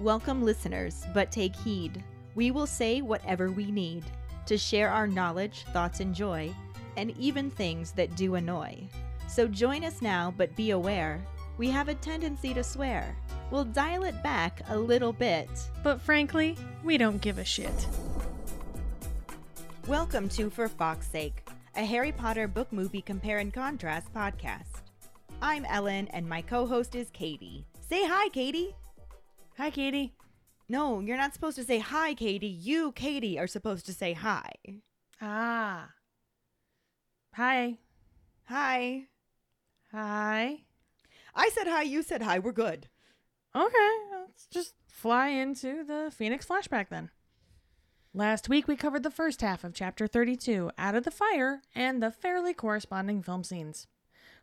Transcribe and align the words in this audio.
Welcome, 0.00 0.44
listeners, 0.44 1.04
but 1.12 1.32
take 1.32 1.56
heed. 1.56 2.04
We 2.36 2.52
will 2.52 2.68
say 2.68 3.02
whatever 3.02 3.50
we 3.50 3.72
need 3.72 4.04
to 4.46 4.56
share 4.56 4.90
our 4.90 5.08
knowledge, 5.08 5.64
thoughts, 5.72 5.98
and 5.98 6.14
joy, 6.14 6.54
and 6.96 7.10
even 7.18 7.50
things 7.50 7.90
that 7.92 8.14
do 8.14 8.36
annoy. 8.36 8.78
So 9.26 9.48
join 9.48 9.82
us 9.82 10.00
now, 10.00 10.32
but 10.36 10.54
be 10.54 10.70
aware 10.70 11.20
we 11.56 11.68
have 11.70 11.88
a 11.88 11.94
tendency 11.96 12.54
to 12.54 12.62
swear. 12.62 13.16
We'll 13.50 13.64
dial 13.64 14.04
it 14.04 14.22
back 14.22 14.62
a 14.68 14.78
little 14.78 15.12
bit. 15.12 15.48
But 15.82 16.00
frankly, 16.00 16.56
we 16.84 16.96
don't 16.96 17.20
give 17.20 17.38
a 17.38 17.44
shit. 17.44 17.88
Welcome 19.88 20.28
to 20.28 20.48
For 20.48 20.68
Fawkes 20.68 21.08
Sake, 21.08 21.44
a 21.74 21.84
Harry 21.84 22.12
Potter 22.12 22.46
book 22.46 22.72
movie 22.72 23.02
compare 23.02 23.38
and 23.38 23.52
contrast 23.52 24.14
podcast. 24.14 24.82
I'm 25.42 25.64
Ellen, 25.64 26.06
and 26.12 26.28
my 26.28 26.42
co 26.42 26.66
host 26.66 26.94
is 26.94 27.10
Keighty. 27.10 27.64
Say 27.88 28.06
hi, 28.06 28.28
Keighty. 28.28 28.74
Hi, 29.58 29.72
Keighty. 29.72 30.12
No, 30.68 31.00
you're 31.00 31.16
not 31.16 31.34
supposed 31.34 31.56
to 31.56 31.64
say 31.64 31.80
hi, 31.80 32.14
Keighty. 32.14 32.56
You, 32.62 32.92
Keighty, 32.92 33.40
are 33.40 33.48
supposed 33.48 33.86
to 33.86 33.92
say 33.92 34.12
hi. 34.12 34.52
Ah. 35.20 35.90
Hi. 37.34 37.78
Hi. 38.44 39.08
Hi. 39.90 40.58
I 41.34 41.48
said 41.48 41.66
hi, 41.66 41.82
you 41.82 42.04
said 42.04 42.22
hi. 42.22 42.38
We're 42.38 42.52
good. 42.52 42.86
Okay, 43.52 43.90
let's 44.12 44.46
just 44.46 44.74
fly 44.86 45.30
into 45.30 45.82
the 45.82 46.12
Phoenix 46.14 46.46
flashback 46.46 46.88
then. 46.88 47.10
Last 48.14 48.48
week 48.48 48.68
we 48.68 48.76
covered 48.76 49.02
the 49.02 49.10
first 49.10 49.40
half 49.40 49.64
of 49.64 49.74
chapter 49.74 50.06
32, 50.06 50.70
Out 50.78 50.94
of 50.94 51.02
the 51.02 51.10
Fire, 51.10 51.62
and 51.74 52.00
the 52.00 52.12
fairly 52.12 52.54
corresponding 52.54 53.24
film 53.24 53.42
scenes. 53.42 53.88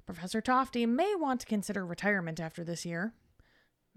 Professor 0.05 0.41
Tofty 0.41 0.86
may 0.86 1.16
want 1.16 1.39
to 1.39 1.47
consider 1.47 1.86
retirement 1.86 2.41
after 2.41 2.66
this 2.66 2.86
year. 2.86 3.13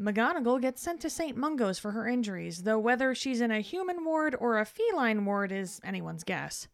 McGonagall 0.00 0.60
gets 0.60 0.80
sent 0.80 1.00
to 1.00 1.10
St. 1.10 1.36
Mungo's 1.36 1.78
for 1.78 1.90
her 1.90 2.06
injuries, 2.06 2.62
though 2.62 2.78
whether 2.78 3.14
she's 3.14 3.40
in 3.40 3.50
a 3.50 3.60
human 3.60 4.04
ward 4.04 4.36
or 4.38 4.58
a 4.58 4.64
feline 4.64 5.24
ward 5.24 5.50
is 5.50 5.80
anyone's 5.82 6.22
guess. 6.22 6.68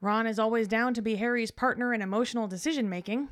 Ron 0.00 0.26
is 0.26 0.38
always 0.38 0.68
down 0.68 0.94
to 0.94 1.02
be 1.02 1.16
Harry's 1.16 1.50
partner 1.50 1.92
in 1.92 2.00
emotional 2.00 2.46
decision 2.46 2.88
making. 2.88 3.28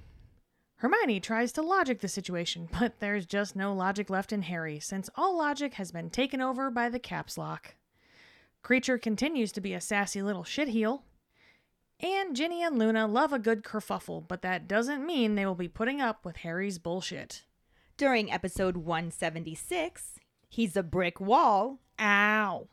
Hermione 0.77 1.21
tries 1.21 1.53
to 1.53 1.63
logic 1.63 2.01
the 2.01 2.09
situation, 2.09 2.69
but 2.79 2.99
there's 2.99 3.25
just 3.25 3.55
no 3.55 3.73
logic 3.73 4.11
left 4.11 4.33
in 4.33 4.43
Harry, 4.43 4.81
since 4.81 5.09
all 5.15 5.39
logic 5.39 5.75
has 5.75 5.93
been 5.93 6.11
taken 6.11 6.41
over 6.41 6.71
by 6.71 6.89
the 6.89 6.99
caps 6.99 7.39
lock. 7.39 7.77
Kreacher 8.65 9.01
continues 9.01 9.53
to 9.53 9.61
be 9.61 9.75
a 9.75 9.81
sassy 9.81 10.23
little 10.23 10.45
shitheel. 10.45 11.03
And 12.01 12.37
Ginny 12.37 12.63
and 12.63 12.79
Luna 12.79 13.07
love 13.07 13.33
a 13.33 13.39
good 13.39 13.65
kerfuffle, 13.65 14.27
but 14.27 14.43
that 14.43 14.69
doesn't 14.69 15.07
mean 15.07 15.35
they 15.35 15.47
will 15.47 15.55
be 15.55 15.69
putting 15.69 16.01
up 16.01 16.25
with 16.25 16.39
Harry's 16.39 16.79
bullshit. 16.79 17.45
During 17.99 18.31
episode 18.31 18.77
176, 18.77 20.21
He's 20.49 20.77
a 20.77 20.85
Brick 20.85 21.21
Wall, 21.21 21.81
Ow. 22.01 22.69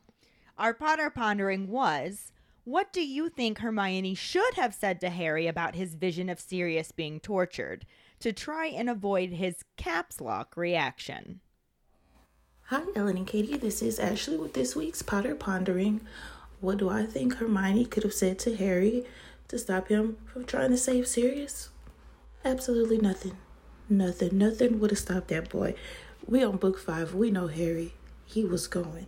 our 0.56 0.72
Potter 0.72 1.10
pondering 1.10 1.66
was 1.66 2.30
what 2.62 2.92
do 2.92 3.04
you 3.04 3.28
think 3.28 3.58
Hermione 3.58 4.14
should 4.14 4.54
have 4.54 4.72
said 4.72 5.00
to 5.00 5.10
Harry 5.10 5.48
about 5.48 5.74
his 5.74 5.96
vision 5.96 6.28
of 6.28 6.38
Sirius 6.38 6.92
being 6.92 7.18
tortured 7.18 7.84
to 8.20 8.32
try 8.32 8.66
and 8.66 8.88
avoid 8.88 9.30
his 9.30 9.64
caps 9.76 10.20
lock 10.20 10.56
reaction? 10.56 11.40
Hi, 12.66 12.82
Ellen 12.94 13.16
and 13.16 13.26
Keighty. 13.26 13.60
This 13.60 13.82
is 13.82 13.98
Ashley 13.98 14.36
with 14.36 14.54
this 14.54 14.76
week's 14.76 15.02
Potter 15.02 15.34
Pondering. 15.34 16.02
What 16.60 16.76
do 16.76 16.88
I 16.88 17.04
think 17.04 17.34
Hermione 17.34 17.86
could 17.86 18.04
have 18.04 18.14
said 18.14 18.38
to 18.40 18.54
Harry 18.54 19.04
to 19.48 19.58
stop 19.58 19.88
him 19.88 20.18
from 20.24 20.44
trying 20.44 20.70
to 20.70 20.76
save 20.76 21.08
Sirius? 21.08 21.70
Absolutely 22.44 22.98
nothing. 22.98 23.36
Nothing. 23.88 24.38
Nothing 24.38 24.80
would 24.80 24.90
have 24.90 24.98
stopped 24.98 25.28
that 25.28 25.50
boy. 25.50 25.74
We 26.26 26.42
on 26.42 26.56
book 26.56 26.78
five. 26.78 27.14
We 27.14 27.30
know 27.30 27.46
Harry. 27.46 27.94
He 28.24 28.44
was 28.44 28.66
going. 28.66 29.06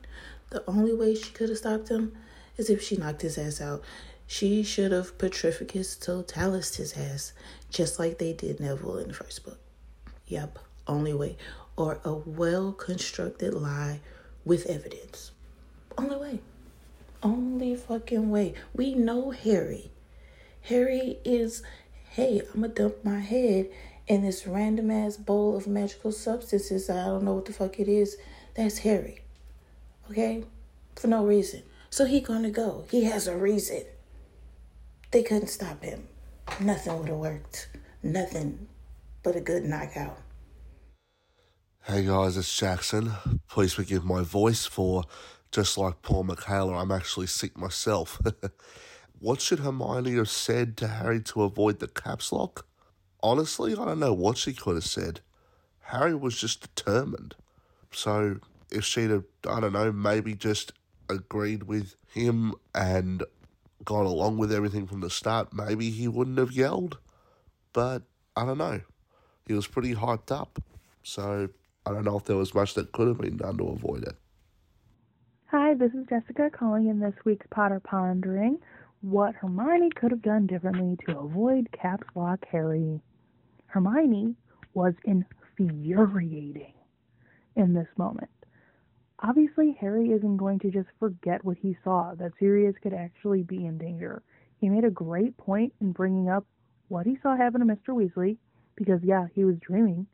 The 0.50 0.62
only 0.68 0.94
way 0.94 1.14
she 1.14 1.30
could 1.30 1.48
have 1.48 1.58
stopped 1.58 1.88
him 1.88 2.16
is 2.56 2.70
if 2.70 2.82
she 2.82 2.96
knocked 2.96 3.22
his 3.22 3.36
ass 3.38 3.60
out. 3.60 3.82
She 4.26 4.62
should 4.62 4.92
have 4.92 5.18
Petrificus 5.18 5.98
totalis 5.98 6.76
his 6.76 6.96
ass, 6.96 7.32
just 7.70 7.98
like 7.98 8.18
they 8.18 8.32
did 8.32 8.60
Neville 8.60 8.98
in 8.98 9.08
the 9.08 9.14
first 9.14 9.44
book. 9.44 9.58
Yep, 10.26 10.58
only 10.86 11.14
way. 11.14 11.36
Or 11.76 12.00
a 12.04 12.12
well 12.12 12.72
constructed 12.72 13.54
lie 13.54 14.00
with 14.44 14.66
evidence. 14.66 15.32
Only 15.96 16.16
way. 16.16 16.40
Only 17.22 17.74
fucking 17.74 18.30
way. 18.30 18.54
We 18.74 18.94
know 18.94 19.30
Harry. 19.30 19.90
Harry 20.62 21.18
is, 21.24 21.62
hey, 22.10 22.42
I'm 22.54 22.60
gonna 22.60 22.72
dump 22.74 23.04
my 23.04 23.20
head 23.20 23.70
in 24.08 24.22
this 24.22 24.46
random 24.46 24.90
ass 24.90 25.16
bowl 25.16 25.56
of 25.56 25.66
magical 25.66 26.10
substances. 26.10 26.88
I 26.88 27.06
don't 27.06 27.24
know 27.24 27.34
what 27.34 27.44
the 27.44 27.52
fuck 27.52 27.78
it 27.78 27.88
is. 27.88 28.16
That's 28.54 28.78
Harry. 28.78 29.20
Okay? 30.10 30.44
For 30.96 31.06
no 31.06 31.24
reason. 31.24 31.62
So 31.90 32.06
he 32.06 32.20
gonna 32.20 32.50
go. 32.50 32.84
He 32.90 33.04
has 33.04 33.26
a 33.26 33.36
reason. 33.36 33.82
They 35.10 35.22
couldn't 35.22 35.48
stop 35.48 35.82
him. 35.82 36.08
Nothing 36.60 36.98
would 36.98 37.08
have 37.08 37.18
worked. 37.18 37.68
Nothing 38.02 38.68
but 39.22 39.36
a 39.36 39.40
good 39.40 39.64
knockout. 39.64 40.18
Hey 41.84 42.04
guys, 42.04 42.36
it's 42.36 42.54
Jackson. 42.56 43.12
Please 43.48 43.72
forgive 43.72 44.04
my 44.04 44.22
voice 44.22 44.66
for 44.66 45.04
just 45.50 45.78
like 45.78 46.02
Paul 46.02 46.24
Michaela, 46.24 46.74
I'm 46.74 46.92
actually 46.92 47.26
sick 47.26 47.56
myself. 47.56 48.20
what 49.18 49.40
should 49.40 49.60
Hermione 49.60 50.16
have 50.16 50.28
said 50.28 50.76
to 50.78 50.88
Harry 50.88 51.20
to 51.22 51.42
avoid 51.42 51.78
the 51.78 51.88
caps 51.88 52.32
lock? 52.32 52.67
Honestly, 53.22 53.72
I 53.72 53.84
don't 53.84 53.98
know 53.98 54.12
what 54.12 54.38
she 54.38 54.52
could 54.52 54.76
have 54.76 54.84
said. 54.84 55.20
Harry 55.80 56.14
was 56.14 56.38
just 56.38 56.74
determined. 56.74 57.34
So 57.90 58.38
if 58.70 58.84
she'd 58.84 59.10
have, 59.10 59.24
I 59.48 59.60
don't 59.60 59.72
know, 59.72 59.90
maybe 59.90 60.34
just 60.34 60.72
agreed 61.08 61.64
with 61.64 61.94
him 62.12 62.54
and 62.74 63.22
gone 63.84 64.06
along 64.06 64.38
with 64.38 64.52
everything 64.52 64.86
from 64.86 65.00
the 65.00 65.10
start, 65.10 65.52
maybe 65.52 65.90
he 65.90 66.06
wouldn't 66.06 66.38
have 66.38 66.52
yelled. 66.52 66.98
But 67.72 68.02
I 68.36 68.44
don't 68.44 68.58
know. 68.58 68.80
He 69.46 69.54
was 69.54 69.66
pretty 69.66 69.94
hyped 69.94 70.30
up. 70.30 70.62
So 71.02 71.48
I 71.86 71.92
don't 71.92 72.04
know 72.04 72.18
if 72.18 72.24
there 72.24 72.36
was 72.36 72.54
much 72.54 72.74
that 72.74 72.92
could 72.92 73.08
have 73.08 73.18
been 73.18 73.38
done 73.38 73.56
to 73.58 73.68
avoid 73.68 74.04
it. 74.04 74.16
Hi, 75.46 75.72
this 75.72 75.92
is 75.92 76.06
Jessica 76.06 76.50
calling 76.50 76.88
in 76.88 77.00
this 77.00 77.14
week's 77.24 77.46
Potter 77.50 77.80
Pondering 77.80 78.58
what 79.00 79.34
Hermione 79.34 79.90
could 79.90 80.10
have 80.10 80.22
done 80.22 80.46
differently 80.46 80.98
to 81.06 81.18
avoid 81.18 81.68
Caps 81.72 82.06
Lock 82.14 82.44
Harry. 82.50 83.00
Hermione 83.68 84.34
was 84.74 84.94
infuriating 85.04 86.74
in 87.56 87.74
this 87.74 87.88
moment. 87.96 88.30
Obviously, 89.20 89.76
Harry 89.80 90.10
isn't 90.12 90.36
going 90.36 90.58
to 90.60 90.70
just 90.70 90.88
forget 90.98 91.44
what 91.44 91.58
he 91.58 91.76
saw, 91.84 92.14
that 92.14 92.32
Sirius 92.38 92.76
could 92.82 92.94
actually 92.94 93.42
be 93.42 93.66
in 93.66 93.76
danger. 93.76 94.22
He 94.60 94.68
made 94.68 94.84
a 94.84 94.90
great 94.90 95.36
point 95.36 95.72
in 95.80 95.92
bringing 95.92 96.28
up 96.28 96.46
what 96.88 97.06
he 97.06 97.18
saw 97.22 97.36
happen 97.36 97.60
to 97.60 97.66
Mr. 97.66 97.88
Weasley, 97.88 98.38
because, 98.76 99.00
yeah, 99.02 99.26
he 99.34 99.44
was 99.44 99.56
dreaming, 99.58 100.06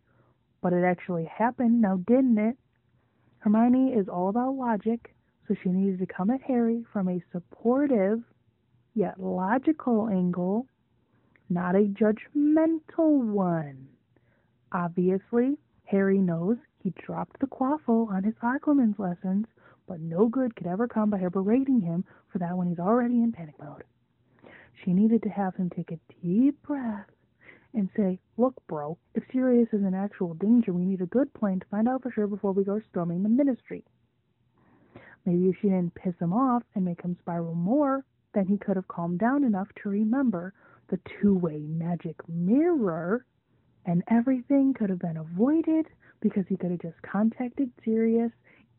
but 0.60 0.72
it 0.72 0.84
actually 0.84 1.24
happened, 1.26 1.80
now 1.80 1.98
didn't 2.06 2.38
it? 2.38 2.56
Hermione 3.38 3.92
is 3.92 4.08
all 4.08 4.30
about 4.30 4.54
logic, 4.56 5.14
so 5.46 5.54
she 5.62 5.68
needed 5.68 5.98
to 6.00 6.06
come 6.06 6.30
at 6.30 6.42
Harry 6.42 6.84
from 6.92 7.08
a 7.08 7.22
supportive 7.30 8.22
yet 8.94 9.20
logical 9.20 10.08
angle, 10.08 10.66
not 11.48 11.74
a 11.74 11.88
judgmental 11.88 13.20
one. 13.20 13.88
Obviously, 14.72 15.56
Harry 15.84 16.18
knows 16.18 16.56
he 16.82 16.90
dropped 16.90 17.38
the 17.40 17.46
quaffle 17.46 18.08
on 18.10 18.24
his 18.24 18.34
Occlumency 18.42 18.98
lessons, 18.98 19.46
but 19.86 20.00
no 20.00 20.28
good 20.28 20.56
could 20.56 20.66
ever 20.66 20.88
come 20.88 21.10
by 21.10 21.18
her 21.18 21.30
berating 21.30 21.80
him 21.80 22.04
for 22.32 22.38
that 22.38 22.56
when 22.56 22.68
he's 22.68 22.78
already 22.78 23.22
in 23.22 23.32
panic 23.32 23.54
mode. 23.58 23.84
She 24.84 24.92
needed 24.92 25.22
to 25.22 25.28
have 25.28 25.54
him 25.56 25.70
take 25.70 25.92
a 25.92 26.00
deep 26.22 26.60
breath 26.62 27.06
and 27.74 27.88
say, 27.96 28.18
Look, 28.36 28.54
bro, 28.66 28.98
if 29.14 29.24
Sirius 29.32 29.68
is 29.72 29.82
in 29.82 29.94
actual 29.94 30.34
danger, 30.34 30.72
we 30.72 30.84
need 30.84 31.00
a 31.00 31.06
good 31.06 31.32
plan 31.34 31.60
to 31.60 31.66
find 31.66 31.88
out 31.88 32.02
for 32.02 32.10
sure 32.10 32.26
before 32.26 32.52
we 32.52 32.64
go 32.64 32.80
storming 32.90 33.22
the 33.22 33.28
ministry. 33.28 33.84
Maybe 35.24 35.48
if 35.48 35.56
she 35.60 35.68
didn't 35.68 35.94
piss 35.94 36.14
him 36.18 36.32
off 36.32 36.62
and 36.74 36.84
make 36.84 37.02
him 37.02 37.16
spiral 37.20 37.54
more, 37.54 38.04
then 38.34 38.46
he 38.46 38.58
could 38.58 38.76
have 38.76 38.88
calmed 38.88 39.18
down 39.18 39.44
enough 39.44 39.68
to 39.82 39.88
remember 39.88 40.52
the 40.88 41.00
two 41.20 41.34
way 41.34 41.58
magic 41.60 42.16
mirror, 42.28 43.24
and 43.86 44.02
everything 44.08 44.74
could 44.74 44.90
have 44.90 44.98
been 44.98 45.16
avoided 45.16 45.86
because 46.20 46.46
he 46.48 46.56
could 46.56 46.70
have 46.70 46.80
just 46.80 47.00
contacted 47.02 47.70
Sirius 47.84 48.32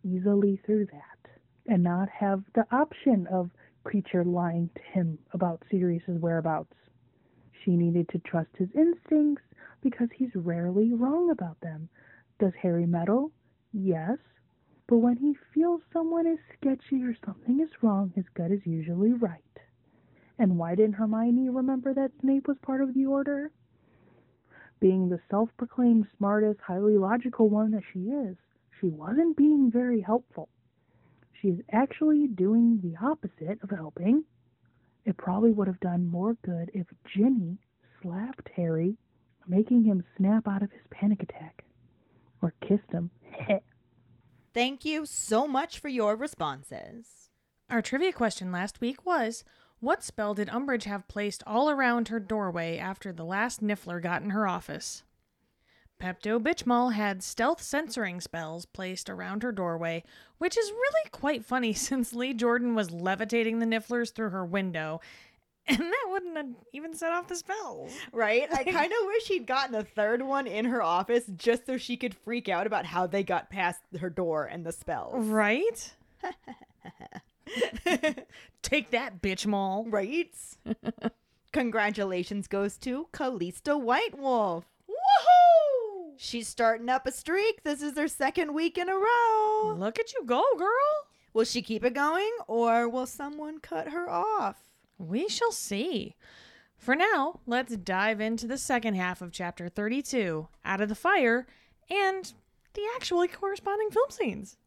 easily 0.03 0.59
through 0.65 0.87
that 0.87 1.31
and 1.67 1.83
not 1.83 2.09
have 2.09 2.43
the 2.53 2.65
option 2.71 3.27
of 3.27 3.49
Kreacher 3.85 4.25
lying 4.25 4.69
to 4.75 4.81
him 4.81 5.17
about 5.31 5.63
Sirius's 5.69 6.19
whereabouts. 6.19 6.73
She 7.63 7.75
needed 7.75 8.09
to 8.09 8.19
trust 8.19 8.49
his 8.57 8.69
instincts 8.75 9.43
because 9.81 10.09
he's 10.15 10.35
rarely 10.35 10.93
wrong 10.93 11.29
about 11.29 11.59
them. 11.61 11.87
Does 12.39 12.53
Harry 12.61 12.85
meddle? 12.85 13.31
Yes. 13.71 14.17
But 14.87 14.97
when 14.97 15.17
he 15.17 15.35
feels 15.53 15.81
someone 15.93 16.27
is 16.27 16.39
sketchy 16.57 17.03
or 17.03 17.15
something 17.25 17.59
is 17.59 17.69
wrong, 17.81 18.11
his 18.15 18.25
gut 18.35 18.51
is 18.51 18.65
usually 18.65 19.13
right. 19.13 19.44
And 20.37 20.57
why 20.57 20.75
didn't 20.75 20.93
Hermione 20.93 21.49
remember 21.49 21.93
that 21.93 22.11
Snape 22.21 22.47
was 22.47 22.57
part 22.61 22.81
of 22.81 22.93
the 22.93 23.05
Order? 23.05 23.51
Being 24.79 25.09
the 25.09 25.19
self 25.29 25.49
proclaimed 25.57 26.07
smartest, 26.17 26.59
highly 26.59 26.97
logical 26.97 27.49
one 27.49 27.71
that 27.71 27.83
she 27.93 27.99
is, 28.09 28.35
she 28.79 28.87
wasn't 28.87 29.37
being 29.37 29.71
very 29.71 30.01
helpful. 30.01 30.49
She's 31.41 31.61
actually 31.71 32.27
doing 32.27 32.79
the 32.83 32.95
opposite 33.05 33.59
of 33.63 33.69
helping. 33.69 34.25
It 35.05 35.17
probably 35.17 35.51
would 35.51 35.67
have 35.67 35.79
done 35.79 36.09
more 36.09 36.35
good 36.43 36.71
if 36.73 36.87
Ginny 37.15 37.57
slapped 38.01 38.49
Harry, 38.55 38.97
making 39.47 39.83
him 39.83 40.03
snap 40.17 40.47
out 40.47 40.63
of 40.63 40.71
his 40.71 40.81
panic 40.89 41.23
attack. 41.23 41.63
Or 42.41 42.53
kissed 42.61 42.91
him. 42.91 43.09
Thank 44.53 44.85
you 44.85 45.05
so 45.05 45.47
much 45.47 45.79
for 45.79 45.87
your 45.89 46.15
responses. 46.15 47.29
Our 47.69 47.81
trivia 47.81 48.13
question 48.13 48.51
last 48.51 48.81
week 48.81 49.05
was 49.05 49.43
What 49.85 50.03
spell 50.03 50.33
did 50.33 50.47
Umbridge 50.47 50.85
have 50.85 51.07
placed 51.07 51.43
all 51.45 51.69
around 51.69 52.07
her 52.07 52.19
doorway 52.19 52.79
after 52.79 53.13
the 53.13 53.23
last 53.23 53.61
Niffler 53.61 54.01
got 54.01 54.23
in 54.23 54.31
her 54.31 54.47
office? 54.47 55.03
Pepto 56.01 56.39
Bitchmall 56.39 56.93
had 56.93 57.21
stealth 57.21 57.61
sensoring 57.61 58.19
spells 58.19 58.65
placed 58.65 59.11
around 59.11 59.43
her 59.43 59.51
doorway, 59.51 60.03
which 60.39 60.57
is 60.57 60.71
really 60.71 61.09
quite 61.11 61.45
funny 61.45 61.71
since 61.75 62.15
Lee 62.15 62.33
Jordan 62.33 62.73
was 62.73 62.89
levitating 62.89 63.59
the 63.59 63.67
Nifflers 63.67 64.11
through 64.11 64.31
her 64.31 64.43
window, 64.43 65.01
and 65.67 65.77
that 65.77 66.05
wouldn't 66.09 66.35
have 66.35 66.49
even 66.73 66.95
set 66.95 67.13
off 67.13 67.27
the 67.27 67.35
spells. 67.35 67.93
Right? 68.11 68.51
I 68.51 68.63
kind 68.71 68.91
of 68.91 69.05
wish 69.05 69.27
he'd 69.27 69.45
gotten 69.45 69.75
a 69.75 69.83
third 69.83 70.23
one 70.23 70.47
in 70.47 70.65
her 70.65 70.81
office 70.81 71.25
just 71.37 71.67
so 71.67 71.77
she 71.77 71.95
could 71.95 72.15
freak 72.15 72.49
out 72.49 72.65
about 72.65 72.87
how 72.87 73.05
they 73.05 73.21
got 73.21 73.51
past 73.51 73.81
her 73.99 74.09
door 74.09 74.45
and 74.45 74.65
the 74.65 74.71
spells. 74.71 75.27
Right? 75.27 75.93
Take 78.61 78.91
that, 78.91 79.21
bitch 79.21 79.45
mall. 79.45 79.85
Right? 79.87 80.33
Congratulations 81.51 82.47
goes 82.47 82.77
to 82.79 83.07
Callista 83.11 83.77
White 83.77 84.17
Wolf. 84.17 84.65
Woohoo! 84.89 86.13
She's 86.17 86.47
starting 86.47 86.89
up 86.89 87.07
a 87.07 87.11
streak. 87.11 87.63
This 87.63 87.81
is 87.81 87.97
her 87.97 88.07
second 88.07 88.53
week 88.53 88.77
in 88.77 88.89
a 88.89 88.95
row. 88.95 89.75
Look 89.77 89.99
at 89.99 90.13
you 90.13 90.23
go, 90.25 90.43
girl. 90.57 91.07
Will 91.33 91.45
she 91.45 91.61
keep 91.61 91.83
it 91.83 91.93
going 91.93 92.31
or 92.47 92.87
will 92.89 93.05
someone 93.05 93.59
cut 93.59 93.89
her 93.89 94.09
off? 94.09 94.71
We 94.97 95.27
shall 95.27 95.51
see. 95.51 96.15
For 96.77 96.95
now, 96.95 97.39
let's 97.45 97.75
dive 97.77 98.21
into 98.21 98.47
the 98.47 98.57
second 98.57 98.95
half 98.95 99.21
of 99.21 99.31
chapter 99.31 99.69
32, 99.69 100.47
Out 100.63 100.81
of 100.81 100.89
the 100.89 100.95
Fire, 100.95 101.47
and 101.89 102.33
the 102.73 102.83
actually 102.95 103.27
corresponding 103.27 103.89
film 103.91 104.09
scenes. 104.09 104.57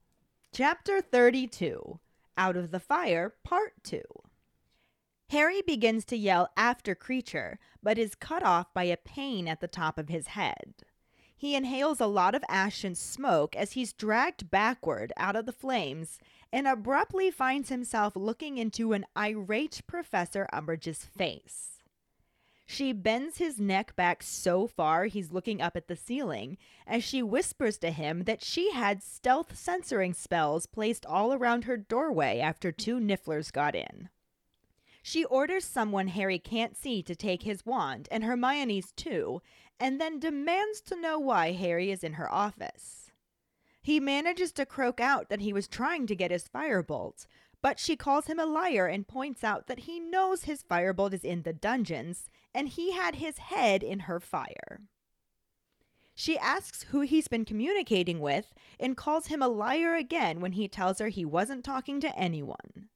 Chapter 0.53 1.01
32 1.01 1.99
Out 2.39 2.57
of 2.57 2.71
the 2.71 2.79
Fire, 2.79 3.35
Part 3.43 3.73
2. 3.83 4.01
Harry 5.31 5.61
begins 5.61 6.05
to 6.05 6.17
yell 6.17 6.49
after 6.57 6.95
Kreacher, 6.95 7.57
but 7.83 7.99
is 7.99 8.15
cut 8.15 8.45
off 8.45 8.73
by 8.73 8.85
a 8.85 8.97
pain 8.97 9.49
at 9.49 9.61
the 9.61 9.67
top 9.67 9.99
of 9.99 10.09
his 10.09 10.29
head. 10.29 10.75
He 11.37 11.57
inhales 11.57 12.01
a 12.01 12.07
lot 12.07 12.37
of 12.37 12.45
ash 12.49 12.85
and 12.85 12.97
smoke 12.97 13.57
as 13.57 13.73
he's 13.73 13.93
dragged 13.93 14.51
backward 14.51 15.13
out 15.17 15.35
of 15.35 15.47
the 15.47 15.53
flames 15.53 16.21
and 16.53 16.69
abruptly 16.69 17.31
finds 17.33 17.71
himself 17.71 18.15
looking 18.15 18.57
into 18.57 18.93
an 18.93 19.05
irate 19.17 19.83
Professor 19.89 20.49
Umbridge's 20.53 21.05
face. 21.05 21.78
She 22.71 22.93
bends 22.93 23.39
his 23.39 23.59
neck 23.59 23.97
back 23.97 24.23
so 24.23 24.67
far 24.67 25.07
he's 25.07 25.33
looking 25.33 25.63
up 25.63 25.75
at 25.75 25.89
the 25.89 25.97
ceiling 25.97 26.59
as 26.87 27.03
she 27.03 27.23
whispers 27.23 27.79
to 27.79 27.91
him 27.91 28.25
that 28.25 28.45
she 28.45 28.73
had 28.73 29.03
stealth 29.03 29.55
sensoring 29.55 30.15
spells 30.15 30.67
placed 30.67 31.07
all 31.07 31.33
around 31.33 31.65
her 31.65 31.79
doorway 31.79 32.41
after 32.41 32.71
two 32.71 33.01
Nifflers 33.01 33.51
got 33.51 33.75
in. 33.75 34.11
She 35.03 35.25
orders 35.25 35.65
someone 35.65 36.09
Harry 36.09 36.39
can't 36.39 36.77
see 36.77 37.03
to 37.05 37.17
take 37.17 37.43
his 37.43 37.65
wand 37.65 38.07
and 38.11 38.23
Hermione's 38.23 38.93
too, 38.93 39.41
and 39.81 39.99
then 39.99 40.21
demands 40.21 40.83
to 40.83 41.01
know 41.01 41.19
why 41.19 41.53
Harry 41.53 41.91
is 41.91 42.05
in 42.05 42.13
her 42.13 42.31
office. 42.31 43.08
He 43.89 44.01
manages 44.01 44.53
to 44.53 44.67
croak 44.67 45.01
out 45.01 45.31
that 45.31 45.41
he 45.41 45.51
was 45.51 45.67
trying 45.67 46.07
to 46.09 46.15
get 46.15 46.31
his 46.31 46.47
firebolt, 46.47 47.27
but 47.63 47.79
she 47.79 47.97
calls 47.97 48.27
him 48.27 48.39
a 48.39 48.45
liar 48.45 48.87
and 48.87 49.09
points 49.09 49.43
out 49.43 49.67
that 49.67 49.79
he 49.79 49.99
knows 49.99 50.43
his 50.43 50.63
firebolt 50.63 51.15
is 51.15 51.25
in 51.25 51.41
the 51.41 51.55
dungeons 51.55 52.29
and 52.55 52.69
he 52.69 52.93
had 52.93 53.15
his 53.15 53.39
head 53.39 53.83
in 53.83 54.01
her 54.01 54.21
fire. 54.21 54.83
She 56.15 56.37
asks 56.37 56.83
who 56.83 57.01
he's 57.01 57.29
been 57.29 57.47
communicating 57.47 58.21
with 58.21 58.53
and 58.79 58.95
calls 58.95 59.29
him 59.29 59.41
a 59.41 59.49
liar 59.49 59.95
again 59.95 60.41
when 60.41 60.53
he 60.53 60.69
tells 60.69 60.99
her 60.99 61.09
he 61.09 61.25
wasn't 61.25 61.65
talking 61.65 61.99
to 62.01 62.15
anyone. 62.15 62.91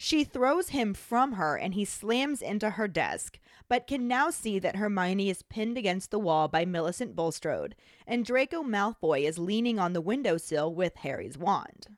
She 0.00 0.22
throws 0.22 0.68
him 0.68 0.94
from 0.94 1.32
her 1.32 1.56
and 1.56 1.74
he 1.74 1.84
slams 1.84 2.40
into 2.40 2.70
her 2.70 2.86
desk, 2.86 3.40
but 3.68 3.88
can 3.88 4.06
now 4.06 4.30
see 4.30 4.60
that 4.60 4.76
Hermione 4.76 5.28
is 5.28 5.42
pinned 5.42 5.76
against 5.76 6.12
the 6.12 6.20
wall 6.20 6.46
by 6.46 6.64
Millicent 6.64 7.16
Bulstrode, 7.16 7.74
and 8.06 8.24
Draco 8.24 8.62
Malfoy 8.62 9.26
is 9.26 9.40
leaning 9.40 9.80
on 9.80 9.94
the 9.94 10.00
windowsill 10.00 10.72
with 10.72 10.94
Harry's 10.98 11.36
wand. 11.36 11.88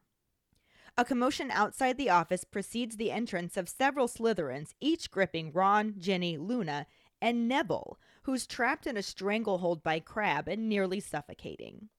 A 0.97 1.05
commotion 1.05 1.51
outside 1.51 1.99
the 1.99 2.09
office 2.09 2.43
precedes 2.43 2.97
the 2.97 3.11
entrance 3.11 3.59
of 3.59 3.69
several 3.69 4.09
Slytherins, 4.09 4.73
each 4.81 5.11
gripping 5.11 5.53
Ron, 5.53 5.95
Ginny, 5.99 6.39
Luna, 6.39 6.87
and 7.21 7.49
Neville, 7.49 7.99
who's 8.23 8.47
trapped 8.47 8.87
in 8.87 8.97
a 8.97 9.03
stranglehold 9.03 9.83
by 9.83 10.01
Crabbe 10.01 10.49
and 10.49 10.71
nearly 10.71 11.01
suffocating. 11.01 11.91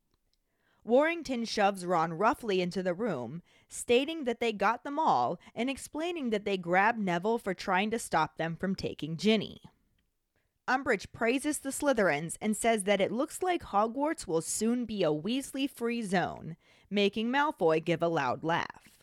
Warrington 0.84 1.46
shoves 1.46 1.86
Ron 1.86 2.14
roughly 2.14 2.62
into 2.62 2.82
the 2.82 2.94
room, 2.94 3.44
stating 3.70 4.24
that 4.24 4.40
they 4.40 4.52
got 4.52 4.84
them 4.84 4.98
all 4.98 5.40
and 5.54 5.70
explaining 5.70 6.32
that 6.32 6.44
they 6.44 6.58
grabbed 6.58 7.00
Neville 7.00 7.38
for 7.38 7.54
trying 7.54 7.92
to 7.92 8.00
stop 8.00 8.38
them 8.38 8.56
from 8.56 8.76
taking 8.76 9.16
Ginny. 9.16 9.62
Umbridge 10.68 11.12
praises 11.12 11.60
the 11.60 11.70
Slytherins 11.70 12.38
and 12.42 12.56
says 12.56 12.84
that 12.84 13.02
it 13.02 13.12
looks 13.12 13.44
like 13.44 13.64
Hogwarts 13.64 14.26
will 14.26 14.42
soon 14.42 14.86
be 14.86 15.04
a 15.04 15.08
Weasley 15.08 15.70
free 15.70 16.02
zone, 16.02 16.56
making 16.90 17.30
Malfoy 17.30 17.84
give 17.84 18.02
a 18.02 18.08
loud 18.08 18.44
laugh. 18.44 19.01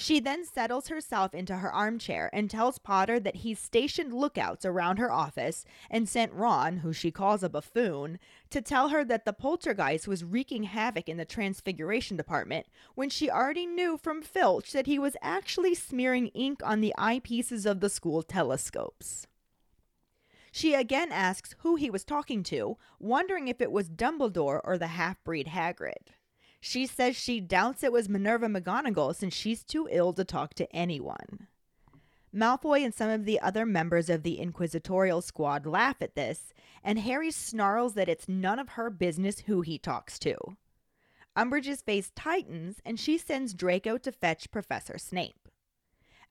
She 0.00 0.18
then 0.18 0.46
settles 0.46 0.88
herself 0.88 1.34
into 1.34 1.56
her 1.56 1.70
armchair 1.70 2.30
and 2.32 2.48
tells 2.48 2.78
Potter 2.78 3.20
that 3.20 3.36
he's 3.36 3.58
stationed 3.58 4.14
lookouts 4.14 4.64
around 4.64 4.96
her 4.96 5.12
office 5.12 5.66
and 5.90 6.08
sent 6.08 6.32
Ron, 6.32 6.78
who 6.78 6.94
she 6.94 7.10
calls 7.10 7.42
a 7.42 7.50
buffoon, 7.50 8.18
to 8.48 8.62
tell 8.62 8.88
her 8.88 9.04
that 9.04 9.26
the 9.26 9.34
poltergeist 9.34 10.08
was 10.08 10.24
wreaking 10.24 10.62
havoc 10.62 11.06
in 11.06 11.18
the 11.18 11.26
Transfiguration 11.26 12.16
department 12.16 12.64
when 12.94 13.10
she 13.10 13.30
already 13.30 13.66
knew 13.66 13.98
from 13.98 14.22
Filch 14.22 14.72
that 14.72 14.86
he 14.86 14.98
was 14.98 15.18
actually 15.20 15.74
smearing 15.74 16.28
ink 16.28 16.62
on 16.64 16.80
the 16.80 16.94
eyepieces 16.96 17.70
of 17.70 17.80
the 17.80 17.90
school 17.90 18.22
telescopes. 18.22 19.26
She 20.50 20.72
again 20.72 21.12
asks 21.12 21.54
who 21.58 21.76
he 21.76 21.90
was 21.90 22.04
talking 22.04 22.42
to, 22.44 22.78
wondering 22.98 23.48
if 23.48 23.60
it 23.60 23.70
was 23.70 23.90
Dumbledore 23.90 24.62
or 24.64 24.78
the 24.78 24.86
half 24.86 25.22
breed 25.24 25.48
Hagrid. 25.48 26.14
She 26.60 26.86
says 26.86 27.16
she 27.16 27.40
doubts 27.40 27.82
it 27.82 27.92
was 27.92 28.08
Minerva 28.08 28.46
McGonagall 28.46 29.16
since 29.16 29.34
she's 29.34 29.64
too 29.64 29.88
ill 29.90 30.12
to 30.12 30.24
talk 30.24 30.54
to 30.54 30.70
anyone. 30.76 31.48
Malfoy 32.32 32.84
and 32.84 32.94
some 32.94 33.10
of 33.10 33.24
the 33.24 33.40
other 33.40 33.66
members 33.66 34.08
of 34.08 34.22
the 34.22 34.38
Inquisitorial 34.38 35.20
squad 35.20 35.66
laugh 35.66 35.96
at 36.00 36.14
this, 36.14 36.52
and 36.84 37.00
Harry 37.00 37.30
snarls 37.30 37.94
that 37.94 38.08
it's 38.08 38.28
none 38.28 38.58
of 38.58 38.70
her 38.70 38.90
business 38.90 39.40
who 39.40 39.62
he 39.62 39.78
talks 39.78 40.18
to. 40.20 40.36
Umbridge's 41.36 41.82
face 41.82 42.12
tightens, 42.14 42.80
and 42.84 43.00
she 43.00 43.16
sends 43.16 43.54
Draco 43.54 43.98
to 43.98 44.12
fetch 44.12 44.50
Professor 44.50 44.98
Snape. 44.98 45.39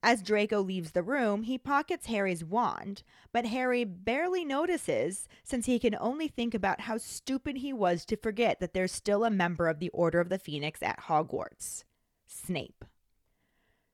As 0.02 0.24
Draco 0.24 0.62
leaves 0.62 0.92
the 0.92 1.04
room, 1.04 1.44
he 1.44 1.58
pockets 1.58 2.06
Harry's 2.06 2.44
wand, 2.44 3.04
but 3.34 3.46
Harry 3.46 3.84
barely 3.84 4.46
notices 4.46 5.28
since 5.44 5.66
he 5.66 5.78
can 5.78 5.96
only 6.00 6.30
think 6.30 6.54
about 6.54 6.82
how 6.82 6.98
stupid 6.98 7.58
he 7.58 7.74
was 7.74 8.06
to 8.06 8.16
forget 8.16 8.62
that 8.62 8.74
there's 8.74 8.94
still 8.94 9.26
a 9.26 9.30
member 9.30 9.68
of 9.68 9.80
the 9.80 9.90
Order 9.90 10.22
of 10.22 10.30
the 10.30 10.40
Phoenix 10.40 10.82
at 10.82 11.02
Hogwarts 11.02 11.84
Snape. 12.28 12.86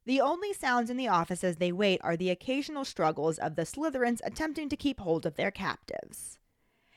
The 0.06 0.22
only 0.22 0.54
sounds 0.54 0.92
in 0.92 0.98
the 0.98 1.08
office 1.08 1.44
as 1.44 1.58
they 1.58 1.72
wait 1.72 2.00
are 2.04 2.16
the 2.16 2.30
occasional 2.30 2.86
struggles 2.86 3.40
of 3.40 3.56
the 3.56 3.64
Slytherins 3.64 4.22
attempting 4.24 4.70
to 4.70 4.78
keep 4.78 5.00
hold 5.00 5.26
of 5.26 5.36
their 5.36 5.50
captives. 5.50 6.38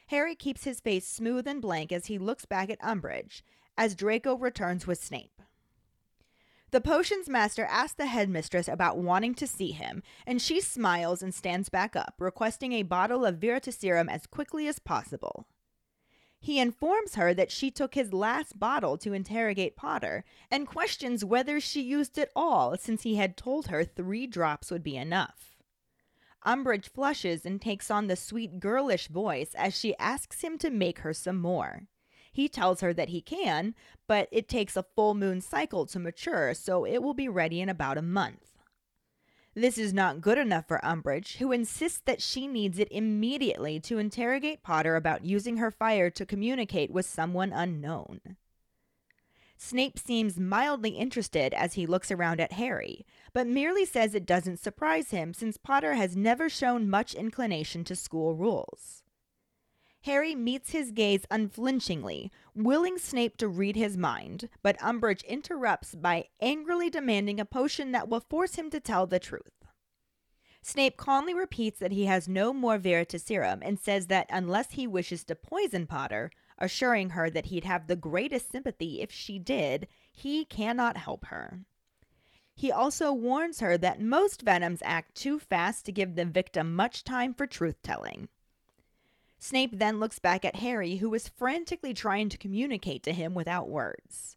Harry 0.08 0.34
keeps 0.34 0.64
his 0.64 0.80
face 0.80 1.06
smooth 1.06 1.46
and 1.46 1.62
blank 1.62 1.92
as 1.92 2.06
he 2.06 2.18
looks 2.18 2.44
back 2.44 2.68
at 2.68 2.80
Umbridge, 2.80 3.40
as 3.78 3.94
Draco 3.94 4.36
returns 4.36 4.86
with 4.86 5.02
Snape. 5.02 5.40
The 6.70 6.80
potions 6.82 7.28
master 7.28 7.64
asks 7.64 7.94
the 7.94 8.06
headmistress 8.06 8.68
about 8.68 8.98
wanting 8.98 9.34
to 9.36 9.46
see 9.46 9.70
him, 9.70 10.02
and 10.26 10.40
she 10.40 10.60
smiles 10.60 11.22
and 11.22 11.34
stands 11.34 11.70
back 11.70 11.96
up, 11.96 12.14
requesting 12.18 12.72
a 12.72 12.82
bottle 12.82 13.24
of 13.24 13.36
Veritaserum 13.36 14.10
as 14.10 14.26
quickly 14.26 14.68
as 14.68 14.78
possible. 14.78 15.46
He 16.40 16.60
informs 16.60 17.14
her 17.14 17.34
that 17.34 17.50
she 17.50 17.70
took 17.70 17.94
his 17.94 18.12
last 18.12 18.58
bottle 18.58 18.96
to 18.98 19.12
interrogate 19.12 19.76
Potter 19.76 20.24
and 20.50 20.68
questions 20.68 21.24
whether 21.24 21.58
she 21.58 21.80
used 21.80 22.16
it 22.18 22.30
all 22.36 22.76
since 22.76 23.02
he 23.02 23.16
had 23.16 23.36
told 23.36 23.68
her 23.68 23.82
three 23.82 24.26
drops 24.26 24.70
would 24.70 24.84
be 24.84 24.96
enough. 24.96 25.56
Umbridge 26.46 26.88
flushes 26.88 27.44
and 27.44 27.60
takes 27.60 27.90
on 27.90 28.06
the 28.06 28.14
sweet 28.14 28.60
girlish 28.60 29.08
voice 29.08 29.54
as 29.54 29.76
she 29.76 29.96
asks 29.96 30.42
him 30.42 30.58
to 30.58 30.70
make 30.70 31.00
her 31.00 31.12
some 31.12 31.40
more. 31.40 31.88
He 32.38 32.48
tells 32.48 32.82
her 32.82 32.94
that 32.94 33.08
he 33.08 33.20
can, 33.20 33.74
but 34.06 34.28
it 34.30 34.48
takes 34.48 34.76
a 34.76 34.84
full 34.94 35.14
moon 35.14 35.40
cycle 35.40 35.86
to 35.86 35.98
mature, 35.98 36.54
so 36.54 36.84
it 36.84 37.02
will 37.02 37.12
be 37.12 37.28
ready 37.28 37.60
in 37.60 37.68
about 37.68 37.98
a 37.98 38.00
month. 38.00 38.60
This 39.56 39.76
is 39.76 39.92
not 39.92 40.20
good 40.20 40.38
enough 40.38 40.68
for 40.68 40.78
Umbridge, 40.84 41.38
who 41.38 41.50
insists 41.50 42.00
that 42.04 42.22
she 42.22 42.46
needs 42.46 42.78
it 42.78 42.86
immediately 42.92 43.80
to 43.80 43.98
interrogate 43.98 44.62
Potter 44.62 44.94
about 44.94 45.24
using 45.24 45.56
her 45.56 45.72
fire 45.72 46.10
to 46.10 46.24
communicate 46.24 46.92
with 46.92 47.06
someone 47.06 47.52
unknown. 47.52 48.20
Snape 49.56 49.98
seems 49.98 50.38
mildly 50.38 50.90
interested 50.90 51.52
as 51.52 51.74
he 51.74 51.88
looks 51.88 52.12
around 52.12 52.40
at 52.40 52.52
Harry, 52.52 53.04
but 53.32 53.48
merely 53.48 53.84
says 53.84 54.14
it 54.14 54.24
doesn't 54.24 54.60
surprise 54.60 55.10
him 55.10 55.34
since 55.34 55.56
Potter 55.56 55.94
has 55.94 56.16
never 56.16 56.48
shown 56.48 56.88
much 56.88 57.14
inclination 57.14 57.82
to 57.82 57.96
school 57.96 58.36
rules. 58.36 59.02
Harry 60.02 60.34
meets 60.34 60.70
his 60.70 60.90
gaze 60.92 61.24
unflinchingly, 61.30 62.30
willing 62.54 62.98
Snape 62.98 63.36
to 63.36 63.48
read 63.48 63.76
his 63.76 63.96
mind, 63.96 64.48
but 64.62 64.78
Umbridge 64.78 65.24
interrupts 65.26 65.94
by 65.94 66.28
angrily 66.40 66.88
demanding 66.88 67.40
a 67.40 67.44
potion 67.44 67.92
that 67.92 68.08
will 68.08 68.20
force 68.20 68.54
him 68.54 68.70
to 68.70 68.80
tell 68.80 69.06
the 69.06 69.18
truth. 69.18 69.64
Snape 70.62 70.96
calmly 70.96 71.34
repeats 71.34 71.78
that 71.80 71.92
he 71.92 72.06
has 72.06 72.28
no 72.28 72.52
more 72.52 72.78
Veritaserum 72.78 73.60
and 73.62 73.78
says 73.78 74.06
that 74.06 74.26
unless 74.30 74.72
he 74.72 74.86
wishes 74.86 75.24
to 75.24 75.34
poison 75.34 75.86
Potter, 75.86 76.30
assuring 76.58 77.10
her 77.10 77.30
that 77.30 77.46
he'd 77.46 77.64
have 77.64 77.86
the 77.86 77.96
greatest 77.96 78.50
sympathy 78.50 79.00
if 79.00 79.10
she 79.10 79.38
did, 79.38 79.88
he 80.12 80.44
cannot 80.44 80.96
help 80.96 81.26
her. 81.26 81.60
He 82.54 82.72
also 82.72 83.12
warns 83.12 83.60
her 83.60 83.78
that 83.78 84.00
most 84.00 84.42
venoms 84.42 84.82
act 84.84 85.14
too 85.14 85.38
fast 85.38 85.86
to 85.86 85.92
give 85.92 86.16
the 86.16 86.24
victim 86.24 86.74
much 86.74 87.04
time 87.04 87.32
for 87.32 87.46
truth 87.46 87.80
telling. 87.82 88.28
Snape 89.38 89.78
then 89.78 90.00
looks 90.00 90.18
back 90.18 90.44
at 90.44 90.56
Harry, 90.56 90.96
who 90.96 91.14
is 91.14 91.28
frantically 91.28 91.94
trying 91.94 92.28
to 92.28 92.38
communicate 92.38 93.02
to 93.04 93.12
him 93.12 93.34
without 93.34 93.68
words. 93.68 94.36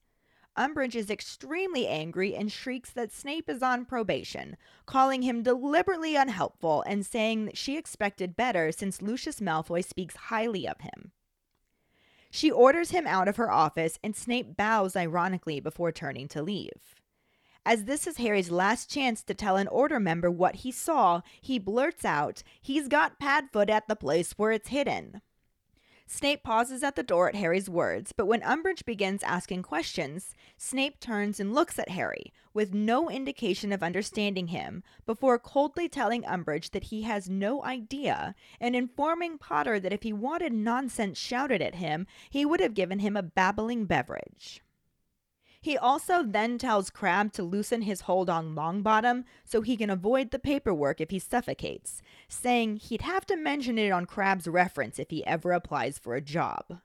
Umbridge 0.57 0.95
is 0.95 1.09
extremely 1.09 1.87
angry 1.87 2.35
and 2.35 2.51
shrieks 2.51 2.89
that 2.91 3.11
Snape 3.11 3.49
is 3.49 3.63
on 3.63 3.85
probation, 3.85 4.57
calling 4.85 5.21
him 5.21 5.43
deliberately 5.43 6.15
unhelpful 6.15 6.83
and 6.85 7.05
saying 7.05 7.45
that 7.45 7.57
she 7.57 7.77
expected 7.77 8.35
better 8.35 8.71
since 8.71 9.01
Lucius 9.01 9.39
Malfoy 9.39 9.83
speaks 9.83 10.15
highly 10.15 10.67
of 10.67 10.81
him. 10.81 11.11
She 12.29 12.51
orders 12.51 12.91
him 12.91 13.07
out 13.07 13.27
of 13.27 13.37
her 13.37 13.51
office, 13.51 13.97
and 14.03 14.15
Snape 14.15 14.55
bows 14.55 14.95
ironically 14.95 15.59
before 15.59 15.91
turning 15.91 16.27
to 16.29 16.41
leave. 16.41 17.00
As 17.63 17.83
this 17.83 18.07
is 18.07 18.17
Harry's 18.17 18.49
last 18.49 18.89
chance 18.89 19.21
to 19.23 19.35
tell 19.35 19.55
an 19.55 19.67
order 19.67 19.99
member 19.99 20.31
what 20.31 20.57
he 20.57 20.71
saw, 20.71 21.21
he 21.39 21.59
blurts 21.59 22.03
out, 22.03 22.41
He's 22.59 22.87
got 22.87 23.19
Padfoot 23.19 23.69
at 23.69 23.87
the 23.87 23.95
place 23.95 24.33
where 24.33 24.51
it's 24.51 24.69
hidden. 24.69 25.21
Snape 26.07 26.43
pauses 26.43 26.83
at 26.83 26.95
the 26.95 27.03
door 27.03 27.29
at 27.29 27.35
Harry's 27.35 27.69
words, 27.69 28.11
but 28.11 28.25
when 28.25 28.41
Umbridge 28.41 28.83
begins 28.83 29.23
asking 29.23 29.61
questions, 29.61 30.35
Snape 30.57 30.99
turns 30.99 31.39
and 31.39 31.53
looks 31.53 31.79
at 31.79 31.89
Harry, 31.89 32.33
with 32.53 32.73
no 32.73 33.09
indication 33.09 33.71
of 33.71 33.81
understanding 33.81 34.47
him, 34.47 34.83
before 35.05 35.39
coldly 35.39 35.87
telling 35.87 36.23
Umbridge 36.23 36.71
that 36.71 36.85
he 36.85 37.03
has 37.03 37.29
no 37.29 37.63
idea, 37.63 38.35
and 38.59 38.75
informing 38.75 39.37
Potter 39.37 39.79
that 39.79 39.93
if 39.93 40.03
he 40.03 40.11
wanted 40.11 40.51
nonsense 40.51 41.17
shouted 41.17 41.61
at 41.61 41.75
him, 41.75 42.05
he 42.29 42.43
would 42.43 42.59
have 42.59 42.73
given 42.73 42.99
him 42.99 43.15
a 43.15 43.23
babbling 43.23 43.85
beverage. 43.85 44.61
He 45.63 45.77
also 45.77 46.23
then 46.23 46.57
tells 46.57 46.89
Crabbe 46.89 47.31
to 47.33 47.43
loosen 47.43 47.83
his 47.83 48.01
hold 48.01 48.31
on 48.31 48.55
Longbottom 48.55 49.25
so 49.45 49.61
he 49.61 49.77
can 49.77 49.91
avoid 49.91 50.31
the 50.31 50.39
paperwork 50.39 50.99
if 50.99 51.11
he 51.11 51.19
suffocates, 51.19 52.01
saying 52.27 52.77
he'd 52.77 53.03
have 53.03 53.27
to 53.27 53.35
mention 53.35 53.77
it 53.77 53.91
on 53.91 54.07
Crabbe's 54.07 54.47
reference 54.47 54.97
if 54.97 55.11
he 55.11 55.23
ever 55.23 55.51
applies 55.51 55.99
for 55.99 56.15
a 56.15 56.21
job. 56.21 56.81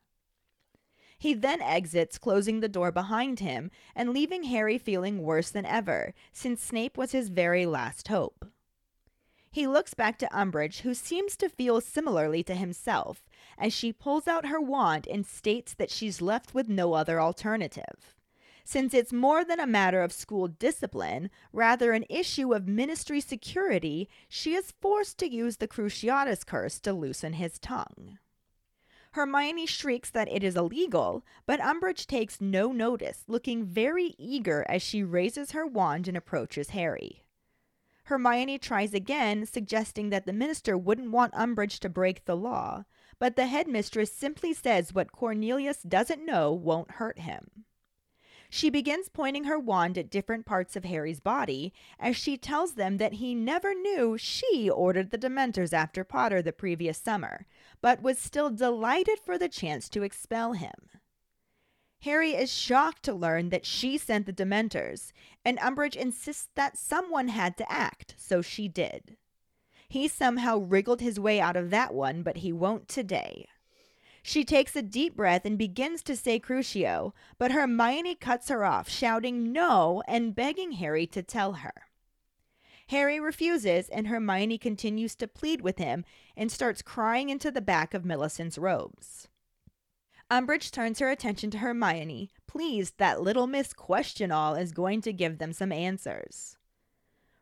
He 1.17 1.33
then 1.33 1.63
exits, 1.63 2.19
closing 2.19 2.61
the 2.61 2.69
door 2.69 2.93
behind 2.93 3.41
him 3.41 3.71
and 3.95 4.11
leaving 4.11 4.45
Harry 4.45 4.77
feeling 4.77 5.23
worse 5.23 5.49
than 5.51 5.65
ever, 5.65 6.13
since 6.31 6.63
Snape 6.63 6.99
was 6.99 7.13
his 7.13 7.31
very 7.31 7.65
last 7.65 8.09
hope. 8.09 8.45
He 9.51 9.67
looks 9.67 9.95
back 9.95 10.19
to 10.19 10.29
Umbridge, 10.29 10.81
who 10.81 10.93
seems 10.93 11.35
to 11.39 11.49
feel 11.49 11.81
similarly 11.81 12.43
to 12.43 12.55
himself, 12.55 13.27
as 13.57 13.73
she 13.73 13.91
pulls 13.91 14.29
out 14.29 14.45
her 14.45 14.61
wand 14.61 15.09
and 15.11 15.25
states 15.25 15.73
that 15.73 15.91
she's 15.91 16.21
left 16.21 16.53
with 16.53 16.69
no 16.69 16.93
other 16.93 17.19
alternative 17.19 18.16
since 18.67 18.93
it's 18.93 19.13
more 19.13 19.45
than 19.45 19.61
a 19.61 19.67
matter 19.67 20.03
of 20.03 20.13
school 20.13 20.49
discipline, 20.49 21.31
rather 21.53 21.93
an 21.93 22.05
issue 22.11 22.53
of 22.53 22.67
ministry 22.67 23.21
security, 23.21 24.09
she 24.29 24.55
is 24.55 24.75
forced 24.81 25.19
to 25.19 25.31
use 25.31 25.59
the 25.59 25.69
Cruciatus 25.69 26.45
curse 26.45 26.81
to 26.81 26.93
loosen 26.93 27.35
his 27.35 27.61
tongue. 27.61 28.19
Hermione 29.13 29.67
shrieks 29.67 30.11
that 30.11 30.31
it 30.33 30.43
is 30.43 30.57
illegal, 30.57 31.25
but 31.47 31.61
Umbridge 31.61 32.09
takes 32.09 32.41
no 32.41 32.73
notice, 32.73 33.23
looking 33.29 33.65
very 33.65 34.17
eager 34.19 34.67
as 34.69 34.83
she 34.83 35.05
raises 35.05 35.53
her 35.53 35.65
wand 35.65 36.09
and 36.09 36.17
approaches 36.17 36.71
Harry. 36.71 37.23
Hermione 38.07 38.59
tries 38.59 38.93
again, 38.93 39.47
suggesting 39.47 40.11
that 40.11 40.27
the 40.27 40.33
minister 40.33 40.77
wouldn't 40.77 41.13
want 41.13 41.35
Umbridge 41.35 41.79
to 41.79 41.89
break 41.89 42.25
the 42.25 42.37
law, 42.37 42.85
but 43.21 43.37
the 43.37 43.47
headmistress 43.47 44.13
simply 44.13 44.53
says 44.53 44.93
what 44.93 45.13
Cornelius 45.13 45.83
doesn't 45.83 46.27
know 46.27 46.51
won't 46.51 46.91
hurt 46.91 47.21
him. 47.21 47.66
She 48.57 48.71
begins 48.71 49.11
pointing 49.11 49.45
her 49.45 49.59
wand 49.59 49.99
at 49.99 50.09
different 50.09 50.47
parts 50.47 50.77
of 50.77 50.87
Harry's 50.87 51.21
body 51.21 51.75
as 52.01 52.17
she 52.17 52.39
tells 52.39 52.73
them 52.73 52.97
that 52.97 53.13
he 53.13 53.35
never 53.35 53.75
knew 53.75 54.17
she 54.17 54.71
ordered 54.71 55.11
the 55.11 55.19
Dementors 55.19 55.75
after 55.75 56.05
Potter 56.05 56.41
the 56.41 56.55
previous 56.55 56.97
summer, 56.97 57.47
but 57.83 58.01
was 58.01 58.19
still 58.19 58.49
delighted 58.49 59.19
for 59.19 59.37
the 59.37 59.51
chance 59.51 59.91
to 59.91 60.03
expel 60.03 60.55
him. 60.55 60.89
Harry 62.01 62.31
is 62.31 62.51
shocked 62.51 63.03
to 63.03 63.13
learn 63.13 63.51
that 63.51 63.67
she 63.67 63.99
sent 63.99 64.25
the 64.25 64.33
Dementors, 64.33 65.13
and 65.45 65.59
Umbridge 65.59 65.95
insists 65.95 66.49
that 66.55 66.79
someone 66.79 67.29
had 67.29 67.59
to 67.59 67.71
act, 67.71 68.15
so 68.17 68.41
she 68.41 68.69
did. 68.69 69.19
He 69.87 70.09
somehow 70.09 70.57
wriggled 70.57 71.03
his 71.03 71.21
way 71.21 71.43
out 71.43 71.57
of 71.57 71.69
that 71.69 71.93
one, 71.93 72.23
but 72.23 72.39
he 72.39 72.55
won't 72.55 72.89
today. 72.89 73.49
She 74.29 74.45
takes 74.45 74.75
a 74.75 74.83
deep 74.83 75.15
breath 75.15 75.45
and 75.45 75.57
begins 75.57 76.03
to 76.03 76.17
say 76.17 76.41
Crucio, 76.41 77.13
but 77.39 77.53
Hermione 77.53 78.17
cuts 78.17 78.49
her 78.49 78.65
off, 78.65 78.89
shouting 78.89 79.53
no 79.53 80.03
and 80.09 80.35
begging 80.35 80.73
Harry 80.73 81.07
to 81.07 81.23
tell 81.23 81.53
her. 81.53 81.73
Harry 82.89 83.21
refuses, 83.21 83.89
and 83.89 84.09
Hermione 84.09 84.59
continues 84.59 85.15
to 85.15 85.29
plead 85.29 85.61
with 85.61 85.79
him 85.79 86.05
and 86.37 86.51
starts 86.51 86.83
crying 86.83 87.29
into 87.29 87.53
the 87.53 87.61
back 87.61 87.95
of 87.95 88.05
Millicent's 88.05 88.59
robes. 88.59 89.29
Umbridge 90.29 90.73
turns 90.73 90.99
her 90.99 91.09
attention 91.09 91.53
to 91.53 91.59
Hermione, 91.59 92.33
pleased 92.49 92.99
that 92.99 93.23
little 93.23 93.47
Miss 93.47 93.73
Question 93.73 94.33
All 94.33 94.57
is 94.57 94.73
going 94.73 95.03
to 95.03 95.13
give 95.13 95.39
them 95.39 95.53
some 95.53 95.71
answers. 95.71 96.59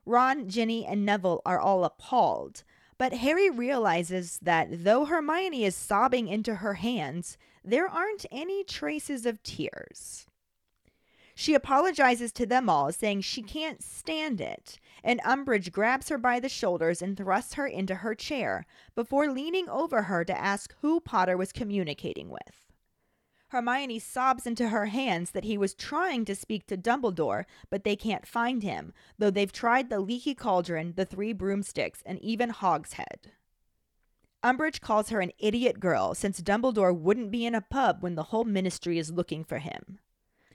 Ron, 0.05 0.51
Ginny, 0.51 0.85
and 0.85 1.07
Neville 1.07 1.41
are 1.47 1.59
all 1.59 1.83
appalled, 1.83 2.63
but 2.99 3.13
Harry 3.13 3.51
realizes 3.51 4.39
that 4.43 4.85
though 4.85 5.05
Hermione 5.05 5.65
is 5.65 5.75
sobbing 5.75 6.29
into 6.29 6.57
her 6.57 6.75
hands, 6.75 7.37
there 7.65 7.89
aren't 7.89 8.27
any 8.31 8.65
traces 8.65 9.27
of 9.27 9.43
tears. 9.43 10.27
She 11.35 11.55
apologizes 11.55 12.31
to 12.33 12.47
them 12.47 12.69
all, 12.69 12.93
saying 12.93 13.23
she 13.23 13.43
can't 13.43 13.83
stand 13.83 14.41
it, 14.41 14.79
and 15.03 15.21
Umbridge 15.23 15.73
grabs 15.73 16.09
her 16.09 16.19
by 16.19 16.39
the 16.39 16.49
shoulders 16.49 17.03
and 17.03 17.17
thrusts 17.17 17.55
her 17.55 17.67
into 17.67 17.97
her 17.97 18.15
chair 18.15 18.67
before 18.95 19.29
leaning 19.29 19.69
over 19.69 20.03
her 20.03 20.25
to 20.25 20.39
ask 20.39 20.75
who 20.81 21.01
Potter 21.01 21.37
was 21.37 21.53
communicating 21.53 22.31
with. 22.31 22.64
Hermione 23.55 24.01
sobs 24.01 24.49
into 24.49 24.71
her 24.71 24.87
hands 24.87 25.31
that 25.31 25.45
he 25.45 25.57
was 25.57 25.75
trying 25.75 26.25
to 26.25 26.35
speak 26.35 26.67
to 26.67 26.77
Dumbledore, 26.77 27.45
but 27.71 27.85
they 27.85 27.95
can't 27.95 28.27
find 28.27 28.65
him, 28.65 28.93
though 29.17 29.31
they've 29.31 29.53
tried 29.53 29.91
the 29.91 30.01
leaky 30.01 30.35
cauldron, 30.35 30.95
the 30.97 31.05
three 31.05 31.33
broomsticks, 31.33 32.03
and 32.05 32.19
even 32.19 32.51
Hogshead. 32.51 33.31
Umbridge 34.43 34.81
calls 34.81 35.11
her 35.11 35.21
an 35.21 35.31
idiot 35.39 35.79
girl 35.79 36.17
since 36.17 36.41
Dumbledore 36.41 36.93
wouldn't 36.99 37.31
be 37.31 37.47
in 37.47 37.55
a 37.55 37.61
pub 37.61 38.03
when 38.03 38.17
the 38.17 38.25
whole 38.25 38.43
ministry 38.43 38.99
is 38.99 39.13
looking 39.13 39.45
for 39.45 39.59
him. 39.59 40.01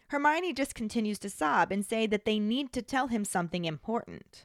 Hermione 0.09 0.51
just 0.51 0.75
continues 0.75 1.19
to 1.19 1.29
sob 1.29 1.71
and 1.71 1.85
say 1.85 2.05
that 2.05 2.25
they 2.25 2.37
need 2.37 2.73
to 2.73 2.81
tell 2.81 3.07
him 3.07 3.23
something 3.23 3.63
important. 3.63 4.43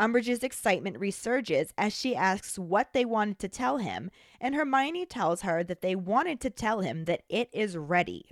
Umbridge's 0.00 0.42
excitement 0.42 0.98
resurges 0.98 1.72
as 1.76 1.94
she 1.94 2.16
asks 2.16 2.58
what 2.58 2.94
they 2.94 3.04
wanted 3.04 3.38
to 3.38 3.48
tell 3.48 3.76
him, 3.76 4.10
and 4.40 4.54
Hermione 4.54 5.04
tells 5.04 5.42
her 5.42 5.62
that 5.62 5.82
they 5.82 5.94
wanted 5.94 6.40
to 6.40 6.48
tell 6.48 6.80
him 6.80 7.04
that 7.04 7.22
it 7.28 7.50
is 7.52 7.76
ready. 7.76 8.30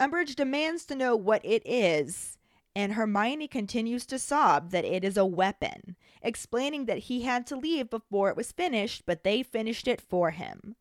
Umbridge 0.00 0.36
demands 0.36 0.84
to 0.86 0.94
know 0.94 1.16
what 1.16 1.44
it 1.44 1.62
is, 1.66 2.38
and 2.76 2.92
Hermione 2.92 3.48
continues 3.48 4.06
to 4.06 4.18
sob 4.18 4.70
that 4.70 4.84
it 4.84 5.02
is 5.02 5.16
a 5.16 5.26
weapon, 5.26 5.96
explaining 6.22 6.84
that 6.84 6.98
he 6.98 7.22
had 7.22 7.44
to 7.48 7.56
leave 7.56 7.90
before 7.90 8.30
it 8.30 8.36
was 8.36 8.52
finished, 8.52 9.02
but 9.06 9.24
they 9.24 9.42
finished 9.42 9.88
it 9.88 10.00
for 10.00 10.30
him. 10.30 10.76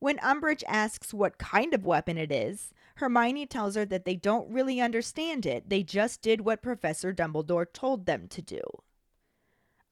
When 0.00 0.16
Umbridge 0.18 0.64
asks 0.66 1.12
what 1.12 1.36
kind 1.38 1.74
of 1.74 1.84
weapon 1.84 2.16
it 2.16 2.32
is, 2.32 2.72
Hermione 2.96 3.44
tells 3.46 3.74
her 3.76 3.84
that 3.84 4.06
they 4.06 4.16
don't 4.16 4.50
really 4.50 4.80
understand 4.80 5.44
it, 5.44 5.68
they 5.68 5.82
just 5.82 6.22
did 6.22 6.40
what 6.40 6.62
Professor 6.62 7.12
Dumbledore 7.12 7.66
told 7.70 8.06
them 8.06 8.26
to 8.28 8.40
do. 8.40 8.60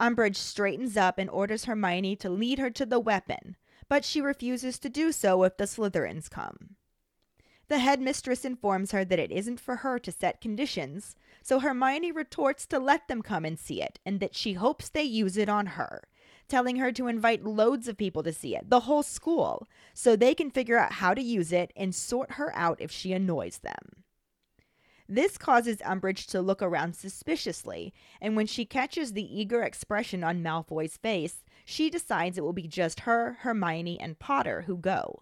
Umbridge 0.00 0.36
straightens 0.36 0.96
up 0.96 1.18
and 1.18 1.28
orders 1.28 1.66
Hermione 1.66 2.16
to 2.16 2.30
lead 2.30 2.58
her 2.58 2.70
to 2.70 2.86
the 2.86 2.98
weapon, 2.98 3.56
but 3.88 4.02
she 4.02 4.22
refuses 4.22 4.78
to 4.78 4.88
do 4.88 5.12
so 5.12 5.42
if 5.42 5.58
the 5.58 5.64
Slytherins 5.64 6.30
come. 6.30 6.76
The 7.68 7.78
headmistress 7.78 8.46
informs 8.46 8.92
her 8.92 9.04
that 9.04 9.18
it 9.18 9.30
isn't 9.30 9.60
for 9.60 9.76
her 9.76 9.98
to 9.98 10.10
set 10.10 10.40
conditions, 10.40 11.14
so 11.42 11.58
Hermione 11.60 12.12
retorts 12.12 12.64
to 12.68 12.78
let 12.78 13.08
them 13.08 13.20
come 13.20 13.44
and 13.44 13.58
see 13.58 13.82
it 13.82 13.98
and 14.06 14.20
that 14.20 14.34
she 14.34 14.54
hopes 14.54 14.88
they 14.88 15.02
use 15.02 15.36
it 15.36 15.50
on 15.50 15.66
her, 15.66 16.08
telling 16.48 16.76
her 16.76 16.90
to 16.92 17.06
invite 17.06 17.44
loads 17.44 17.88
of 17.88 17.96
people 17.96 18.22
to 18.22 18.32
see 18.32 18.56
it, 18.56 18.68
the 18.70 18.80
whole 18.80 19.02
school, 19.02 19.68
so 19.94 20.16
they 20.16 20.34
can 20.34 20.50
figure 20.50 20.78
out 20.78 20.92
how 20.92 21.14
to 21.14 21.22
use 21.22 21.52
it 21.52 21.72
and 21.76 21.94
sort 21.94 22.32
her 22.32 22.54
out 22.56 22.80
if 22.80 22.90
she 22.90 23.12
annoys 23.12 23.58
them. 23.58 24.04
This 25.08 25.38
causes 25.38 25.78
Umbridge 25.78 26.26
to 26.26 26.42
look 26.42 26.60
around 26.60 26.94
suspiciously, 26.94 27.94
and 28.20 28.36
when 28.36 28.46
she 28.46 28.66
catches 28.66 29.12
the 29.12 29.40
eager 29.40 29.62
expression 29.62 30.22
on 30.22 30.42
Malfoy's 30.42 30.98
face, 30.98 31.44
she 31.64 31.88
decides 31.88 32.36
it 32.36 32.44
will 32.44 32.52
be 32.52 32.68
just 32.68 33.00
her, 33.00 33.38
Hermione, 33.40 33.98
and 34.00 34.18
Potter 34.18 34.62
who 34.66 34.76
go. 34.76 35.20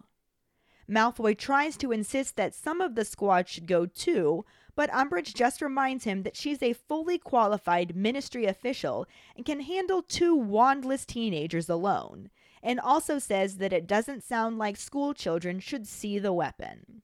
Malfoy 0.88 1.36
tries 1.36 1.76
to 1.76 1.92
insist 1.92 2.36
that 2.36 2.54
some 2.54 2.80
of 2.80 2.94
the 2.94 3.04
squad 3.04 3.48
should 3.48 3.66
go 3.66 3.86
too, 3.86 4.44
but 4.76 4.90
Umbridge 4.90 5.34
just 5.34 5.62
reminds 5.62 6.04
him 6.04 6.22
that 6.22 6.36
she's 6.36 6.62
a 6.62 6.74
fully 6.74 7.18
qualified 7.18 7.96
ministry 7.96 8.44
official 8.44 9.06
and 9.34 9.44
can 9.44 9.60
handle 9.60 10.02
two 10.02 10.36
wandless 10.36 11.06
teenagers 11.06 11.68
alone, 11.68 12.30
and 12.62 12.78
also 12.78 13.18
says 13.18 13.56
that 13.56 13.72
it 13.72 13.86
doesn't 13.86 14.22
sound 14.22 14.58
like 14.58 14.76
school 14.76 15.14
children 15.14 15.58
should 15.58 15.86
see 15.86 16.18
the 16.18 16.32
weapon. 16.32 17.02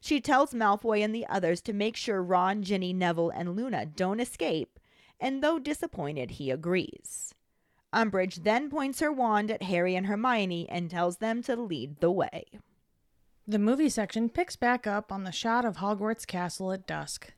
She 0.00 0.20
tells 0.20 0.52
Malfoy 0.52 1.02
and 1.02 1.14
the 1.14 1.26
others 1.26 1.60
to 1.62 1.72
make 1.72 1.96
sure 1.96 2.22
Ron, 2.22 2.62
Ginny, 2.62 2.92
Neville, 2.92 3.30
and 3.30 3.56
Luna 3.56 3.86
don't 3.86 4.20
escape, 4.20 4.78
and 5.20 5.42
though 5.42 5.58
disappointed, 5.58 6.32
he 6.32 6.50
agrees. 6.50 7.34
Umbridge 7.92 8.42
then 8.42 8.68
points 8.68 9.00
her 9.00 9.12
wand 9.12 9.50
at 9.50 9.62
Harry 9.62 9.94
and 9.94 10.06
Hermione 10.06 10.68
and 10.68 10.90
tells 10.90 11.18
them 11.18 11.42
to 11.44 11.56
lead 11.56 12.00
the 12.00 12.10
way. 12.10 12.44
The 13.48 13.60
movie 13.60 13.88
section 13.88 14.28
picks 14.28 14.56
back 14.56 14.88
up 14.88 15.12
on 15.12 15.22
the 15.22 15.30
shot 15.30 15.64
of 15.64 15.76
Hogwarts 15.76 16.26
Castle 16.26 16.72
at 16.72 16.84
dusk, 16.84 17.32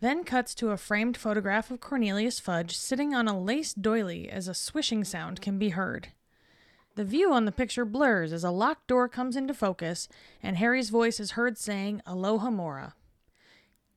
then 0.00 0.24
cuts 0.24 0.54
to 0.54 0.70
a 0.70 0.78
framed 0.78 1.18
photograph 1.18 1.70
of 1.70 1.80
Cornelius 1.80 2.40
Fudge 2.40 2.74
sitting 2.78 3.14
on 3.14 3.28
a 3.28 3.38
lace 3.38 3.74
doily 3.74 4.30
as 4.30 4.48
a 4.48 4.54
swishing 4.54 5.04
sound 5.04 5.42
can 5.42 5.58
be 5.58 5.68
heard. 5.68 6.08
The 6.94 7.04
view 7.04 7.30
on 7.30 7.44
the 7.44 7.52
picture 7.52 7.84
blurs 7.84 8.32
as 8.32 8.42
a 8.42 8.50
locked 8.50 8.86
door 8.86 9.06
comes 9.06 9.36
into 9.36 9.52
focus, 9.52 10.08
and 10.42 10.56
Harry's 10.56 10.88
voice 10.88 11.20
is 11.20 11.32
heard 11.32 11.58
saying 11.58 12.00
Alohomora. 12.06 12.94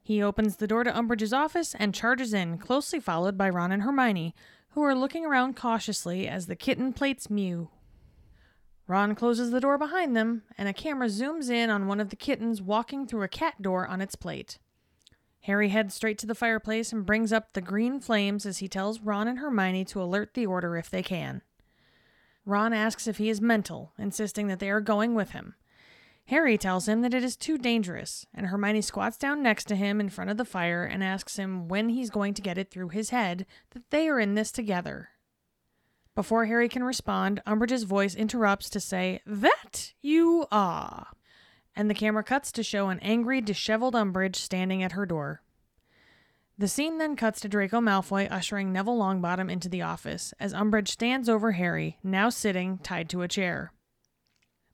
He 0.04 0.22
opens 0.22 0.58
the 0.58 0.68
door 0.68 0.84
to 0.84 0.92
Umbridge's 0.92 1.32
office 1.32 1.74
and 1.76 1.96
charges 1.96 2.34
in, 2.34 2.58
closely 2.58 3.00
followed 3.00 3.38
by 3.38 3.50
Ron 3.50 3.72
and 3.72 3.84
Hermione, 3.84 4.36
who 4.72 4.82
are 4.82 4.96
looking 4.96 5.26
around 5.26 5.56
cautiously 5.56 6.28
as 6.28 6.48
the 6.48 6.58
kitten 6.58 6.92
plates 6.92 7.30
mew. 7.30 7.70
Ron 8.88 9.16
closes 9.16 9.52
the 9.52 9.60
door 9.60 9.78
behind 9.78 10.16
them, 10.16 10.44
and 10.58 10.70
a 10.70 10.74
camera 10.74 11.08
zooms 11.08 11.50
in 11.50 11.70
on 11.70 11.88
one 11.88 12.00
of 12.00 12.10
the 12.10 12.16
kittens 12.16 12.62
walking 12.62 13.06
through 13.06 13.24
a 13.24 13.28
cat 13.28 13.62
door 13.62 13.86
on 13.86 14.02
its 14.02 14.16
plate. 14.16 14.58
Harry 15.42 15.70
heads 15.70 15.94
straight 15.94 16.18
to 16.20 16.26
the 16.26 16.36
fireplace 16.36 16.94
and 16.94 17.06
brings 17.06 17.34
up 17.34 17.54
the 17.54 17.62
green 17.62 18.00
flames 18.00 18.46
as 18.46 18.60
he 18.60 18.68
tells 18.68 19.02
Ron 19.02 19.28
and 19.28 19.40
Hermione 19.40 19.86
to 19.86 20.02
alert 20.02 20.34
the 20.34 20.46
Order 20.46 20.78
if 20.78 20.90
they 20.90 21.04
can. 21.04 21.42
Ron 22.46 22.72
asks 22.72 23.08
if 23.08 23.18
he 23.18 23.30
is 23.30 23.42
mental, 23.42 23.92
insisting 23.98 24.48
that 24.48 24.60
they 24.60 24.70
are 24.70 24.82
going 24.82 25.16
with 25.16 25.32
him. 25.32 25.56
Harry 26.28 26.58
tells 26.58 26.88
him 26.88 27.02
that 27.02 27.14
it 27.14 27.24
is 27.24 27.38
too 27.38 27.58
dangerous, 27.58 28.26
and 28.34 28.48
Hermione 28.48 28.82
squats 28.82 29.18
down 29.18 29.42
next 29.42 29.66
to 29.66 29.76
him 29.76 30.02
in 30.02 30.10
front 30.10 30.30
of 30.30 30.38
the 30.38 30.46
fire 30.46 30.84
and 30.84 31.04
asks 31.04 31.38
him 31.38 31.68
when 31.68 31.90
he's 31.90 32.10
going 32.10 32.34
to 32.34 32.42
get 32.42 32.58
it 32.58 32.70
through 32.70 32.90
his 32.90 33.12
head 33.12 33.46
that 33.72 33.90
they 33.90 34.10
are 34.10 34.20
in 34.20 34.36
this 34.36 34.52
together. 34.52 35.10
Before 36.18 36.48
Harry 36.48 36.68
can 36.68 36.84
respond, 36.84 37.44
Umbridge's 37.46 37.84
voice 37.84 38.16
interrupts 38.16 38.72
to 38.72 38.80
say, 38.80 39.22
That 39.28 39.94
you 40.02 40.48
are. 40.52 41.10
And 41.76 41.92
the 41.92 41.94
camera 41.94 42.24
cuts 42.24 42.52
to 42.54 42.64
show 42.64 42.90
an 42.90 42.98
angry, 43.02 43.40
disheveled 43.40 43.94
Umbridge 43.94 44.36
standing 44.36 44.82
at 44.82 44.94
her 44.94 45.06
door. 45.06 45.44
The 46.58 46.68
scene 46.68 46.98
then 46.98 47.16
cuts 47.16 47.40
to 47.42 47.48
Draco 47.48 47.82
Malfoy 47.82 48.28
ushering 48.32 48.74
Neville 48.74 48.98
Longbottom 48.98 49.52
into 49.52 49.70
the 49.70 49.84
office 49.84 50.34
as 50.40 50.56
Umbridge 50.56 50.88
stands 50.88 51.30
over 51.30 51.52
Harry, 51.52 52.00
now 52.02 52.30
sitting 52.30 52.80
tied 52.80 53.10
to 53.10 53.22
a 53.22 53.28
chair. 53.28 53.72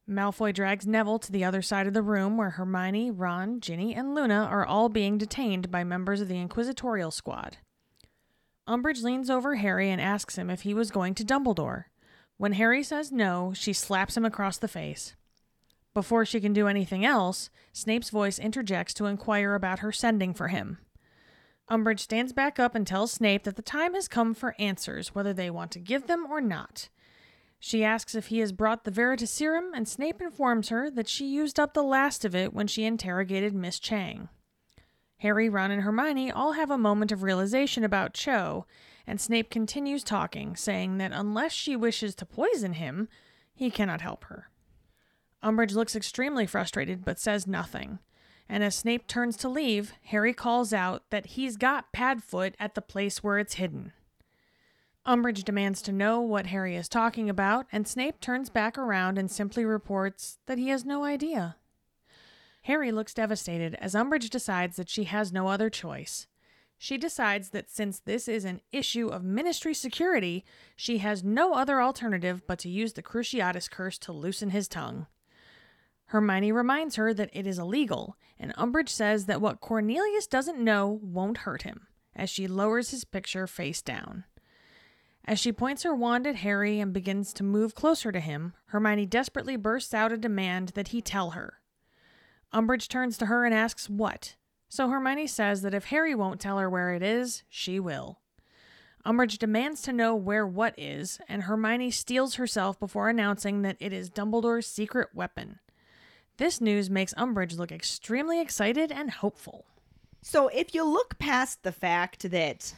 Malfoy 0.09 0.53
drags 0.53 0.87
Neville 0.87 1.19
to 1.19 1.31
the 1.33 1.43
other 1.43 1.61
side 1.61 1.87
of 1.87 1.93
the 1.93 2.01
room 2.01 2.37
where 2.37 2.51
Hermione, 2.51 3.11
Ron, 3.11 3.59
Ginny, 3.59 3.93
and 3.93 4.15
Luna 4.15 4.47
are 4.49 4.65
all 4.65 4.87
being 4.87 5.17
detained 5.17 5.69
by 5.69 5.83
members 5.83 6.21
of 6.21 6.29
the 6.29 6.39
Inquisitorial 6.39 7.11
Squad. 7.11 7.57
Umbridge 8.67 9.03
leans 9.03 9.29
over 9.29 9.55
Harry 9.55 9.89
and 9.89 9.99
asks 9.99 10.37
him 10.37 10.49
if 10.49 10.61
he 10.61 10.73
was 10.73 10.91
going 10.91 11.15
to 11.15 11.25
Dumbledore. 11.25 11.85
When 12.37 12.53
Harry 12.53 12.83
says 12.83 13.11
no, 13.11 13.53
she 13.53 13.73
slaps 13.73 14.15
him 14.15 14.25
across 14.25 14.57
the 14.57 14.67
face. 14.67 15.15
Before 15.93 16.25
she 16.25 16.39
can 16.39 16.53
do 16.53 16.67
anything 16.67 17.05
else, 17.05 17.49
Snape's 17.71 18.09
voice 18.09 18.39
interjects 18.39 18.93
to 18.95 19.05
inquire 19.05 19.53
about 19.53 19.79
her 19.79 19.91
sending 19.91 20.33
for 20.33 20.47
him. 20.47 20.79
Umbridge 21.69 21.99
stands 21.99 22.33
back 22.33 22.59
up 22.59 22.75
and 22.75 22.85
tells 22.85 23.11
Snape 23.11 23.43
that 23.43 23.55
the 23.55 23.61
time 23.61 23.93
has 23.93 24.07
come 24.07 24.33
for 24.33 24.55
answers, 24.57 25.13
whether 25.13 25.33
they 25.33 25.49
want 25.49 25.71
to 25.71 25.79
give 25.79 26.07
them 26.07 26.25
or 26.29 26.41
not. 26.41 26.89
She 27.59 27.83
asks 27.83 28.15
if 28.15 28.27
he 28.27 28.39
has 28.39 28.51
brought 28.51 28.83
the 28.83 28.91
Veritaserum, 28.91 29.71
and 29.73 29.87
Snape 29.87 30.21
informs 30.21 30.69
her 30.69 30.89
that 30.91 31.07
she 31.07 31.25
used 31.25 31.59
up 31.59 31.73
the 31.73 31.83
last 31.83 32.25
of 32.25 32.35
it 32.35 32.53
when 32.53 32.67
she 32.67 32.83
interrogated 32.83 33.53
Miss 33.53 33.79
Chang. 33.79 34.27
Harry, 35.23 35.49
Ron, 35.49 35.71
and 35.71 35.81
Hermione 35.81 36.31
all 36.31 36.53
have 36.53 36.69
a 36.69 36.77
moment 36.77 37.11
of 37.11 37.23
realization 37.23 37.83
about 37.83 38.13
Cho, 38.13 38.65
and 39.07 39.19
Snape 39.19 39.49
continues 39.49 40.03
talking, 40.03 40.55
saying 40.55 40.99
that 40.99 41.11
unless 41.11 41.51
she 41.51 41.75
wishes 41.75 42.15
to 42.15 42.25
poison 42.25 42.73
him, 42.73 43.09
he 43.53 43.69
cannot 43.69 44.01
help 44.01 44.25
her. 44.25 44.49
Umbridge 45.43 45.73
looks 45.73 45.95
extremely 45.95 46.45
frustrated 46.45 47.03
but 47.03 47.19
says 47.19 47.45
nothing 47.45 47.99
and 48.49 48.63
as 48.63 48.75
Snape 48.75 49.07
turns 49.07 49.37
to 49.37 49.49
leave, 49.49 49.93
Harry 50.05 50.33
calls 50.33 50.73
out 50.73 51.09
that 51.09 51.27
he's 51.27 51.57
got 51.57 51.91
Padfoot 51.93 52.53
at 52.59 52.75
the 52.75 52.81
place 52.81 53.23
where 53.23 53.39
it's 53.39 53.55
hidden. 53.55 53.93
Umbridge 55.05 55.43
demands 55.43 55.81
to 55.81 55.91
know 55.91 56.21
what 56.21 56.47
Harry 56.47 56.75
is 56.75 56.87
talking 56.87 57.29
about, 57.29 57.65
and 57.71 57.87
Snape 57.87 58.19
turns 58.21 58.49
back 58.49 58.77
around 58.77 59.17
and 59.17 59.29
simply 59.29 59.65
reports 59.65 60.37
that 60.45 60.57
he 60.57 60.69
has 60.69 60.85
no 60.85 61.03
idea. 61.03 61.57
Harry 62.63 62.91
looks 62.91 63.13
devastated 63.13 63.75
as 63.75 63.93
Umbridge 63.93 64.29
decides 64.29 64.77
that 64.77 64.89
she 64.89 65.03
has 65.05 65.33
no 65.33 65.47
other 65.47 65.69
choice. 65.69 66.27
She 66.77 66.97
decides 66.97 67.49
that 67.49 67.69
since 67.69 67.99
this 67.99 68.27
is 68.27 68.45
an 68.45 68.61
issue 68.71 69.07
of 69.07 69.23
ministry 69.23 69.73
security, 69.73 70.43
she 70.75 70.97
has 70.97 71.23
no 71.23 71.53
other 71.53 71.81
alternative 71.81 72.41
but 72.47 72.59
to 72.59 72.69
use 72.69 72.93
the 72.93 73.03
Cruciatus 73.03 73.69
curse 73.69 73.97
to 73.99 74.11
loosen 74.11 74.49
his 74.49 74.67
tongue. 74.67 75.07
Hermione 76.07 76.51
reminds 76.51 76.95
her 76.95 77.13
that 77.13 77.29
it 77.33 77.47
is 77.47 77.59
illegal, 77.59 78.17
and 78.39 78.53
Umbridge 78.55 78.89
says 78.89 79.25
that 79.25 79.41
what 79.41 79.61
Cornelius 79.61 80.27
doesn't 80.27 80.59
know 80.59 80.99
won't 81.01 81.39
hurt 81.39 81.63
him, 81.63 81.87
as 82.15 82.29
she 82.29 82.47
lowers 82.47 82.91
his 82.91 83.03
picture 83.03 83.47
face 83.47 83.81
down. 83.81 84.25
As 85.25 85.39
she 85.39 85.53
points 85.53 85.83
her 85.83 85.95
wand 85.95 86.27
at 86.27 86.35
Harry 86.37 86.79
and 86.79 86.93
begins 86.93 87.33
to 87.33 87.43
move 87.43 87.75
closer 87.75 88.11
to 88.11 88.19
him, 88.19 88.53
Hermione 88.67 89.05
desperately 89.05 89.55
bursts 89.55 89.93
out 89.93 90.11
a 90.11 90.17
demand 90.17 90.69
that 90.75 90.89
he 90.89 91.01
tell 91.01 91.31
her. 91.31 91.59
Umbridge 92.53 92.87
turns 92.87 93.17
to 93.17 93.25
her 93.25 93.45
and 93.45 93.53
asks 93.53 93.89
what, 93.89 94.35
so 94.69 94.89
Hermione 94.89 95.27
says 95.27 95.61
that 95.61 95.73
if 95.73 95.85
Harry 95.85 96.15
won't 96.15 96.39
tell 96.39 96.57
her 96.59 96.69
where 96.69 96.93
it 96.93 97.03
is, 97.03 97.43
she 97.49 97.79
will. 97.79 98.19
Umbridge 99.05 99.37
demands 99.37 99.81
to 99.81 99.91
know 99.91 100.15
where 100.15 100.47
what 100.47 100.73
is, 100.77 101.19
and 101.27 101.43
Hermione 101.43 101.91
steels 101.91 102.35
herself 102.35 102.79
before 102.79 103.09
announcing 103.09 103.61
that 103.63 103.77
it 103.79 103.91
is 103.91 104.09
Dumbledore's 104.09 104.65
secret 104.65 105.09
weapon. 105.13 105.59
This 106.37 106.61
news 106.61 106.89
makes 106.89 107.13
Umbridge 107.15 107.57
look 107.57 107.71
extremely 107.71 108.39
excited 108.39 108.91
and 108.91 109.11
hopeful. 109.11 109.65
So, 110.21 110.47
if 110.47 110.73
you 110.73 110.85
look 110.85 111.19
past 111.19 111.63
the 111.63 111.73
fact 111.73 112.31
that 112.31 112.73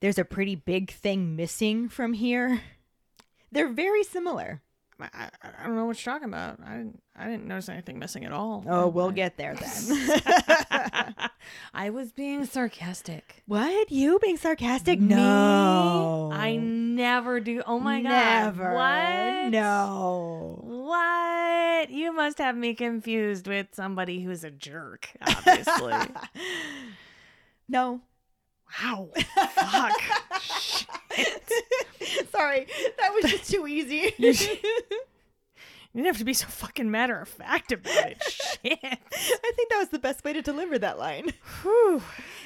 there's 0.00 0.18
a 0.18 0.24
pretty 0.24 0.54
big 0.54 0.90
thing 0.90 1.36
missing 1.36 1.88
from 1.88 2.14
here, 2.14 2.62
they're 3.52 3.68
very 3.68 4.02
similar. 4.02 4.62
I, 5.00 5.30
I, 5.42 5.64
don't 5.64 5.76
know 5.76 5.84
what 5.84 6.04
you're 6.04 6.12
talking 6.12 6.28
about. 6.28 6.58
I 6.64 6.76
didn't, 6.76 7.02
I 7.16 7.26
didn't 7.26 7.46
notice 7.46 7.68
anything 7.68 7.98
missing 8.00 8.24
at 8.24 8.32
all. 8.32 8.64
Oh, 8.66 8.88
we'll 8.88 9.10
I- 9.10 9.12
get 9.12 9.36
there 9.36 9.54
then. 9.54 10.20
I 11.74 11.90
was 11.90 12.12
being 12.12 12.44
sarcastic. 12.46 13.42
what? 13.46 13.90
You 13.92 14.18
being 14.20 14.36
sarcastic? 14.36 15.00
Me? 15.00 15.14
No. 15.14 16.30
I 16.32 16.56
never 16.56 17.38
do. 17.40 17.62
Oh 17.66 17.78
my 17.78 18.02
God. 18.02 18.08
Never. 18.08 18.64
god. 18.64 19.44
What? 19.44 19.52
No. 19.52 20.60
What? 20.64 21.90
You 21.90 22.12
must 22.12 22.38
have 22.38 22.56
me 22.56 22.74
confused 22.74 23.46
with 23.46 23.68
somebody 23.72 24.20
who's 24.22 24.42
a 24.44 24.50
jerk, 24.50 25.08
obviously. 25.26 25.94
No. 27.70 28.00
wow. 28.82 29.10
Fuck. 29.54 30.77
Sorry, 32.30 32.66
that 32.98 33.14
was 33.14 33.30
just 33.30 33.50
too 33.50 33.66
easy. 33.66 34.14
You 34.18 34.32
You 35.94 36.04
didn't 36.04 36.06
have 36.06 36.18
to 36.18 36.24
be 36.24 36.34
so 36.34 36.46
fucking 36.46 36.90
matter 36.90 37.18
of 37.18 37.28
fact 37.28 37.72
about 37.72 38.10
it. 38.10 38.22
Shit. 38.28 38.78
I 38.82 39.52
think 39.56 39.70
that 39.70 39.78
was 39.78 39.88
the 39.88 39.98
best 39.98 40.22
way 40.22 40.32
to 40.34 40.42
deliver 40.42 40.78
that 40.78 40.98
line. 40.98 41.30
Whew. 41.62 42.02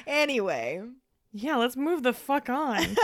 Anyway, 0.07 0.81
Yeah, 1.33 1.57
let's 1.57 1.75
move 1.75 2.03
the 2.03 2.13
fuck 2.13 2.49
on. 2.49 2.95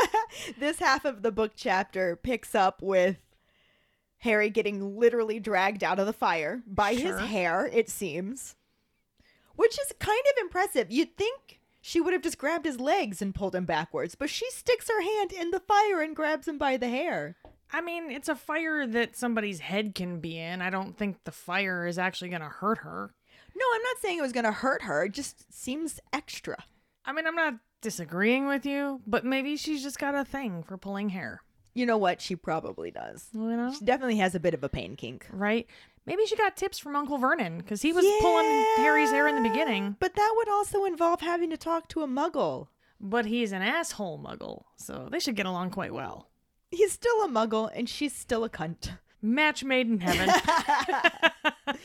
this 0.58 0.80
half 0.80 1.04
of 1.04 1.22
the 1.24 1.32
book 1.32 1.52
chapter 1.56 2.16
picks 2.16 2.56
up 2.56 2.82
with 2.82 3.18
Harry 4.20 4.50
getting 4.50 4.98
literally 4.98 5.40
dragged 5.42 5.84
out 5.84 6.00
of 6.00 6.06
the 6.06 6.14
fire 6.14 6.64
by 6.66 6.96
Sure. 6.96 7.18
his 7.20 7.30
hair, 7.30 7.66
it 7.72 7.90
seems. 7.90 8.56
Which 9.56 9.78
is 9.78 9.94
kind 10.00 10.24
of 10.32 10.42
impressive. 10.42 10.90
You'd 10.90 11.18
think 11.18 11.59
she 11.90 12.00
would 12.00 12.14
have 12.14 12.22
just 12.22 12.38
grabbed 12.38 12.66
his 12.66 12.80
legs 12.80 13.20
and 13.20 13.34
pulled 13.34 13.56
him 13.56 13.66
backwards, 13.66 14.14
but 14.14 14.30
she 14.30 14.48
sticks 14.52 14.88
her 14.88 15.02
hand 15.02 15.32
in 15.32 15.50
the 15.50 15.60
fire 15.60 16.02
and 16.02 16.16
grabs 16.16 16.48
him 16.48 16.60
by 16.60 16.78
the 16.78 16.88
hair. 16.88 17.36
I 17.74 17.82
mean, 17.82 18.12
it's 18.12 18.30
a 18.30 18.36
fire 18.36 18.86
that 18.86 19.16
somebody's 19.16 19.60
head 19.60 19.96
can 19.96 20.20
be 20.20 20.38
in. 20.38 20.62
I 20.62 20.70
don't 20.70 20.96
think 20.96 21.24
the 21.24 21.32
fire 21.32 21.88
is 21.88 21.98
actually 21.98 22.30
going 22.30 22.44
to 22.44 22.48
hurt 22.48 22.78
her. 22.80 23.12
No, 23.56 23.66
I'm 23.74 23.82
not 23.82 23.98
saying 24.04 24.20
it 24.20 24.22
was 24.22 24.34
going 24.34 24.46
to 24.46 24.52
hurt 24.52 24.84
her. 24.84 25.06
It 25.06 25.14
just 25.14 25.52
seems 25.52 26.00
extra. 26.14 26.64
I 27.06 27.12
mean, 27.12 27.26
I'm 27.26 27.34
not 27.34 27.56
disagreeing 27.82 28.46
with 28.46 28.68
you, 28.68 29.02
but 29.08 29.26
maybe 29.26 29.58
she's 29.58 29.82
just 29.82 29.98
got 29.98 30.14
a 30.14 30.24
thing 30.24 30.62
for 30.62 30.78
pulling 30.78 31.10
hair. 31.10 31.42
You 31.74 31.88
know 31.88 31.98
what? 31.98 32.22
She 32.22 32.36
probably 32.36 32.92
does. 32.92 33.30
You 33.34 33.42
know? 33.42 33.74
She 33.74 33.84
definitely 33.84 34.18
has 34.18 34.36
a 34.36 34.40
bit 34.40 34.54
of 34.54 34.64
a 34.64 34.70
pain 34.70 34.96
kink. 34.96 35.26
Right? 35.32 35.66
Maybe 36.06 36.26
she 36.26 36.36
got 36.36 36.56
tips 36.58 36.80
from 36.80 36.96
Uncle 36.96 37.18
Vernon 37.18 37.58
because 37.60 37.82
he 37.82 37.94
was 37.94 38.06
pulling 38.22 38.46
Harry's 38.78 39.12
hair 39.12 39.28
in 39.28 39.36
the 39.42 39.48
beginning, 39.50 39.96
But 40.00 40.16
that 40.16 40.34
would 40.38 40.50
also 40.50 40.86
involve 40.86 41.22
having 41.22 41.50
to 41.52 41.58
talk 41.58 41.88
to 41.90 42.02
a 42.02 42.08
muggle. 42.08 42.68
but 43.00 43.26
he's 43.26 43.52
an 43.52 43.62
asshole 43.62 44.20
muggle, 44.20 44.64
so 44.76 45.08
they 45.12 45.20
should 45.20 45.36
get 45.36 45.46
along 45.46 45.70
quite 45.72 45.94
well. 45.94 46.28
He's 46.72 46.92
still 46.92 47.24
a 47.24 47.28
muggle 47.30 47.70
and 47.74 47.88
she's 47.90 48.14
still 48.16 48.44
a 48.44 48.50
cunt. 48.50 48.98
Match 49.22 49.64
made 49.64 49.88
in 49.88 50.00
heaven. 50.00 50.30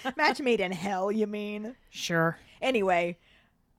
Match 0.17 0.41
made 0.41 0.61
in 0.61 0.73
hell, 0.73 1.11
you 1.13 1.27
mean? 1.27 1.75
sure. 1.91 2.39
Anyway, 2.63 3.19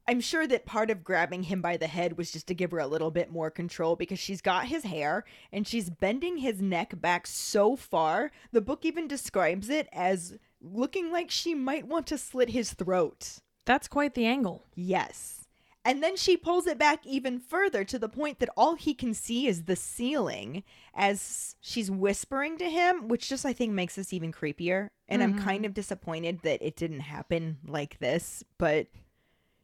I'm 0.08 0.22
sure 0.22 0.46
that 0.46 0.68
part 0.68 0.92
of 0.92 1.04
grabbing 1.04 1.44
him 1.44 1.62
by 1.62 1.78
the 1.78 1.88
head 1.88 2.18
was 2.18 2.32
just 2.32 2.48
to 2.48 2.54
give 2.54 2.72
her 2.72 2.80
a 2.80 2.88
little 2.88 3.10
bit 3.10 3.32
more 3.32 3.50
control 3.50 3.96
because 3.96 4.20
she's 4.20 4.42
got 4.42 4.68
his 4.68 4.84
hair 4.84 5.26
and 5.52 5.68
she's 5.68 5.90
bending 5.90 6.38
his 6.38 6.62
neck 6.62 7.00
back 7.02 7.26
so 7.26 7.76
far. 7.76 8.32
The 8.52 8.62
book 8.62 8.86
even 8.86 9.08
describes 9.08 9.68
it 9.70 9.88
as 9.92 10.38
looking 10.62 11.12
like 11.12 11.32
she 11.32 11.56
might 11.56 11.88
want 11.88 12.06
to 12.08 12.20
slit 12.20 12.50
his 12.50 12.74
throat. 12.74 13.40
That's 13.66 13.88
quite 13.88 14.14
the 14.14 14.26
angle. 14.28 14.64
Yes. 14.76 15.46
And 15.84 16.02
then 16.02 16.16
she 16.16 16.36
pulls 16.36 16.66
it 16.66 16.80
back 16.80 17.06
even 17.06 17.40
further 17.40 17.84
to 17.84 18.00
the 18.00 18.10
point 18.10 18.40
that 18.40 18.50
all 18.58 18.76
he 18.76 18.96
can 18.96 19.14
see 19.14 19.48
is 19.48 19.64
the 19.64 19.76
ceiling 19.76 20.64
as 20.96 21.56
she's 21.62 21.92
whispering 21.92 22.58
to 22.58 22.70
him, 22.70 23.08
which 23.08 23.30
just 23.30 23.46
I 23.46 23.54
think 23.54 23.72
makes 23.72 23.96
this 23.96 24.12
even 24.12 24.32
creepier. 24.32 24.88
And 25.08 25.22
I'm 25.22 25.36
mm-hmm. 25.36 25.46
kind 25.46 25.66
of 25.66 25.76
disappointed 25.76 26.40
that 26.42 26.64
it 26.64 26.76
didn't 26.76 27.02
happen 27.02 27.58
like 27.68 28.00
this, 28.00 28.44
but 28.58 28.88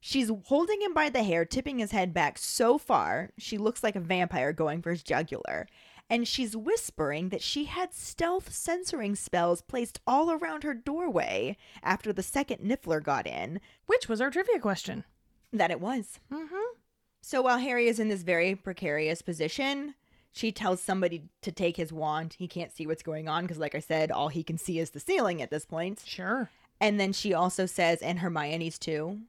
she's 0.02 0.30
holding 0.46 0.82
him 0.82 0.94
by 0.94 1.10
the 1.10 1.24
hair, 1.24 1.46
tipping 1.46 1.80
his 1.80 1.92
head 1.92 2.14
back 2.14 2.38
so 2.38 2.78
far, 2.78 3.30
she 3.38 3.58
looks 3.58 3.84
like 3.84 3.96
a 3.96 4.02
vampire 4.02 4.52
going 4.52 4.82
for 4.82 4.92
his 4.92 5.04
jugular. 5.04 5.68
And 6.10 6.28
she's 6.28 6.58
whispering 6.58 7.30
that 7.30 7.42
she 7.42 7.64
had 7.66 7.94
stealth 7.94 8.50
sensoring 8.52 9.16
spells 9.16 9.62
placed 9.62 10.02
all 10.06 10.30
around 10.30 10.64
her 10.64 10.74
doorway 10.74 11.56
after 11.82 12.12
the 12.12 12.22
second 12.24 12.58
Niffler 12.60 13.02
got 13.02 13.26
in, 13.26 13.62
Which 13.86 14.10
was 14.10 14.20
our 14.20 14.30
trivia 14.30 14.60
question. 14.60 15.06
that 15.54 15.72
it 15.72 15.80
was. 15.80 16.20
Mm-hmm. 16.30 16.76
So 17.22 17.42
while 17.42 17.60
Harry 17.60 17.88
is 17.88 17.98
in 18.00 18.10
this 18.10 18.24
very 18.24 18.56
precarious 18.56 19.22
position, 19.22 19.96
she 20.34 20.52
tells 20.52 20.82
somebody 20.82 21.24
to 21.44 21.52
take 21.52 21.78
his 21.78 21.94
wand. 21.94 22.36
He 22.38 22.48
can't 22.48 22.72
see 22.74 22.88
what's 22.88 23.04
going 23.04 23.30
on 23.30 23.44
because, 23.44 23.60
like 23.60 23.76
I 23.76 23.80
said, 23.80 24.12
all 24.12 24.28
he 24.30 24.44
can 24.44 24.58
see 24.58 24.80
is 24.80 24.90
the 24.90 25.00
ceiling 25.00 25.42
at 25.42 25.50
this 25.52 25.66
point. 25.66 26.02
Sure. 26.06 26.50
And 26.82 27.00
then 27.00 27.14
she 27.14 27.34
also 27.34 27.66
says, 27.66 28.02
and 28.02 28.20
Hermione's 28.20 28.80
too. 28.80 29.20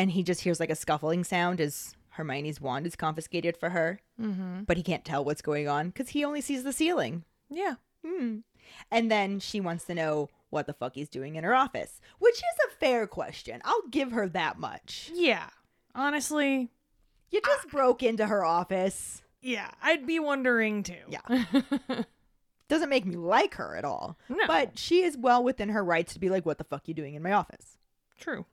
And 0.00 0.10
he 0.12 0.22
just 0.22 0.40
hears 0.40 0.58
like 0.60 0.70
a 0.70 0.74
scuffling 0.74 1.24
sound 1.24 1.60
as 1.60 1.94
Hermione's 2.10 2.60
wand 2.60 2.86
is 2.86 2.96
confiscated 2.96 3.56
for 3.56 3.70
her, 3.70 4.00
Mm-hmm. 4.20 4.62
but 4.64 4.76
he 4.76 4.82
can't 4.82 5.04
tell 5.04 5.24
what's 5.24 5.42
going 5.42 5.68
on 5.68 5.88
because 5.88 6.10
he 6.10 6.24
only 6.24 6.40
sees 6.40 6.62
the 6.64 6.72
ceiling. 6.72 7.24
Yeah. 7.50 7.74
Hmm. 8.06 8.38
And 8.90 9.10
then 9.10 9.40
she 9.40 9.60
wants 9.60 9.84
to 9.84 9.94
know 9.94 10.28
what 10.48 10.66
the 10.66 10.72
fuck 10.72 10.94
he's 10.94 11.08
doing 11.08 11.36
in 11.36 11.44
her 11.44 11.54
office, 11.54 12.00
which 12.18 12.36
is 12.36 12.42
a 12.68 12.76
fair 12.78 13.06
question. 13.06 13.60
I'll 13.64 13.86
give 13.90 14.12
her 14.12 14.26
that 14.28 14.58
much. 14.58 15.10
Yeah. 15.14 15.48
Honestly, 15.94 16.70
You 17.30 17.40
just 17.44 17.68
broke 17.68 18.02
into 18.02 18.26
her 18.26 18.44
office. 18.44 19.22
yeah, 19.42 19.70
I'd 19.82 20.06
be 20.06 20.18
wondering 20.18 20.82
too. 20.82 20.94
Yeah. 21.08 21.44
Doesn't 22.68 22.88
make 22.90 23.04
me 23.04 23.16
like 23.16 23.54
her 23.56 23.74
at 23.76 23.84
all. 23.84 24.16
No. 24.28 24.46
But 24.46 24.78
she 24.78 25.02
is 25.02 25.16
well 25.16 25.42
within 25.42 25.70
her 25.70 25.84
rights 25.84 26.12
to 26.14 26.20
be 26.20 26.28
like, 26.30 26.46
what 26.46 26.58
the 26.58 26.64
fuck 26.64 26.86
you 26.88 26.94
doing 26.94 27.14
in 27.14 27.22
my 27.22 27.32
office? 27.32 27.76
True. 28.18 28.46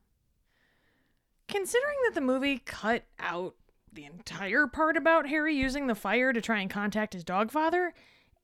Considering 1.48 1.96
that 2.06 2.14
the 2.16 2.22
movie 2.22 2.60
cut 2.60 3.04
out 3.20 3.56
the 3.92 4.06
entire 4.06 4.68
part 4.68 4.98
about 4.98 5.28
Harry 5.28 5.56
using 5.56 5.88
the 5.88 5.96
fire 5.96 6.34
to 6.34 6.42
try 6.42 6.60
and 6.60 6.70
contact 6.70 7.14
his 7.14 7.24
dog 7.24 7.52
father, 7.52 7.94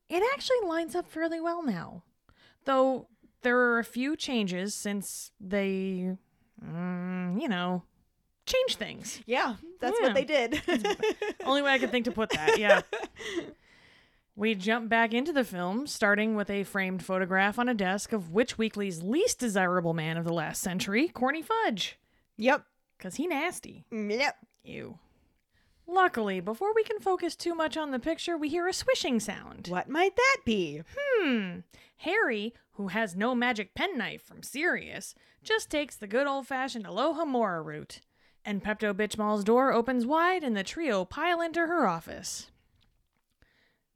it 0.08 0.22
actually 0.32 0.66
lines 0.66 0.94
up 0.94 1.06
fairly 1.06 1.40
well 1.40 1.62
now. 1.62 2.02
Though 2.64 3.08
there 3.42 3.58
are 3.58 3.78
a 3.78 3.84
few 3.84 4.16
changes 4.16 4.74
since 4.74 5.32
they, 5.38 6.16
mm, 6.64 7.40
you 7.40 7.48
know, 7.48 7.82
change 8.46 8.76
things. 8.76 9.20
Yeah, 9.26 9.56
that's 9.80 9.98
Yeah. 10.00 10.06
what 10.06 10.14
they 10.14 10.24
did. 10.24 10.62
Only 11.44 11.62
way 11.62 11.72
I 11.72 11.78
could 11.78 11.90
think 11.90 12.06
to 12.06 12.12
put 12.12 12.30
that, 12.30 12.58
yeah. 12.58 12.80
We 14.36 14.54
jump 14.56 14.88
back 14.88 15.14
into 15.14 15.32
the 15.32 15.44
film, 15.44 15.86
starting 15.86 16.34
with 16.34 16.50
a 16.50 16.64
framed 16.64 17.04
photograph 17.04 17.58
on 17.58 17.68
a 17.68 17.74
desk 17.74 18.12
of 18.12 18.30
Witch 18.32 18.58
Weekly's 18.58 19.02
least 19.02 19.38
desirable 19.38 19.94
man 19.94 20.16
of 20.16 20.24
the 20.24 20.32
last 20.32 20.60
century, 20.62 21.08
Corny 21.08 21.42
Fudge. 21.42 21.98
yep. 22.36 22.64
Cause 22.98 23.16
he 23.16 23.26
nasty. 23.26 23.84
Yep. 23.90 24.36
Ew. 24.64 24.98
Luckily, 25.86 26.40
before 26.40 26.74
we 26.74 26.82
can 26.82 26.98
focus 26.98 27.36
too 27.36 27.54
much 27.54 27.76
on 27.76 27.90
the 27.90 27.98
picture, 27.98 28.36
we 28.38 28.48
hear 28.48 28.66
a 28.66 28.72
swishing 28.72 29.20
sound. 29.20 29.68
What 29.68 29.88
might 29.88 30.16
that 30.16 30.38
be? 30.44 30.82
Hmm. 30.96 31.58
Harry, 31.98 32.54
who 32.72 32.88
has 32.88 33.14
no 33.14 33.34
magic 33.34 33.74
penknife 33.74 34.22
from 34.22 34.42
Sirius, 34.42 35.14
just 35.42 35.70
takes 35.70 35.96
the 35.96 36.06
good 36.06 36.26
old 36.26 36.46
fashioned 36.46 36.86
Alohomora 36.86 37.62
route. 37.64 38.00
And 38.46 38.62
Pepto 38.62 38.92
Bitchmall's 38.92 39.44
door 39.44 39.72
opens 39.72 40.06
wide 40.06 40.42
and 40.42 40.56
the 40.56 40.64
trio 40.64 41.04
pile 41.04 41.40
into 41.40 41.60
her 41.60 41.86
office. 41.86 42.50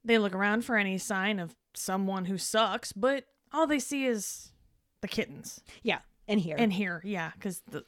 They 0.05 0.19
look 0.19 0.35
around 0.35 0.65
for 0.65 0.77
any 0.77 0.97
sign 0.97 1.39
of 1.39 1.55
someone 1.75 2.27
who 2.27 2.39
sucks, 2.39 2.93
but 2.93 3.25
all 3.53 3.67
they 3.67 3.79
see 3.79 4.07
is 4.07 4.53
the 5.01 5.09
kittens. 5.09 5.61
Yeah, 5.83 5.99
in 6.27 6.39
here. 6.39 6.57
And 6.59 6.73
here, 6.73 7.03
yeah, 7.05 7.33
because 7.35 7.63
the. 7.71 7.85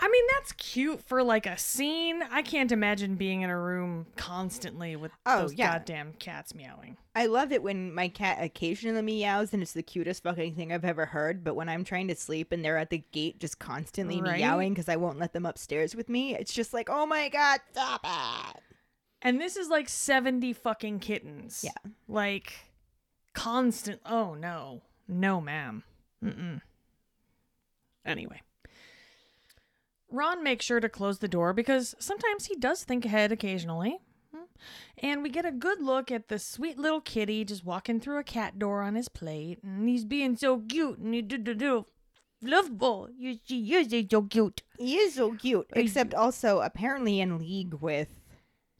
I 0.00 0.08
mean, 0.08 0.24
that's 0.34 0.52
cute 0.52 1.02
for 1.02 1.22
like 1.22 1.44
a 1.46 1.58
scene. 1.58 2.22
I 2.30 2.42
can't 2.42 2.70
imagine 2.70 3.16
being 3.16 3.42
in 3.42 3.50
a 3.50 3.58
room 3.60 4.06
constantly 4.16 4.94
with 4.96 5.10
Oh, 5.26 5.42
those 5.42 5.54
yeah. 5.54 5.72
goddamn 5.72 6.12
cats 6.18 6.54
meowing. 6.54 6.96
I 7.16 7.26
love 7.26 7.50
it 7.50 7.62
when 7.62 7.92
my 7.92 8.08
cat 8.08 8.38
occasionally 8.40 9.02
meows 9.02 9.52
and 9.52 9.60
it's 9.62 9.72
the 9.72 9.82
cutest 9.82 10.22
fucking 10.22 10.54
thing 10.54 10.72
I've 10.72 10.84
ever 10.84 11.06
heard. 11.06 11.42
But 11.42 11.54
when 11.56 11.68
I'm 11.68 11.82
trying 11.84 12.06
to 12.08 12.14
sleep 12.14 12.52
and 12.52 12.64
they're 12.64 12.78
at 12.78 12.90
the 12.90 13.02
gate 13.12 13.40
just 13.40 13.58
constantly 13.58 14.22
Right? 14.22 14.38
meowing 14.38 14.72
because 14.72 14.88
I 14.88 14.96
won't 14.96 15.18
let 15.18 15.32
them 15.32 15.44
upstairs 15.46 15.96
with 15.96 16.08
me, 16.08 16.34
it's 16.36 16.52
just 16.54 16.72
like, 16.72 16.88
oh 16.88 17.04
my 17.06 17.28
god, 17.28 17.60
stop 17.72 18.02
it. 18.04 18.62
And 19.20 19.40
this 19.40 19.56
is 19.56 19.68
like 19.68 19.88
70 19.88 20.52
fucking 20.52 21.00
kittens. 21.00 21.62
Yeah. 21.64 21.90
Like 22.06 22.52
constant. 23.32 24.00
Oh, 24.06 24.34
no. 24.34 24.82
No, 25.08 25.40
ma'am. 25.40 25.82
Mm-mm. 26.24 26.60
Anyway. 28.06 28.42
Ron 30.10 30.42
makes 30.42 30.64
sure 30.64 30.80
to 30.80 30.88
close 30.88 31.18
the 31.18 31.28
door 31.28 31.52
because 31.52 31.94
sometimes 31.98 32.46
he 32.46 32.56
does 32.56 32.84
think 32.84 33.04
ahead 33.04 33.32
occasionally. 33.32 33.98
Hmm. 34.34 34.44
And 34.98 35.22
we 35.22 35.28
get 35.28 35.44
a 35.44 35.52
good 35.52 35.80
look 35.82 36.10
at 36.10 36.28
the 36.28 36.38
sweet 36.38 36.78
little 36.78 37.00
kitty 37.00 37.44
just 37.44 37.64
walking 37.64 38.00
through 38.00 38.18
a 38.18 38.24
cat 38.24 38.58
door 38.58 38.82
on 38.82 38.94
his 38.94 39.08
plate. 39.08 39.58
And 39.62 39.88
he's 39.88 40.04
being 40.04 40.36
so 40.36 40.60
cute. 40.60 40.98
And 40.98 41.14
he 41.14 41.22
did 41.22 41.44
the 41.44 41.54
little 41.54 41.88
lovable. 42.40 43.08
You, 43.16 43.38
she 43.44 43.74
is 43.74 43.90
so 44.10 44.22
cute. 44.22 44.62
He 44.78 44.96
is 44.96 45.14
so 45.14 45.34
cute. 45.34 45.66
Except 45.74 46.14
also 46.14 46.60
apparently 46.60 47.20
in 47.20 47.38
league 47.38 47.74
with 47.74 48.08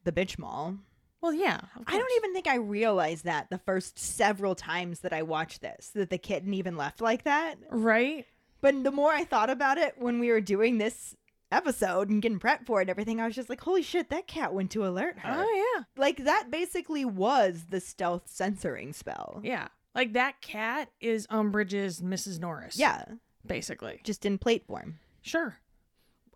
the 0.03 0.11
bitch 0.11 0.39
mall. 0.39 0.77
Well, 1.21 1.33
yeah. 1.33 1.59
I 1.85 1.97
don't 1.97 2.13
even 2.15 2.33
think 2.33 2.47
I 2.47 2.55
realized 2.55 3.25
that 3.25 3.49
the 3.49 3.57
first 3.57 3.99
several 3.99 4.55
times 4.55 5.01
that 5.01 5.11
I 5.11 5.21
watched 5.23 5.61
this, 5.61 5.91
that 5.93 6.09
the 6.09 6.17
kitten 6.17 6.53
even 6.53 6.77
left 6.77 7.01
like 7.01 7.23
that. 7.25 7.55
Right? 7.69 8.25
But 8.61 8.83
the 8.83 8.91
more 8.91 9.11
I 9.11 9.25
thought 9.25 9.49
about 9.49 9.77
it 9.77 9.95
when 9.97 10.19
we 10.19 10.31
were 10.31 10.41
doing 10.41 10.77
this 10.77 11.15
episode 11.51 12.09
and 12.09 12.21
getting 12.21 12.39
prepped 12.39 12.65
for 12.65 12.79
it 12.79 12.83
and 12.83 12.89
everything, 12.89 13.19
I 13.19 13.25
was 13.25 13.35
just 13.35 13.49
like, 13.49 13.61
holy 13.61 13.81
shit, 13.81 14.09
that 14.09 14.27
cat 14.27 14.53
went 14.53 14.71
to 14.71 14.85
alert 14.85 15.19
her. 15.19 15.35
Oh, 15.45 15.75
yeah. 15.77 15.83
Like 15.97 16.23
that 16.25 16.51
basically 16.51 17.05
was 17.05 17.65
the 17.69 17.79
stealth 17.79 18.27
sensoring 18.27 18.93
spell. 18.93 19.39
Yeah. 19.43 19.67
Like 19.95 20.13
that 20.13 20.41
cat 20.41 20.89
is 21.01 21.25
Umbridge's 21.27 22.01
Mrs. 22.01 22.39
Norris. 22.39 22.77
Yeah, 22.77 23.03
Basically. 23.45 23.99
just 24.03 24.25
in 24.25 24.37
plate 24.37 24.65
form. 24.67 24.99
Sure. 25.21 25.57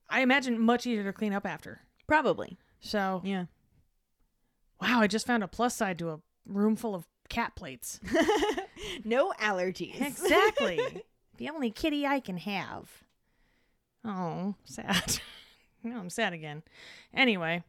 I 0.10 0.22
imagine 0.22 0.60
much 0.60 0.86
easier 0.88 1.04
to 1.04 1.14
clean 1.14 1.34
up 1.34 1.46
after. 1.46 1.82
Probably. 2.08 2.58
So, 2.82 3.22
Yeah. 3.24 3.46
wow, 4.82 5.00
I 5.02 5.08
just 5.08 5.28
found 5.28 5.44
a 5.44 5.48
plus 5.48 5.76
side 5.76 6.00
to 6.00 6.10
a 6.12 6.20
room 6.46 6.76
full 6.76 6.96
of 6.96 7.06
cat 7.30 7.56
plates. 7.56 8.00
no 9.06 9.32
allergies. 9.40 10.02
Exactly. 10.02 10.80
the 11.38 11.50
only 11.50 11.72
kitty 11.72 12.06
I 12.06 12.20
can 12.20 12.38
have. 12.38 12.90
Oh, 14.06 14.56
sad. 14.66 15.20
no, 15.84 15.98
I'm 15.98 16.10
sad 16.10 16.34
again. 16.34 16.64
Anyway, 17.14 17.64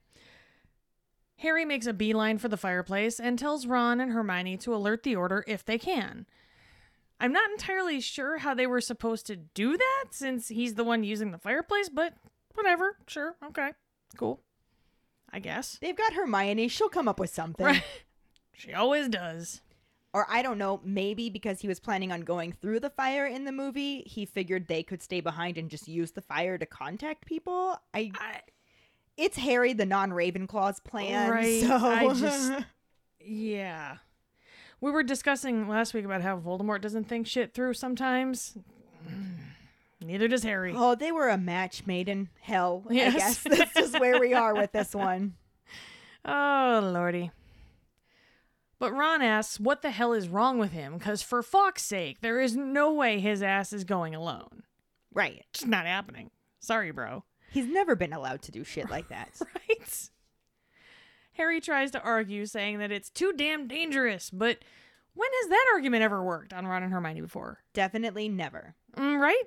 Harry 1.38 1.64
makes 1.64 1.87
a 1.87 1.92
beeline 1.92 2.38
for 2.38 2.49
the 2.49 2.57
fireplace 2.57 3.20
and 3.20 3.38
tells 3.38 3.66
Ron 3.66 4.01
and 4.01 4.12
Hermione 4.12 4.57
to 4.59 4.75
alert 4.75 5.03
the 5.03 5.16
order 5.16 5.44
if 5.47 5.64
they 5.64 5.79
can. 5.79 6.27
I'm 7.20 7.33
not 7.33 7.51
entirely 7.51 8.01
sure 8.01 8.38
how 8.38 8.55
they 8.55 8.66
were 8.66 8.81
supposed 8.81 9.27
to 9.27 9.37
do 9.37 9.77
that 9.77 10.07
since 10.11 10.49
he's 10.49 10.75
the 10.75 10.85
one 10.85 11.05
using 11.05 11.31
the 11.31 11.38
fireplace, 11.38 11.88
but 11.88 12.14
whatever. 12.55 12.97
Sure. 13.07 13.37
Okay. 13.47 13.70
Cool. 14.16 14.40
I 15.33 15.38
guess. 15.38 15.79
They've 15.81 15.97
got 15.97 16.12
Hermione. 16.12 16.68
She'll 16.68 16.88
come 16.88 17.09
up 17.09 17.18
with 17.20 17.31
something. 17.31 17.66
Right. 17.66 17.83
She 18.57 18.73
always 18.73 19.09
does. 19.09 19.62
Or 20.14 20.27
I 20.31 20.42
don't 20.42 20.59
know, 20.59 20.81
maybe 20.85 21.29
because 21.29 21.61
he 21.61 21.66
was 21.68 21.81
planning 21.81 22.12
on 22.12 22.20
going 22.20 22.53
through 22.53 22.79
the 22.81 22.88
fire 22.88 23.27
in 23.27 23.44
the 23.44 23.50
movie, 23.53 24.05
he 24.07 24.24
figured 24.24 24.68
they 24.68 24.85
could 24.85 25.03
stay 25.03 25.20
behind 25.20 25.59
and 25.59 25.68
just 25.68 25.88
use 25.88 26.12
the 26.12 26.20
fire 26.22 26.57
to 26.57 26.64
contact 26.64 27.27
people. 27.27 27.77
I 27.92 28.12
I, 28.14 28.40
it's 29.16 29.37
Harry 29.37 29.72
the 29.72 29.85
non-Ravenclaw's 29.85 30.79
plan. 30.81 31.31
Right, 31.31 31.61
So 31.61 31.74
I 31.74 32.14
just- 32.14 32.53
yeah. 33.20 33.96
We 34.81 34.90
were 34.92 35.03
discussing 35.03 35.66
last 35.68 35.94
week 35.94 36.05
about 36.05 36.22
how 36.22 36.38
Voldemort 36.38 36.81
doesn't 36.81 37.09
think 37.09 37.27
shit 37.27 37.53
through 37.53 37.74
sometimes. 37.74 38.57
Neither 40.00 40.29
does 40.29 40.42
Harry. 40.44 40.74
Oh, 40.77 40.94
they 40.94 41.11
were 41.11 41.29
a 41.29 41.38
match 41.38 41.87
made 41.87 42.09
in 42.09 42.29
hell. 42.40 42.85
I 42.88 42.94
guess 43.11 43.42
that's 43.44 43.74
just 43.74 43.98
where 43.98 44.20
we 44.20 44.33
are 44.35 44.55
with 44.55 44.70
this 44.72 44.94
one. 44.94 45.35
Oh, 46.27 46.81
lordy. 46.83 47.33
But 48.79 48.93
Ron 48.93 49.23
asks 49.23 49.61
what 49.61 49.83
the 49.83 49.91
hell 49.91 50.13
is 50.13 50.29
wrong 50.29 50.59
with 50.59 50.73
him, 50.73 50.99
because 50.99 51.23
for 51.23 51.43
fuck's 51.43 51.83
sake, 51.83 52.21
there 52.21 52.41
is 52.41 52.57
no 52.57 52.93
way 52.93 53.21
his 53.21 53.43
ass 53.43 53.73
is 53.73 53.85
going 53.85 54.15
alone. 54.15 54.65
Right. 55.13 55.45
It's 55.53 55.65
not 55.65 55.87
happening. 55.87 56.31
Sorry, 56.61 56.91
bro. 56.91 57.25
He's 57.53 57.67
never 57.67 57.95
been 57.95 58.13
allowed 58.13 58.43
to 58.43 58.53
do 58.53 58.65
shit 58.65 58.91
like 58.91 59.09
that. 59.09 59.31
Right? 59.41 60.11
Harry 61.35 61.61
tries 61.61 61.91
to 61.91 62.03
argue, 62.03 62.47
saying 62.47 62.79
that 62.79 62.93
it's 62.93 63.11
too 63.11 63.33
damn 63.33 63.67
dangerous, 63.67 64.31
but 64.31 64.59
when 65.15 65.29
has 65.43 65.51
that 65.51 65.67
argument 65.75 66.03
ever 66.03 66.23
worked 66.23 66.53
on 66.53 66.67
Ron 66.67 66.83
and 66.85 66.93
Hermione 66.93 67.21
before? 67.21 67.59
Definitely 67.73 68.29
never. 68.29 68.75
Mm, 68.97 69.21
right? 69.21 69.43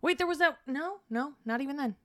Wait, 0.00 0.18
there 0.18 0.26
was 0.26 0.38
that. 0.38 0.58
No, 0.66 1.00
no, 1.10 1.34
not 1.44 1.60
even 1.60 1.76
then. 1.76 1.96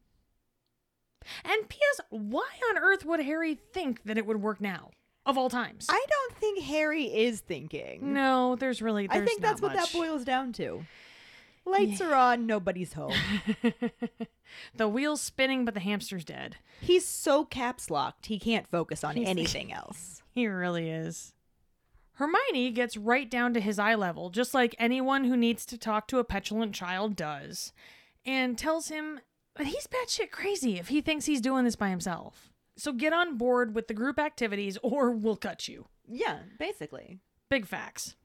And 1.43 1.67
P.S., 1.67 2.01
why 2.09 2.47
on 2.69 2.77
earth 2.77 3.05
would 3.05 3.21
Harry 3.21 3.55
think 3.55 4.03
that 4.03 4.17
it 4.17 4.25
would 4.25 4.41
work 4.41 4.61
now? 4.61 4.91
Of 5.27 5.37
all 5.37 5.49
times. 5.49 5.85
I 5.89 6.03
don't 6.09 6.35
think 6.37 6.63
Harry 6.63 7.03
is 7.05 7.41
thinking. 7.41 8.13
no, 8.13 8.55
there's 8.55 8.81
really. 8.81 9.07
I 9.11 9.19
think 9.25 9.41
that's 9.41 9.61
what 9.61 9.73
that 9.73 9.91
boils 9.93 10.23
down 10.23 10.53
to. 10.53 10.85
Lights 11.65 11.99
are 11.99 12.15
on, 12.15 12.45
nobody's 12.47 12.93
home. 12.93 13.11
the 14.75 14.87
wheel's 14.87 15.21
spinning, 15.21 15.65
but 15.65 15.73
the 15.73 15.81
hamster's 15.81 16.23
dead. 16.23 16.55
He's 16.79 17.05
so 17.05 17.43
caps 17.43 17.89
locked, 17.91 18.27
he 18.27 18.39
can't 18.39 18.67
focus 18.67 19.03
on 19.03 19.15
He's- 19.17 19.27
anything 19.29 19.71
else. 19.73 20.21
He 20.37 20.45
really 20.45 20.87
is. 20.89 21.33
Hermione 22.13 22.69
gets 22.69 22.95
right 22.95 23.27
down 23.27 23.55
to 23.55 23.59
his 23.59 23.79
eye 23.79 23.95
level, 23.95 24.29
just 24.29 24.53
like 24.53 24.75
anyone 24.77 25.23
who 25.23 25.35
needs 25.35 25.65
to 25.65 25.79
talk 25.79 26.07
to 26.09 26.19
a 26.19 26.23
petulant 26.23 26.75
child 26.75 27.15
does, 27.15 27.73
and 28.23 28.55
tells 28.55 28.89
him 28.89 29.19
that 29.55 29.65
he's 29.65 29.87
batshit 29.87 30.29
crazy 30.29 30.77
if 30.77 30.89
he 30.89 31.01
thinks 31.01 31.25
he's 31.25 31.41
doing 31.41 31.65
this 31.65 31.75
by 31.75 31.89
himself. 31.89 32.51
So 32.77 32.93
get 32.93 33.11
on 33.11 33.37
board 33.37 33.73
with 33.75 33.87
the 33.87 33.93
group 33.93 34.19
activities 34.19 34.77
or 34.83 35.11
we'll 35.11 35.35
cut 35.35 35.67
you. 35.67 35.87
Yeah, 36.07 36.39
basically. 36.59 37.19
Big 37.49 37.65
facts. 37.65 38.15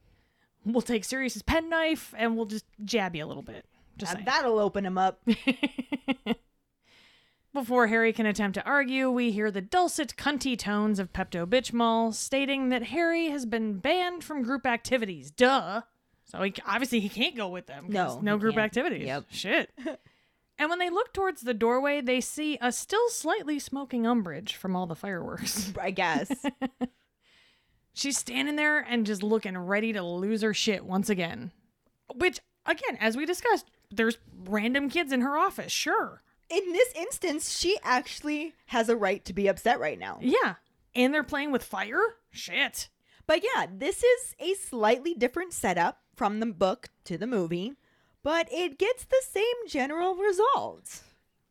We'll 0.65 0.83
take 0.83 1.05
Sirius's 1.05 1.43
penknife 1.43 2.15
and 2.17 2.37
we'll 2.37 2.47
just 2.47 2.65
jab 2.85 3.17
you 3.17 3.25
a 3.25 3.27
little 3.27 3.43
bit. 3.43 3.65
Just 3.97 4.17
Uh, 4.17 4.21
that'll 4.25 4.59
open 4.59 4.85
him 4.87 4.99
up. 4.99 5.27
Before 7.55 7.89
Harry 7.89 8.15
can 8.15 8.25
attempt 8.25 8.55
to 8.55 8.65
argue, 8.65 9.11
we 9.11 9.31
hear 9.33 9.51
the 9.51 9.61
dulcet, 9.61 10.15
cunty 10.17 10.59
tones 10.59 10.99
of 10.99 11.13
Pepto 11.13 11.45
Bitchmall 11.47 12.15
stating 12.15 12.71
that 12.71 12.85
Harry 12.85 13.29
has 13.29 13.45
been 13.45 13.79
banned 13.79 14.25
from 14.25 14.43
group 14.43 14.65
activities. 14.65 15.31
Duh. 15.31 15.83
So 16.25 16.43
he, 16.43 16.55
obviously 16.67 17.01
he 17.01 17.11
can't 17.11 17.37
go 17.37 17.49
with 17.49 17.67
them. 17.67 17.87
No, 17.89 18.21
no 18.23 18.39
group 18.39 18.55
can't. 18.55 18.65
activities. 18.65 19.07
Yep. 19.07 19.25
Shit. 19.31 19.71
and 20.63 20.71
when 20.71 20.79
they 20.79 20.91
look 20.91 21.13
towards 21.13 21.41
the 21.41 21.55
doorway, 21.55 22.01
they 22.01 22.21
see 22.21 22.57
a 22.61 22.71
still 22.71 23.09
slightly 23.09 23.59
smoking 23.59 24.05
Umbridge 24.05 24.53
from 24.53 24.77
all 24.77 24.87
the 24.87 24.95
fireworks. 24.95 25.73
I 25.81 25.91
guess. 25.91 26.31
She's 27.95 28.17
standing 28.17 28.55
there 28.55 28.79
and 28.79 29.05
just 29.05 29.25
looking 29.25 29.59
ready 29.59 29.93
to 29.93 30.05
lose 30.05 30.43
her 30.43 30.55
shit 30.55 30.85
once 30.85 31.11
again. 31.11 31.51
Which, 32.15 32.39
again, 32.65 32.97
as 33.01 33.17
we 33.17 33.27
discussed, 33.27 33.73
there's 33.91 34.19
random 34.45 34.89
kids 34.89 35.11
in 35.11 35.23
her 35.23 35.37
office. 35.37 35.73
Sure. 35.73 36.23
In 36.49 36.73
this 36.73 36.93
instance, 36.95 37.59
she 37.59 37.77
actually 37.83 38.55
has 38.67 38.89
a 38.89 38.95
right 38.95 39.25
to 39.25 39.33
be 39.33 39.49
upset 39.49 39.81
right 39.81 39.99
now. 39.99 40.19
Yeah. 40.21 40.55
And 40.95 41.13
they're 41.13 41.25
playing 41.25 41.51
with 41.51 41.65
fire? 41.65 42.01
Shit. 42.31 42.89
But 43.27 43.43
yeah, 43.43 43.67
this 43.69 44.05
is 44.05 44.37
a 44.39 44.55
slightly 44.55 45.15
different 45.15 45.55
setup 45.55 46.03
from 46.15 46.39
the 46.39 46.47
book 46.47 46.91
to 47.07 47.19
the 47.19 47.27
movie, 47.27 47.73
but 48.23 48.49
it 48.53 48.79
gets 48.79 49.05
the 49.05 49.23
same 49.31 49.45
general 49.69 50.15
result. 50.15 51.03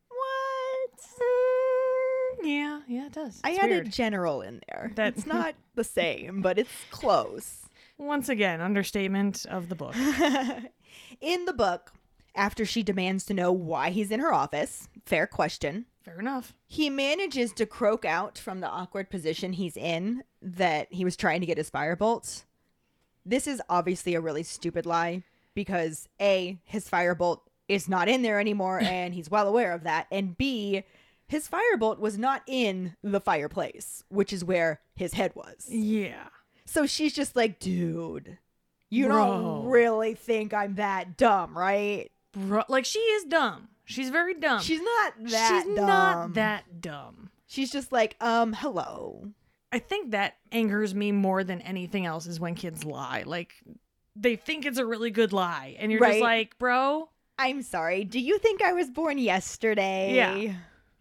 What? 0.10 1.00
Mm, 1.22 2.38
yeah, 2.44 2.82
yeah, 2.88 3.06
it 3.08 3.14
does. 3.14 3.40
I 3.44 3.52
It's 3.52 3.64
added 3.64 3.92
general 3.92 4.42
in 4.42 4.62
there. 4.68 4.92
That's 4.96 5.26
not 5.26 5.56
the 5.76 5.84
same, 5.84 6.42
but 6.42 6.58
it's 6.60 6.72
close. 6.90 7.60
Once 7.98 8.30
again, 8.30 8.62
understatement 8.62 9.46
of 9.50 9.70
the 9.70 9.76
book. 9.76 9.96
in 11.22 11.46
the 11.46 11.54
book, 11.54 11.94
after 12.36 12.66
she 12.66 12.82
demands 12.84 13.26
to 13.26 13.34
know 13.34 13.52
why 13.52 13.90
he's 13.92 14.12
in 14.12 14.20
her 14.20 14.34
office, 14.34 14.90
fair 15.06 15.28
question, 15.28 15.86
Fair 16.04 16.20
enough. 16.20 16.54
he 16.68 16.90
manages 16.90 17.54
to 17.54 17.66
croak 17.68 18.06
out 18.06 18.38
from 18.40 18.60
the 18.60 18.68
awkward 18.70 19.10
position 19.12 19.54
he's 19.54 19.78
in 19.78 20.24
that 20.42 20.88
he 20.92 21.04
was 21.06 21.16
trying 21.16 21.42
to 21.42 21.46
get 21.46 21.58
his 21.58 21.70
firebolt. 21.70 22.44
This 23.24 23.46
is 23.46 23.62
obviously 23.70 24.16
a 24.16 24.22
really 24.22 24.42
stupid 24.44 24.88
lie 24.88 25.24
because 25.56 26.08
A, 26.22 26.60
his 26.64 26.90
firebolt 26.90 27.40
is 27.68 27.88
not 27.90 28.10
in 28.10 28.22
there 28.22 28.40
anymore 28.40 28.80
and 28.84 29.14
he's 29.14 29.30
well 29.32 29.48
aware 29.48 29.72
of 29.74 29.84
that, 29.84 30.08
and 30.12 30.38
B, 30.38 30.84
his 31.28 31.48
firebolt 31.48 32.00
was 32.00 32.18
not 32.18 32.42
in 32.48 32.96
the 33.04 33.22
fireplace, 33.22 34.04
which 34.10 34.34
is 34.34 34.44
where 34.44 34.82
his 34.96 35.14
head 35.14 35.32
was. 35.36 35.68
Yeah. 35.70 36.28
So 36.66 36.86
she's 36.86 37.14
just 37.14 37.36
like, 37.36 37.60
dude, 37.60 38.38
you 38.90 39.08
Bro. 39.08 39.16
don't 39.18 39.66
really 39.68 40.14
think 40.14 40.54
I'm 40.54 40.76
that 40.76 41.16
dumb, 41.18 41.58
right? 41.58 42.12
Bro, 42.34 42.64
like 42.68 42.86
she 42.86 43.00
is 43.00 43.24
dumb. 43.26 43.70
She's 43.86 44.10
very 44.10 44.34
dumb. 44.36 44.62
She's 44.62 44.82
not 44.82 45.14
that 45.30 45.64
She's 45.66 45.76
dumb. 45.76 45.88
not 45.88 46.34
that 46.36 46.82
dumb. 46.82 47.30
She's 47.48 47.72
just 47.72 47.92
like, 47.92 48.16
um, 48.22 48.54
hello. 48.54 49.32
I 49.74 49.80
think 49.80 50.12
that 50.12 50.36
angers 50.52 50.94
me 50.94 51.12
more 51.12 51.44
than 51.44 51.62
anything 51.62 52.06
else 52.06 52.26
is 52.26 52.40
when 52.40 52.56
kids 52.56 52.86
lie. 52.86 53.24
Like 53.26 53.54
they 54.16 54.36
think 54.36 54.66
it's 54.66 54.78
a 54.78 54.86
really 54.86 55.12
good 55.12 55.32
lie 55.34 55.76
and 55.80 55.92
you're 55.92 56.02
Right. 56.02 56.12
just 56.14 56.22
like, 56.22 56.58
"Bro, 56.60 57.10
I'm 57.40 57.62
sorry. 57.62 58.04
Do 58.04 58.20
you 58.20 58.38
think 58.40 58.62
I 58.62 58.74
was 58.74 58.90
born 58.90 59.18
yesterday? 59.18 60.14
Yeah. 60.16 60.54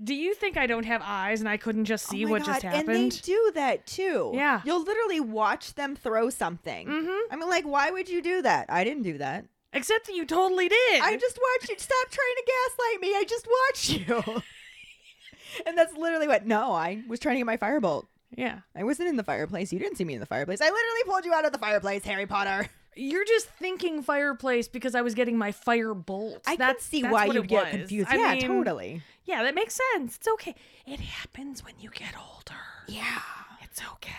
do 0.03 0.15
you 0.15 0.33
think 0.35 0.57
I 0.57 0.67
don't 0.67 0.87
have 0.87 1.03
eyes 1.05 1.41
and 1.41 1.49
I 1.49 1.59
couldn't 1.59 1.85
just 1.85 2.07
Oh 2.09 2.13
see 2.13 2.25
my 2.25 2.31
what 2.31 2.45
just 2.45 2.63
happened?" 2.63 2.89
And 2.89 3.13
they 3.13 3.17
do 3.19 3.53
that 3.55 3.87
too. 3.87 4.31
Yeah. 4.35 4.63
You'll 4.65 4.83
literally 4.83 5.21
watch 5.21 5.75
them 5.75 5.95
throw 5.95 6.31
something. 6.31 6.87
Mhm. 6.89 7.21
I 7.31 7.37
mean, 7.37 7.49
like, 7.51 7.65
why 7.67 7.91
would 7.91 8.09
you 8.09 8.23
do 8.23 8.41
that? 8.43 8.67
I 8.71 8.83
didn't 8.85 9.03
do 9.03 9.19
that. 9.19 9.45
Except 9.75 10.07
that 10.07 10.15
you 10.17 10.25
totally 10.25 10.69
did. 10.69 11.01
I 11.03 11.17
just 11.19 11.39
watched 11.39 11.69
you. 11.71 11.77
Stop 11.79 12.11
trying 12.11 12.35
to 12.37 12.53
gaslight 12.53 13.01
me. 13.03 13.09
I 13.15 13.25
just 13.29 13.47
watched 13.69 13.91
you. 13.91 14.43
and 15.67 15.77
that's 15.77 15.95
literally 15.95 16.27
what. 16.29 16.47
No, 16.47 16.73
I 16.73 17.03
was 17.07 17.21
trying 17.21 17.35
to 17.35 17.41
get 17.41 17.47
my 17.47 17.57
firebolt. 17.59 18.07
Yeah. 18.35 18.61
I 18.75 18.85
wasn't 18.85 19.09
in 19.11 19.17
the 19.17 19.23
fireplace. 19.25 19.73
You 19.73 19.79
didn't 19.81 19.97
see 19.97 20.05
me 20.05 20.15
in 20.15 20.21
the 20.21 20.27
fireplace. 20.27 20.61
I 20.61 20.65
literally 20.71 21.03
pulled 21.05 21.25
you 21.25 21.35
out 21.35 21.45
of 21.45 21.53
the 21.53 21.59
fireplace, 21.59 22.05
Harry 22.05 22.27
Potter. 22.27 22.69
You're 22.97 23.25
just 23.25 23.47
thinking 23.47 24.03
fireplace 24.03 24.69
because 24.69 24.95
I 24.95 25.03
was 25.03 25.15
getting 25.15 25.39
my 25.39 25.53
fire 25.53 25.95
bolt. 25.95 26.43
I 26.47 26.57
that's, 26.57 26.85
can 26.85 26.91
see 26.91 27.03
that's 27.03 27.13
why 27.13 27.27
you'd 27.27 27.49
get 27.49 27.65
was. 27.65 27.71
confused. 27.73 28.09
I 28.11 28.17
yeah, 28.17 28.33
mean, 28.35 28.47
totally. 28.47 29.03
Yeah, 29.25 29.43
that 29.45 29.55
makes 29.55 29.79
sense. 29.95 30.17
It's 30.17 30.29
okay. 30.29 30.55
It 30.87 31.01
happens 31.01 31.65
when 31.65 31.75
you 31.79 31.91
get 31.91 32.15
older. 32.19 32.61
Yeah. 32.89 33.21
It's 33.63 33.81
okay. 33.95 34.15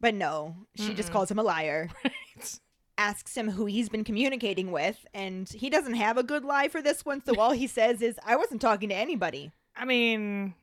But 0.00 0.14
no, 0.14 0.56
she 0.74 0.94
just 0.94 1.12
calls 1.12 1.30
him 1.30 1.38
a 1.38 1.42
liar. 1.42 1.88
Right. 2.04 2.60
asks 2.98 3.36
him 3.36 3.50
who 3.50 3.66
he's 3.66 3.88
been 3.88 4.04
communicating 4.04 4.70
with, 4.70 5.06
and 5.14 5.48
he 5.48 5.70
doesn't 5.70 5.94
have 5.94 6.16
a 6.16 6.22
good 6.22 6.44
lie 6.44 6.68
for 6.68 6.82
this 6.82 7.04
one, 7.04 7.22
so 7.24 7.38
all 7.38 7.52
he 7.52 7.66
says 7.66 8.02
is, 8.02 8.18
I 8.24 8.36
wasn't 8.36 8.60
talking 8.60 8.88
to 8.88 8.94
anybody. 8.94 9.52
I 9.76 9.84
mean, 9.84 10.54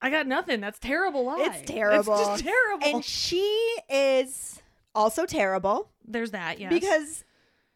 I 0.00 0.10
got 0.10 0.26
nothing. 0.26 0.60
That's 0.60 0.78
terrible 0.78 1.24
lie. 1.24 1.38
It's 1.40 1.70
terrible. 1.70 2.14
It's 2.18 2.28
just 2.28 2.44
terrible. 2.44 2.86
And 2.86 3.04
she 3.04 3.76
is 3.88 4.62
also 4.98 5.24
terrible 5.26 5.90
There's 6.04 6.32
that, 6.32 6.58
yes. 6.58 6.72
because 6.72 7.24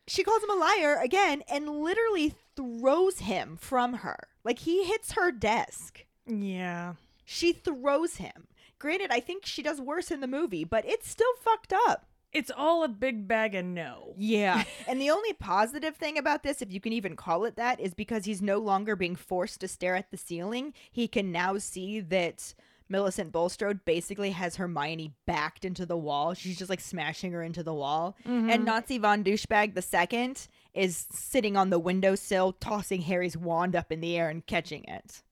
she 0.07 0.25
calls 0.25 0.43
him 0.43 0.51
a 0.51 0.55
liar 0.55 0.99
again 1.03 1.43
and 1.49 1.69
literally 1.69 2.35
throws 2.57 3.21
him 3.21 3.57
from 3.61 3.95
her. 3.95 4.29
Like 4.45 4.59
he 4.61 4.85
hits 4.85 5.13
her 5.13 5.31
desk. 5.31 6.05
yeah. 6.27 6.95
She 7.25 7.53
throws 7.53 8.17
him. 8.17 8.49
Granted, 8.79 9.11
I 9.13 9.21
think 9.21 9.47
she 9.47 9.63
does 9.63 9.81
worse 9.81 10.11
in 10.11 10.21
the 10.21 10.27
movie, 10.27 10.65
but 10.65 10.85
it's 10.85 11.09
still 11.09 11.33
fucked 11.41 11.73
up. 11.73 12.05
It's 12.33 12.51
all 12.55 12.83
a 12.83 12.89
big 12.89 13.29
bag 13.29 13.55
of 13.55 13.65
no. 13.65 14.15
Yeah. 14.19 14.65
and 14.89 15.01
the 15.01 15.11
only 15.11 15.33
positive 15.35 15.97
thing 15.97 16.19
about 16.19 16.43
this, 16.43 16.61
if 16.61 16.73
you 16.73 16.81
can 16.81 16.93
even 16.93 17.15
call 17.15 17.45
it 17.45 17.57
that, 17.57 17.79
is 17.79 17.95
because 17.95 18.25
he's 18.25 18.43
no 18.43 18.59
longer 18.59 18.97
being 18.97 19.15
forced 19.17 19.61
to 19.61 19.69
stare 19.69 19.95
at 19.95 20.11
the 20.11 20.17
ceiling. 20.17 20.75
He 20.91 21.07
can 21.07 21.31
now 21.31 21.59
see 21.59 22.01
that 22.01 22.55
Millicent 22.93 23.33
Bulstrode 23.33 23.85
basically 23.85 24.31
has 24.31 24.55
Hermione 24.57 25.15
backed 25.27 25.65
into 25.65 25.85
the 25.85 25.97
wall. 25.97 26.35
She's 26.35 26.57
just 26.59 26.71
like 26.71 26.79
smashing 26.81 27.33
her 27.33 27.43
into 27.43 27.65
the 27.65 27.75
wall. 27.75 28.17
And 28.25 28.65
Nazi 28.65 28.99
von 28.99 29.25
Douchebag 29.25 29.75
the 29.75 29.83
second 29.83 30.47
is 30.75 31.07
sitting 31.11 31.57
on 31.57 31.71
the 31.71 31.79
windowsill, 31.81 32.53
tossing 32.53 33.01
Harry's 33.03 33.37
wand 33.37 33.75
up 33.75 33.91
in 33.91 34.01
the 34.01 34.17
air 34.17 34.29
and 34.29 34.47
catching 34.47 34.85
it. 34.85 35.23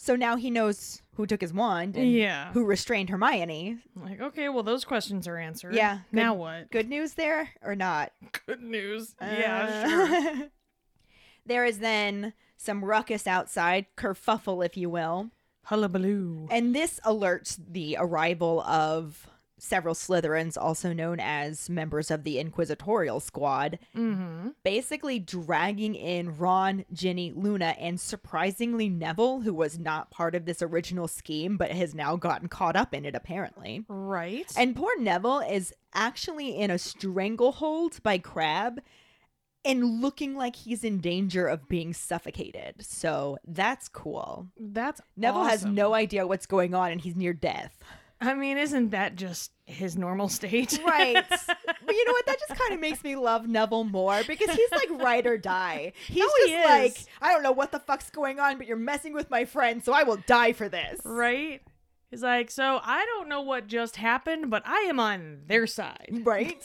So 0.00 0.14
now 0.14 0.36
he 0.36 0.48
knows 0.48 1.02
who 1.16 1.26
took 1.26 1.40
his 1.40 1.52
wand 1.52 1.96
and 1.96 2.12
Yeah. 2.12 2.52
who 2.52 2.64
restrained 2.64 3.10
Hermione. 3.10 3.78
Like, 3.96 4.20
okay, 4.20 4.48
well, 4.48 4.62
those 4.62 4.84
questions 4.84 5.26
are 5.26 5.36
answered. 5.36 5.74
Yeah, 5.74 5.96
good- 6.12 6.16
Now 6.16 6.34
what? 6.34 6.70
Good 6.70 6.88
news 6.88 7.14
there 7.14 7.48
or 7.62 7.74
not? 7.74 8.12
Good 8.46 8.62
news. 8.62 9.16
Uh, 9.20 9.24
yeah, 9.26 9.88
sure. 9.88 10.48
there 11.46 11.64
is 11.64 11.80
then 11.80 12.32
some 12.56 12.84
ruckus 12.84 13.26
outside, 13.26 13.86
kerfuffle, 13.96 14.64
if 14.64 14.76
you 14.76 14.88
will. 14.88 15.30
Hullabaloo. 15.68 16.48
And 16.50 16.74
this 16.74 16.98
alerts 17.04 17.58
the 17.70 17.96
arrival 17.98 18.62
of 18.62 19.26
several 19.60 19.94
Slytherins, 19.96 20.56
also 20.56 20.92
known 20.92 21.18
as 21.18 21.68
members 21.68 22.12
of 22.12 22.22
the 22.22 22.38
Inquisitorial 22.38 23.18
Squad, 23.18 23.80
Mm-hmm. 23.96 24.50
basically 24.62 25.18
dragging 25.18 25.96
in 25.96 26.36
Ron, 26.38 26.84
Ginny, 26.92 27.32
Luna, 27.34 27.74
and 27.78 27.98
surprisingly 28.00 28.88
Neville, 28.88 29.40
who 29.40 29.52
was 29.52 29.76
not 29.76 30.12
part 30.12 30.36
of 30.36 30.44
this 30.44 30.62
original 30.62 31.08
scheme 31.08 31.56
but 31.56 31.72
has 31.72 31.92
now 31.92 32.14
gotten 32.14 32.48
caught 32.48 32.76
up 32.76 32.94
in 32.94 33.04
it, 33.04 33.16
apparently. 33.16 33.84
Right. 33.88 34.46
And 34.56 34.76
poor 34.76 34.92
Neville 35.00 35.40
is 35.40 35.74
actually 35.92 36.56
in 36.56 36.70
a 36.70 36.78
stranglehold 36.78 38.00
by 38.04 38.18
Crabbe 38.18 38.78
and 39.64 40.00
looking 40.00 40.34
like 40.36 40.56
he's 40.56 40.84
in 40.84 40.98
danger 41.00 41.46
of 41.46 41.68
being 41.68 41.92
suffocated. 41.92 42.76
So 42.80 43.38
that's 43.46 43.88
cool. 43.88 44.48
that's 44.58 45.00
Neville 45.16 45.44
has 45.44 45.64
no 45.64 45.94
idea 45.94 46.26
what's 46.26 46.46
going 46.46 46.74
on 46.74 46.92
and 46.92 47.00
he's 47.00 47.16
near 47.16 47.32
death. 47.32 47.76
I 48.20 48.34
mean, 48.34 48.58
isn't 48.58 48.90
that 48.90 49.14
just 49.14 49.52
his 49.64 49.96
normal 49.96 50.28
state? 50.28 50.80
Right. 50.84 51.24
but 51.28 51.94
you 51.94 52.04
know 52.06 52.12
what? 52.12 52.26
That 52.26 52.38
just 52.40 52.58
kind 52.58 52.72
of 52.74 52.80
makes 52.80 53.04
me 53.04 53.14
love 53.14 53.46
Neville 53.46 53.84
more 53.84 54.22
because 54.26 54.50
he's 54.50 54.70
like 54.72 54.90
ride 55.00 55.26
or 55.26 55.38
die. 55.38 55.92
He's 56.06 56.24
oh, 56.24 56.46
No, 56.46 56.46
just 56.46 56.64
he 56.64 56.64
like, 56.64 56.98
I 57.20 57.32
don't 57.32 57.42
know 57.42 57.52
what 57.52 57.70
the 57.72 57.78
fuck's 57.78 58.10
going 58.10 58.40
on, 58.40 58.58
but 58.58 58.66
you're 58.66 58.76
messing 58.76 59.12
with 59.12 59.30
my 59.30 59.44
friend, 59.44 59.84
so 59.84 59.92
I 59.92 60.02
will 60.02 60.18
die 60.26 60.52
for 60.52 60.68
this. 60.68 61.00
right? 61.04 61.62
He's 62.10 62.22
like, 62.22 62.50
so 62.50 62.80
I 62.82 63.04
don't 63.04 63.28
know 63.28 63.42
what 63.42 63.66
just 63.66 63.96
happened, 63.96 64.50
but 64.50 64.62
I 64.66 64.86
am 64.88 64.98
on 64.98 65.42
their 65.46 65.66
side. 65.66 66.22
Right? 66.24 66.64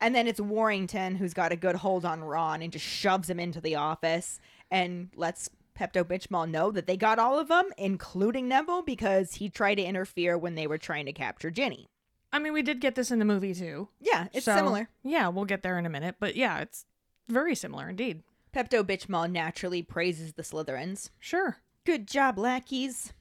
And 0.00 0.14
then 0.14 0.26
it's 0.26 0.40
Warrington 0.40 1.16
who's 1.16 1.34
got 1.34 1.52
a 1.52 1.56
good 1.56 1.76
hold 1.76 2.04
on 2.04 2.22
Ron 2.22 2.62
and 2.62 2.72
just 2.72 2.84
shoves 2.84 3.30
him 3.30 3.40
into 3.40 3.60
the 3.60 3.76
office 3.76 4.38
and 4.70 5.08
lets 5.16 5.48
Pepto 5.78 6.04
Bitchmall 6.04 6.48
know 6.50 6.70
that 6.70 6.86
they 6.86 6.96
got 6.96 7.18
all 7.18 7.38
of 7.38 7.48
them, 7.48 7.70
including 7.78 8.48
Neville, 8.48 8.82
because 8.82 9.34
he 9.34 9.48
tried 9.48 9.76
to 9.76 9.82
interfere 9.82 10.36
when 10.38 10.54
they 10.54 10.66
were 10.66 10.78
trying 10.78 11.06
to 11.06 11.12
capture 11.12 11.50
Ginny. 11.50 11.88
I 12.32 12.38
mean, 12.38 12.52
we 12.52 12.62
did 12.62 12.80
get 12.80 12.94
this 12.96 13.10
in 13.10 13.18
the 13.18 13.24
movie 13.24 13.54
too. 13.54 13.88
Yeah, 14.00 14.26
it's 14.32 14.44
So, 14.44 14.54
similar. 14.56 14.88
Yeah, 15.02 15.28
we'll 15.28 15.44
get 15.44 15.62
there 15.62 15.78
in 15.78 15.86
a 15.86 15.90
minute, 15.90 16.16
but 16.18 16.36
yeah, 16.36 16.58
it's 16.60 16.84
very 17.28 17.54
similar 17.54 17.88
indeed. 17.88 18.22
Pepto 18.54 18.84
Bitchmall 18.84 19.30
naturally 19.30 19.82
praises 19.82 20.34
the 20.34 20.42
Slytherins. 20.42 21.10
Sure. 21.18 21.56
Good 21.84 22.06
job, 22.06 22.38
lackeys. 22.38 23.12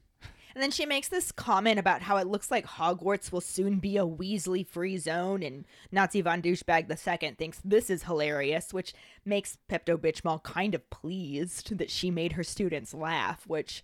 And 0.54 0.62
then 0.62 0.72
she 0.72 0.86
makes 0.86 1.08
this 1.08 1.32
comment 1.32 1.80
about 1.80 2.04
how 2.04 2.18
it 2.18 2.28
looks 2.28 2.52
like 2.52 2.66
Hogwarts 2.66 3.32
will 3.32 3.42
soon 3.42 3.80
be 3.80 3.98
a 3.98 4.06
Weasley 4.06 4.66
free 4.66 4.98
zone, 4.98 5.42
and 5.44 5.66
Nazi 5.92 6.22
von 6.22 6.42
Douchebag 6.42 6.90
II 6.90 7.32
thinks 7.32 7.60
this 7.64 7.90
is 7.90 8.04
hilarious, 8.04 8.74
which 8.74 8.94
makes 9.26 9.58
Pepto 9.70 9.98
Bitchmall 9.98 10.44
kind 10.44 10.76
of 10.76 10.90
pleased 10.90 11.78
that 11.78 11.90
she 11.90 12.12
made 12.12 12.34
her 12.34 12.44
students 12.44 12.94
laugh, 12.94 13.44
which, 13.48 13.84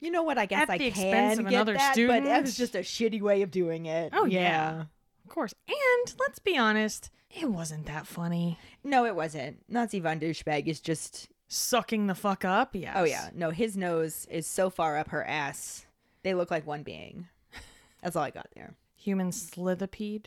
you 0.00 0.10
know 0.10 0.22
what, 0.22 0.38
I 0.38 0.46
guess 0.46 0.62
At 0.62 0.70
I 0.70 0.78
can 0.78 0.92
get 1.44 1.66
that, 1.66 1.96
but 1.96 2.24
that 2.24 2.42
was 2.42 2.56
just 2.56 2.74
a 2.74 2.80
shitty 2.80 3.20
way 3.20 3.42
of 3.42 3.50
doing 3.50 3.86
it. 3.86 4.12
Oh, 4.14 4.24
yeah. 4.24 4.84
Of 5.24 5.30
course. 5.30 5.54
And 5.68 6.14
let's 6.18 6.38
be 6.38 6.56
honest, 6.56 7.10
it 7.30 7.50
wasn't 7.50 7.86
that 7.86 8.06
funny. 8.06 8.58
No, 8.82 9.04
it 9.04 9.14
wasn't. 9.14 9.58
Nazi 9.68 10.00
von 10.00 10.18
Douchebag 10.18 10.66
is 10.66 10.80
just, 10.80 11.28
Sucking 11.50 12.08
the 12.08 12.14
fuck 12.14 12.44
up, 12.44 12.74
yes. 12.74 12.92
oh 12.94 13.04
yeah, 13.04 13.30
no, 13.34 13.48
his 13.48 13.74
nose 13.74 14.26
is 14.30 14.46
so 14.46 14.68
far 14.68 14.98
up 14.98 15.08
her 15.08 15.24
ass. 15.24 15.86
They 16.22 16.34
look 16.34 16.50
like 16.50 16.66
one 16.66 16.82
being. 16.82 17.28
That's 18.02 18.16
all 18.16 18.22
I 18.22 18.30
got 18.30 18.48
there. 18.54 18.74
Human 18.96 19.30
slithipede. 19.30 20.26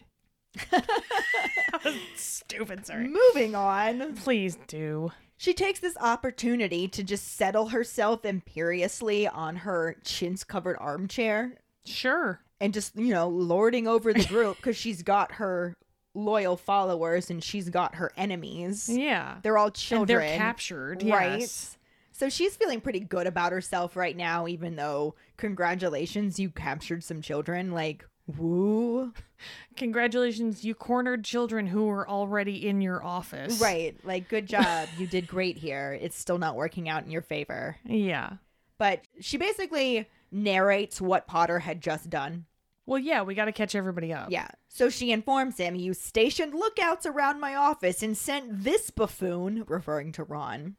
Stupid, 2.15 2.85
sorry. 2.85 3.07
Moving 3.07 3.55
on. 3.55 4.15
Please 4.15 4.57
do. 4.67 5.11
She 5.37 5.53
takes 5.53 5.79
this 5.79 5.97
opportunity 5.97 6.87
to 6.89 7.03
just 7.03 7.35
settle 7.35 7.69
herself 7.69 8.25
imperiously 8.25 9.27
on 9.27 9.57
her 9.57 9.95
chintz 10.03 10.43
covered 10.43 10.77
armchair 10.79 11.57
Sure. 11.83 12.41
and 12.59 12.73
just, 12.73 12.95
you 12.95 13.11
know, 13.13 13.27
lording 13.27 13.87
over 13.87 14.13
the 14.13 14.25
group 14.25 14.57
because 14.57 14.77
she's 14.77 15.01
got 15.01 15.33
her 15.33 15.73
loyal 16.13 16.57
followers 16.57 17.31
and 17.31 17.43
she's 17.43 17.69
got 17.69 17.95
her 17.95 18.11
enemies. 18.15 18.87
Yeah. 18.87 19.37
They're 19.41 19.57
all 19.57 19.67
And 19.67 19.73
children. 19.75 20.19
they're 20.19 20.37
captured, 20.37 21.01
Right. 21.03 21.39
yes. 21.39 21.75
So 22.11 22.29
she's 22.29 22.55
feeling 22.55 22.81
pretty 22.81 22.99
good 22.99 23.25
about 23.27 23.51
herself 23.51 23.95
right 23.95 24.15
now, 24.15 24.47
even 24.47 24.75
though, 24.75 25.15
congratulations, 25.37 26.39
you 26.39 26.49
captured 26.49 27.03
some 27.03 27.21
children. 27.21 27.71
Like, 27.71 28.05
woo. 28.27 29.13
Congratulations, 29.77 30.63
you 30.63 30.75
cornered 30.75 31.23
children 31.23 31.65
who 31.65 31.85
were 31.85 32.07
already 32.07 32.67
in 32.67 32.81
your 32.81 33.03
office. 33.03 33.59
Right. 33.59 33.95
Like, 34.03 34.29
good 34.29 34.45
job. 34.47 34.87
you 34.97 35.07
did 35.07 35.27
great 35.27 35.57
here. 35.57 35.97
It's 35.99 36.17
still 36.17 36.37
not 36.37 36.55
working 36.55 36.87
out 36.89 37.03
in 37.05 37.11
your 37.11 37.21
favor. 37.23 37.77
Yeah. 37.85 38.33
But 38.77 39.01
she 39.19 39.37
basically 39.37 40.07
narrates 40.31 41.01
what 41.01 41.27
Potter 41.27 41.59
had 41.59 41.81
just 41.81 42.09
done. 42.09 42.45
Well, 42.85 42.99
yeah, 42.99 43.21
we 43.21 43.35
got 43.35 43.45
to 43.45 43.51
catch 43.51 43.75
everybody 43.75 44.11
up. 44.13 44.31
Yeah. 44.31 44.47
So 44.67 44.89
she 44.89 45.11
informs 45.11 45.57
him, 45.57 45.75
You 45.75 45.93
stationed 45.93 46.53
lookouts 46.53 47.05
around 47.05 47.39
my 47.39 47.55
office 47.55 48.03
and 48.03 48.17
sent 48.17 48.63
this 48.63 48.89
buffoon, 48.89 49.63
referring 49.67 50.11
to 50.13 50.23
Ron, 50.23 50.75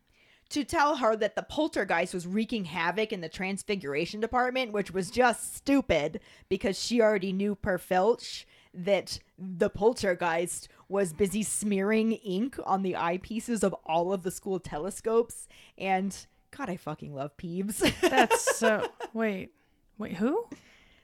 to 0.53 0.65
tell 0.65 0.97
her 0.97 1.17
that 1.17 1.37
the 1.37 1.43
poltergeist 1.43 2.15
was 2.15 2.27
wreaking 2.27 2.65
havoc 2.67 3.13
in 3.13 3.21
the 3.21 3.29
transfiguration 3.29 4.21
department, 4.21 4.73
which 4.73 4.91
was 4.93 5.11
just 5.11 5.55
stupid 5.57 6.21
because 6.49 6.79
she 6.83 7.01
already 7.01 7.33
knew 7.33 7.55
per 7.55 7.79
filch 7.79 8.47
that 8.75 9.19
the 9.39 9.69
poltergeist 9.69 10.69
was 10.89 11.13
busy 11.13 11.43
smearing 11.43 12.13
ink 12.13 12.57
on 12.65 12.83
the 12.83 12.95
eyepieces 12.95 13.63
of 13.63 13.75
all 13.87 14.13
of 14.13 14.23
the 14.23 14.31
school 14.31 14.59
telescopes. 14.61 15.47
And 15.77 16.15
God, 16.57 16.71
I 16.71 16.77
fucking 16.77 17.15
love 17.15 17.37
Peeves. 17.37 17.79
That's 18.09 18.57
so. 18.57 18.89
Wait. 19.13 19.51
Wait, 19.99 20.15
who? 20.15 20.47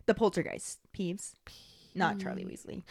the 0.06 0.14
poltergeist, 0.14 0.78
Peeves. 0.96 1.34
Not 1.94 2.18
Charlie 2.18 2.44
Weasley. 2.46 2.82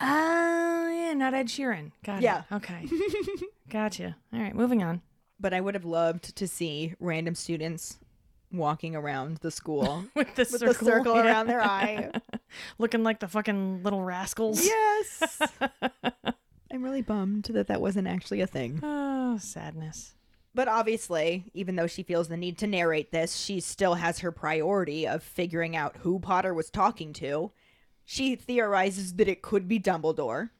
Oh, 0.00 0.88
yeah, 0.92 1.12
not 1.14 1.34
Ed 1.34 1.46
Sheeran. 1.46 1.92
Got 2.04 2.22
Yeah. 2.22 2.42
it. 2.50 2.54
Okay. 2.56 2.88
gotcha. 3.68 4.16
All 4.32 4.40
right, 4.40 4.54
moving 4.54 4.82
on. 4.82 5.00
But 5.38 5.54
I 5.54 5.60
would 5.60 5.74
have 5.74 5.84
loved 5.84 6.36
to 6.36 6.46
see 6.48 6.94
random 7.00 7.34
students 7.34 7.98
walking 8.52 8.94
around 8.94 9.38
the 9.38 9.50
school 9.50 10.04
With 10.14 10.34
the 10.34 10.42
with 10.42 10.60
circle, 10.60 10.68
the 10.68 10.74
circle 10.74 11.14
yeah. 11.16 11.24
around 11.24 11.46
their 11.48 11.62
eye. 11.62 12.10
Looking 12.78 13.02
like 13.02 13.20
the 13.20 13.28
fucking 13.28 13.82
little 13.82 14.02
rascals. 14.02 14.64
Yes. 14.64 15.40
I'm 16.72 16.82
really 16.82 17.02
bummed 17.02 17.44
that 17.44 17.68
that 17.68 17.80
wasn't 17.80 18.08
actually 18.08 18.40
a 18.40 18.46
thing. 18.46 18.80
Oh, 18.82 19.38
sadness. 19.38 20.14
But 20.54 20.68
obviously, 20.68 21.44
even 21.52 21.76
though 21.76 21.88
she 21.88 22.04
feels 22.04 22.28
the 22.28 22.36
need 22.36 22.58
to 22.58 22.66
narrate 22.66 23.10
this, 23.10 23.36
she 23.36 23.60
still 23.60 23.94
has 23.94 24.20
her 24.20 24.30
priority 24.30 25.06
of 25.06 25.22
figuring 25.22 25.74
out 25.74 25.96
who 25.98 26.20
Potter 26.20 26.54
was 26.54 26.70
talking 26.70 27.12
to. 27.14 27.50
She 28.04 28.36
theorizes 28.36 29.14
that 29.14 29.28
it 29.28 29.42
could 29.42 29.66
be 29.66 29.80
Dumbledore. 29.80 30.50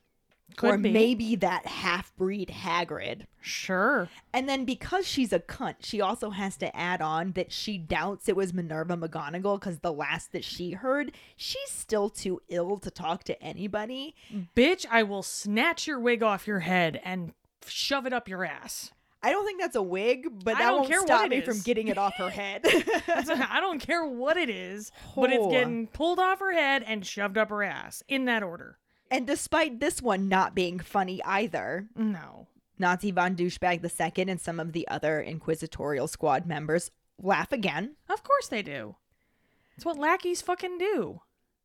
Could 0.57 0.71
or 0.75 0.79
be. 0.79 0.93
maybe 0.93 1.35
that 1.37 1.67
half 1.67 2.15
breed 2.17 2.49
Hagrid. 2.49 3.23
Sure. 3.41 4.09
And 4.33 4.49
then 4.49 4.65
because 4.65 5.07
she's 5.07 5.33
a 5.33 5.41
cunt, 5.41 5.77
she 5.81 6.01
also 6.01 6.31
has 6.31 6.57
to 6.59 6.75
add 6.77 7.03
on 7.03 7.33
that 7.33 7.51
she 7.51 7.77
doubts 7.77 8.29
it 8.29 8.37
was 8.37 8.55
Minerva 8.55 8.97
McGonagall 8.97 9.59
because 9.59 9.81
the 9.81 9.93
last 9.93 10.31
that 10.33 10.45
she 10.45 10.73
heard, 10.73 11.13
she's 11.37 11.71
still 11.71 12.09
too 12.09 12.41
ill 12.49 12.79
to 12.79 12.91
talk 12.91 13.25
to 13.25 13.43
anybody. 13.43 14.15
Bitch, 14.57 14.87
I 14.91 15.03
will 15.03 15.23
snatch 15.25 15.87
your 15.89 15.99
wig 15.99 16.23
off 16.23 16.47
your 16.47 16.61
head 16.61 17.01
and 17.05 17.33
shove 17.67 18.07
it 18.07 18.13
up 18.13 18.29
your 18.29 18.45
ass. 18.45 18.93
I 19.25 19.31
don't 19.31 19.47
think 19.47 19.59
that's 19.61 19.75
a 19.75 19.83
wig, 19.83 20.29
but 20.45 20.55
I 20.57 20.59
that 20.59 20.65
don't 20.69 20.77
won't 20.81 20.89
care 20.91 21.01
what 21.01 21.09
stop 21.09 21.25
it 21.25 21.31
me 21.31 21.37
is. 21.39 21.45
from 21.47 21.61
getting 21.63 21.89
it 21.89 21.97
off 21.99 22.15
her 22.17 22.29
head. 22.31 22.61
I 23.09 23.59
don't 23.61 23.79
care 23.81 24.07
what 24.07 24.37
it 24.37 24.51
is, 24.51 24.93
but 25.17 25.33
it's 25.33 25.43
Oh. 25.45 25.51
getting 25.51 25.87
pulled 25.89 26.19
off 26.21 26.39
her 26.41 26.53
head 26.53 26.85
and 26.87 27.05
shoved 27.05 27.39
up 27.39 27.49
her 27.49 27.63
ass 27.65 28.03
in 28.07 28.27
that 28.27 28.43
order. 28.43 28.79
And 29.11 29.27
despite 29.27 29.81
this 29.81 30.03
one 30.03 30.29
not 30.29 30.55
being 30.55 30.79
funny 30.79 31.23
either, 31.25 31.89
No. 31.97 32.49
Nazi 32.79 33.13
von 33.13 33.37
Douchebag 33.37 33.85
II 33.85 34.29
and 34.29 34.41
some 34.41 34.59
of 34.59 34.73
the 34.73 34.87
other 34.89 35.23
Inquisitorial 35.23 36.09
Squad 36.09 36.45
members 36.47 36.91
laugh 37.23 37.53
again. 37.53 37.95
Of 38.09 38.25
course 38.25 38.49
they 38.49 38.63
do. 38.63 38.97
It's 39.77 39.85
what 39.85 39.99
lackeys 39.99 40.43
fucking 40.43 40.79
do. 40.79 41.21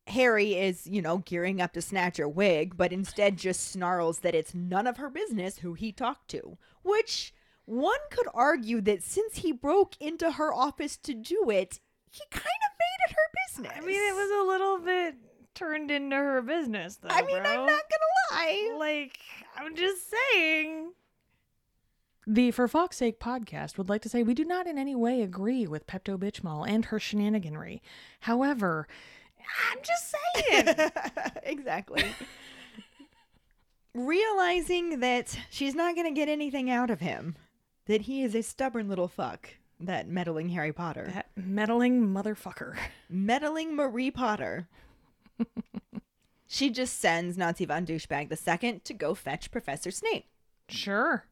Harry 0.06 0.54
is, 0.54 0.86
you 0.86 1.02
know, 1.02 1.18
gearing 1.18 1.60
up 1.60 1.72
to 1.72 1.82
snatch 1.82 2.16
her 2.16 2.28
wig, 2.28 2.76
but 2.76 2.92
instead 2.92 3.36
just 3.36 3.68
snarls 3.70 4.20
that 4.20 4.34
it's 4.34 4.54
none 4.54 4.86
of 4.86 4.96
her 4.96 5.10
business 5.10 5.58
who 5.58 5.74
he 5.74 5.92
talked 5.92 6.28
to. 6.30 6.58
Which 6.82 7.32
one 7.64 7.98
could 8.10 8.26
argue 8.34 8.80
that 8.82 9.02
since 9.02 9.36
he 9.36 9.52
broke 9.52 9.96
into 10.00 10.32
her 10.32 10.52
office 10.52 10.96
to 10.98 11.14
do 11.14 11.50
it, 11.50 11.80
he 12.10 12.22
kind 12.30 12.44
of 12.44 12.78
made 12.78 13.08
it 13.08 13.12
her 13.12 13.46
business. 13.46 13.72
I 13.76 13.80
mean, 13.86 14.00
it 14.00 14.14
was 14.14 14.30
a 14.30 14.48
little 14.48 14.78
bit 14.78 15.14
turned 15.54 15.90
into 15.90 16.16
her 16.16 16.42
business, 16.42 16.96
though. 16.96 17.08
I 17.10 17.22
mean, 17.22 17.38
I'm 17.38 17.66
not 17.66 17.66
gonna 17.66 18.30
lie. 18.32 18.76
Like, 18.78 19.18
I'm 19.56 19.74
just 19.74 20.10
saying. 20.10 20.92
The 22.26 22.50
For 22.50 22.68
Fawkes' 22.68 22.98
Sake 22.98 23.18
podcast 23.18 23.76
would 23.78 23.88
like 23.88 24.02
to 24.02 24.08
say 24.08 24.22
we 24.22 24.34
do 24.34 24.44
not 24.44 24.66
in 24.66 24.78
any 24.78 24.94
way 24.94 25.22
agree 25.22 25.66
with 25.66 25.86
Pepto 25.86 26.16
Bitchmall 26.18 26.68
and 26.68 26.84
her 26.86 26.98
shenaniganry. 26.98 27.80
However, 28.20 28.86
I'm 29.72 29.78
just 29.82 30.14
saying. 30.44 30.90
exactly. 31.42 32.04
Realizing 33.94 35.00
that 35.00 35.36
she's 35.50 35.74
not 35.74 35.96
going 35.96 36.06
to 36.06 36.18
get 36.18 36.28
anything 36.28 36.70
out 36.70 36.90
of 36.90 37.00
him, 37.00 37.34
that 37.86 38.02
he 38.02 38.22
is 38.22 38.34
a 38.36 38.42
stubborn 38.42 38.88
little 38.88 39.08
fuck, 39.08 39.50
that 39.80 40.06
meddling 40.06 40.50
Harry 40.50 40.72
Potter, 40.72 41.10
that 41.12 41.30
meddling 41.34 42.06
motherfucker. 42.06 42.76
meddling 43.08 43.74
Marie 43.74 44.12
Potter. 44.12 44.68
she 46.46 46.70
just 46.70 46.98
sends 47.00 47.36
Nazi 47.38 47.64
von 47.64 47.86
Douchebag 47.86 48.28
the 48.28 48.36
second 48.36 48.84
to 48.84 48.94
go 48.94 49.14
fetch 49.14 49.50
Professor 49.50 49.90
Snape, 49.90 50.26
Sure. 50.68 51.24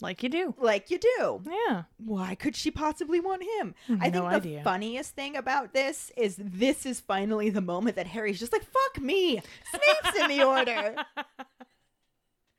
Like 0.00 0.22
you 0.22 0.28
do. 0.28 0.54
like 0.60 0.90
you 0.92 0.98
do. 0.98 1.42
Yeah. 1.44 1.82
Why 1.96 2.36
could 2.36 2.54
she 2.54 2.70
possibly 2.70 3.18
want 3.18 3.42
him? 3.42 3.74
Hmm, 3.88 3.96
I 4.00 4.10
think 4.10 4.14
the 4.14 4.22
idea. 4.22 4.62
funniest 4.62 5.16
thing 5.16 5.34
about 5.36 5.72
this 5.74 6.12
is 6.16 6.36
this 6.38 6.86
is 6.86 7.00
finally 7.00 7.50
the 7.50 7.60
moment 7.60 7.96
that 7.96 8.06
Harry's 8.06 8.38
just 8.38 8.52
like, 8.52 8.62
fuck 8.62 9.02
me. 9.02 9.42
Snape's 9.70 10.18
in 10.20 10.28
the 10.28 10.44
order. 10.44 10.94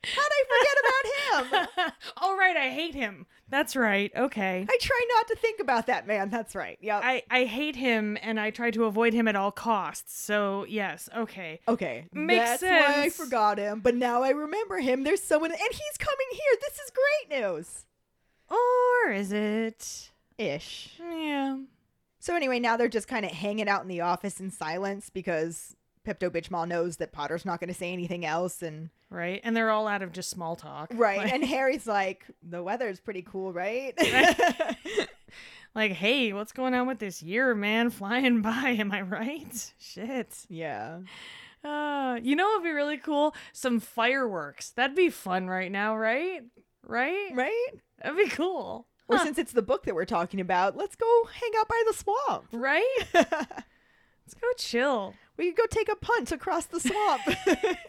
How'd 0.03 0.31
I 0.31 0.43
forget 1.43 1.49
about 1.49 1.67
him? 1.85 1.93
All 2.17 2.37
right, 2.37 2.55
I 2.55 2.69
hate 2.69 2.95
him. 2.95 3.25
That's 3.49 3.75
right. 3.75 4.11
Okay. 4.15 4.65
I 4.69 4.77
try 4.79 5.05
not 5.15 5.27
to 5.27 5.35
think 5.35 5.59
about 5.59 5.87
that 5.87 6.07
man. 6.07 6.29
That's 6.29 6.55
right. 6.55 6.77
Yep. 6.81 7.01
I, 7.03 7.23
I 7.29 7.45
hate 7.45 7.75
him 7.75 8.17
and 8.21 8.39
I 8.39 8.51
try 8.51 8.71
to 8.71 8.85
avoid 8.85 9.13
him 9.13 9.27
at 9.27 9.35
all 9.35 9.51
costs. 9.51 10.21
So, 10.21 10.65
yes, 10.69 11.09
okay. 11.15 11.59
okay. 11.67 12.05
Makes 12.13 12.61
That's 12.61 12.63
why 12.63 13.03
I 13.03 13.09
forgot 13.09 13.57
him. 13.57 13.81
But 13.81 13.95
now 13.95 14.23
I 14.23 14.29
remember 14.29 14.79
him. 14.79 15.03
There's 15.03 15.23
someone, 15.23 15.51
and 15.51 15.59
he's 15.59 15.97
coming 15.97 16.27
here. 16.31 16.57
This 16.61 16.79
is 16.79 16.91
great 16.91 17.41
news. 17.41 17.85
Or 18.49 19.11
is 19.11 19.31
it? 19.31 20.11
Ish. 20.37 20.91
Yeah. 20.99 21.57
So 22.19 22.35
anyway, 22.35 22.59
now 22.59 22.77
they're 22.77 22.87
just 22.87 23.07
kind 23.07 23.25
of 23.25 23.31
hanging 23.31 23.67
out 23.67 23.81
in 23.81 23.87
the 23.87 24.01
office 24.01 24.39
in 24.39 24.51
silence 24.51 25.09
because 25.09 25.75
Pepto 26.07 26.29
Bitchmall 26.29 26.67
knows 26.67 26.97
that 26.97 27.11
Potter's 27.11 27.45
not 27.45 27.59
going 27.59 27.67
to 27.67 27.73
say 27.73 27.91
anything 27.93 28.25
else, 28.25 28.61
and 28.61 28.89
Right. 29.09 29.41
And 29.43 29.55
they're 29.57 29.69
all 29.71 29.87
out 29.87 30.01
of 30.01 30.11
just 30.11 30.29
small 30.29 30.55
talk. 30.55 30.91
right. 30.93 31.17
Like, 31.19 31.33
and 31.33 31.43
Harry's 31.55 31.87
like, 31.87 32.25
"The 32.47 32.61
weather's 32.63 32.99
pretty 32.99 33.21
cool, 33.23 33.51
right?" 33.53 33.93
like, 35.75 35.91
hey, 35.93 36.33
what's 36.33 36.51
going 36.51 36.73
on 36.73 36.87
with 36.87 36.99
this 36.99 37.21
year, 37.21 37.53
man? 37.55 37.89
Flying 37.89 38.41
by, 38.41 38.75
am 38.79 38.91
I 38.91 39.01
right? 39.01 39.73
Shit. 39.79 40.45
yeah. 40.49 40.99
Uh, 41.63 42.17
you 42.23 42.35
know 42.37 42.49
it'd 42.53 42.63
be 42.63 42.69
really 42.71 42.97
cool? 42.97 43.35
Some 43.51 43.79
fireworks. 43.81 44.69
That'd 44.71 44.95
be 44.95 45.09
fun 45.09 45.47
right 45.47 45.71
now, 45.71 45.97
right? 45.97 46.41
Right? 46.87 47.31
Right. 47.33 47.69
That'd 48.01 48.17
be 48.17 48.29
cool. 48.29 48.87
Or 49.09 49.17
Huh. 49.17 49.25
since 49.25 49.37
it's 49.37 49.51
the 49.51 49.61
book 49.61 49.83
that 49.83 49.95
we're 49.95 50.05
talking 50.05 50.39
about, 50.39 50.77
let's 50.77 50.95
go 50.95 51.27
hang 51.33 51.51
out 51.59 51.67
by 51.67 51.83
the 51.87 51.93
swamp. 51.93 52.45
Right? 52.53 53.03
Let's 54.29 54.41
go 54.41 54.47
chill. 54.57 55.15
we 55.37 55.47
could 55.47 55.57
go 55.57 55.65
take 55.71 55.89
a 55.89 55.95
punt 55.95 56.31
across 56.31 56.67
the 56.67 56.79
swamp. 56.79 57.21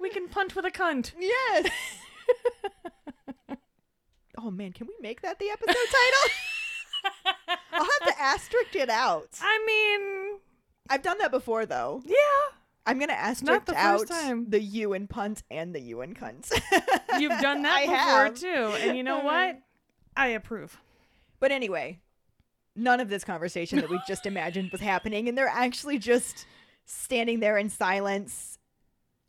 We 0.00 0.10
can 0.10 0.28
punt 0.28 0.54
with 0.56 0.66
a 0.66 0.70
cunt. 0.70 1.12
yes. 1.18 1.70
oh 4.38 4.50
man, 4.50 4.72
can 4.72 4.88
we 4.88 4.94
make 5.00 5.22
that 5.22 5.38
the 5.38 5.48
episode 5.48 5.74
title? 5.74 7.46
I'll 7.72 7.84
have 7.84 8.14
to 8.14 8.20
asterisk 8.20 8.74
it 8.76 8.90
out. 8.90 9.28
I 9.40 9.64
mean, 9.64 10.40
I've 10.90 11.02
done 11.02 11.16
that 11.18 11.30
before 11.30 11.64
though. 11.64 12.02
yeah. 12.04 12.14
I'm 12.84 12.98
gonna 12.98 13.14
asterisk 13.14 13.64
the 13.64 13.76
out 13.76 14.08
time. 14.08 14.50
the 14.50 14.60
you 14.60 14.92
and 14.92 15.08
punt 15.08 15.42
and 15.50 15.74
the 15.74 15.80
you 15.80 16.02
and 16.02 16.18
cunt. 16.18 16.50
You've 17.18 17.40
done 17.40 17.62
that 17.62 17.76
I 17.78 17.82
before 17.86 17.96
have. 17.96 18.34
too. 18.34 18.86
And 18.86 18.96
you 18.98 19.04
know 19.04 19.20
what? 19.20 19.60
I 20.16 20.26
approve. 20.28 20.78
But 21.40 21.50
anyway, 21.50 22.00
none 22.76 23.00
of 23.00 23.08
this 23.08 23.24
conversation 23.24 23.80
that 23.80 23.90
we 23.90 24.00
just 24.06 24.26
imagined 24.26 24.72
was 24.72 24.80
happening, 24.80 25.28
and 25.28 25.36
they're 25.36 25.48
actually 25.48 25.98
just 25.98 26.46
standing 26.84 27.40
there 27.40 27.56
in 27.56 27.70
silence 27.70 28.58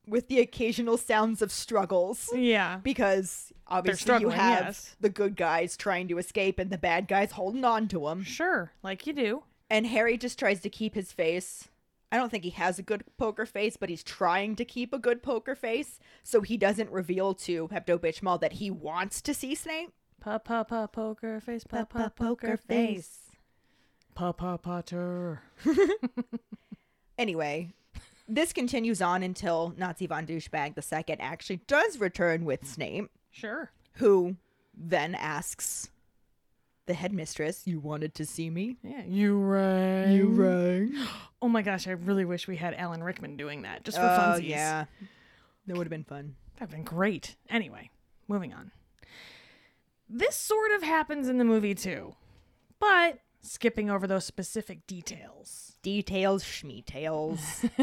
with 0.08 0.28
the 0.28 0.40
occasional 0.40 0.98
sounds 0.98 1.42
of 1.42 1.52
struggles. 1.52 2.30
Yeah. 2.34 2.78
Because 2.78 3.52
obviously 3.68 4.20
you 4.20 4.30
have 4.30 4.66
yes. 4.66 4.96
the 5.00 5.10
good 5.10 5.36
guys 5.36 5.76
trying 5.78 6.08
to 6.10 6.18
escape 6.18 6.60
and 6.60 6.70
the 6.70 6.78
bad 6.78 7.08
guys 7.08 7.32
holding 7.32 7.66
on 7.66 7.88
to 7.90 8.02
them. 8.02 8.24
Sure. 8.24 8.72
Like 8.84 9.08
you 9.08 9.14
do. 9.14 9.44
And 9.70 9.88
Harry 9.88 10.18
just 10.18 10.38
tries 10.38 10.60
to 10.62 10.70
keep 10.70 10.94
his 10.94 11.12
face. 11.12 11.68
I 12.12 12.18
don't 12.18 12.30
think 12.30 12.44
he 12.44 12.52
has 12.52 12.78
a 12.78 12.84
good 12.84 13.04
poker 13.18 13.46
face, 13.46 13.78
but 13.78 13.90
he's 13.90 14.04
trying 14.04 14.56
to 14.58 14.66
keep 14.66 14.94
a 14.94 15.00
good 15.00 15.24
poker 15.24 15.56
face 15.56 16.00
so 16.24 16.42
he 16.42 16.56
doesn't 16.56 16.92
reveal 16.92 17.34
to 17.34 17.68
Pepto 17.68 17.98
Bitchmall 17.98 18.40
that 18.42 18.54
he 18.54 18.70
wants 18.70 19.22
to 19.24 19.34
see 19.34 19.56
Snape. 19.56 19.92
Pa 20.22 20.38
pa 20.38 20.64
pa 20.64 20.88
poker 20.88 21.40
face. 21.40 21.64
Pa 21.64 21.84
pa 21.84 22.10
poker 22.10 22.58
face. 22.58 23.25
Pa 24.16 24.32
pa 24.32 24.58
Potter. 24.58 25.42
Anyway, 27.18 27.70
this 28.28 28.52
continues 28.52 29.02
on 29.02 29.24
until 29.24 29.74
Nazi 29.78 30.06
von 30.06 30.26
Douchebag 30.28 30.76
II 30.78 31.16
actually 31.22 31.62
does 31.68 31.98
return 31.98 32.44
with 32.44 32.68
Snape, 32.68 33.10
Sure. 33.32 33.72
who 33.94 34.36
then 34.78 35.16
asks 35.16 35.90
the 36.88 36.94
headmistress, 36.94 37.66
You 37.66 37.80
wanted 37.80 38.14
to 38.16 38.26
see 38.26 38.50
me? 38.50 38.76
Yeah. 38.84 39.04
You 39.08 39.38
rang. 39.40 40.12
You 40.16 40.28
rang. 40.28 40.94
Oh 41.42 41.48
my 41.48 41.62
gosh, 41.62 41.88
I 41.88 41.92
really 41.92 42.26
wish 42.26 42.48
we 42.48 42.58
had 42.58 42.74
Alan 42.74 43.04
Rickman 43.04 43.38
doing 43.38 43.62
that 43.62 43.84
just 43.86 43.98
for 43.98 44.04
Oh, 44.04 44.08
funsies. 44.08 44.50
yeah. 44.50 44.86
That 45.68 45.78
would 45.78 45.86
have 45.86 45.92
been 45.92 46.04
fun. 46.04 46.36
That'd 46.58 46.72
been 46.74 46.84
great. 46.84 47.36
Anyway, 47.50 47.92
moving 48.28 48.52
on. 48.52 48.72
This 50.10 50.36
sort 50.36 50.72
of 50.72 50.82
happens 50.84 51.30
in 51.30 51.38
the 51.38 51.46
movie 51.46 51.76
too, 51.76 52.16
but 52.80 53.20
skipping 53.46 53.90
over 53.90 54.08
those 54.08 54.26
specific 54.26 54.86
details. 54.88 55.78
Details, 55.82 56.44
schmeetails. 56.44 57.70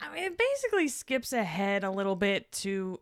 I 0.00 0.14
mean, 0.14 0.24
it 0.24 0.38
basically 0.38 0.88
skips 0.88 1.32
ahead 1.32 1.82
a 1.84 1.90
little 1.90 2.16
bit 2.16 2.52
to 2.52 3.00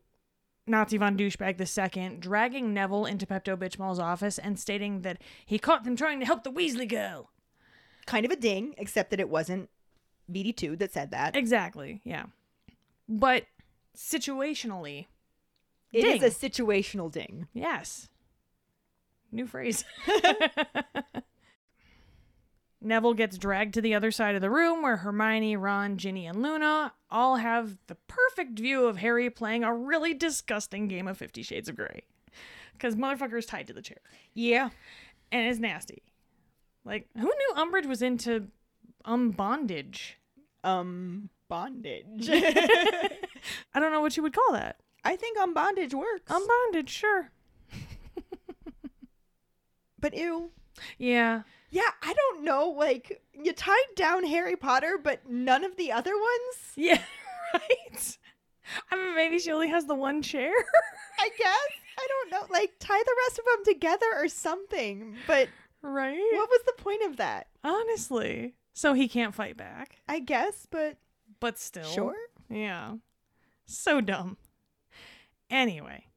Nazi 0.67 0.97
von 0.97 1.17
Douchebag 1.19 1.61
II 1.61 2.17
dragging 2.19 2.73
Neville 2.73 3.05
into 3.07 3.27
Pepto 3.27 3.57
Bitchmall's 3.57 3.99
office 3.99 4.39
and 4.39 4.59
stating 4.59 5.03
that 5.03 5.21
he 5.45 5.59
caught 5.59 5.85
them 5.85 5.97
trying 5.97 6.21
to 6.21 6.27
help 6.27 6.45
the 6.45 6.53
Weasley 6.53 6.89
girl. 6.89 7.31
kind 8.07 8.25
of 8.25 8.31
a 8.33 8.37
ding, 8.37 8.75
except 8.79 9.11
that 9.11 9.21
it 9.21 9.29
wasn't 9.29 9.69
BD2 10.33 10.79
that 10.79 10.93
said 10.93 11.11
that. 11.11 11.37
Exactly, 11.37 12.01
yeah. 12.05 12.25
But 13.09 13.45
situationally, 13.97 15.07
It 15.93 16.05
is 16.05 16.21
ding. 16.21 16.25
a 16.25 16.27
situational 16.29 17.11
ding. 17.11 17.49
Yes. 17.53 18.09
New 19.35 19.47
phrase. 19.47 19.85
Neville 22.81 23.15
gets 23.15 23.37
dragged 23.37 23.75
to 23.75 23.81
the 23.81 23.95
other 23.95 24.11
side 24.13 24.37
of 24.37 24.43
the 24.43 24.51
room 24.51 24.83
where 24.83 24.99
Hermione, 24.99 25.57
Ron, 25.57 25.97
Ginny, 25.97 26.27
and 26.27 26.41
Luna 26.41 26.93
all 27.11 27.37
have 27.37 27.79
the 27.89 27.97
perfect 28.07 28.59
view 28.59 28.87
of 28.87 28.99
Harry 28.99 29.29
playing 29.31 29.65
a 29.65 29.75
really 29.75 30.15
disgusting 30.15 30.87
game 30.87 31.09
of 31.09 31.19
Fifty 31.19 31.43
Shades 31.43 31.69
of 31.69 31.75
Grey. 31.75 32.05
Because 32.75 32.95
motherfucker's 32.95 33.47
tied 33.47 33.67
to 33.67 33.73
the 33.73 33.83
chair. 33.83 33.99
Yeah. 34.35 34.71
And 35.33 35.49
it's 35.49 35.59
nasty. 35.59 36.03
Like, 36.85 37.09
who 37.17 37.25
knew 37.25 37.55
Umbridge 37.57 37.87
was 37.87 38.03
into 38.03 38.49
um 39.05 39.31
bondage? 39.31 40.19
Um, 40.63 41.29
bondage. 41.49 42.29
I 42.31 43.81
don't 43.81 43.91
know 43.91 44.01
what 44.01 44.17
you 44.17 44.23
would 44.23 44.35
call 44.35 44.53
that. 44.53 44.77
I 45.03 45.17
think 45.17 45.39
um 45.39 45.55
bondage 45.55 45.93
works. 45.95 46.31
Um 46.31 46.47
bondage, 46.47 46.91
sure. 46.91 47.33
But 50.05 50.13
ew. 50.15 50.51
Yeah. 50.99 51.45
Yeah, 51.71 51.91
I 52.03 52.13
don't 52.13 52.45
know. 52.45 52.69
Like, 52.69 53.23
you 53.33 53.55
tied 53.55 53.95
down 53.97 54.23
Harry 54.25 54.55
Potter, 54.55 54.99
but 55.03 55.31
none 55.31 55.65
of 55.65 55.79
the 55.79 55.93
other 55.93 56.13
ones? 56.13 56.73
Yeah, 56.77 57.01
right. 57.55 58.19
I 58.91 58.97
mean, 58.97 59.17
maybe 59.17 59.39
she 59.39 59.51
only 59.51 59.69
has 59.69 59.87
the 59.87 59.95
one 59.95 60.21
chair. 60.21 60.53
I 61.19 61.31
guess. 61.39 61.69
I 61.99 62.07
don't 62.07 62.31
know. 62.33 62.47
Like, 62.53 62.73
tie 62.81 63.03
the 63.03 63.17
rest 63.27 63.39
of 63.39 63.45
them 63.47 63.75
together 63.75 64.07
or 64.15 64.29
something. 64.29 65.17
But 65.27 65.49
right? 65.81 66.19
what 66.35 66.51
was 66.51 66.61
the 66.67 66.83
point 66.83 67.03
of 67.05 67.17
that? 67.17 67.47
Honestly. 67.65 68.57
So 68.75 68.93
he 68.93 69.09
can't 69.09 69.35
fight 69.35 69.57
back. 69.57 70.03
I 70.07 70.19
guess, 70.19 70.67
but 70.71 70.99
But 71.41 71.59
still. 71.59 71.85
sure. 71.85 72.17
Yeah. 72.51 72.97
So 73.65 74.03
dumb. 74.03 74.37
Anyway, 75.49 76.09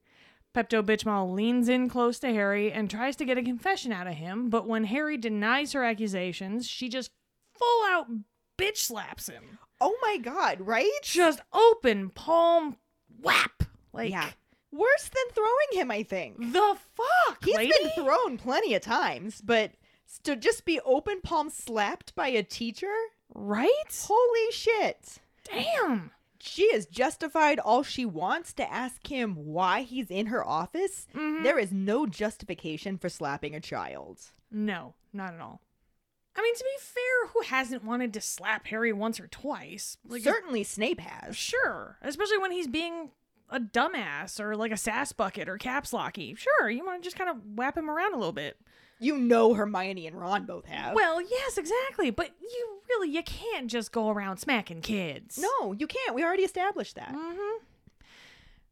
Pepto 0.58 0.82
Bitchmall 0.82 1.36
leans 1.36 1.70
in 1.70 1.88
close 1.88 2.18
to 2.18 2.30
Harry 2.30 2.72
and 2.72 2.90
tries 2.90 3.16
to 3.18 3.26
get 3.26 3.38
a 3.38 3.44
confession 3.44 3.92
out 3.92 4.08
of 4.08 4.16
him, 4.16 4.50
but 4.50 4.68
when 4.68 4.86
Harry 4.86 5.16
denies 5.16 5.74
her 5.74 5.84
accusations, 5.84 6.68
she 6.68 6.90
just 6.90 7.12
full 7.56 7.86
out 7.86 8.08
bitch 8.58 8.78
slaps 8.78 9.30
him. 9.30 9.60
Oh 9.80 9.96
my 10.02 10.18
god, 10.18 10.60
right? 10.62 10.90
Just 11.04 11.42
open 11.54 12.10
palm 12.10 12.76
whap. 13.22 13.66
Like, 13.94 14.10
yeah. 14.10 14.32
Worse 14.72 15.10
than 15.10 15.36
throwing 15.36 15.80
him, 15.80 15.92
I 15.92 16.02
think. 16.02 16.40
the 16.40 16.76
fuck, 16.96 17.46
He's 17.46 17.56
lady? 17.56 17.72
been 17.80 18.04
thrown 18.04 18.40
plenty 18.40 18.74
of 18.74 18.82
times, 18.82 19.42
but 19.42 19.74
To 20.24 20.36
just 20.36 20.66
be 20.66 20.80
open 20.80 21.22
palm 21.22 21.52
slapped 21.52 22.16
by 22.16 22.30
a 22.30 22.42
teacher? 22.42 22.94
Right? 23.36 23.70
Holy 24.08 24.52
shit. 24.52 25.20
Damn. 25.44 26.10
She 26.48 26.72
has 26.74 26.86
justified 26.86 27.60
all 27.60 27.84
she 27.84 28.06
wants 28.06 28.54
to 28.54 28.72
ask 28.72 29.06
him 29.08 29.36
why 29.36 29.82
he's 29.82 30.10
in 30.10 30.28
her 30.28 30.46
office. 30.48 31.08
Mhm. 31.14 31.44
There 31.44 31.60
is 31.60 31.72
no 31.72 32.06
justification 32.06 32.98
for 32.98 33.10
slapping 33.10 33.54
a 33.56 33.60
child. 33.60 34.20
No, 34.50 34.96
not 35.14 35.34
at 35.34 35.40
all. 35.42 35.62
I 36.36 36.42
mean, 36.42 36.56
to 36.56 36.64
be 36.64 36.78
fair, 36.80 37.28
who 37.34 37.42
hasn't 37.42 37.84
wanted 37.84 38.14
to 38.14 38.22
slap 38.22 38.68
Harry 38.68 38.94
once 38.94 39.20
or 39.20 39.28
twice? 39.28 39.98
Like, 40.06 40.22
Certainly 40.22 40.64
Snape 40.66 41.00
has. 41.00 41.36
sure, 41.36 41.98
especially 42.02 42.38
when 42.38 42.52
he's 42.52 42.68
being 42.68 43.12
a 43.50 43.60
dumbass 43.60 44.40
or 44.40 44.56
like 44.56 44.72
a 44.72 44.78
sass 44.78 45.12
bucket 45.14 45.50
or 45.50 45.58
caps 45.58 45.94
locky. 45.94 46.36
Sure, 46.36 46.70
you 46.70 46.86
want 46.86 47.02
to 47.02 47.08
just 47.08 47.18
kind 47.18 47.30
of 47.30 47.42
whap 47.58 47.76
him 47.78 47.90
around 47.90 48.14
a 48.14 48.18
little 48.18 48.34
bit. 48.34 48.60
You 49.00 49.18
know 49.18 49.54
Hermione 49.54 50.08
and 50.08 50.20
Ron 50.20 50.46
both 50.46 50.66
have. 50.66 50.96
Well, 50.96 51.22
yes, 51.22 51.58
exactly, 51.58 52.10
but 52.10 52.32
you 52.42 52.80
really 52.90 53.10
you 53.10 53.24
can't 53.24 53.68
just 53.68 53.92
go 53.92 54.10
around 54.10 54.38
smacking 54.38 54.82
kids. 54.82 55.38
no, 55.38 55.74
you 55.74 55.88
can't. 55.88 56.16
We 56.16 56.24
already 56.24 56.44
established 56.44 56.96
that. 56.96 57.14
Mm-hmm. 57.14 57.64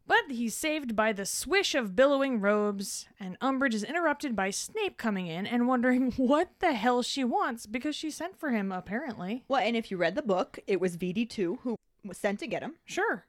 But 0.08 0.24
he's 0.30 0.54
saved 0.54 0.96
by 0.96 1.14
the 1.14 1.26
swish 1.26 1.74
of 1.74 1.96
billowing 1.96 2.40
robes, 2.40 3.08
and 3.20 3.40
Umbridge 3.40 3.74
is 3.74 3.84
interrupted 3.84 4.36
by 4.36 4.52
Snape 4.52 4.98
coming 4.98 5.26
in 5.26 5.48
and 5.48 5.68
wondering 5.68 6.12
what 6.18 6.50
the 6.60 6.74
hell 6.74 7.02
she 7.02 7.24
wants 7.24 7.66
because 7.66 7.96
she 7.96 8.12
sent 8.12 8.40
for 8.40 8.52
him, 8.52 8.72
apparently. 8.72 9.44
Well, 9.48 9.62
and 9.62 9.76
if 9.76 9.90
you 9.90 9.98
read 9.98 10.16
the 10.16 10.22
book, 10.22 10.60
it 10.68 10.80
was 10.80 10.98
VD2 10.98 11.60
who 11.62 11.76
was 12.04 12.18
sent 12.18 12.40
to 12.40 12.48
get 12.48 12.62
him. 12.62 12.76
Sure. 12.86 13.26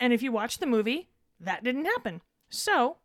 And 0.00 0.12
if 0.12 0.22
you 0.22 0.32
watch 0.32 0.58
the 0.58 0.66
movie, 0.66 1.08
that 1.38 1.62
didn't 1.62 1.84
happen. 1.84 2.20
So, 2.50 2.96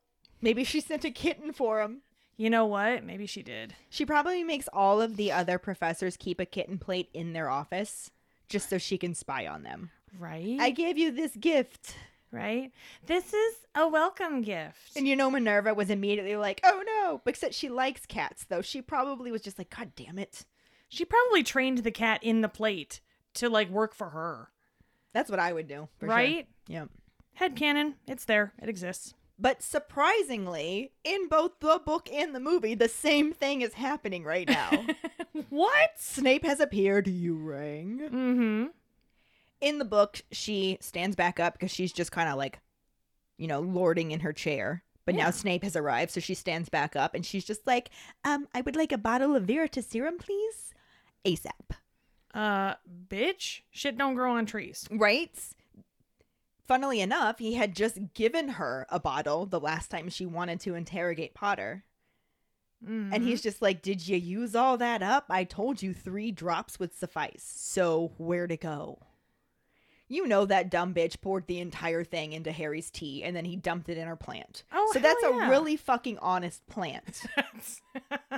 Maybe 0.42 0.64
she 0.64 0.82
sent 0.82 1.06
a 1.06 1.12
kitten 1.12 1.54
for 1.54 1.82
him. 1.82 2.02
You 2.42 2.50
know 2.50 2.66
what? 2.66 3.04
Maybe 3.04 3.26
she 3.28 3.44
did. 3.44 3.76
She 3.90 4.06
probably 4.06 4.44
makes 4.44 4.68
all 4.74 5.02
of 5.02 5.16
the 5.16 5.32
other 5.32 5.58
professors 5.60 6.18
keep 6.18 6.40
a 6.40 6.46
kitten 6.46 6.78
plate 6.80 7.10
in 7.14 7.34
their 7.34 7.50
office 7.50 8.10
just 8.50 8.68
so 8.70 8.78
she 8.78 8.98
can 8.98 9.14
spy 9.14 9.46
on 9.46 9.64
them. 9.64 9.92
Right? 10.20 10.58
I 10.60 10.72
gave 10.72 10.98
you 10.98 11.12
this 11.12 11.36
gift. 11.36 11.96
right? 12.32 12.72
This 13.06 13.34
is 13.34 13.56
a 13.76 13.88
welcome 13.88 14.42
gift. 14.42 14.96
And 14.96 15.08
you 15.08 15.16
know 15.16 15.30
Minerva 15.30 15.74
was 15.74 15.90
immediately 15.90 16.36
like, 16.36 16.62
"Oh 16.64 16.84
no!" 16.86 17.22
Except 17.26 17.54
she 17.54 17.70
likes 17.70 18.06
cats, 18.06 18.46
though. 18.46 18.62
She 18.62 18.82
probably 18.82 19.32
was 19.32 19.42
just 19.42 19.58
like, 19.58 19.70
"God 19.70 19.92
damn 19.96 20.18
it!" 20.18 20.46
she 20.90 21.06
probably 21.06 21.44
trained 21.44 21.80
the 21.80 21.92
cat 21.92 22.22
in 22.24 22.42
the 22.42 22.50
plate 22.50 23.02
to 23.36 23.50
like 23.50 23.70
work 23.70 23.94
for 23.94 24.10
her. 24.10 24.50
That's 25.14 25.30
what 25.30 25.40
I 25.40 25.54
would 25.54 25.68
do, 25.68 25.88
for 26.00 26.06
sure. 26.08 26.16
right? 26.16 26.48
Yeah. 26.68 26.86
Headcanon. 27.40 27.94
It's 28.08 28.26
there. 28.26 28.54
It 28.62 28.68
exists. 28.70 29.14
But 29.42 29.64
surprisingly, 29.64 30.92
in 31.04 31.28
both 31.28 31.60
the 31.62 31.82
book 31.84 32.08
and 32.14 32.36
the 32.36 32.40
movie, 32.40 32.76
the 32.76 32.88
same 32.88 33.34
thing 33.34 33.62
is 33.62 33.74
happening 33.74 34.24
right 34.24 34.48
now. 34.48 34.86
what? 35.50 35.90
Snape 35.98 36.46
has 36.46 36.60
appeared. 36.60 37.08
You 37.08 37.34
rang. 37.36 38.00
Mm-hmm. 38.00 38.66
In 39.62 39.80
the 39.80 39.86
book, 39.86 40.22
she 40.32 40.78
stands 40.80 41.16
back 41.16 41.40
up 41.40 41.54
because 41.54 41.72
she's 41.72 41.92
just 41.92 42.12
kind 42.12 42.30
of 42.30 42.38
like, 42.38 42.60
you 43.38 43.48
know, 43.48 43.62
lording 43.62 44.12
in 44.12 44.20
her 44.20 44.32
chair. 44.32 44.84
But 45.06 45.16
Yeah. 45.16 45.24
now 45.26 45.32
Snape 45.32 45.64
has 45.64 45.76
arrived, 45.76 46.12
so 46.12 46.20
she 46.20 46.36
stands 46.36 46.70
back 46.70 46.96
up 46.96 47.16
and 47.16 47.26
she's 47.26 47.44
just 47.44 47.66
like, 47.66 47.90
um, 48.24 48.48
I 48.54 48.62
would 48.62 48.76
like 48.76 48.92
a 48.92 48.98
bottle 49.00 49.36
of 49.36 49.44
Veritaserum, 49.48 50.20
please. 50.20 50.76
ASAP. 51.26 51.76
Uh, 52.34 52.76
bitch, 53.10 53.62
shit 53.72 53.98
don't 53.98 54.14
grow 54.14 54.34
on 54.38 54.46
trees. 54.46 54.88
Right? 54.92 55.32
Funnily 56.72 57.02
enough, 57.02 57.40
he 57.40 57.56
had 57.56 57.76
just 57.76 58.14
given 58.14 58.48
her 58.48 58.88
a 58.90 58.98
bottle 58.98 59.46
the 59.46 59.60
last 59.60 59.92
time 59.92 60.08
she 60.08 60.26
wanted 60.26 60.62
to 60.62 60.74
interrogate 60.74 61.34
Potter. 61.34 61.84
Mhm. 62.82 63.14
And 63.14 63.24
he's 63.26 63.42
just 63.42 63.62
like, 63.62 63.82
Did 63.82 64.08
you 64.08 64.16
use 64.16 64.56
all 64.56 64.78
that 64.78 65.04
up? 65.04 65.26
I 65.30 65.44
told 65.44 65.84
you 65.84 65.94
three 65.94 66.32
drops 66.32 66.80
would 66.80 66.94
suffice. 66.94 67.44
So 67.44 68.14
where 68.18 68.48
to 68.48 68.56
go? 68.56 69.00
You 70.12 70.28
know 70.28 70.46
that 70.46 70.70
dumb 70.70 70.94
bitch 70.94 71.22
poured 71.22 71.48
the 71.48 71.60
entire 71.60 72.04
thing 72.04 72.34
into 72.34 72.52
Harry's 72.52 72.90
tea 72.90 73.24
and 73.24 73.34
then 73.34 73.46
he 73.46 73.56
dumped 73.56 73.88
it 73.88 73.98
in 73.98 74.08
her 74.08 74.18
plant. 74.18 74.64
Oh, 74.74 74.92
so 74.92 75.00
that's 75.00 75.24
hell 75.24 75.40
a 75.40 75.50
really 75.50 75.78
fucking 75.78 76.18
honest 76.18 76.68
plant. 76.68 77.22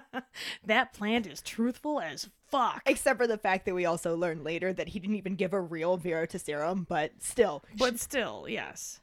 that 0.66 0.94
plant 0.94 1.26
is 1.26 1.42
truthful 1.42 2.00
as 2.00 2.30
fuck. 2.52 2.84
Except 2.86 3.18
for 3.18 3.26
the 3.26 3.40
fact 3.40 3.66
that 3.66 3.74
we 3.74 3.86
also 3.86 4.16
learned 4.16 4.44
later 4.44 4.72
that 4.72 4.90
he 4.90 5.00
didn't 5.00 5.16
even 5.16 5.34
give 5.34 5.52
a 5.52 5.60
real 5.60 5.98
Veritaserum, 5.98 6.88
but 6.88 7.12
still. 7.18 7.64
But 7.76 8.00
still, 8.00 8.46
yes. 8.48 9.00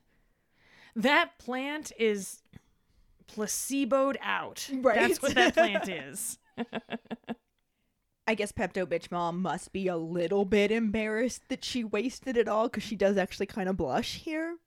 That 0.94 1.38
plant 1.38 1.90
is 1.98 2.42
placeboed 3.34 4.16
out. 4.22 4.68
Right. 4.72 4.94
That's 4.94 5.20
what 5.20 5.34
that 5.34 5.54
plant 5.54 5.88
is. 5.88 6.38
I 8.30 8.34
guess 8.34 8.52
Pepto 8.52 8.86
Bitch 8.86 9.10
Mom 9.10 9.42
must 9.42 9.72
be 9.72 9.88
a 9.88 9.96
little 9.96 10.44
bit 10.44 10.70
embarrassed 10.70 11.48
that 11.48 11.64
she 11.64 11.82
wasted 11.82 12.36
it 12.36 12.46
all 12.46 12.68
because 12.68 12.84
she 12.84 12.94
does 12.94 13.16
actually 13.16 13.46
kind 13.46 13.68
of 13.68 13.76
blush 13.76 14.18
here. 14.18 14.58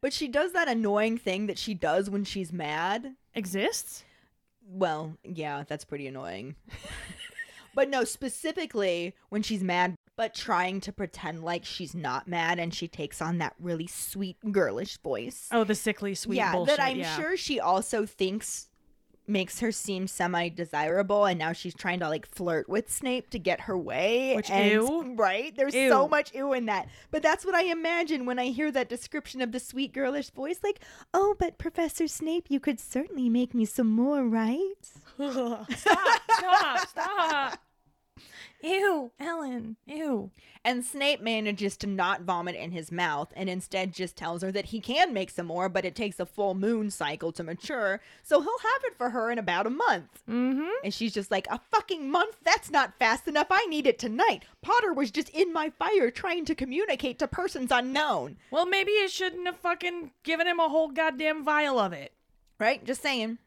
But 0.00 0.14
she 0.14 0.28
does 0.28 0.54
that 0.54 0.66
annoying 0.66 1.18
thing 1.18 1.46
that 1.48 1.58
she 1.58 1.74
does 1.74 2.08
when 2.08 2.24
she's 2.24 2.50
mad. 2.50 3.16
Exists? 3.34 4.02
Well, 4.66 5.18
yeah, 5.22 5.64
that's 5.68 5.84
pretty 5.84 6.06
annoying. 6.06 6.54
but 7.74 7.90
no, 7.90 8.04
specifically 8.04 9.14
when 9.28 9.42
she's 9.42 9.62
mad, 9.62 9.94
but 10.16 10.32
trying 10.32 10.80
to 10.80 10.90
pretend 10.90 11.44
like 11.44 11.66
she's 11.66 11.94
not 11.94 12.28
mad 12.28 12.58
and 12.58 12.72
she 12.72 12.88
takes 12.88 13.20
on 13.20 13.36
that 13.38 13.56
really 13.60 13.86
sweet, 13.86 14.38
girlish 14.50 14.96
voice. 15.02 15.48
Oh, 15.52 15.64
the 15.64 15.74
sickly 15.74 16.14
sweet 16.14 16.36
yeah, 16.36 16.52
bullshit. 16.52 16.78
that 16.78 16.82
I'm 16.82 17.00
yeah. 17.00 17.14
sure 17.14 17.36
she 17.36 17.60
also 17.60 18.06
thinks 18.06 18.67
makes 19.28 19.60
her 19.60 19.72
seem 19.72 20.06
semi 20.06 20.48
desirable 20.48 21.24
and 21.24 21.38
now 21.38 21.52
she's 21.52 21.74
trying 21.74 22.00
to 22.00 22.08
like 22.08 22.26
flirt 22.26 22.68
with 22.68 22.90
Snape 22.90 23.30
to 23.30 23.38
get 23.38 23.62
her 23.62 23.76
way. 23.76 24.34
Which, 24.36 24.50
and, 24.50 24.72
ew. 24.72 25.14
Right? 25.16 25.54
There's 25.56 25.74
so 25.74 26.08
much 26.08 26.34
ew 26.34 26.52
in 26.52 26.66
that. 26.66 26.88
But 27.10 27.22
that's 27.22 27.44
what 27.44 27.54
I 27.54 27.64
imagine 27.64 28.26
when 28.26 28.38
I 28.38 28.46
hear 28.46 28.70
that 28.72 28.88
description 28.88 29.40
of 29.40 29.52
the 29.52 29.60
sweet 29.60 29.92
girlish 29.92 30.30
voice 30.30 30.60
like, 30.62 30.80
"Oh, 31.12 31.34
but 31.38 31.58
Professor 31.58 32.06
Snape, 32.08 32.46
you 32.48 32.60
could 32.60 32.80
certainly 32.80 33.28
make 33.28 33.54
me 33.54 33.64
some 33.64 33.88
more, 33.90 34.24
right?" 34.24 34.74
stop, 35.16 35.70
stop, 36.30 36.88
stop. 36.88 37.60
Ew, 38.60 39.12
Ellen. 39.20 39.76
Ew. 39.86 40.30
And 40.64 40.84
Snape 40.84 41.20
manages 41.20 41.76
to 41.78 41.86
not 41.86 42.22
vomit 42.22 42.56
in 42.56 42.72
his 42.72 42.90
mouth 42.90 43.32
and 43.36 43.48
instead 43.48 43.94
just 43.94 44.16
tells 44.16 44.42
her 44.42 44.50
that 44.50 44.66
he 44.66 44.80
can 44.80 45.12
make 45.12 45.30
some 45.30 45.46
more, 45.46 45.68
but 45.68 45.84
it 45.84 45.94
takes 45.94 46.18
a 46.18 46.26
full 46.26 46.54
moon 46.54 46.90
cycle 46.90 47.30
to 47.32 47.44
mature, 47.44 48.00
so 48.22 48.40
he'll 48.40 48.58
have 48.58 48.84
it 48.84 48.96
for 48.96 49.10
her 49.10 49.30
in 49.30 49.38
about 49.38 49.66
a 49.66 49.70
month. 49.70 50.22
Mm-hmm. 50.28 50.68
And 50.82 50.92
she's 50.92 51.14
just 51.14 51.30
like, 51.30 51.46
a 51.50 51.60
fucking 51.70 52.10
month? 52.10 52.36
That's 52.42 52.70
not 52.70 52.98
fast 52.98 53.28
enough. 53.28 53.46
I 53.50 53.64
need 53.66 53.86
it 53.86 53.98
tonight. 53.98 54.44
Potter 54.60 54.92
was 54.92 55.10
just 55.10 55.28
in 55.30 55.52
my 55.52 55.70
fire 55.70 56.10
trying 56.10 56.44
to 56.46 56.54
communicate 56.54 57.18
to 57.20 57.28
persons 57.28 57.70
unknown. 57.70 58.36
Well, 58.50 58.66
maybe 58.66 58.92
it 58.92 59.10
shouldn't 59.10 59.46
have 59.46 59.56
fucking 59.58 60.10
given 60.24 60.46
him 60.46 60.58
a 60.58 60.68
whole 60.68 60.88
goddamn 60.88 61.44
vial 61.44 61.78
of 61.78 61.92
it. 61.92 62.12
Right? 62.58 62.84
Just 62.84 63.02
saying. 63.02 63.38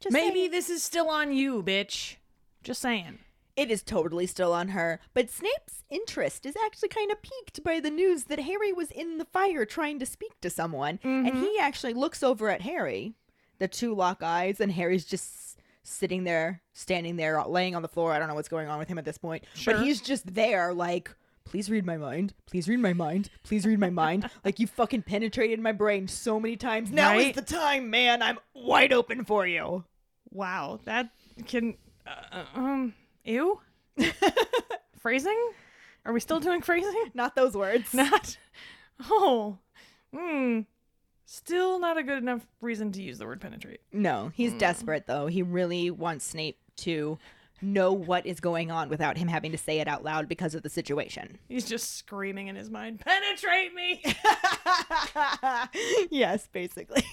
Just 0.00 0.12
maybe 0.12 0.40
saying. 0.40 0.50
this 0.50 0.70
is 0.70 0.82
still 0.82 1.10
on 1.10 1.32
you, 1.32 1.62
bitch. 1.62 2.16
Just 2.62 2.80
saying. 2.80 3.18
It 3.56 3.70
is 3.70 3.82
totally 3.82 4.26
still 4.26 4.52
on 4.52 4.68
her. 4.68 5.00
But 5.14 5.30
Snape's 5.30 5.82
interest 5.90 6.44
is 6.46 6.54
actually 6.64 6.88
kind 6.90 7.10
of 7.10 7.22
piqued 7.22 7.62
by 7.64 7.80
the 7.80 7.90
news 7.90 8.24
that 8.24 8.40
Harry 8.40 8.72
was 8.72 8.90
in 8.90 9.18
the 9.18 9.24
fire 9.24 9.64
trying 9.64 9.98
to 10.00 10.06
speak 10.06 10.40
to 10.42 10.50
someone. 10.50 10.98
And 11.02 11.38
he 11.38 11.58
actually 11.58 11.94
looks 11.94 12.22
over 12.22 12.48
at 12.50 12.62
Harry. 12.62 13.14
The 13.58 13.68
two 13.68 13.94
lock 13.94 14.22
eyes, 14.22 14.60
and 14.60 14.70
Harry's 14.72 15.06
just 15.06 15.58
sitting 15.82 16.24
there, 16.24 16.60
standing 16.74 17.16
there, 17.16 17.42
laying 17.46 17.74
on 17.74 17.80
the 17.82 17.88
floor. 17.88 18.12
I 18.12 18.18
don't 18.18 18.28
know 18.28 18.34
what's 18.34 18.48
going 18.50 18.68
on 18.68 18.78
with 18.78 18.88
him 18.88 18.98
at 18.98 19.04
this 19.06 19.16
point. 19.16 19.44
Sure. 19.54 19.72
But 19.74 19.82
he's 19.84 20.02
just 20.02 20.34
there, 20.34 20.74
like, 20.74 21.10
please 21.44 21.70
read 21.70 21.86
my 21.86 21.96
mind. 21.96 22.34
Please 22.44 22.68
read 22.68 22.80
my 22.80 22.92
mind. 22.92 23.30
Please 23.44 23.64
read 23.64 23.78
my 23.78 23.88
mind. 23.88 24.28
like, 24.44 24.58
you 24.58 24.66
fucking 24.66 25.02
penetrated 25.02 25.58
my 25.60 25.72
brain 25.72 26.06
so 26.08 26.38
many 26.38 26.56
times. 26.56 26.90
Now 26.90 27.12
Right? 27.12 27.28
is 27.30 27.36
the 27.36 27.40
time, 27.42 27.88
man. 27.88 28.20
I'm 28.20 28.38
wide 28.52 28.92
open 28.92 29.24
for 29.24 29.46
you. 29.46 29.84
Wow, 30.30 30.80
that 30.84 31.08
can. 31.46 31.76
Uh, 32.06 32.44
um, 32.54 32.94
ew. 33.26 33.60
phrasing? 34.98 35.38
Are 36.04 36.12
we 36.12 36.20
still 36.20 36.40
doing 36.40 36.62
phrasing? 36.62 37.10
Not 37.14 37.34
those 37.34 37.54
words. 37.54 37.92
Not. 37.92 38.38
Oh. 39.10 39.58
Hmm. 40.14 40.60
Still 41.28 41.80
not 41.80 41.98
a 41.98 42.04
good 42.04 42.18
enough 42.18 42.46
reason 42.60 42.92
to 42.92 43.02
use 43.02 43.18
the 43.18 43.26
word 43.26 43.40
penetrate. 43.40 43.80
No, 43.92 44.30
he's 44.34 44.52
Hmm. 44.52 44.58
desperate 44.58 45.06
though. 45.08 45.26
He 45.26 45.42
really 45.42 45.90
wants 45.90 46.24
Snape 46.24 46.58
to 46.76 47.18
know 47.60 47.92
what 47.92 48.24
is 48.26 48.38
going 48.38 48.70
on 48.70 48.88
without 48.88 49.16
him 49.18 49.26
having 49.28 49.50
to 49.50 49.58
say 49.58 49.80
it 49.80 49.88
out 49.88 50.04
loud 50.04 50.28
because 50.28 50.54
of 50.54 50.62
the 50.62 50.68
situation. 50.70 51.38
He's 51.48 51.68
just 51.68 51.96
screaming 51.96 52.46
in 52.48 52.54
his 52.54 52.70
mind, 52.70 53.00
penetrate 53.00 53.74
me! 53.74 54.02
yes, 56.10 56.48
basically. 56.52 57.04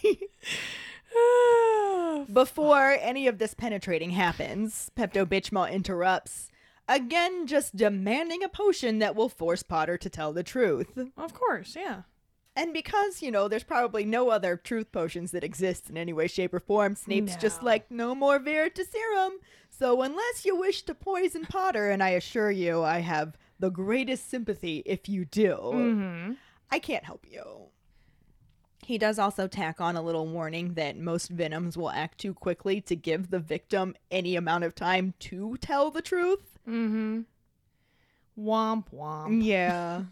Before 2.34 2.97
any 2.99 3.28
of 3.28 3.38
this 3.38 3.53
penetrating 3.53 4.11
happens, 4.11 4.89
Pepto 4.97 5.26
Bitchmall 5.26 5.72
interrupts, 5.72 6.49
again 6.88 7.47
just 7.47 7.76
demanding 7.76 8.43
a 8.43 8.49
potion 8.49 8.99
that 8.99 9.16
will 9.16 9.30
force 9.30 9.64
Potter 9.64 9.97
to 9.97 10.09
tell 10.09 10.34
the 10.34 10.43
truth. 10.43 10.97
of 11.18 11.34
course, 11.34 11.76
yeah. 11.76 12.03
And 12.55 12.72
because, 12.72 13.22
you 13.24 13.32
know, 13.32 13.47
there's 13.47 13.64
probably 13.64 14.05
no 14.05 14.30
other 14.30 14.55
truth 14.55 14.91
potions 14.91 15.32
that 15.32 15.43
exist 15.43 15.89
in 15.89 15.97
any 15.97 16.14
way, 16.14 16.28
shape, 16.28 16.53
or 16.53 16.59
form, 16.59 16.95
Snape's 16.95 17.36
just 17.36 17.64
like, 17.64 17.89
no 17.89 18.14
more 18.14 18.39
Veritaserum. 18.39 19.32
So, 19.72 20.03
unless 20.03 20.45
you 20.45 20.55
wish 20.55 20.84
to 20.84 20.93
poison 20.93 21.45
Potter, 21.45 21.89
and 21.89 22.03
I 22.03 22.09
assure 22.09 22.51
you 22.51 22.84
I 22.84 22.99
have 22.99 23.38
the 23.59 23.72
greatest 23.72 24.30
sympathy 24.30 24.84
if 24.86 25.09
you 25.09 25.26
do, 25.26 25.55
Mm-hmm. 25.57 26.32
I 26.72 26.78
can't 26.80 27.03
help 27.03 27.26
you. 27.30 27.70
He 28.86 28.98
does 28.98 29.18
also 29.18 29.48
tack 29.48 29.80
on 29.80 29.96
a 29.96 30.02
little 30.02 30.28
warning 30.28 30.74
that 30.74 30.98
most 30.98 31.30
venoms 31.30 31.78
will 31.78 31.90
act 31.90 32.18
too 32.18 32.34
quickly 32.34 32.82
to 32.82 32.96
give 32.96 33.30
the 33.30 33.40
victim 33.40 33.96
any 34.12 34.36
amount 34.36 34.64
of 34.66 34.76
time 34.76 35.14
to 35.20 35.58
tell 35.62 35.90
the 35.90 36.02
truth. 36.02 36.60
Mm-hmm. 36.68 37.22
Womp 38.38 38.86
womp. 38.94 39.44
Yeah. 39.44 40.04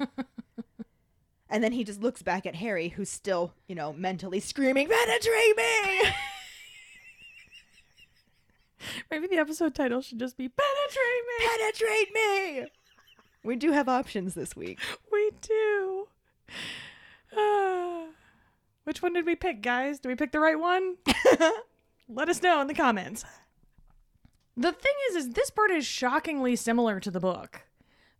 and 1.49 1.63
then 1.63 1.71
he 1.73 1.83
just 1.83 2.01
looks 2.01 2.21
back 2.21 2.45
at 2.45 2.55
Harry, 2.55 2.89
who's 2.89 3.09
still, 3.09 3.53
you 3.67 3.75
know, 3.75 3.93
mentally 3.93 4.39
screaming, 4.39 4.87
Penetrate 4.87 5.57
me! 5.57 6.03
Maybe 9.11 9.27
the 9.27 9.37
episode 9.37 9.75
title 9.75 10.01
should 10.01 10.19
just 10.19 10.37
be 10.37 10.49
Penetrate 10.49 11.23
Me. 11.27 11.45
Penetrate 11.47 12.13
me! 12.13 12.65
We 13.43 13.55
do 13.55 13.71
have 13.71 13.89
options 13.89 14.33
this 14.33 14.55
week. 14.55 14.79
We 15.11 15.31
do. 15.41 16.07
Ah. 17.33 18.10
Which 18.91 19.01
one 19.01 19.13
did 19.13 19.25
we 19.25 19.37
pick, 19.37 19.61
guys? 19.61 20.01
Did 20.01 20.09
we 20.09 20.15
pick 20.15 20.33
the 20.33 20.41
right 20.41 20.59
one? 20.59 20.97
Let 22.09 22.27
us 22.27 22.43
know 22.43 22.59
in 22.59 22.67
the 22.67 22.73
comments. 22.73 23.23
The 24.57 24.73
thing 24.73 24.91
is, 25.07 25.15
is 25.15 25.29
this 25.29 25.49
part 25.49 25.71
is 25.71 25.85
shockingly 25.85 26.57
similar 26.57 26.99
to 26.99 27.09
the 27.09 27.21
book, 27.21 27.61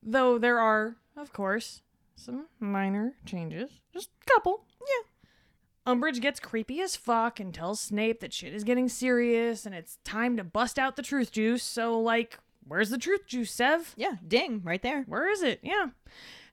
though 0.01 0.38
there 0.38 0.59
are, 0.59 0.95
of 1.17 1.34
course, 1.34 1.82
some 2.15 2.47
minor 2.61 3.15
changes. 3.26 3.69
Just 3.93 4.11
a 4.22 4.32
couple. 4.32 4.63
Yeah. 4.80 5.93
Umbridge 5.93 6.22
gets 6.22 6.39
creepy 6.39 6.80
as 6.80 6.95
fuck 6.95 7.41
and 7.41 7.53
tells 7.53 7.82
Snape 7.82 8.22
that 8.22 8.32
shit 8.32 8.53
is 8.53 8.63
getting 8.63 8.88
serious 8.88 9.65
and 9.65 9.76
it's 9.76 9.97
time 10.05 10.38
to 10.38 10.43
bust 10.45 10.80
out 10.80 10.95
the 10.95 11.01
truth 11.01 11.34
juice. 11.34 11.63
So, 11.63 11.99
like, 11.99 12.39
where's 12.65 12.91
the 12.91 12.97
truth 12.97 13.28
juice, 13.28 13.51
Sev? 13.51 13.93
Yeah, 13.97 14.13
ding, 14.26 14.61
right 14.63 14.82
there. 14.82 15.03
Where 15.05 15.30
is 15.30 15.43
it? 15.43 15.59
Yeah. 15.63 15.88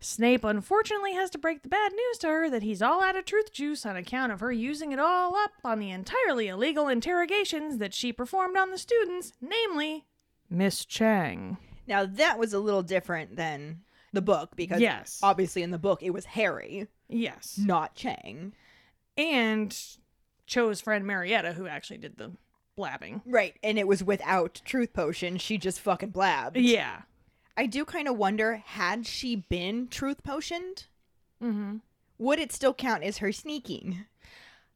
Snape 0.01 0.45
unfortunately 0.45 1.15
has 1.15 1.29
to 1.31 1.39
break 1.39 1.63
the 1.63 1.69
bad 1.69 1.93
news 1.93 2.19
to 2.19 2.29
her 2.29 2.49
that 2.51 2.63
he's 2.63 2.81
all 2.81 3.03
out 3.03 3.17
of 3.17 3.25
truth 3.25 3.53
juice 3.53 3.85
on 3.85 3.97
account 3.97 4.31
of 4.33 4.41
her 4.41 4.53
using 4.53 4.93
it 4.93 4.99
all 5.01 5.35
up 5.35 5.51
on 5.65 5.81
the 5.81 5.91
entirely 5.91 6.47
illegal 6.49 6.87
interrogations 6.89 7.79
that 7.79 7.93
she 7.93 8.13
performed 8.13 8.57
on 8.57 8.71
the 8.71 8.79
students, 8.79 9.33
namely 9.41 10.05
Miss 10.49 10.85
Chang. 10.85 11.57
Now, 11.87 12.07
that 12.07 12.39
was 12.39 12.53
a 12.53 12.61
little 12.61 12.83
different 12.83 13.35
than 13.37 13.81
the 14.13 14.23
book 14.23 14.55
because 14.57 14.81
Yes. 14.81 15.19
obviously 15.23 15.63
in 15.63 15.71
the 15.73 15.79
book 15.79 16.03
it 16.03 16.11
was 16.11 16.27
Harry, 16.27 16.87
Yes. 17.09 17.59
not 17.59 17.95
Chang. 17.95 18.53
And 19.17 19.77
Cho's 20.47 20.81
friend 20.81 21.05
Marietta, 21.07 21.55
who 21.55 21.67
actually 21.67 21.99
did 21.99 22.19
the 22.19 22.33
blabbing. 22.77 23.21
Right, 23.27 23.57
and 23.65 23.79
it 23.79 23.89
was 23.89 24.05
without 24.05 24.63
truth 24.65 24.93
potion. 24.93 25.39
She 25.39 25.59
just 25.59 25.81
fucking 25.81 26.11
blabbed. 26.11 26.57
Yeah. 26.57 27.03
I 27.59 27.67
do 27.67 27.85
kind 27.85 28.07
of 28.09 28.17
wonder 28.17 28.63
had 28.65 29.05
she 29.07 29.37
been 29.37 29.89
truth 29.89 30.23
potioned, 30.23 30.87
Mm-hmm. 31.43 31.77
would 32.19 32.39
it 32.39 32.53
still 32.53 32.73
count 32.73 33.03
as 33.05 33.19
her 33.19 33.33
sneaking? 33.33 34.07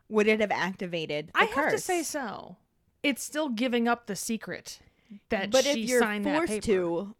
Would 0.08 0.26
it 0.26 0.40
have 0.40 0.50
activated 0.50 1.28
the 1.28 1.38
I 1.40 1.44
have 1.44 1.70
to 1.72 1.78
say 1.78 2.02
so. 2.02 2.56
It's 3.02 3.22
still 3.22 3.48
giving 3.48 3.88
up 3.88 4.06
the 4.06 4.14
secret 4.16 4.80
that 5.28 5.50
but 5.50 5.64
she 5.64 5.70
if 5.84 5.88
you're 5.88 6.00
signed 6.00 6.24
that 6.26 6.36
forced 6.36 6.52
paper. 6.52 6.66
to 6.66 7.14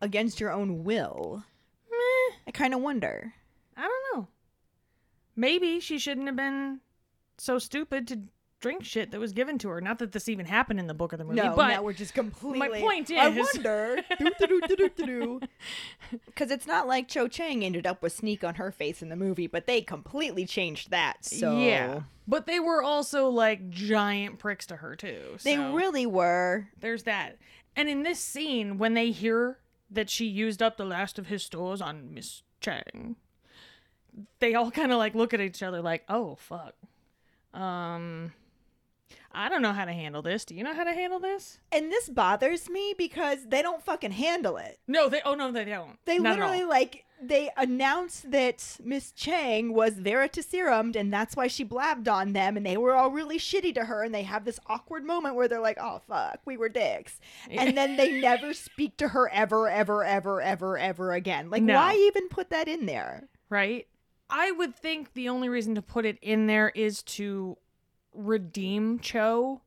against 0.00 0.40
your 0.40 0.50
own 0.52 0.82
will, 0.84 1.44
Meh. 1.90 2.36
I 2.46 2.50
kind 2.52 2.74
of 2.74 2.80
wonder. 2.80 3.34
I 3.76 3.82
don't 3.82 4.16
know. 4.18 4.28
Maybe 5.36 5.78
she 5.80 5.98
shouldn't 5.98 6.26
have 6.26 6.36
been 6.36 6.80
so 7.38 7.58
stupid 7.58 8.08
to 8.08 8.20
drink 8.60 8.84
shit 8.84 9.10
that 9.10 9.20
was 9.20 9.32
given 9.32 9.58
to 9.58 9.68
her. 9.68 9.80
Not 9.80 9.98
that 9.98 10.12
this 10.12 10.28
even 10.28 10.46
happened 10.46 10.80
in 10.80 10.86
the 10.86 10.94
book 10.94 11.12
or 11.12 11.16
the 11.16 11.24
movie, 11.24 11.36
No, 11.40 11.54
but 11.54 11.68
now 11.68 11.82
we're 11.82 11.92
just 11.92 12.14
completely. 12.14 12.58
My 12.58 12.80
point 12.80 13.10
is, 13.10 13.18
I 13.18 13.28
wonder. 13.28 14.02
Because 16.26 16.50
it's 16.50 16.66
not 16.66 16.86
like 16.86 17.08
Cho 17.08 17.28
Chang 17.28 17.64
ended 17.64 17.86
up 17.86 18.02
with 18.02 18.12
sneak 18.12 18.44
on 18.44 18.56
her 18.56 18.70
face 18.70 19.02
in 19.02 19.08
the 19.08 19.16
movie, 19.16 19.46
but 19.46 19.66
they 19.66 19.80
completely 19.80 20.46
changed 20.46 20.90
that. 20.90 21.24
So 21.24 21.58
yeah. 21.58 22.02
But 22.28 22.46
they 22.46 22.60
were 22.60 22.82
also 22.82 23.28
like 23.28 23.70
giant 23.70 24.38
pricks 24.38 24.66
to 24.66 24.76
her 24.76 24.96
too. 24.96 25.36
they 25.44 25.58
really 25.58 26.06
were. 26.06 26.68
there's 26.80 27.04
that. 27.04 27.38
And 27.76 27.88
in 27.88 28.02
this 28.02 28.18
scene, 28.18 28.78
when 28.78 28.94
they 28.94 29.10
hear 29.10 29.58
that 29.90 30.08
she 30.10 30.26
used 30.26 30.62
up 30.62 30.76
the 30.76 30.84
last 30.84 31.18
of 31.18 31.26
his 31.26 31.42
stores 31.44 31.80
on 31.80 32.14
Miss 32.14 32.42
Chang, 32.60 33.16
they 34.40 34.54
all 34.54 34.70
kind 34.70 34.92
of 34.92 34.98
like 34.98 35.14
look 35.14 35.34
at 35.34 35.40
each 35.40 35.62
other 35.62 35.82
like, 35.82 36.04
"Oh 36.08 36.36
fuck." 36.36 36.74
Um, 37.52 38.32
I 39.36 39.50
don't 39.50 39.60
know 39.60 39.74
how 39.74 39.84
to 39.84 39.92
handle 39.92 40.22
this. 40.22 40.46
Do 40.46 40.54
you 40.54 40.64
know 40.64 40.72
how 40.74 40.84
to 40.84 40.94
handle 40.94 41.20
this? 41.20 41.58
And 41.70 41.92
this 41.92 42.08
bothers 42.08 42.70
me 42.70 42.94
because 42.96 43.46
they 43.46 43.60
don't 43.60 43.84
fucking 43.84 44.12
handle 44.12 44.56
it. 44.56 44.78
No, 44.88 45.10
they. 45.10 45.20
Oh 45.26 45.34
no, 45.34 45.52
they 45.52 45.66
don't. 45.66 45.98
They 46.06 46.18
Not 46.18 46.38
literally 46.38 46.64
like 46.64 47.04
they 47.20 47.50
announced 47.56 48.30
that 48.30 48.78
Miss 48.82 49.12
Chang 49.12 49.74
was 49.74 49.94
veritaserumed 49.94 50.96
and 50.96 51.12
that's 51.12 51.36
why 51.36 51.48
she 51.48 51.64
blabbed 51.64 52.08
on 52.08 52.32
them 52.32 52.56
and 52.56 52.64
they 52.64 52.78
were 52.78 52.94
all 52.94 53.10
really 53.10 53.38
shitty 53.38 53.74
to 53.74 53.84
her 53.84 54.02
and 54.02 54.14
they 54.14 54.22
have 54.22 54.44
this 54.46 54.60
awkward 54.66 55.04
moment 55.04 55.34
where 55.34 55.48
they're 55.48 55.60
like, 55.60 55.78
"Oh 55.78 56.00
fuck, 56.08 56.40
we 56.46 56.56
were 56.56 56.70
dicks." 56.70 57.20
And 57.50 57.76
then 57.76 57.96
they 57.96 58.12
never 58.20 58.54
speak 58.54 58.96
to 58.98 59.08
her 59.08 59.28
ever 59.30 59.68
ever 59.68 60.02
ever 60.02 60.40
ever 60.40 60.78
ever 60.78 61.12
again. 61.12 61.50
Like 61.50 61.62
No. 61.62 61.74
why 61.74 61.94
even 61.94 62.28
put 62.28 62.48
that 62.50 62.68
in 62.68 62.86
there? 62.86 63.28
right? 63.50 63.86
I 64.28 64.50
would 64.50 64.74
think 64.74 65.12
the 65.12 65.28
only 65.28 65.48
reason 65.48 65.76
to 65.76 65.82
put 65.82 66.04
it 66.04 66.18
in 66.20 66.48
there 66.48 66.70
is 66.74 67.02
to 67.04 67.56
redeem 68.16 68.98
Cho 68.98 69.60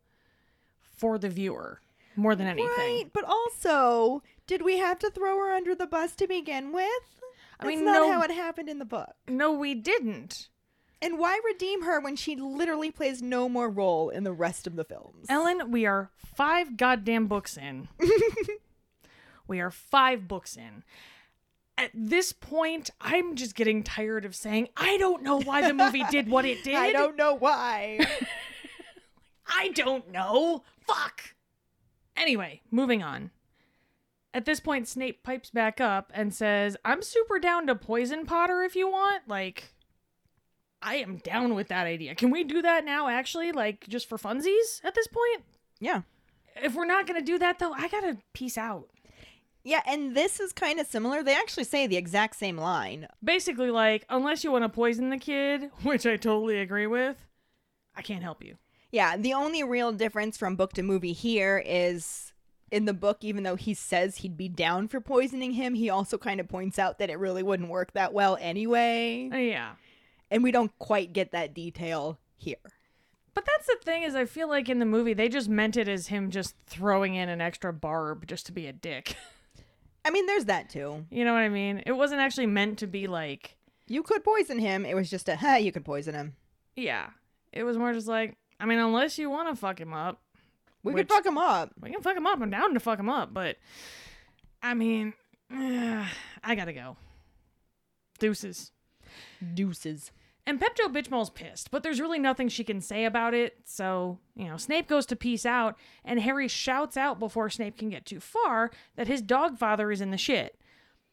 for 0.96 1.18
the 1.18 1.30
viewer 1.30 1.82
more 2.16 2.36
than 2.36 2.48
anything. 2.48 2.68
Right, 2.68 3.06
but 3.14 3.24
also, 3.24 4.22
did 4.48 4.62
we 4.62 4.78
have 4.78 5.00
to 5.00 5.10
throw 5.10 5.38
her 5.38 5.52
under 5.52 5.74
the 5.76 5.88
bus 5.88 6.16
to 6.18 6.28
begin 6.28 6.72
with? 6.74 6.84
I 7.60 7.66
That's 7.66 7.76
mean, 7.76 7.86
not 7.86 8.08
no- 8.08 8.12
how 8.12 8.22
it 8.22 8.32
happened 8.32 8.70
in 8.70 8.80
the 8.80 8.86
book. 8.86 9.14
No, 9.28 9.52
we 9.54 9.76
didn't. 9.76 10.50
And 11.02 11.18
why 11.18 11.40
redeem 11.46 11.84
her 11.84 12.00
when 12.02 12.18
she 12.18 12.36
literally 12.36 12.92
plays 12.92 13.22
no 13.22 13.48
more 13.48 13.70
role 13.70 14.10
in 14.10 14.24
the 14.26 14.34
rest 14.34 14.68
of 14.68 14.76
the 14.76 14.84
films? 14.84 15.28
Ellen, 15.30 15.72
we 15.72 15.86
are 15.86 16.10
five 16.36 16.76
goddamn 16.76 17.28
books 17.28 17.56
in. 17.56 17.88
we 19.48 19.62
are 19.62 19.72
five 19.72 20.28
books 20.28 20.58
in. 20.58 20.84
At 21.78 21.92
this 21.94 22.34
point, 22.34 22.90
I'm 23.00 23.36
just 23.36 23.56
getting 23.56 23.84
tired 23.84 24.26
of 24.26 24.36
saying, 24.36 24.68
I 24.76 24.98
don't 24.98 25.24
know 25.24 25.40
why 25.40 25.66
the 25.66 25.74
movie 25.74 26.04
did 26.12 26.30
what 26.30 26.44
it 26.44 26.62
did. 26.66 26.76
I 26.76 26.92
don't 26.92 27.16
know 27.16 27.34
why. 27.34 28.06
I 29.50 29.70
don't 29.70 30.12
know. 30.12 30.64
Fuck. 30.88 31.36
Anyway, 32.16 32.62
moving 32.72 33.02
on. 33.04 33.32
At 34.34 34.46
this 34.46 34.60
point, 34.60 34.88
Snape 34.88 35.24
pipes 35.24 35.50
back 35.50 35.82
up 35.82 36.12
and 36.14 36.34
says, 36.34 36.78
I'm 36.86 37.02
super 37.02 37.40
down 37.40 37.66
to 37.68 37.76
poison 37.76 38.26
Potter 38.26 38.62
if 38.62 38.76
you 38.76 38.90
want. 38.90 39.28
Like, 39.28 39.74
I 40.82 40.96
am 40.96 41.18
down 41.18 41.56
with 41.56 41.68
that 41.70 41.88
idea. 41.88 42.14
Can 42.16 42.30
we 42.30 42.44
do 42.44 42.62
that 42.62 42.86
now, 42.86 43.08
actually? 43.08 43.52
Like, 43.52 43.88
just 43.88 44.08
for 44.08 44.18
funsies 44.18 44.84
at 44.84 44.96
this 44.96 45.08
point? 45.08 45.44
yeah. 45.80 46.02
If 46.62 46.76
we're 46.76 46.86
not 46.86 47.08
going 47.08 47.20
to 47.20 47.26
do 47.26 47.38
that, 47.40 47.60
though, 47.60 47.72
I 47.72 47.88
gotta 47.88 48.18
peace 48.34 48.58
out. 48.58 48.90
Yeah, 49.64 49.82
and 49.86 50.16
this 50.16 50.40
is 50.40 50.52
kind 50.52 50.80
of 50.80 50.88
similar. 50.88 51.24
They 51.24 51.36
actually 51.36 51.66
say 51.66 51.88
the 51.88 51.98
exact 51.98 52.36
same 52.36 52.58
line. 52.58 53.08
Basically, 53.24 53.70
like, 53.72 54.06
unless 54.10 54.44
you 54.44 54.52
want 54.52 54.64
to 54.64 54.70
poison 54.70 55.10
the 55.10 55.18
kid, 55.18 55.70
which 55.84 56.06
I 56.06 56.18
totally 56.18 56.60
agree 56.60 56.88
with, 56.88 57.18
I 57.96 58.02
can't 58.02 58.24
help 58.24 58.44
you. 58.44 58.58
Yeah, 58.92 59.18
the 59.18 59.34
only 59.34 59.64
real 59.64 59.92
difference 59.92 60.38
from 60.38 60.56
book 60.56 60.74
to 60.74 60.84
movie 60.84 61.14
here 61.14 61.62
is 61.66 62.34
in 62.72 62.86
the 62.86 62.94
book, 62.94 63.18
even 63.22 63.44
though 63.44 63.56
he 63.56 63.74
says 63.74 64.18
he'd 64.18 64.38
be 64.38 64.48
down 64.50 64.88
for 64.88 65.00
poisoning 65.02 65.52
him, 65.54 65.74
he 65.76 65.90
also 65.90 66.18
kind 66.18 66.40
of 66.40 66.48
points 66.48 66.78
out 66.80 67.00
that 67.00 67.10
it 67.10 67.18
really 67.20 67.44
wouldn't 67.44 67.70
work 67.70 67.94
that 67.94 68.14
well 68.14 68.38
anyway. 68.40 69.30
Uh, 69.32 69.38
Yeah. 69.38 69.72
And 70.32 70.44
we 70.44 70.52
don't 70.52 70.72
quite 70.78 71.12
get 71.14 71.32
that 71.32 71.54
detail 71.56 72.20
here. 72.38 72.58
But 73.34 73.46
that's 73.46 73.68
the 73.68 73.78
thing 73.84 74.04
is 74.04 74.14
I 74.16 74.26
feel 74.26 74.48
like 74.48 74.70
in 74.70 74.78
the 74.80 74.86
movie 74.86 75.14
they 75.14 75.30
just 75.30 75.50
meant 75.50 75.78
it 75.78 75.88
as 75.88 76.08
him 76.08 76.30
just 76.30 76.56
throwing 76.68 77.16
in 77.16 77.30
an 77.30 77.42
extra 77.42 77.74
barb 77.74 78.28
just 78.28 78.46
to 78.48 78.52
be 78.52 78.68
a 78.68 78.74
dick. 78.74 79.16
I 80.06 80.12
mean, 80.12 80.26
there's 80.28 80.46
that 80.46 80.70
too. 80.70 81.06
You 81.10 81.26
know 81.26 81.34
what 81.34 81.40
I 81.40 81.50
mean? 81.50 81.82
It 81.86 81.92
wasn't 81.94 82.22
actually 82.22 82.48
meant 82.48 82.80
to 82.80 82.88
be 82.88 83.08
like, 83.08 83.56
You 83.88 84.04
could 84.04 84.24
poison 84.24 84.60
him. 84.60 84.86
It 84.86 84.96
was 84.96 85.10
just 85.10 85.30
a, 85.30 85.36
ha, 85.38 85.56
you 85.56 85.72
could 85.72 85.86
poison 85.86 86.16
him. 86.16 86.36
yeah. 86.76 87.08
It 87.52 87.64
was 87.64 87.78
more 87.78 87.94
just 87.94 88.08
like, 88.08 88.38
I 88.60 88.66
mean, 88.66 88.80
unless 88.80 89.18
you 89.18 89.30
want 89.30 89.50
to 89.50 89.56
fuck 89.56 89.80
him 89.80 89.94
up, 89.94 90.22
We 90.84 90.94
could 90.94 91.08
fuck 91.10 91.26
him 91.26 91.38
up. 91.38 91.72
we 91.82 91.92
can 91.92 92.02
fuck 92.02 92.18
him 92.18 92.28
up. 92.28 92.40
I'm 92.42 92.50
down 92.50 92.74
to 92.74 92.80
fuck 92.80 93.00
him 93.00 93.10
up, 93.10 93.34
but 93.34 93.58
I 94.62 94.74
mean, 94.74 95.14
I 95.52 96.56
gotta 96.56 96.74
go. 96.74 96.98
Deuces. 98.20 98.72
Deuces. 99.54 100.12
And 100.46 100.60
Pepto 100.60 100.88
Bitchmall's 100.92 101.30
pissed, 101.30 101.70
but 101.70 101.84
there's 101.84 102.02
really 102.02 102.18
nothing 102.18 102.50
she 102.50 102.64
can 102.64 102.82
say 102.82 103.06
about 103.06 103.34
it. 103.36 103.58
So, 103.66 104.18
you 104.36 104.46
know, 104.48 104.58
Snape 104.58 104.88
goes 104.88 105.06
to 105.08 105.16
peace 105.16 105.46
out, 105.46 105.78
and 106.04 106.20
Harry 106.20 106.48
shouts 106.48 106.98
out 106.98 107.20
before 107.20 107.50
Snape 107.52 107.78
can 107.78 107.90
get 107.90 108.06
too 108.06 108.20
far 108.20 108.72
that 108.96 109.08
his 109.08 109.22
dog 109.22 109.60
father 109.60 109.92
is 109.92 110.02
in 110.02 110.10
the 110.10 110.18
shit. 110.18 110.59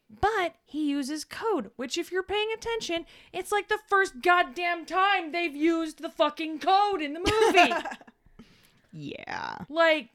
But 0.09 0.55
he 0.63 0.89
uses 0.89 1.25
code, 1.25 1.71
which, 1.75 1.97
if 1.97 2.11
you're 2.11 2.23
paying 2.23 2.47
attention, 2.53 3.05
it's 3.33 3.51
like 3.51 3.67
the 3.67 3.79
first 3.89 4.21
goddamn 4.21 4.85
time 4.85 5.31
they've 5.31 5.55
used 5.55 6.01
the 6.01 6.09
fucking 6.09 6.59
code 6.59 7.01
in 7.01 7.13
the 7.13 7.19
movie. 7.19 7.73
Yeah. 8.93 9.59
like, 9.69 10.09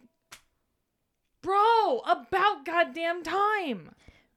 Bro, 1.41 2.01
about 2.07 2.65
goddamn 2.65 3.23
time. 3.23 3.91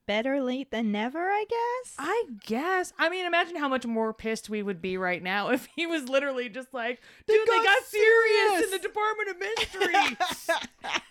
Better 0.08 0.40
late 0.42 0.70
than 0.70 0.92
never, 0.92 1.30
I 1.30 1.46
guess. 1.50 1.96
I 1.98 2.24
guess. 2.46 2.94
I 3.00 3.10
mean, 3.10 3.26
imagine 3.26 3.56
how 3.56 3.68
much 3.70 3.86
more 3.88 4.14
pissed 4.14 4.50
we 4.50 4.62
would 4.62 4.82
be 4.82 4.98
right 4.98 5.22
now 5.24 5.50
if 5.52 5.68
he 5.76 5.88
was 5.88 6.10
literally 6.10 6.50
just 6.50 6.74
like, 6.74 7.02
dude, 7.28 7.40
they 7.48 7.56
got 7.58 7.64
got, 7.64 7.84
serious. 7.86 8.50
serious." 8.50 8.66
in 8.66 8.72
the 8.72 8.80
Department 8.80 9.30
of 9.30 9.40
Mysteries. 9.40 10.50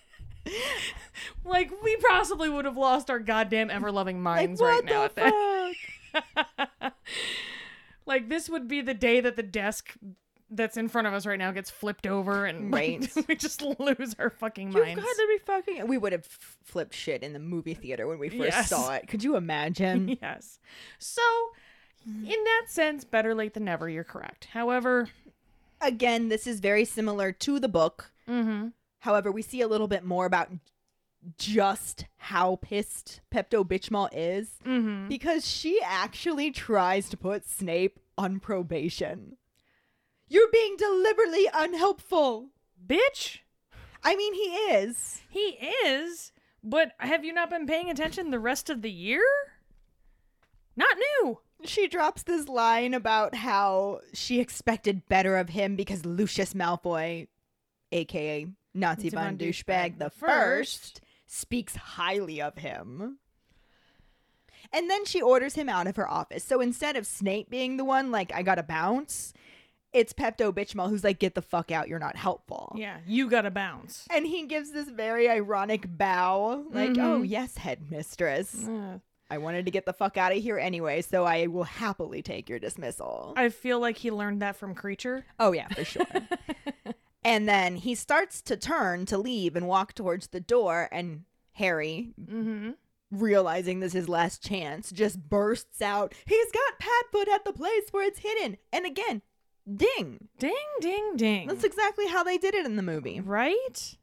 like, 1.45 1.70
we 1.82 1.97
possibly 1.97 2.49
would 2.49 2.64
have 2.64 2.76
lost 2.76 3.11
our 3.11 3.18
goddamn 3.18 3.70
ever 3.70 3.90
loving 3.92 4.22
minds 4.22 4.61
right 4.61 4.84
now. 4.84 5.05
at 5.05 5.14
that. 5.16 5.72
like, 8.07 8.28
this 8.28 8.49
would 8.49 8.68
be 8.68 8.80
the 8.80 8.95
day 8.95 9.20
that 9.20 9.36
the 9.36 9.42
desk 9.42 9.95
that's 10.51 10.76
in 10.76 10.88
front 10.88 11.07
of 11.07 11.14
us 11.14 11.26
right 11.26 11.38
now 11.38 11.51
gets 11.51 11.70
flipped 11.70 12.07
over 12.07 12.45
and 12.45 12.70
like, 12.70 13.11
we 13.28 13.34
just 13.34 13.62
lose 13.62 14.14
our 14.18 14.30
fucking 14.30 14.72
You've 14.72 14.84
minds. 14.84 15.03
got 15.03 15.09
to 15.11 15.26
be 15.28 15.38
fucking. 15.45 15.86
We 15.88 15.99
would 15.99 16.12
have 16.12 16.26
f- 16.26 16.57
flipped 16.62 16.95
shit 16.95 17.22
in 17.22 17.32
the 17.32 17.38
movie 17.38 17.74
theater 17.74 18.07
when 18.07 18.18
we 18.18 18.28
first 18.28 18.42
Yes. 18.42 18.68
saw 18.68 18.92
it. 18.95 19.09
Could 19.09 19.24
you 19.24 19.36
imagine? 19.36 20.16
yes. 20.22 20.59
So, 20.99 21.22
in 22.07 22.26
that 22.45 22.64
sense, 22.68 23.05
better 23.05 23.34
late 23.34 23.55
than 23.55 23.64
never, 23.64 23.88
you're 23.88 24.05
correct. 24.05 24.49
However, 24.53 25.09
Again, 25.80 26.28
this 26.28 26.47
is 26.47 26.61
very 26.61 26.84
similar 26.86 27.30
to 27.32 27.59
the 27.59 27.68
book. 27.68 28.12
mm-hmm. 28.28 28.68
However, 29.05 29.30
we 29.30 29.42
see 29.42 29.61
a 29.61 29.68
little 29.68 29.86
bit 29.88 30.02
more 30.02 30.24
about 30.24 30.48
just 31.38 32.07
how 32.16 32.57
pissed 32.57 33.20
Pepto 33.30 33.62
Bitchmall 33.62 34.09
is 34.12 34.50
Mm-hmm. 34.64 35.09
because 35.09 35.46
she 35.46 35.78
actually 35.84 36.50
tries 36.50 37.11
to 37.11 37.16
put 37.18 37.46
Snape 37.46 37.98
on 38.16 38.40
probation. 38.40 39.36
You're 40.26 40.50
being 40.50 40.76
deliberately 40.78 41.46
unhelpful. 41.52 42.48
bitch, 42.86 43.40
I 44.02 44.16
mean, 44.16 44.32
he 44.34 44.40
is. 44.74 45.20
he 45.28 45.59
is, 45.86 46.32
but 46.62 46.92
have 46.98 47.24
you 47.26 47.32
not 47.34 47.50
been 47.50 47.66
paying 47.66 47.90
attention 47.90 48.30
the 48.30 48.38
rest 48.38 48.70
of 48.70 48.80
the 48.80 48.90
year? 48.90 49.22
Not 50.76 50.96
new. 51.22 51.40
She 51.64 51.88
drops 51.88 52.22
this 52.22 52.48
line 52.48 52.94
about 52.94 53.34
how 53.34 54.00
she 54.14 54.40
expected 54.40 55.09
better 55.09 55.36
of 55.36 55.50
him 55.50 55.76
because 55.76 56.05
Lucius 56.07 56.52
Malfoy, 56.55 57.28
aka 57.92 58.46
Nazi 58.74 59.08
von 59.08 59.36
Douchebag 59.38 59.98
the 59.98 60.10
first, 60.10 61.00
speaks 61.26 61.76
highly 61.76 62.42
of 62.42 62.58
him. 62.58 63.18
And 64.72 64.90
then 64.90 65.04
she 65.04 65.22
orders 65.22 65.54
him 65.54 65.68
out 65.68 65.86
of 65.86 65.96
her 65.96 66.10
office. 66.10 66.42
So 66.42 66.60
instead 66.60 66.96
of 66.96 67.06
Snape 67.06 67.48
being 67.50 67.76
the 67.76 67.84
one 67.84 68.10
like 68.10 68.32
I 68.34 68.42
gotta 68.42 68.62
bounce, 68.64 69.32
it's 69.92 70.12
Pepto 70.12 70.52
Bitchmall 70.52 70.88
who's 70.88 71.04
like, 71.04 71.20
get 71.20 71.34
the 71.36 71.42
fuck 71.42 71.70
out, 71.70 71.86
you're 71.88 72.00
not 72.00 72.16
helpful. 72.16 72.74
Yeah, 72.76 72.96
you 73.06 73.30
gotta 73.30 73.50
bounce. 73.52 74.06
And 74.10 74.26
he 74.26 74.46
gives 74.46 74.72
this 74.72 74.88
very 74.88 75.28
ironic 75.28 75.86
bow, 75.96 76.64
like, 76.70 76.90
Mhm. 76.90 77.02
oh 77.04 77.22
yes, 77.22 77.56
headmistress. 77.58 78.66
Uh, 78.66 78.98
I 79.30 79.38
wanted 79.38 79.64
to 79.66 79.70
get 79.70 79.86
the 79.86 79.92
fuck 79.92 80.16
out 80.16 80.32
of 80.32 80.38
here 80.42 80.58
anyway, 80.58 81.00
so 81.02 81.24
I 81.24 81.46
will 81.46 81.64
happily 81.64 82.22
take 82.22 82.48
your 82.48 82.58
dismissal. 82.58 83.34
I 83.36 83.48
feel 83.50 83.78
like 83.80 83.96
he 83.98 84.10
learned 84.10 84.42
that 84.42 84.56
from 84.56 84.74
Kreacher. 84.74 85.22
oh, 85.38 85.52
yeah, 85.52 85.68
for 85.68 85.84
sure. 85.84 86.04
and 87.24 87.48
then 87.48 87.76
he 87.76 87.94
starts 87.94 88.42
to 88.42 88.56
turn 88.56 89.06
to 89.06 89.18
leave 89.18 89.56
and 89.56 89.66
walk 89.66 89.94
towards 89.94 90.28
the 90.28 90.40
door, 90.40 90.88
and 90.92 91.24
Harry, 91.52 92.12
Mm-hmm. 92.20 92.70
realizing 93.10 93.80
this 93.80 93.88
is 93.94 94.02
his 94.02 94.08
last 94.08 94.42
chance, 94.42 94.90
just 94.90 95.28
bursts 95.28 95.80
out, 95.80 96.12
He's 96.26 96.50
got 96.52 96.78
Padfoot 96.80 97.28
at 97.32 97.44
the 97.44 97.52
place 97.52 97.84
where 97.92 98.06
it's 98.06 98.18
hidden. 98.20 98.56
And 98.72 98.84
again, 98.86 99.22
ding. 99.72 100.28
Ding, 100.38 100.52
ding, 100.80 101.12
ding. 101.16 101.48
That's 101.48 101.64
exactly 101.64 102.08
how 102.08 102.22
they 102.24 102.38
did 102.38 102.54
it 102.54 102.66
in 102.66 102.76
the 102.76 102.82
movie. 102.82 103.20
right. 103.20 103.96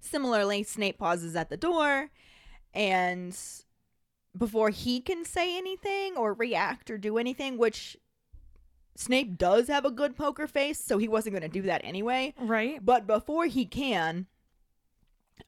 Similarly, 0.00 0.62
Snape 0.62 0.98
pauses 0.98 1.34
at 1.34 1.48
the 1.48 1.56
door, 1.56 2.10
and 2.74 3.36
before 4.36 4.70
he 4.70 5.00
can 5.00 5.24
say 5.24 5.56
anything 5.56 6.16
or 6.16 6.34
react 6.34 6.90
or 6.90 6.98
do 6.98 7.16
anything, 7.18 7.56
which 7.56 7.96
Snape 8.96 9.36
does 9.36 9.68
have 9.68 9.84
a 9.84 9.90
good 9.90 10.16
poker 10.16 10.46
face, 10.46 10.78
so 10.78 10.98
he 10.98 11.08
wasn't 11.08 11.34
going 11.34 11.42
to 11.42 11.48
do 11.48 11.62
that 11.62 11.82
anyway. 11.84 12.34
Right. 12.38 12.84
But 12.84 13.06
before 13.06 13.46
he 13.46 13.64
can, 13.64 14.26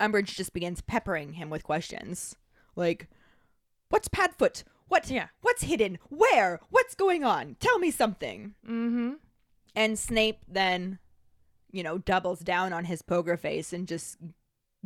Umbridge 0.01 0.34
just 0.34 0.53
begins 0.53 0.80
peppering 0.80 1.34
him 1.34 1.49
with 1.51 1.62
questions 1.62 2.36
like, 2.74 3.09
"What's 3.88 4.09
Padfoot? 4.09 4.64
What? 4.88 5.09
Yeah. 5.11 5.28
What's 5.42 5.62
hidden? 5.62 5.99
Where? 6.09 6.61
What's 6.70 6.94
going 6.94 7.24
on? 7.24 7.57
Tell 7.61 7.78
me 7.78 7.90
something." 7.90 8.55
Mm-hmm. 8.64 9.12
And 9.74 9.99
Snape 9.99 10.40
then, 10.49 10.99
you 11.70 11.82
know, 11.82 11.99
doubles 11.99 12.40
down 12.40 12.72
on 12.72 12.86
his 12.86 13.03
poker 13.03 13.36
face 13.36 13.72
and 13.72 13.86
just 13.86 14.16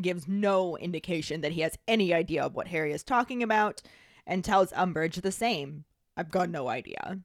gives 0.01 0.27
no 0.29 0.77
indication 0.77 1.41
that 1.41 1.53
he 1.53 1.61
has 1.61 1.79
any 1.87 2.13
idea 2.13 2.43
of 2.43 2.55
what 2.55 2.69
Harry 2.69 2.93
is 2.93 3.03
talking 3.03 3.43
about 3.43 3.83
and 4.27 4.45
tells 4.45 4.73
Umbridge 4.73 5.23
the 5.23 5.33
same. 5.33 5.85
I've 6.17 6.31
got 6.31 6.51
no 6.51 6.69
idea. 6.69 7.21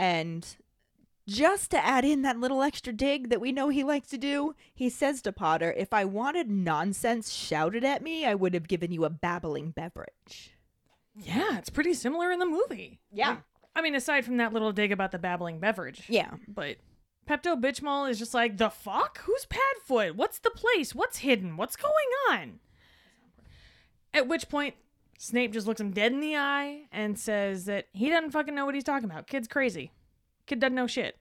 And 0.00 0.56
just 1.28 1.70
to 1.72 1.84
add 1.84 2.06
in 2.06 2.22
that 2.22 2.40
little 2.40 2.62
extra 2.62 2.90
dig 2.90 3.28
that 3.28 3.40
we 3.40 3.52
know 3.52 3.68
he 3.68 3.84
likes 3.84 4.08
to 4.08 4.16
do, 4.16 4.54
he 4.72 4.88
says 4.88 5.20
to 5.20 5.30
Potter, 5.30 5.74
If 5.76 5.92
I 5.92 6.06
wanted 6.06 6.50
nonsense 6.50 7.30
shouted 7.30 7.84
at 7.84 8.02
me, 8.02 8.24
I 8.24 8.34
would 8.34 8.54
have 8.54 8.66
given 8.66 8.92
you 8.92 9.04
a 9.04 9.10
babbling 9.10 9.72
beverage. 9.72 10.56
Yeah, 11.14 11.58
it's 11.58 11.68
pretty 11.68 11.92
similar 11.92 12.32
in 12.32 12.38
the 12.38 12.46
movie. 12.46 12.98
Yeah. 13.12 13.36
I 13.76 13.82
mean, 13.82 13.94
aside 13.94 14.24
from 14.24 14.38
that 14.38 14.54
little 14.54 14.72
dig 14.72 14.90
about 14.90 15.12
the 15.12 15.18
babbling 15.18 15.60
beverage. 15.60 16.04
Yeah. 16.08 16.30
But 16.48 16.78
Pepto 17.28 17.60
Bitchmall 17.60 18.08
is 18.08 18.18
just 18.18 18.32
like, 18.32 18.56
the 18.56 18.70
fuck? 18.70 19.18
Who's 19.24 19.46
Padfoot? 19.50 20.16
What's 20.16 20.38
the 20.38 20.48
place? 20.48 20.94
What's 20.94 21.18
hidden? 21.18 21.58
What's 21.58 21.76
going 21.76 21.92
on? 22.30 22.60
At 24.14 24.28
which 24.28 24.48
point, 24.48 24.76
Snape 25.22 25.52
just 25.52 25.66
looks 25.66 25.82
him 25.82 25.90
dead 25.90 26.12
in 26.12 26.20
the 26.20 26.34
eye 26.34 26.86
and 26.90 27.18
says 27.18 27.66
that 27.66 27.88
he 27.92 28.08
doesn't 28.08 28.30
fucking 28.30 28.54
know 28.54 28.64
what 28.64 28.74
he's 28.74 28.84
talking 28.84 29.04
about. 29.04 29.26
Kid's 29.26 29.46
crazy. 29.46 29.92
Kid 30.46 30.60
doesn't 30.60 30.74
know 30.74 30.86
shit. 30.86 31.18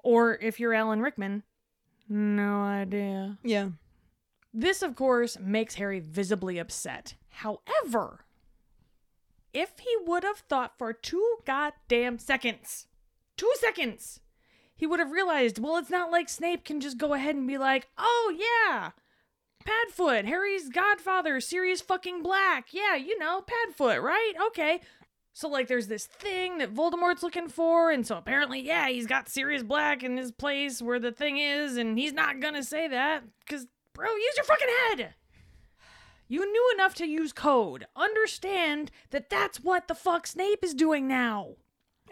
Or 0.00 0.34
if 0.42 0.58
you're 0.58 0.74
Alan 0.74 1.00
Rickman, 1.00 1.44
no 2.08 2.62
idea. 2.62 3.38
Yeah. 3.44 3.68
This, 4.52 4.82
of 4.82 4.96
course, 4.96 5.38
makes 5.38 5.76
Harry 5.76 6.00
visibly 6.00 6.58
upset. 6.58 7.14
However, 7.28 8.24
if 9.52 9.78
he 9.78 9.96
would 10.04 10.24
have 10.24 10.38
thought 10.38 10.76
for 10.76 10.92
two 10.92 11.36
goddamn 11.44 12.18
seconds, 12.18 12.88
two 13.36 13.52
seconds, 13.60 14.18
he 14.74 14.88
would 14.88 14.98
have 14.98 15.12
realized, 15.12 15.60
well, 15.60 15.76
it's 15.76 15.88
not 15.88 16.10
like 16.10 16.28
Snape 16.28 16.64
can 16.64 16.80
just 16.80 16.98
go 16.98 17.14
ahead 17.14 17.36
and 17.36 17.46
be 17.46 17.58
like, 17.58 17.86
oh, 17.96 18.36
yeah, 18.36 18.90
Padfoot, 19.66 20.24
Harry's 20.24 20.68
godfather, 20.68 21.40
Sirius 21.40 21.80
fucking 21.80 22.22
Black. 22.22 22.68
Yeah, 22.72 22.94
you 22.94 23.18
know, 23.18 23.42
Padfoot, 23.42 24.00
right? 24.02 24.32
Okay. 24.48 24.80
So, 25.32 25.48
like, 25.48 25.68
there's 25.68 25.88
this 25.88 26.06
thing 26.06 26.58
that 26.58 26.72
Voldemort's 26.74 27.22
looking 27.22 27.48
for, 27.48 27.90
and 27.90 28.06
so 28.06 28.16
apparently, 28.16 28.60
yeah, 28.60 28.88
he's 28.88 29.06
got 29.06 29.28
Sirius 29.28 29.62
Black 29.62 30.02
in 30.02 30.16
his 30.16 30.32
place 30.32 30.80
where 30.80 30.98
the 30.98 31.12
thing 31.12 31.36
is, 31.36 31.76
and 31.76 31.98
he's 31.98 32.14
not 32.14 32.40
gonna 32.40 32.62
say 32.62 32.88
that, 32.88 33.22
because, 33.40 33.66
bro, 33.92 34.08
use 34.14 34.34
your 34.36 34.44
fucking 34.44 34.68
head! 34.88 35.14
You 36.28 36.50
knew 36.50 36.72
enough 36.74 36.94
to 36.94 37.06
use 37.06 37.32
code. 37.32 37.86
Understand 37.94 38.90
that 39.10 39.28
that's 39.28 39.58
what 39.58 39.88
the 39.88 39.94
fuck 39.94 40.26
Snape 40.26 40.64
is 40.64 40.74
doing 40.74 41.06
now. 41.06 41.56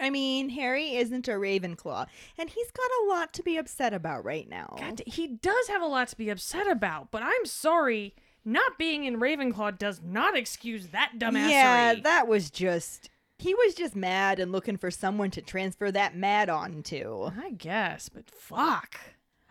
I 0.00 0.10
mean, 0.10 0.48
Harry 0.50 0.96
isn't 0.96 1.28
a 1.28 1.32
Ravenclaw, 1.32 2.06
and 2.38 2.50
he's 2.50 2.70
got 2.70 2.90
a 3.02 3.08
lot 3.08 3.32
to 3.34 3.42
be 3.42 3.56
upset 3.56 3.94
about 3.94 4.24
right 4.24 4.48
now. 4.48 4.74
God, 4.78 5.02
he 5.06 5.26
does 5.28 5.68
have 5.68 5.82
a 5.82 5.86
lot 5.86 6.08
to 6.08 6.16
be 6.16 6.30
upset 6.30 6.66
about, 6.66 7.10
but 7.10 7.22
I'm 7.22 7.46
sorry, 7.46 8.14
not 8.44 8.76
being 8.78 9.04
in 9.04 9.20
Ravenclaw 9.20 9.78
does 9.78 10.00
not 10.02 10.36
excuse 10.36 10.88
that 10.88 11.12
dumbassery. 11.18 11.50
yeah, 11.50 11.94
that 12.02 12.28
was 12.28 12.50
just. 12.50 13.10
He 13.38 13.52
was 13.52 13.74
just 13.74 13.96
mad 13.96 14.38
and 14.38 14.52
looking 14.52 14.76
for 14.76 14.90
someone 14.92 15.30
to 15.32 15.42
transfer 15.42 15.90
that 15.90 16.16
mad 16.16 16.48
onto. 16.48 17.30
I 17.36 17.50
guess, 17.50 18.08
but 18.08 18.30
fuck. 18.30 18.96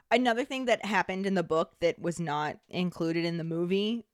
Another 0.09 0.45
thing 0.45 0.65
that 0.65 0.85
happened 0.85 1.25
in 1.25 1.33
the 1.33 1.43
book 1.43 1.73
that 1.81 1.99
was 1.99 2.19
not 2.19 2.57
included 2.69 3.25
in 3.25 3.37
the 3.37 3.43
movie 3.43 4.05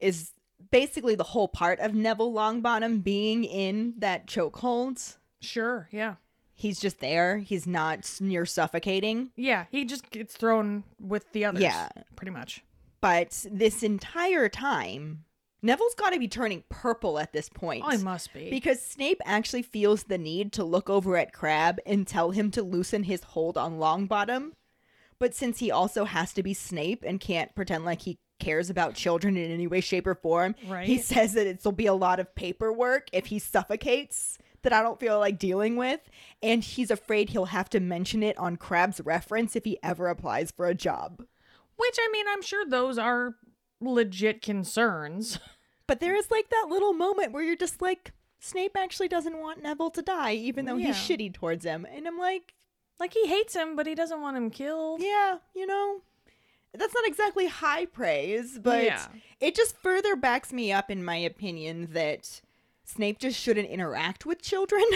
is 0.00 0.32
basically 0.70 1.14
the 1.14 1.24
whole 1.24 1.48
part 1.48 1.78
of 1.78 1.94
Neville 1.94 2.32
Longbottom 2.32 3.02
being 3.02 3.44
in 3.44 3.94
that 3.98 4.26
chokehold. 4.26 5.16
Sure, 5.40 5.88
yeah. 5.90 6.16
He's 6.54 6.78
just 6.78 7.00
there. 7.00 7.38
He's 7.38 7.66
not 7.66 8.18
near 8.20 8.44
suffocating. 8.44 9.30
Yeah, 9.34 9.64
he 9.70 9.84
just 9.84 10.10
gets 10.10 10.34
thrown 10.34 10.84
with 11.00 11.32
the 11.32 11.46
others. 11.46 11.62
Yeah. 11.62 11.88
Pretty 12.16 12.32
much. 12.32 12.62
But 13.00 13.46
this 13.50 13.82
entire 13.82 14.50
time, 14.50 15.24
Neville's 15.62 15.94
got 15.94 16.12
to 16.12 16.18
be 16.18 16.28
turning 16.28 16.64
purple 16.68 17.18
at 17.18 17.32
this 17.32 17.48
point. 17.48 17.84
Oh, 17.86 17.90
he 17.90 18.02
must 18.02 18.34
be. 18.34 18.50
Because 18.50 18.82
Snape 18.82 19.22
actually 19.24 19.62
feels 19.62 20.04
the 20.04 20.18
need 20.18 20.52
to 20.52 20.64
look 20.64 20.90
over 20.90 21.16
at 21.16 21.32
Crabbe 21.32 21.78
and 21.86 22.06
tell 22.06 22.30
him 22.30 22.50
to 22.50 22.62
loosen 22.62 23.04
his 23.04 23.22
hold 23.22 23.56
on 23.56 23.78
Longbottom. 23.78 24.52
But 25.18 25.34
since 25.34 25.60
he 25.60 25.70
also 25.70 26.04
has 26.04 26.34
to 26.34 26.42
be 26.42 26.52
Snape 26.52 27.04
and 27.06 27.20
can't 27.20 27.54
pretend 27.54 27.86
like 27.86 28.02
he 28.02 28.18
cares 28.38 28.70
about 28.70 28.94
children 28.94 29.36
in 29.36 29.50
any 29.50 29.66
way, 29.66 29.80
shape, 29.80 30.06
or 30.06 30.14
form, 30.14 30.54
he 30.82 30.98
says 30.98 31.34
that 31.34 31.46
it'll 31.46 31.72
be 31.72 31.86
a 31.86 31.94
lot 31.94 32.20
of 32.20 32.34
paperwork 32.34 33.08
if 33.12 33.26
he 33.26 33.38
suffocates 33.38 34.38
that 34.62 34.72
I 34.72 34.82
don't 34.82 35.00
feel 35.00 35.18
like 35.18 35.38
dealing 35.38 35.76
with. 35.76 36.00
And 36.42 36.62
he's 36.62 36.90
afraid 36.90 37.30
he'll 37.30 37.46
have 37.46 37.70
to 37.70 37.80
mention 37.80 38.22
it 38.22 38.36
on 38.38 38.56
Crabbe's 38.56 39.00
reference 39.00 39.56
if 39.56 39.64
he 39.64 39.78
ever 39.82 40.08
applies 40.08 40.50
for 40.50 40.66
a 40.66 40.74
job. 40.74 41.24
Which, 41.76 41.96
I 41.98 42.08
mean, 42.12 42.26
I'm 42.28 42.42
sure 42.42 42.64
those 42.66 42.98
are 42.98 43.36
legit 43.80 44.42
concerns. 44.42 45.38
But 45.86 45.98
there 45.98 46.14
is 46.14 46.30
like 46.30 46.50
that 46.50 46.68
little 46.70 46.92
moment 46.92 47.32
where 47.32 47.42
you're 47.42 47.56
just 47.56 47.82
like, 47.82 48.12
Snape 48.38 48.76
actually 48.76 49.08
doesn't 49.08 49.40
want 49.40 49.60
Neville 49.60 49.90
to 49.90 50.02
die, 50.02 50.34
even 50.34 50.64
though 50.64 50.76
Yeah. 50.76 50.86
he's 50.86 50.94
shitty 50.96 51.34
towards 51.34 51.64
him. 51.64 51.84
And 51.92 52.06
I'm 52.06 52.16
like, 52.16 52.54
Like 53.00 53.12
he 53.12 53.26
hates 53.26 53.56
him, 53.56 53.74
but 53.74 53.88
he 53.88 53.96
doesn't 53.96 54.20
want 54.20 54.36
him 54.36 54.50
killed. 54.50 55.00
yeah, 55.02 55.38
you 55.52 55.66
know, 55.66 56.02
that's 56.72 56.94
not 56.94 57.08
exactly 57.08 57.48
high 57.48 57.86
praise, 57.86 58.56
but 58.56 58.84
Yeah. 58.84 59.04
it 59.40 59.56
just 59.56 59.78
further 59.78 60.14
backs 60.14 60.52
me 60.52 60.70
up 60.70 60.92
in 60.92 61.02
my 61.02 61.16
opinion 61.16 61.88
that 61.90 62.40
Snape 62.90 63.18
just 63.18 63.38
shouldn't 63.38 63.68
interact 63.68 64.26
with 64.26 64.42
children. 64.42 64.84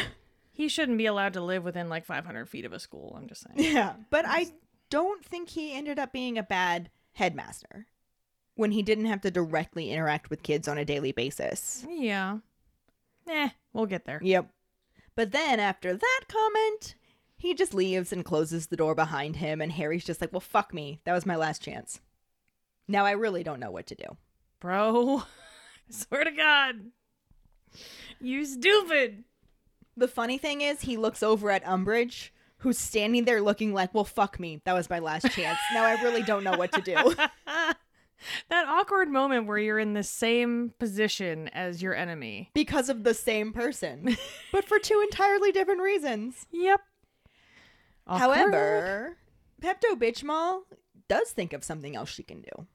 He 0.56 0.68
shouldn't 0.68 0.98
be 0.98 1.06
allowed 1.06 1.32
to 1.32 1.40
live 1.40 1.64
within 1.64 1.88
like 1.88 2.06
500 2.06 2.48
feet 2.48 2.64
of 2.64 2.72
a 2.72 2.78
school. 2.78 3.16
I'm 3.18 3.26
just 3.26 3.42
saying. 3.42 3.74
yeah, 3.74 3.94
but 4.08 4.24
I 4.24 4.52
don't 4.88 5.24
think 5.24 5.48
he 5.48 5.74
ended 5.74 5.98
up 5.98 6.12
being 6.12 6.38
a 6.38 6.44
bad 6.44 6.90
headmaster 7.14 7.88
when 8.54 8.70
he 8.70 8.80
didn't 8.80 9.06
have 9.06 9.20
to 9.22 9.32
directly 9.32 9.90
interact 9.90 10.30
with 10.30 10.44
kids 10.44 10.68
on 10.68 10.78
a 10.78 10.84
daily 10.84 11.10
basis. 11.10 11.84
yeah. 11.90 12.38
Eh, 13.28 13.48
we'll 13.72 13.86
get 13.86 14.04
there. 14.04 14.20
Yep. 14.22 14.48
But 15.16 15.32
then 15.32 15.58
after 15.58 15.92
that 15.92 16.20
comment, 16.28 16.94
he 17.36 17.52
just 17.52 17.74
leaves 17.74 18.12
and 18.12 18.24
closes 18.24 18.68
the 18.68 18.76
door 18.76 18.94
behind 18.94 19.34
him, 19.34 19.60
and 19.60 19.72
Harry's 19.72 20.04
just 20.04 20.20
like, 20.20 20.32
well, 20.32 20.38
fuck 20.38 20.72
me. 20.72 21.00
That 21.04 21.14
was 21.14 21.26
my 21.26 21.34
last 21.34 21.62
chance. 21.62 21.98
Now 22.86 23.04
I 23.06 23.10
really 23.10 23.42
don't 23.42 23.58
know 23.58 23.72
what 23.72 23.86
to 23.88 23.96
do. 23.96 24.16
Bro, 24.60 25.24
I 25.88 25.92
swear 25.92 26.22
to 26.22 26.30
God. 26.30 26.76
You 28.20 28.44
stupid. 28.44 29.24
The 29.96 30.08
funny 30.08 30.38
thing 30.38 30.60
is, 30.60 30.82
he 30.82 30.96
looks 30.96 31.22
over 31.22 31.50
at 31.50 31.64
Umbridge, 31.64 32.30
who's 32.58 32.78
standing 32.78 33.24
there 33.24 33.40
looking 33.40 33.72
like, 33.72 33.94
well, 33.94 34.04
fuck 34.04 34.40
me. 34.40 34.60
That 34.64 34.72
was 34.72 34.90
my 34.90 34.98
last 34.98 35.30
chance. 35.30 35.58
now 35.72 35.84
I 35.84 36.00
really 36.02 36.22
don't 36.22 36.44
know 36.44 36.56
what 36.56 36.72
to 36.72 36.80
do. 36.80 37.14
That 38.48 38.66
awkward 38.66 39.10
moment 39.10 39.46
where 39.46 39.58
you're 39.58 39.78
in 39.78 39.92
the 39.92 40.02
same 40.02 40.72
position 40.78 41.48
as 41.48 41.82
your 41.82 41.94
enemy. 41.94 42.50
because 42.54 42.88
of 42.88 43.04
the 43.04 43.12
same 43.14 43.52
person, 43.52 44.16
but 44.52 44.64
for 44.64 44.78
two 44.78 45.00
entirely 45.02 45.52
different 45.52 45.82
reasons. 45.82 46.46
Yep. 46.50 46.80
Awkward. 48.06 48.36
However, 48.36 49.16
Pepto 49.60 49.94
Bitchmall 49.94 50.60
does 51.08 51.30
think 51.32 51.52
of 51.52 51.64
something 51.64 51.96
else 51.96 52.08
she 52.08 52.22
can 52.22 52.40
do. 52.40 52.66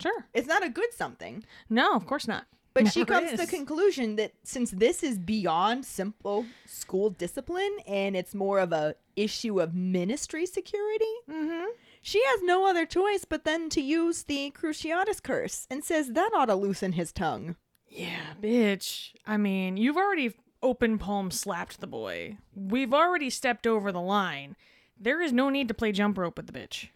Sure. 0.00 0.26
It's 0.32 0.48
not 0.48 0.64
a 0.64 0.68
good 0.68 0.92
something. 0.92 1.44
No, 1.68 1.94
of 1.94 2.06
course 2.06 2.26
not. 2.28 2.46
But 2.84 2.92
she 2.92 3.04
comes 3.04 3.30
to 3.30 3.36
the 3.36 3.46
conclusion 3.46 4.16
that 4.16 4.32
since 4.44 4.70
this 4.70 5.02
is 5.02 5.18
beyond 5.18 5.84
simple 5.84 6.46
school 6.66 7.10
discipline 7.10 7.76
and 7.86 8.16
it's 8.16 8.34
more 8.34 8.58
of 8.60 8.72
a 8.72 8.94
issue 9.16 9.60
of 9.60 9.74
ministry 9.74 10.46
security, 10.46 11.04
Mm-hmm. 11.30 11.66
she 12.02 12.22
has 12.26 12.40
no 12.42 12.66
other 12.68 12.86
choice 12.86 13.24
but 13.24 13.44
then 13.44 13.68
to 13.70 13.80
use 13.80 14.22
the 14.24 14.50
Cruciatus 14.52 15.22
curse 15.22 15.66
and 15.70 15.82
says 15.84 16.12
that 16.12 16.30
ought 16.34 16.46
to 16.46 16.54
loosen 16.54 16.92
his 16.92 17.12
tongue. 17.12 17.56
Yeah, 17.88 18.34
bitch. 18.40 19.10
I 19.26 19.36
mean, 19.36 19.76
you've 19.76 19.96
already 19.96 20.34
open 20.62 20.98
palm 20.98 21.30
slapped 21.30 21.80
the 21.80 21.86
boy. 21.86 22.36
We've 22.54 22.92
already 22.94 23.30
stepped 23.30 23.66
over 23.66 23.90
the 23.92 24.00
line. 24.00 24.56
There 25.00 25.20
is 25.22 25.32
no 25.32 25.48
need 25.50 25.68
to 25.68 25.74
play 25.74 25.92
jump 25.92 26.18
rope 26.18 26.36
with 26.36 26.46
the 26.46 26.52
bitch. 26.52 26.88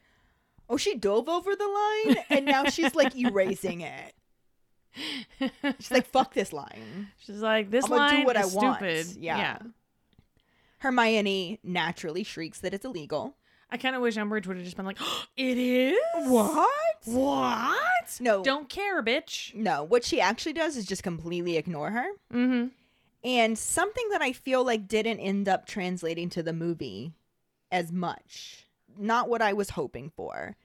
Oh, 0.69 0.77
she 0.77 0.95
dove 0.97 1.29
over 1.29 1.55
the 1.55 1.67
line 1.69 2.17
and 2.31 2.45
now 2.47 2.65
she's 2.65 2.95
like 2.95 3.15
erasing 3.17 3.81
it. 3.81 4.15
She's 5.79 5.91
like, 5.91 6.07
fuck 6.07 6.35
this 6.35 6.53
line. 6.53 7.09
She's 7.19 7.41
like, 7.41 7.71
this 7.71 7.85
I'm 7.87 7.91
line 7.91 8.21
do 8.21 8.27
what 8.27 8.37
I 8.37 8.43
is 8.43 8.55
want. 8.55 8.79
stupid. 8.79 9.23
Yeah. 9.23 9.59
Hermione 10.79 11.61
naturally 11.63 12.25
shrieks 12.25 12.61
that 12.61 12.75
it's 12.75 12.85
illegal. 12.85 13.37
I 13.71 13.79
kind 13.79 13.97
of 13.97 14.03
wish 14.03 14.17
Umbridge 14.17 14.47
would 14.47 14.57
have 14.57 14.65
just 14.65 14.77
been 14.77 14.85
like, 14.85 14.99
it 15.37 15.57
is? 15.57 15.99
What? 16.29 16.69
What? 17.05 18.19
No. 18.21 18.43
Don't 18.43 18.69
care, 18.69 19.03
bitch. 19.03 19.55
No, 19.55 19.83
what 19.85 20.05
she 20.05 20.21
actually 20.21 20.53
does 20.53 20.77
is 20.77 20.85
just 20.85 21.03
completely 21.03 21.57
ignore 21.57 21.91
her. 21.91 22.07
Mm-hmm. 22.33 22.67
And 23.25 23.59
something 23.59 24.09
that 24.11 24.21
I 24.21 24.33
feel 24.33 24.65
like 24.65 24.89
didn't 24.89 25.21
end 25.21 25.49
up 25.49 25.67
translating 25.67 26.29
to 26.31 26.43
the 26.43 26.53
movie 26.53 27.13
as 27.71 27.93
much, 27.93 28.67
not 28.99 29.29
what 29.29 29.41
I 29.41 29.53
was 29.53 29.71
hoping 29.71 30.11
for, 30.15 30.57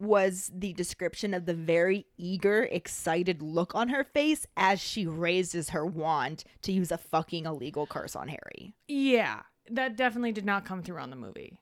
was 0.00 0.50
the 0.54 0.72
description 0.72 1.34
of 1.34 1.46
the 1.46 1.54
very 1.54 2.06
eager, 2.16 2.64
excited 2.64 3.42
look 3.42 3.74
on 3.74 3.88
her 3.90 4.04
face 4.04 4.46
as 4.56 4.80
she 4.80 5.06
raises 5.06 5.70
her 5.70 5.84
wand 5.84 6.44
to 6.62 6.72
use 6.72 6.90
a 6.90 6.98
fucking 6.98 7.46
illegal 7.46 7.86
curse 7.86 8.16
on 8.16 8.28
Harry. 8.28 8.74
Yeah, 8.88 9.42
that 9.70 9.96
definitely 9.96 10.32
did 10.32 10.44
not 10.46 10.64
come 10.64 10.82
through 10.82 10.98
on 10.98 11.10
the 11.10 11.16
movie. 11.16 11.58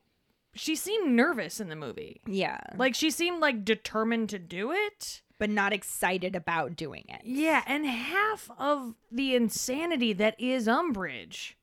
She 0.55 0.75
seemed 0.75 1.11
nervous 1.15 1.59
in 1.59 1.69
the 1.69 1.75
movie. 1.75 2.21
Yeah. 2.25 2.59
Like 2.77 2.95
she 2.95 3.11
seemed 3.11 3.39
like 3.39 3.63
determined 3.63 4.29
to 4.29 4.39
do 4.39 4.71
it. 4.71 5.21
But 5.37 5.49
not 5.49 5.71
excited 5.71 6.35
about 6.35 6.75
doing 6.75 7.05
it. 7.07 7.21
Yeah, 7.23 7.63
and 7.65 7.85
half 7.85 8.49
of 8.59 8.95
the 9.09 9.35
insanity 9.35 10.11
that 10.11 10.35
is 10.37 10.67
Umbridge 10.67 11.53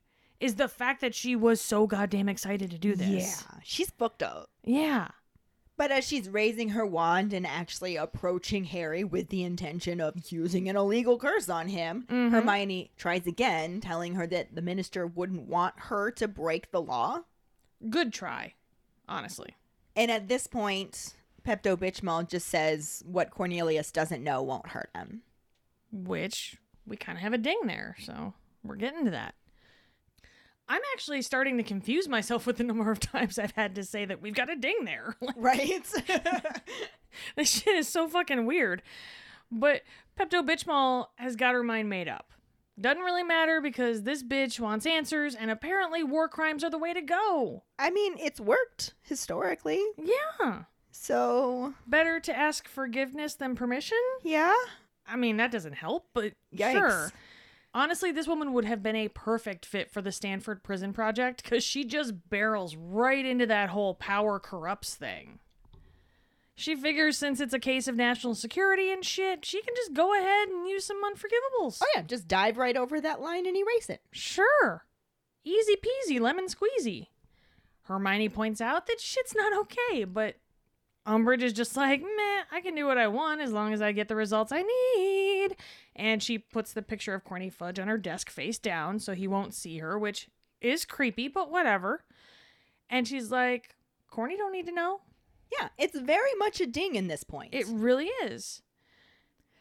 is 0.41 0.55
the 0.55 0.67
fact 0.67 1.03
that 1.03 1.15
she 1.15 1.37
was 1.37 1.61
so 1.61 1.87
goddamn 1.87 2.31
excited 2.31 2.71
to 2.71 2.79
do 2.79 2.95
this. 2.95 3.45
Yeah. 3.45 3.59
She's 3.63 3.91
booked 3.91 4.23
up. 4.23 4.49
Yeah. 4.65 5.09
But 5.79 5.91
as 5.91 6.07
she's 6.07 6.29
raising 6.29 6.71
her 6.71 6.87
wand 6.87 7.33
and 7.35 7.47
actually 7.47 7.97
approaching 7.97 8.65
Harry 8.65 9.05
with 9.05 9.29
the 9.29 9.45
intention 9.45 10.01
of 10.01 10.33
using 10.33 10.69
an 10.69 10.77
illegal 10.77 11.19
curse 11.19 11.49
on 11.51 11.69
him, 11.69 12.07
Mhm. 12.09 12.31
Hermione 12.31 12.91
tries 12.97 13.27
again, 13.27 13.81
telling 13.83 14.15
her 14.15 14.27
that 14.27 14.55
the 14.55 14.63
minister 14.63 15.07
wouldn't 15.07 15.49
want 15.49 15.75
her 15.77 16.11
to 16.13 16.27
break 16.27 16.71
the 16.71 16.81
law. 16.81 17.25
Good 17.91 18.13
try, 18.13 18.55
honestly. 19.07 19.55
And 19.95 20.11
at 20.11 20.29
this 20.29 20.47
point, 20.47 21.15
Pepto 21.45 21.77
Bitchmall 21.77 22.29
just 22.29 22.49
says 22.49 23.03
what 23.07 23.31
Cornelius 23.31 23.93
doesn't 23.93 24.25
know 24.25 24.43
won't 24.43 24.69
hurt 24.69 24.91
him. 24.95 25.23
Which 25.93 26.59
we 26.87 26.97
kind 26.97 27.19
of 27.19 27.23
have 27.23 27.33
a 27.35 27.39
ding 27.39 27.61
there, 27.67 27.97
so 28.01 28.33
we're 28.65 28.77
getting 28.77 29.05
to 29.05 29.11
that. 29.11 29.35
I'm 30.69 30.81
actually 30.95 31.23
starting 31.23 31.57
to 31.59 31.63
confuse 31.63 32.09
myself 32.09 32.47
with 32.47 32.57
the 32.57 32.65
number 32.65 32.91
of 32.91 32.99
times 33.01 33.39
I've 33.39 33.53
had 33.53 33.75
to 33.77 33.85
say 33.85 34.05
that 34.05 34.21
we've 34.21 34.35
got 34.35 34.51
a 34.51 34.57
ding 34.57 34.85
there. 34.85 35.17
Right? 35.37 35.85
this 37.37 37.51
shit 37.51 37.77
is 37.77 37.89
so 37.89 38.09
fucking 38.09 38.47
weird. 38.47 38.83
But 39.51 39.83
Pepto 40.19 40.45
Bitchmall 40.47 41.07
has 41.17 41.37
got 41.37 41.55
her 41.55 41.63
mind 41.63 41.89
made 41.89 42.09
up. 42.09 42.33
Doesn't 42.81 43.03
really 43.03 43.23
matter 43.23 43.61
because 43.61 44.03
this 44.03 44.23
bitch 44.23 44.61
wants 44.61 44.85
answers, 44.87 45.35
and 45.35 45.51
apparently 45.51 46.03
war 46.03 46.29
crimes 46.29 46.63
are 46.63 46.69
the 46.71 46.79
way 46.79 46.93
to 46.93 47.01
go. 47.01 47.63
I 47.79 47.91
mean, 47.91 48.17
it's 48.19 48.41
worked 48.41 48.93
historically. 49.03 49.83
Yeah. 49.97 50.65
So, 50.91 51.75
Better 51.87 52.21
to 52.21 52.37
ask 52.37 52.69
forgiveness 52.69 53.35
than 53.35 53.55
permission? 53.55 53.99
yeah. 54.23 54.55
I 55.09 55.15
mean, 55.15 55.37
that 55.37 55.53
doesn't 55.53 55.75
help, 55.75 56.09
but 56.13 56.33
Yikes. 56.55 56.73
sure. 56.73 57.13
Honestly, 57.77 58.11
this 58.11 58.27
woman 58.27 58.55
would 58.55 58.65
have 58.65 58.83
been 58.83 58.97
a 58.97 59.09
perfect 59.09 59.67
fit 59.67 59.91
for 59.91 60.01
the 60.01 60.11
Stanford 60.11 60.63
Prison 60.63 60.95
Project 60.95 61.45
because 61.45 61.63
she 61.63 61.85
just 61.85 62.31
barrels 62.31 62.75
right 62.75 63.27
into 63.27 63.45
that 63.45 63.69
whole 63.69 63.95
power 63.95 64.41
corrupts 64.41 64.95
thing. 64.95 65.41
She 66.55 66.75
figures 66.75 67.19
since 67.19 67.39
it's 67.39 67.53
a 67.53 67.59
case 67.59 67.87
of 67.87 67.95
national 67.95 68.35
security 68.35 68.91
and 68.91 69.05
shit, 69.05 69.45
she 69.45 69.61
can 69.61 69.75
just 69.77 69.93
go 69.93 70.19
ahead 70.19 70.49
and 70.49 70.67
use 70.67 70.87
some 70.87 71.03
unforgivables. 71.05 71.81
Oh, 71.83 71.87
yeah. 71.95 72.01
Just 72.01 72.27
dive 72.27 72.57
right 72.57 72.79
over 72.79 72.99
that 72.99 73.21
line 73.21 73.47
and 73.47 73.55
erase 73.55 73.91
it. 73.91 74.01
Sure. 74.11 74.87
Easy 75.45 75.77
peasy, 75.77 76.19
lemon 76.19 76.47
squeezy. 76.47 77.09
Hermione 77.83 78.31
points 78.31 78.63
out 78.63 78.87
that 78.87 79.03
shit's 79.03 79.35
not 79.35 79.53
okay, 79.53 80.05
but 80.05 80.37
Umbridge 81.07 81.43
is 81.43 81.53
just 81.53 81.77
like, 81.77 82.01
meh, 82.01 82.43
I 82.51 82.63
can 82.63 82.75
do 82.75 82.87
what 82.87 82.97
I 82.97 83.09
want 83.09 83.43
as 83.43 83.53
long 83.53 83.75
as 83.75 83.83
I 83.83 83.93
get 83.93 84.09
the 84.09 84.17
results 84.17 84.51
I 84.51 84.63
need. 84.63 85.26
And 85.95 86.23
she 86.23 86.39
puts 86.39 86.73
the 86.73 86.83
picture 86.83 87.15
of 87.15 87.25
Corny 87.25 87.51
Fudge 87.51 87.79
on 87.79 87.89
her 87.89 87.99
desk 87.99 88.31
face 88.31 88.59
down 88.59 88.99
so 88.99 89.15
he 89.15 89.29
won't 89.29 89.55
see 89.55 89.79
her, 89.79 89.99
which 89.99 90.29
is 90.61 90.85
creepy, 90.85 91.29
but 91.29 91.51
whatever. 91.51 92.05
And 92.91 93.07
she's 93.07 93.31
like, 93.31 93.75
Corny 94.11 94.37
don't 94.37 94.53
need 94.53 94.67
to 94.67 94.73
know. 94.73 95.01
Yeah. 95.59 95.69
It's 95.79 95.99
very 95.99 96.35
much 96.39 96.61
a 96.61 96.67
ding 96.67 96.95
in 96.95 97.09
this 97.09 97.25
point. 97.25 97.55
It 97.55 97.67
really 97.69 98.11
is. 98.25 98.63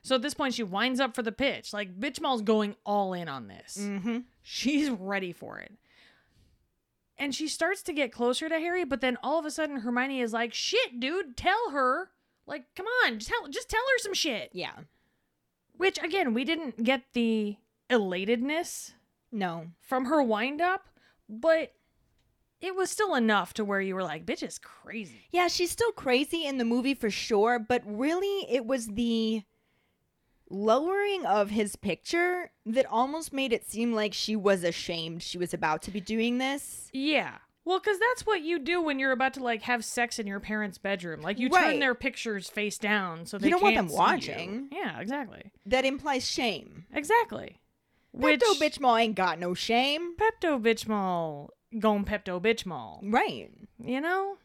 So 0.01 0.15
at 0.15 0.21
this 0.21 0.35
point, 0.35 0.53
she 0.53 0.63
winds 0.63 0.99
up 0.99 1.15
for 1.15 1.23
the 1.23 1.31
pitch. 1.31 1.73
Like, 1.73 1.99
Bitchmall's 1.99 2.43
going 2.43 2.75
all 2.85 3.13
in 3.13 3.27
on 3.27 3.47
this. 3.47 3.77
mm-hmm. 3.79 4.19
She's 4.43 4.89
ready 4.89 5.31
for 5.31 5.57
it. 5.57 5.73
And 7.17 7.33
she 7.33 7.47
starts 7.47 7.81
to 7.83 7.93
get 7.93 8.11
closer 8.11 8.49
to 8.49 8.59
Harry, 8.59 8.83
but 8.83 9.01
then 9.01 9.17
all 9.23 9.39
of 9.39 9.45
a 9.45 9.51
sudden 9.51 9.79
Hermione 9.79 10.19
is 10.21 10.33
like, 10.33 10.53
"Shit, 10.53 10.99
dude, 10.99 11.37
tell 11.37 11.71
her. 11.71 12.11
Like, 12.45 12.65
come 12.75 12.85
on, 13.05 13.19
tell 13.19 13.47
just 13.49 13.69
tell 13.69 13.81
her 13.81 13.99
some 13.99 14.13
shit." 14.13 14.49
Yeah. 14.53 14.73
Which 15.77 16.01
again, 16.01 16.33
we 16.33 16.43
didn't 16.43 16.83
get 16.83 17.03
the 17.13 17.57
elatedness 17.89 18.93
No. 19.31 19.67
from 19.81 20.05
her 20.05 20.21
wind 20.23 20.61
up, 20.61 20.87
but 21.29 21.73
it 22.61 22.75
was 22.75 22.89
still 22.89 23.13
enough 23.15 23.53
to 23.55 23.65
where 23.65 23.81
you 23.81 23.93
were 23.95 24.03
like, 24.03 24.25
"Bitch 24.25 24.41
is 24.41 24.57
crazy." 24.57 25.27
Yeah, 25.31 25.47
she's 25.47 25.71
still 25.71 25.91
crazy 25.91 26.45
in 26.45 26.57
the 26.57 26.65
movie 26.65 26.93
for 26.95 27.09
sure, 27.11 27.59
but 27.59 27.83
really 27.85 28.49
it 28.49 28.65
was 28.65 28.87
the 28.87 29.43
lowering 30.49 31.25
of 31.25 31.49
his 31.49 31.75
picture 31.75 32.51
that 32.65 32.85
almost 32.85 33.33
made 33.33 33.51
it 33.51 33.69
seem 33.69 33.93
like 33.93 34.13
she 34.13 34.35
was 34.35 34.63
ashamed 34.63 35.23
she 35.23 35.37
was 35.37 35.53
about 35.53 35.81
to 35.83 35.91
be 35.91 35.99
doing 35.99 36.37
this. 36.37 36.89
Yeah. 36.93 37.39
Well, 37.65 37.79
because 37.79 37.97
that's 37.99 38.25
what 38.27 38.41
you 38.43 38.59
do 38.59 38.79
when 38.81 38.99
you're 38.99 39.11
about 39.11 39.33
to 39.33 39.43
like 39.43 39.63
have 39.63 39.83
sex 39.83 40.19
in 40.19 40.27
your 40.27 40.39
parents' 40.39 40.77
bedroom. 40.77 41.21
Like 41.21 41.39
you 41.39 41.49
turn 41.49 41.79
their 41.79 41.95
pictures 41.95 42.47
face 42.47 42.77
down 42.77 43.25
so 43.25 43.37
they 43.39 43.47
You 43.47 43.53
don't 43.53 43.63
want 43.63 43.75
can't 43.75 43.87
them 43.87 43.93
see 43.93 43.97
watching. 43.99 44.69
you. 44.71 44.77
Yeah, 44.79 44.99
exactly, 44.99 45.51
That 45.65 45.83
implies 45.85 46.29
shame. 46.29 46.85
exactly. 46.93 47.59
Which 48.11 48.39
Pepto 48.39 48.59
Bitchmall 48.61 49.01
ain't 49.01 49.15
got 49.15 49.39
no 49.39 49.53
shame. 49.53 50.15
Pepto 50.15 50.61
Bitchmall 50.61 51.49
going 51.79 52.05
Pepto 52.05 52.39
Bitchmall. 52.41 52.99
Right. 53.03 53.49
You 53.83 53.99
know? 53.99 54.37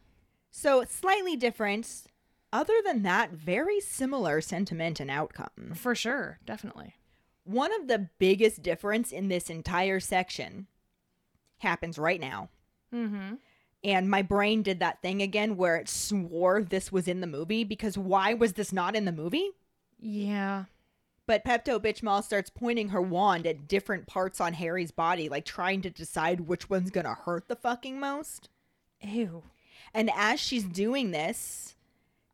So 0.51 0.85
slightly 0.89 1.37
different. 1.37 2.05
Other 2.53 2.75
than 2.85 3.03
that, 3.05 3.31
very 3.31 3.79
similar 3.79 4.41
sentiment 4.41 4.99
and 4.99 5.09
outcome. 5.09 5.75
For 5.77 5.95
sure, 5.95 6.41
definitely. 6.45 6.95
One 7.45 7.73
of 7.81 7.87
the 7.87 8.09
biggest 8.19 8.61
difference 8.63 9.13
in 9.13 9.29
this 9.29 9.49
entire 9.49 10.01
section 10.01 10.67
happens 11.59 11.97
right 11.97 12.21
now. 12.21 12.49
Mm-hmm. 12.95 13.35
And 13.83 14.11
my 14.11 14.23
brain 14.23 14.63
did 14.63 14.81
that 14.81 15.01
thing 15.01 15.23
again 15.23 15.57
where 15.57 15.77
it 15.77 15.89
swore 15.89 16.63
this 16.63 16.93
was 16.93 17.09
in 17.09 17.21
the 17.21 17.27
movie 17.27 17.65
because 17.65 17.97
why 17.97 18.35
was 18.35 18.53
this 18.55 18.73
not 18.73 18.95
in 18.95 19.07
the 19.07 19.13
movie? 19.13 19.51
Yeah. 19.99 20.65
But 21.27 21.45
Pepto 21.45 21.79
Bitchmall 21.79 22.25
starts 22.25 22.51
pointing 22.51 22.89
her 22.89 23.01
wand 23.01 23.47
at 23.47 23.69
different 23.69 24.07
parts 24.07 24.41
on 24.41 24.55
Harry's 24.55 24.91
body, 24.91 25.29
like 25.29 25.45
trying 25.45 25.81
to 25.83 25.91
decide 25.91 26.43
which 26.43 26.69
one's 26.69 26.91
gonna 26.91 27.15
hurt 27.15 27.49
the 27.49 27.57
fucking 27.57 27.99
most. 27.99 28.49
Ew. 29.01 29.45
And 29.95 30.11
as 30.15 30.41
she's 30.41 30.65
doing 30.65 31.11
this, 31.11 31.77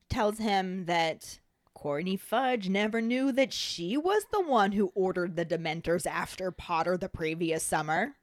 tells 0.09 0.39
him 0.39 0.87
that 0.87 1.39
Cornelius 1.75 2.23
Fudge 2.23 2.69
never 2.69 3.01
knew 3.01 3.31
that 3.33 3.53
she 3.53 3.97
was 3.97 4.25
the 4.33 4.41
one 4.41 4.73
who 4.73 4.93
ordered 4.95 5.37
the 5.37 5.45
Dementors 5.45 6.07
after 6.07 6.51
Potter 6.51 6.97
the 6.97 7.09
previous 7.09 7.63
summer. 7.63 8.17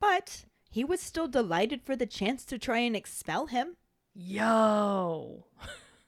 But 0.00 0.44
he 0.74 0.82
was 0.82 1.00
still 1.00 1.28
delighted 1.28 1.82
for 1.84 1.94
the 1.94 2.04
chance 2.04 2.44
to 2.44 2.58
try 2.58 2.78
and 2.78 2.96
expel 2.96 3.46
him. 3.46 3.76
Yo. 4.12 5.44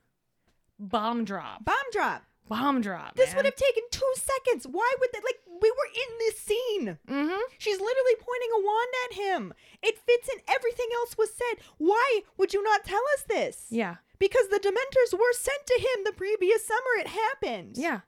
Bomb 0.80 1.24
drop. 1.24 1.64
Bomb 1.64 1.90
drop. 1.92 2.24
Bomb 2.48 2.80
drop. 2.80 3.14
This 3.14 3.28
man. 3.28 3.36
would 3.36 3.44
have 3.44 3.54
taken 3.54 3.84
two 3.92 4.12
seconds. 4.16 4.66
Why 4.68 4.92
would 4.98 5.10
that? 5.12 5.22
Like, 5.22 5.38
we 5.62 5.70
were 5.70 5.90
in 5.94 6.18
this 6.18 6.40
scene. 6.40 6.98
Mm-hmm. 7.06 7.40
She's 7.58 7.78
literally 7.78 8.16
pointing 8.18 8.50
a 8.56 8.62
wand 8.64 8.88
at 9.04 9.16
him. 9.16 9.54
It 9.84 10.00
fits 10.00 10.28
in 10.34 10.40
everything 10.48 10.88
else 10.96 11.16
was 11.16 11.30
said. 11.32 11.62
Why 11.78 12.22
would 12.36 12.52
you 12.52 12.64
not 12.64 12.84
tell 12.84 13.02
us 13.14 13.24
this? 13.28 13.66
Yeah. 13.70 13.96
Because 14.18 14.48
the 14.48 14.58
Dementors 14.58 15.16
were 15.16 15.32
sent 15.32 15.64
to 15.64 15.78
him 15.78 16.04
the 16.04 16.12
previous 16.12 16.66
summer. 16.66 16.98
It 16.98 17.06
happened. 17.06 17.76
Yeah. 17.78 18.00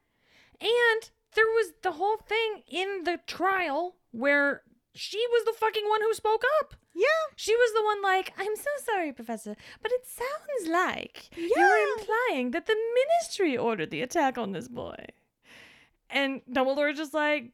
And 0.61 1.11
there 1.37 1.47
was 1.47 1.75
the 1.83 1.93
whole 1.93 2.17
thing 2.17 2.63
in 2.67 3.05
the 3.05 3.21
trial 3.29 3.95
where 4.11 4.63
she 4.99 5.19
was 5.31 5.45
the 5.45 5.53
fucking 5.59 5.89
one 5.89 6.01
who 6.03 6.13
spoke 6.15 6.43
up. 6.61 6.75
Yeah. 6.95 7.07
She 7.37 7.55
was 7.55 7.73
the 7.73 7.85
one 7.85 8.03
like, 8.03 8.33
I'm 8.39 8.57
so 8.57 8.71
sorry, 8.85 9.13
Professor, 9.13 9.57
but 9.83 9.93
it 9.93 10.07
sounds 10.07 10.69
like 10.71 11.31
Yeah. 11.37 11.49
you're 11.57 11.99
implying 11.99 12.51
that 12.51 12.67
the 12.67 12.77
ministry 12.95 13.57
ordered 13.57 13.91
the 13.91 14.03
attack 14.03 14.37
on 14.37 14.53
this 14.53 14.69
boy. 14.69 14.97
And 16.11 16.41
Dumbledore's 16.51 16.97
just 16.99 17.15
like, 17.15 17.53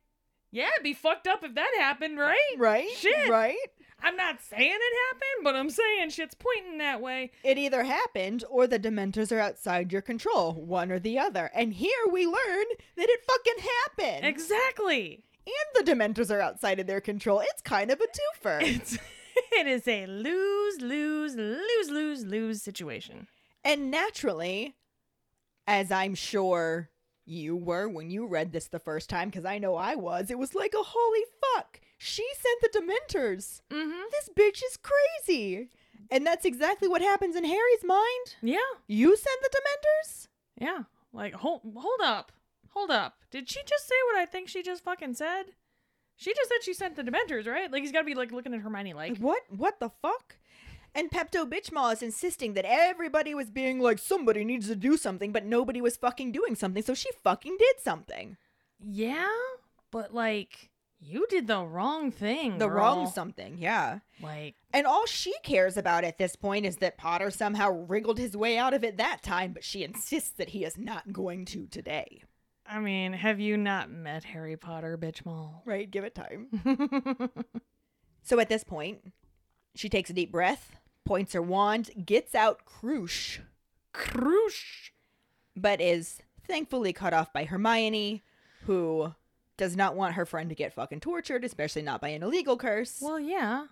yeah, 0.51 0.68
it'd 0.74 0.84
be 0.84 0.95
fucked 0.95 1.26
up 1.26 1.42
if 1.42 1.55
that 1.57 1.70
happened, 1.78 2.18
right? 2.18 2.38
Right? 2.57 2.88
Shit. 2.97 3.28
Right? 3.28 3.57
I'm 4.03 4.16
not 4.16 4.40
saying 4.42 4.70
it 4.72 4.97
happened, 5.09 5.45
but 5.45 5.57
I'm 5.57 5.70
saying 5.70 6.11
shit's 6.11 6.34
pointing 6.34 6.78
that 6.78 7.01
way. 7.01 7.32
It 7.42 7.57
either 7.59 7.82
happened 7.84 8.45
or 8.51 8.66
the 8.66 8.78
Dementors 8.78 9.32
are 9.32 9.40
outside 9.40 9.92
your 9.92 10.03
control, 10.03 10.53
one 10.53 10.92
or 10.92 10.99
the 10.99 11.18
other. 11.18 11.51
And 11.55 11.72
here 11.72 11.90
we 12.12 12.26
learn 12.26 12.64
that 12.97 13.09
it 13.09 13.20
fucking 13.26 13.64
happened. 14.07 14.26
Exactly. 14.26 15.24
And 15.47 15.86
the 15.86 15.92
Dementors 15.92 16.30
are 16.34 16.40
outside 16.40 16.80
of 16.80 16.86
their 16.86 17.01
control. 17.01 17.40
It's 17.40 17.62
kind 17.62 17.90
of 17.90 18.01
a 18.01 18.05
twofer. 18.05 18.61
It's 18.76 18.99
it 19.53 19.66
is 19.66 19.88
a 19.88 20.07
lose, 20.07 20.80
lose, 20.80 21.34
lose, 21.34 21.90
lose, 21.90 22.24
lose 22.24 22.62
situation. 22.62 23.26
And 23.64 23.90
naturally, 23.90 24.76
as 25.66 25.90
I'm 25.90 26.14
sure 26.14 26.90
you 27.24 27.57
were 27.57 27.88
when 27.88 28.11
you 28.11 28.26
read 28.26 28.53
this 28.53 28.68
the 28.68 28.78
first 28.78 29.09
time, 29.11 29.30
because 29.30 29.45
I 29.45 29.59
know 29.59 29.76
I 29.76 29.95
was, 29.95 30.30
it 30.30 30.38
was 30.38 30.55
like 30.55 30.74
a 30.74 30.82
holy 30.82 31.24
fuck. 31.40 31.80
She 31.99 32.26
sent 32.36 32.61
the 32.61 32.78
Dementors. 32.78 33.61
Mm-hmm. 33.70 34.03
This 34.11 34.30
bitch 34.36 34.62
is 34.64 34.76
crazy. 34.76 35.70
And 36.11 36.26
that's 36.26 36.45
exactly 36.45 36.86
what 36.86 37.01
happens 37.03 37.34
in 37.34 37.45
Harry's 37.45 37.84
mind. 37.84 38.36
Yeah. 38.42 38.59
You 38.86 39.16
sent 39.16 39.40
the 39.42 39.49
Dementors? 39.49 40.28
Yeah. 40.61 40.82
Like 41.12 41.34
hold 41.34 41.62
hold 41.76 42.01
up. 42.03 42.32
Hold 42.75 42.91
up. 42.91 43.18
Did 43.31 43.49
she 43.49 43.61
just 43.66 43.87
say 43.87 43.95
what 44.07 44.20
I 44.20 44.27
think 44.27 44.49
she 44.49 44.62
just 44.62 44.85
fucking 44.85 45.14
said? 45.14 45.45
She 46.16 46.33
just 46.35 46.49
said 46.49 46.62
she 46.62 46.75
sent 46.75 46.97
the 46.97 47.03
Dementors, 47.03 47.47
right? 47.47 47.70
Like 47.70 47.83
he's 47.83 47.93
got 47.93 48.01
to 48.01 48.05
be 48.05 48.14
like 48.14 48.33
looking 48.33 48.55
at 48.55 48.61
Hermione 48.61 48.95
like, 48.95 49.18
What? 49.18 49.43
What 49.49 49.81
the 49.81 49.91
fuck? 50.03 50.37
And 50.95 51.11
Pepto 51.11 51.45
Bitchmall 51.49 51.93
is 51.93 52.03
insisting 52.03 52.55
that 52.55 52.64
everybody 52.64 53.35
was 53.35 53.51
being 53.51 53.81
like, 53.81 53.99
somebody 53.99 54.45
needs 54.45 54.68
to 54.68 54.77
do 54.77 54.97
something, 54.97 55.33
but 55.33 55.45
nobody 55.45 55.81
was 55.81 55.97
fucking 55.97 56.31
doing 56.31 56.55
something, 56.55 56.85
so 56.85 56.95
she 56.95 57.11
fucking 57.25 57.57
did 57.59 57.81
something. 57.81 58.37
"Yeah, 58.79 59.29
but 59.91 60.14
like 60.14 60.70
you 61.01 61.27
did 61.29 61.49
the 61.49 61.64
wrong 61.64 62.12
thing." 62.12 62.59
The 62.59 62.70
wrong 62.70 63.11
something, 63.11 63.59
yeah. 63.59 64.01
Like, 64.22 64.55
And 64.72 64.87
all 64.87 65.07
she 65.07 65.35
cares 65.43 65.77
about 65.77 66.05
at 66.05 66.18
this 66.18 66.37
point 66.37 66.64
is 66.64 66.77
that 66.77 66.97
Potter 66.97 67.31
somehow 67.33 67.70
wriggled 67.70 68.18
his 68.18 68.37
way 68.37 68.57
out 68.57 68.72
of 68.72 68.85
it 68.85 68.97
that 68.97 69.22
time, 69.22 69.53
but 69.53 69.64
she 69.64 69.83
insists 69.83 70.31
that 70.31 70.51
he 70.51 70.64
is 70.64 70.79
not 70.79 71.12
going 71.12 71.45
to 71.47 71.66
today. 71.66 72.22
I 72.67 72.81
mean, 72.81 73.12
have 73.12 73.41
you 73.41 73.57
not 73.57 73.91
met 73.91 74.25
Harry 74.25 74.57
Potter, 74.57 74.97
Bitchmall? 74.97 75.61
Right? 75.65 75.91
Give 75.91 76.05
it 76.05 76.15
time. 76.15 76.49
So 78.25 78.41
at 78.41 78.49
this 78.49 78.65
point, 78.65 79.12
she 79.75 79.91
takes 79.91 80.09
a 80.09 80.15
deep 80.15 80.33
breath, 80.33 80.77
points 81.05 81.35
her 81.35 81.43
wand, 81.43 81.91
gets 82.07 82.35
out 82.35 82.65
Crush, 82.65 83.41
Croosh. 83.93 84.91
but 85.55 85.81
is 85.81 86.21
thankfully 86.49 86.95
cut 86.95 87.12
off 87.12 87.35
by 87.35 87.45
Hermione, 87.45 88.23
who 88.62 89.12
does 89.59 89.77
not 89.77 89.95
want 89.95 90.15
her 90.15 90.25
friend 90.25 90.49
to 90.49 90.55
get 90.55 90.73
fucking 90.73 91.01
tortured, 91.01 91.45
especially 91.45 91.83
not 91.83 92.01
by 92.01 92.09
an 92.09 92.23
illegal 92.23 92.57
curse. 92.57 92.99
Well, 93.03 93.21
yeah. 93.21 93.67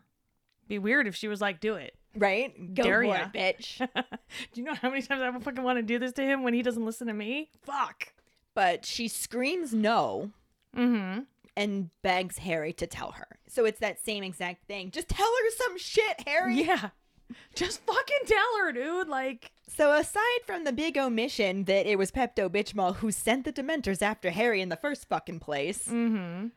Be 0.68 0.78
weird 0.78 1.06
if 1.06 1.16
she 1.16 1.28
was 1.28 1.40
like, 1.40 1.58
"Do 1.58 1.74
it." 1.74 1.96
right? 2.14 2.74
Go 2.74 2.82
for 2.82 3.04
it, 3.04 3.32
bitch. 3.32 3.78
do 4.52 4.60
you 4.60 4.64
know 4.64 4.74
how 4.74 4.90
many 4.90 5.00
times 5.00 5.22
I 5.22 5.38
fucking 5.40 5.64
want 5.64 5.78
to 5.78 5.82
do 5.82 5.98
this 5.98 6.12
to 6.12 6.22
him 6.22 6.42
when 6.42 6.52
he 6.52 6.60
doesn't 6.60 6.84
listen 6.84 7.06
to 7.06 7.14
me? 7.14 7.50
Fuck. 7.62 8.12
But 8.54 8.84
she 8.84 9.08
screams 9.08 9.72
no 9.74 10.30
Mm-hmm. 10.76 11.20
and 11.54 11.90
begs 12.02 12.38
Harry 12.38 12.72
to 12.74 12.86
tell 12.86 13.12
her. 13.12 13.28
So 13.46 13.66
it's 13.66 13.80
that 13.80 14.02
same 14.02 14.24
exact 14.24 14.66
thing. 14.66 14.90
Just 14.90 15.08
tell 15.08 15.26
her 15.26 15.50
some 15.50 15.76
shit, 15.76 16.26
Harry. 16.26 16.62
Yeah. 16.62 16.88
Just 17.54 17.82
fucking 17.84 18.26
tell 18.26 18.58
her, 18.60 18.72
dude. 18.72 19.08
Like, 19.08 19.52
So 19.68 19.92
aside 19.92 20.40
from 20.46 20.64
the 20.64 20.72
big 20.72 20.96
omission 20.96 21.64
that 21.64 21.86
it 21.86 21.98
was 21.98 22.10
Pepto 22.10 22.48
Bitchmall 22.48 22.96
who 22.96 23.10
sent 23.12 23.44
the 23.44 23.52
Dementors 23.52 24.00
after 24.00 24.30
Harry 24.30 24.60
in 24.62 24.70
the 24.70 24.76
first 24.76 25.08
fucking 25.08 25.40
place, 25.40 25.88
mm-hmm. 25.88 26.48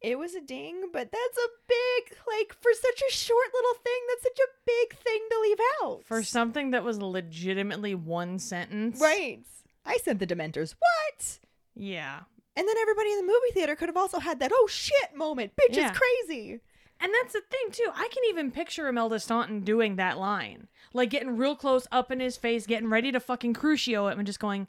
it 0.00 0.18
was 0.18 0.34
a 0.36 0.40
ding, 0.40 0.82
but 0.92 1.10
that's 1.10 1.38
a 1.38 1.48
big, 1.68 2.16
like, 2.28 2.54
for 2.60 2.70
such 2.72 3.02
a 3.08 3.12
short 3.12 3.46
little 3.52 3.74
thing, 3.84 4.00
that's 4.08 4.22
such 4.22 4.38
a 4.38 4.52
big 4.64 4.98
thing 4.98 5.20
to 5.30 5.40
leave 5.42 5.58
out. 5.82 6.04
For 6.04 6.22
something 6.22 6.70
that 6.70 6.84
was 6.84 7.00
legitimately 7.00 7.94
one 7.96 8.38
sentence. 8.38 9.00
Right. 9.00 9.40
I 9.86 9.98
sent 9.98 10.18
the 10.18 10.26
Dementors. 10.26 10.74
What? 10.78 11.38
Yeah. 11.74 12.20
And 12.56 12.66
then 12.66 12.76
everybody 12.80 13.12
in 13.12 13.18
the 13.18 13.22
movie 13.32 13.52
theater 13.52 13.76
could 13.76 13.88
have 13.88 13.96
also 13.96 14.18
had 14.18 14.40
that, 14.40 14.50
oh 14.54 14.66
shit 14.68 15.14
moment. 15.14 15.52
Bitch 15.56 15.76
Yeah. 15.76 15.92
is 15.92 15.98
crazy. 15.98 16.60
And 16.98 17.12
that's 17.12 17.34
the 17.34 17.42
thing, 17.50 17.70
too. 17.72 17.90
I 17.94 18.08
can 18.10 18.22
even 18.30 18.50
picture 18.50 18.88
Imelda 18.88 19.20
Staunton 19.20 19.60
doing 19.60 19.96
that 19.96 20.16
line. 20.16 20.68
Like, 20.94 21.10
getting 21.10 21.36
real 21.36 21.54
close 21.54 21.86
up 21.92 22.10
in 22.10 22.20
his 22.20 22.38
face, 22.38 22.66
getting 22.66 22.88
ready 22.88 23.12
to 23.12 23.20
fucking 23.20 23.52
crucio 23.52 24.10
him, 24.10 24.18
and 24.18 24.26
just 24.26 24.40
going, 24.40 24.66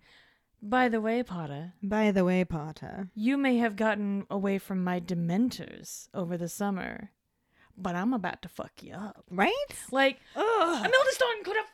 By 0.61 0.89
the 0.89 0.99
way, 0.99 1.23
Potter, 1.23 1.71
By 1.81 2.11
the 2.11 2.25
way, 2.25 2.43
Potter. 2.43 3.07
you 3.15 3.37
may 3.37 3.55
have 3.59 3.77
gotten 3.77 4.25
away 4.29 4.57
from 4.57 4.83
my 4.83 4.99
dementors 4.99 6.09
over 6.13 6.35
the 6.35 6.49
summer, 6.49 7.11
but 7.77 7.95
I'm 7.95 8.11
about 8.13 8.41
to 8.41 8.49
fuck 8.49 8.73
you 8.81 8.93
up. 8.93 9.23
Right? 9.31 9.53
Like, 9.91 10.19
Ugh. 10.35 10.43
Imelda 10.85 11.11
Staunton 11.11 11.43
could 11.45 11.55
have 11.55 11.67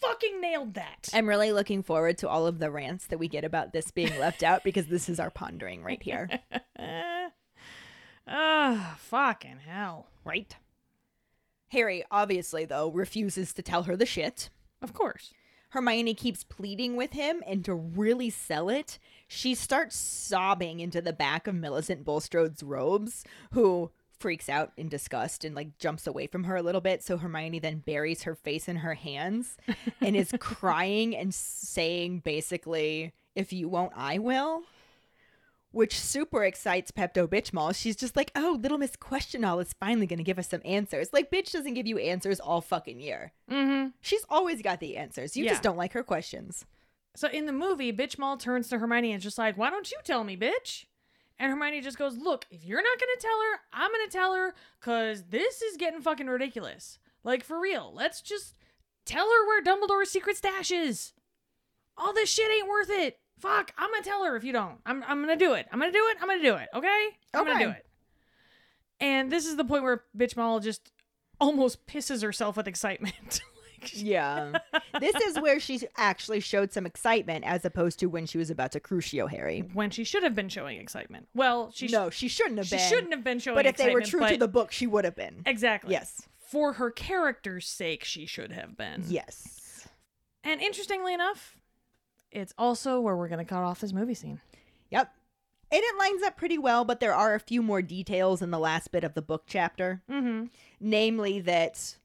fucking 0.00 0.40
nailed 0.40 0.74
that. 0.74 1.08
I'm 1.12 1.28
really 1.28 1.52
looking 1.52 1.82
forward 1.82 2.18
to 2.18 2.28
all 2.28 2.46
of 2.46 2.58
the 2.58 2.70
rants 2.70 3.06
that 3.08 3.18
we 3.18 3.28
get 3.28 3.44
about 3.44 3.72
this 3.72 3.90
being 3.90 4.18
left 4.18 4.42
out 4.42 4.64
because 4.64 4.86
this 4.86 5.08
is 5.08 5.20
our 5.20 5.30
pondering 5.30 5.82
right 5.82 6.02
here. 6.02 6.28
Ah, 8.32 8.96
fucking 8.98 9.58
hell. 9.66 10.06
right? 10.24 10.54
Harry, 11.68 12.04
obviously, 12.10 12.64
though, 12.64 12.88
refuses 12.90 13.52
to 13.54 13.62
tell 13.62 13.84
her 13.84 13.96
the 13.96 14.06
shit. 14.06 14.50
Of 14.82 14.92
course. 14.92 15.32
Hermione 15.70 16.14
keeps 16.14 16.42
pleading 16.44 16.96
with 16.96 17.12
him, 17.12 17.42
and 17.46 17.64
to 17.64 17.74
really 17.74 18.28
sell 18.30 18.68
it, 18.68 18.98
she 19.28 19.54
starts 19.54 19.96
sobbing 19.96 20.80
into 20.80 21.00
the 21.00 21.12
back 21.12 21.46
of 21.46 21.54
Millicent 21.54 22.04
Bulstrode's 22.04 22.62
robes, 22.62 23.24
who 23.52 23.90
freaks 24.20 24.48
out 24.48 24.72
in 24.76 24.88
disgust 24.88 25.44
and 25.44 25.54
like 25.56 25.78
jumps 25.78 26.06
away 26.06 26.26
from 26.28 26.44
her 26.44 26.56
a 26.56 26.62
little 26.62 26.80
bit. 26.80 27.02
So 27.02 27.16
Hermione 27.18 27.58
then 27.58 27.78
buries 27.78 28.22
her 28.22 28.34
face 28.34 28.68
in 28.68 28.76
her 28.76 28.94
hands 28.94 29.56
and 30.00 30.14
is 30.14 30.32
crying 30.40 31.16
and 31.16 31.34
saying 31.34 32.20
basically, 32.20 33.12
if 33.34 33.52
you 33.52 33.68
won't, 33.68 33.92
I 33.96 34.18
will. 34.18 34.62
which 35.72 35.98
super 35.98 36.44
excites 36.44 36.90
Pepto 36.90 37.26
Bitchmall. 37.28 37.74
She's 37.74 37.94
just 37.96 38.16
like, 38.16 38.32
oh, 38.34 38.58
little 38.60 38.76
Miss 38.78 38.96
Question 38.96 39.44
All 39.44 39.60
is 39.60 39.72
finally 39.78 40.06
going 40.06 40.18
to 40.18 40.24
give 40.24 40.38
us 40.38 40.48
some 40.48 40.60
answers. 40.64 41.12
Like, 41.12 41.30
bitch 41.30 41.52
doesn't 41.52 41.74
give 41.74 41.86
you 41.86 41.96
answers 41.98 42.40
all 42.40 42.60
fucking 42.60 42.98
year. 43.00 43.32
Mm-hmm. 43.50 43.88
She's 44.00 44.24
always 44.28 44.62
got 44.62 44.80
the 44.80 44.96
answers. 44.96 45.36
You 45.36 45.44
Yeah. 45.44 45.52
just 45.52 45.62
don't 45.62 45.76
like 45.76 45.92
her 45.92 46.02
questions. 46.02 46.64
So 47.16 47.28
in 47.28 47.46
the 47.46 47.52
movie, 47.52 47.92
Bitchmall 47.92 48.38
turns 48.40 48.68
to 48.68 48.78
Hermione 48.78 49.12
and 49.12 49.18
is 49.18 49.24
just 49.24 49.38
like, 49.38 49.56
"Why 49.56 49.70
don't 49.70 49.90
you 49.90 49.98
tell 50.04 50.22
me, 50.24 50.36
bitch?" 50.36 50.84
And 51.40 51.50
Hermione 51.50 51.80
just 51.80 51.96
goes, 51.96 52.18
"Look, 52.18 52.46
if 52.50 52.66
you're 52.66 52.82
not 52.82 53.00
gonna 53.00 53.18
tell 53.18 53.40
her, 53.40 53.60
I'm 53.72 53.90
gonna 53.90 54.10
tell 54.10 54.34
her, 54.34 54.54
cause 54.80 55.24
this 55.30 55.62
is 55.62 55.78
getting 55.78 56.02
fucking 56.02 56.26
ridiculous. 56.26 56.98
Like 57.24 57.42
for 57.44 57.58
real. 57.58 57.92
Let's 57.94 58.20
just 58.20 58.54
tell 59.06 59.24
her 59.24 59.46
where 59.46 59.62
Dumbledore's 59.62 60.10
secret 60.10 60.36
stash 60.36 60.70
is. 60.70 61.14
All 61.96 62.12
this 62.12 62.30
shit 62.30 62.50
ain't 62.50 62.68
worth 62.68 62.90
it. 62.90 63.20
Fuck, 63.38 63.72
I'm 63.78 63.90
gonna 63.90 64.04
tell 64.04 64.22
her 64.22 64.36
if 64.36 64.44
you 64.44 64.52
don't. 64.52 64.80
I'm 64.84 65.02
I'm 65.08 65.22
gonna 65.22 65.34
do 65.34 65.54
it. 65.54 65.66
I'm 65.72 65.78
gonna 65.78 65.90
do 65.90 66.06
it. 66.10 66.18
I'm 66.20 66.28
gonna 66.28 66.42
do 66.42 66.56
it. 66.56 66.68
Okay, 66.74 67.08
I'm 67.32 67.46
gonna 67.46 67.64
do 67.64 67.70
it." 67.70 67.86
And 69.00 69.32
this 69.32 69.46
is 69.46 69.56
the 69.56 69.64
point 69.64 69.82
where 69.82 70.04
Bitchmall 70.14 70.62
just 70.62 70.92
almost 71.40 71.86
pisses 71.86 72.22
herself 72.22 72.58
with 72.58 72.68
excitement. 72.68 73.40
Yeah. 73.94 74.58
this 75.00 75.14
is 75.16 75.38
where 75.40 75.58
she 75.60 75.80
actually 75.96 76.40
showed 76.40 76.72
some 76.72 76.86
excitement 76.86 77.44
as 77.46 77.64
opposed 77.64 77.98
to 78.00 78.06
when 78.06 78.26
she 78.26 78.38
was 78.38 78.50
about 78.50 78.72
to 78.72 78.80
crucio 78.80 79.28
Harry. 79.28 79.60
when 79.72 79.90
she 79.90 80.04
should 80.04 80.22
have 80.22 80.34
been 80.34 80.48
showing 80.48 80.78
excitement. 80.80 81.28
Well, 81.34 81.70
she 81.74 81.88
sh- 81.88 81.92
no, 81.92 82.10
she 82.10 82.28
shouldn't 82.28 82.58
have 82.58 82.66
she 82.66 82.76
been. 82.76 82.88
shouldn't 82.88 83.12
have 83.12 83.24
been 83.24 83.38
showing 83.38 83.56
But 83.56 83.66
if 83.66 83.76
they 83.76 83.92
were 83.92 84.00
true 84.02 84.26
to 84.28 84.36
the 84.36 84.48
book, 84.48 84.72
she 84.72 84.86
would 84.86 85.04
have 85.04 85.16
been. 85.16 85.42
exactly 85.46 85.92
Yes. 85.92 86.22
for 86.38 86.74
her 86.74 86.90
character's 86.90 87.66
sake, 87.66 88.04
she 88.04 88.26
should 88.26 88.52
have 88.52 88.76
been. 88.76 89.04
Yes. 89.08 89.88
And 90.44 90.60
interestingly 90.60 91.12
enough, 91.14 91.56
it's 92.30 92.54
also 92.56 93.00
where 93.00 93.16
we're 93.16 93.28
gonna 93.28 93.44
cut 93.44 93.62
off 93.62 93.80
this 93.80 93.92
movie 93.92 94.14
scene. 94.14 94.40
Yep. 94.90 95.12
And 95.72 95.80
it 95.84 95.98
lines 95.98 96.22
up 96.24 96.36
pretty 96.36 96.58
well, 96.58 96.84
but 96.84 96.98
there 96.98 97.14
are 97.14 97.34
a 97.36 97.40
few 97.40 97.62
more 97.62 97.80
details 97.80 98.42
in 98.42 98.50
the 98.50 98.58
last 98.58 98.90
bit 98.90 99.04
of 99.04 99.14
the 99.14 99.22
book 99.22 99.44
chapter. 99.46 100.02
Mm-hmm. 100.10 100.46
Namely, 100.80 101.38
that 101.42 101.96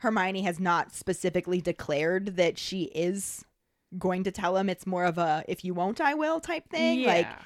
Hermione 0.00 0.42
has 0.42 0.58
not 0.60 0.94
specifically 0.94 1.60
declared 1.60 2.36
that 2.36 2.58
she 2.58 2.84
is 2.94 3.44
going 3.98 4.24
to 4.24 4.30
tell 4.30 4.56
him. 4.56 4.68
It's 4.68 4.86
more 4.86 5.04
of 5.04 5.18
a 5.18 5.44
if 5.48 5.64
you 5.64 5.72
won't, 5.74 6.00
I 6.00 6.14
will 6.14 6.40
type 6.40 6.68
thing. 6.68 7.04
Like, 7.04 7.26
Yeah. 7.26 7.38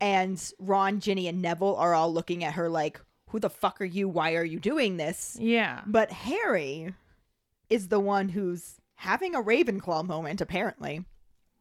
and 0.00 0.52
Ron, 0.58 1.00
Ginny, 1.00 1.28
and 1.28 1.40
Neville 1.42 1.76
are 1.76 1.94
all 1.94 2.12
looking 2.12 2.44
at 2.44 2.54
her 2.54 2.68
like, 2.68 3.00
who 3.30 3.38
the 3.38 3.50
fuck 3.50 3.80
are 3.80 3.84
you? 3.84 4.08
Why 4.08 4.34
are 4.36 4.44
you 4.44 4.58
doing 4.58 4.96
this? 4.96 5.36
Yeah. 5.38 5.82
But 5.86 6.10
Harry 6.10 6.94
is 7.68 7.88
the 7.88 8.00
one 8.00 8.30
who's 8.30 8.76
having 8.94 9.34
a 9.34 9.42
Ravenclaw 9.42 10.06
moment, 10.06 10.40
apparently. 10.40 11.04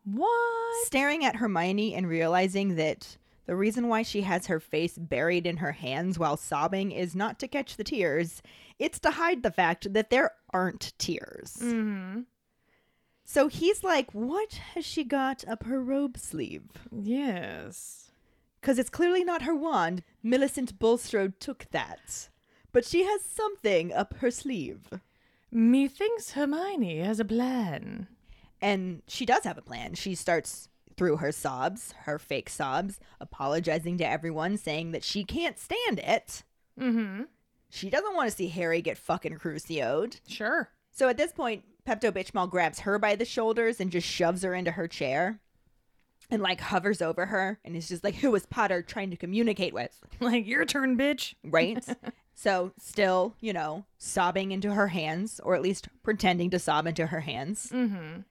What? 0.06 0.86
Staring 0.86 1.26
at 1.26 1.36
Hermione 1.36 1.94
and 1.94 2.08
realizing 2.08 2.76
that 2.78 3.18
the 3.48 3.56
reason 3.56 3.88
why 3.88 4.04
she 4.04 4.22
has 4.22 4.48
her 4.48 4.60
face 4.60 4.98
buried 4.98 5.48
in 5.48 5.58
her 5.58 5.72
hands 5.72 6.20
while 6.20 6.38
sobbing 6.38 6.92
is 6.92 7.16
not 7.16 7.40
to 7.40 7.48
catch 7.48 7.78
the 7.78 7.84
tears, 7.84 8.42
it's 8.78 9.00
to 9.00 9.12
hide 9.12 9.42
the 9.42 9.52
fact 9.52 9.94
that 9.94 10.10
there 10.10 10.34
aren't 10.54 10.94
tears. 11.00 11.58
Mm-hmm. 11.62 12.22
So 13.24 13.48
he's 13.48 13.84
like, 13.84 14.14
What 14.14 14.54
has 14.76 14.86
she 14.86 15.04
got 15.04 15.48
up 15.48 15.64
her 15.64 15.82
robe 15.82 16.18
sleeve? 16.18 16.70
Yes. 16.92 18.12
Because 18.60 18.78
it's 18.78 18.90
clearly 18.90 19.24
not 19.24 19.44
her 19.44 19.56
wand. 19.56 20.04
Millicent 20.22 20.78
Bulstrode 20.78 21.40
took 21.40 21.68
that. 21.72 22.30
But 22.74 22.86
she 22.86 23.04
has 23.06 23.22
something 23.22 23.94
up 23.94 24.16
her 24.18 24.30
sleeve. 24.30 24.82
Methinks 25.52 26.32
Hermione 26.32 27.00
has 27.00 27.20
a 27.20 27.26
plan. 27.26 28.08
And 28.62 29.04
she 29.08 29.26
does 29.26 29.44
have 29.46 29.58
a 29.58 29.62
plan. 29.62 29.94
She 29.94 30.16
starts 30.16 30.68
through 30.98 31.18
her 31.18 31.32
sobs, 31.32 31.94
her 32.04 32.20
fake 32.20 32.50
sobs, 32.50 33.00
apologizing 33.22 33.98
to 34.00 34.08
everyone, 34.08 34.58
saying 34.58 34.92
that 34.92 35.04
she 35.04 35.24
can't 35.24 35.60
stand 35.60 36.00
it. 36.00 36.44
Mm-hmm. 36.80 37.24
She 37.70 37.90
doesn't 37.90 38.16
want 38.16 38.30
to 38.30 38.36
see 38.36 38.48
Harry 38.50 38.82
get 38.82 38.98
fucking 38.98 39.38
crucioed. 39.38 40.20
Sure. 40.28 40.70
So 40.92 41.08
at 41.08 41.18
this 41.18 41.32
point, 41.32 41.64
Pepto 41.88 42.12
Bitchmall 42.12 42.50
grabs 42.50 42.80
her 42.80 42.98
by 43.00 43.16
the 43.16 43.26
shoulders 43.26 43.80
and 43.80 43.92
just 43.92 44.08
shoves 44.08 44.44
her 44.44 44.54
into 44.54 44.72
her 44.72 44.88
chair 44.88 45.40
and 46.30 46.42
like 46.42 46.60
hovers 46.60 47.02
over 47.02 47.28
her 47.28 47.60
and 47.64 47.76
is 47.76 47.88
just 47.88 48.04
like, 48.04 48.16
Who 48.16 48.34
is 48.36 48.46
Potter 48.46 48.82
trying 48.82 49.12
to 49.12 49.18
communicate 49.18 49.74
with? 49.74 49.98
Like 50.20 50.48
your 50.48 50.66
turn, 50.66 50.98
bitch. 50.98 51.36
Right? 51.44 51.86
so 52.34 52.72
still, 52.80 53.36
you 53.40 53.54
know, 53.54 53.86
sobbing 54.00 54.52
into 54.52 54.74
her 54.74 54.88
hands, 54.88 55.40
or 55.44 55.54
at 55.54 55.62
least 55.62 55.90
pretending 56.02 56.50
to 56.50 56.60
sob 56.60 56.88
into 56.88 57.08
her 57.08 57.20
hands. 57.20 57.70
Mm-hmm. 57.72 58.22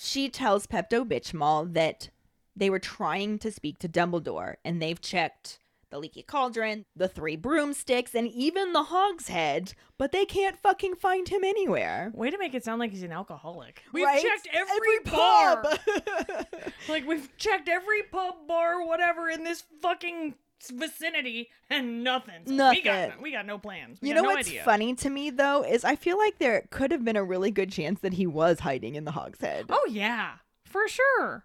She 0.00 0.28
tells 0.28 0.66
Pepto 0.66 1.04
Bitchmall 1.04 1.72
that 1.74 2.10
they 2.54 2.70
were 2.70 2.78
trying 2.78 3.38
to 3.40 3.50
speak 3.50 3.78
to 3.80 3.88
Dumbledore 3.88 4.54
and 4.64 4.80
they've 4.80 5.00
checked 5.00 5.58
the 5.90 5.98
leaky 5.98 6.22
cauldron, 6.22 6.84
the 6.94 7.08
three 7.08 7.34
broomsticks, 7.34 8.14
and 8.14 8.28
even 8.28 8.74
the 8.74 8.82
hogshead, 8.84 9.72
but 9.96 10.12
they 10.12 10.26
can't 10.26 10.58
fucking 10.58 10.94
find 10.96 11.28
him 11.30 11.42
anywhere. 11.42 12.12
Way 12.14 12.30
to 12.30 12.36
make 12.38 12.52
it 12.54 12.62
sound 12.62 12.78
like 12.78 12.90
he's 12.90 13.02
an 13.02 13.10
alcoholic. 13.12 13.82
We've 13.92 14.04
Right? 14.04 14.22
checked 14.22 14.48
every, 14.52 14.98
bar. 15.06 15.62
pub. 15.62 15.78
Like 16.90 17.06
we've 17.06 17.34
checked 17.38 17.68
every 17.70 18.02
pub, 18.02 18.46
bar, 18.46 18.86
whatever 18.86 19.30
in 19.30 19.44
this 19.44 19.64
fucking 19.80 20.34
vicinity, 20.70 21.48
and 21.70 22.02
nothing. 22.04 22.42
So 22.46 22.52
We 22.70 22.82
got 22.82 23.08
Nothing. 23.08 23.22
we 23.22 23.32
got 23.32 23.46
no 23.46 23.58
plans. 23.58 23.98
We 24.00 24.08
you 24.08 24.14
know 24.14 24.22
no 24.22 24.30
what's 24.30 24.48
idea. 24.48 24.64
funny 24.64 24.94
to 24.96 25.10
me 25.10 25.30
though 25.30 25.62
is 25.64 25.84
I 25.84 25.96
feel 25.96 26.18
like 26.18 26.38
there 26.38 26.66
could 26.70 26.90
have 26.92 27.04
been 27.04 27.16
a 27.16 27.24
really 27.24 27.50
good 27.50 27.70
chance 27.70 28.00
that 28.00 28.14
he 28.14 28.26
was 28.26 28.60
hiding 28.60 28.94
in 28.94 29.04
the 29.04 29.12
hogshead. 29.12 29.66
Oh 29.70 29.86
yeah, 29.90 30.34
for 30.64 30.86
sure. 30.88 31.44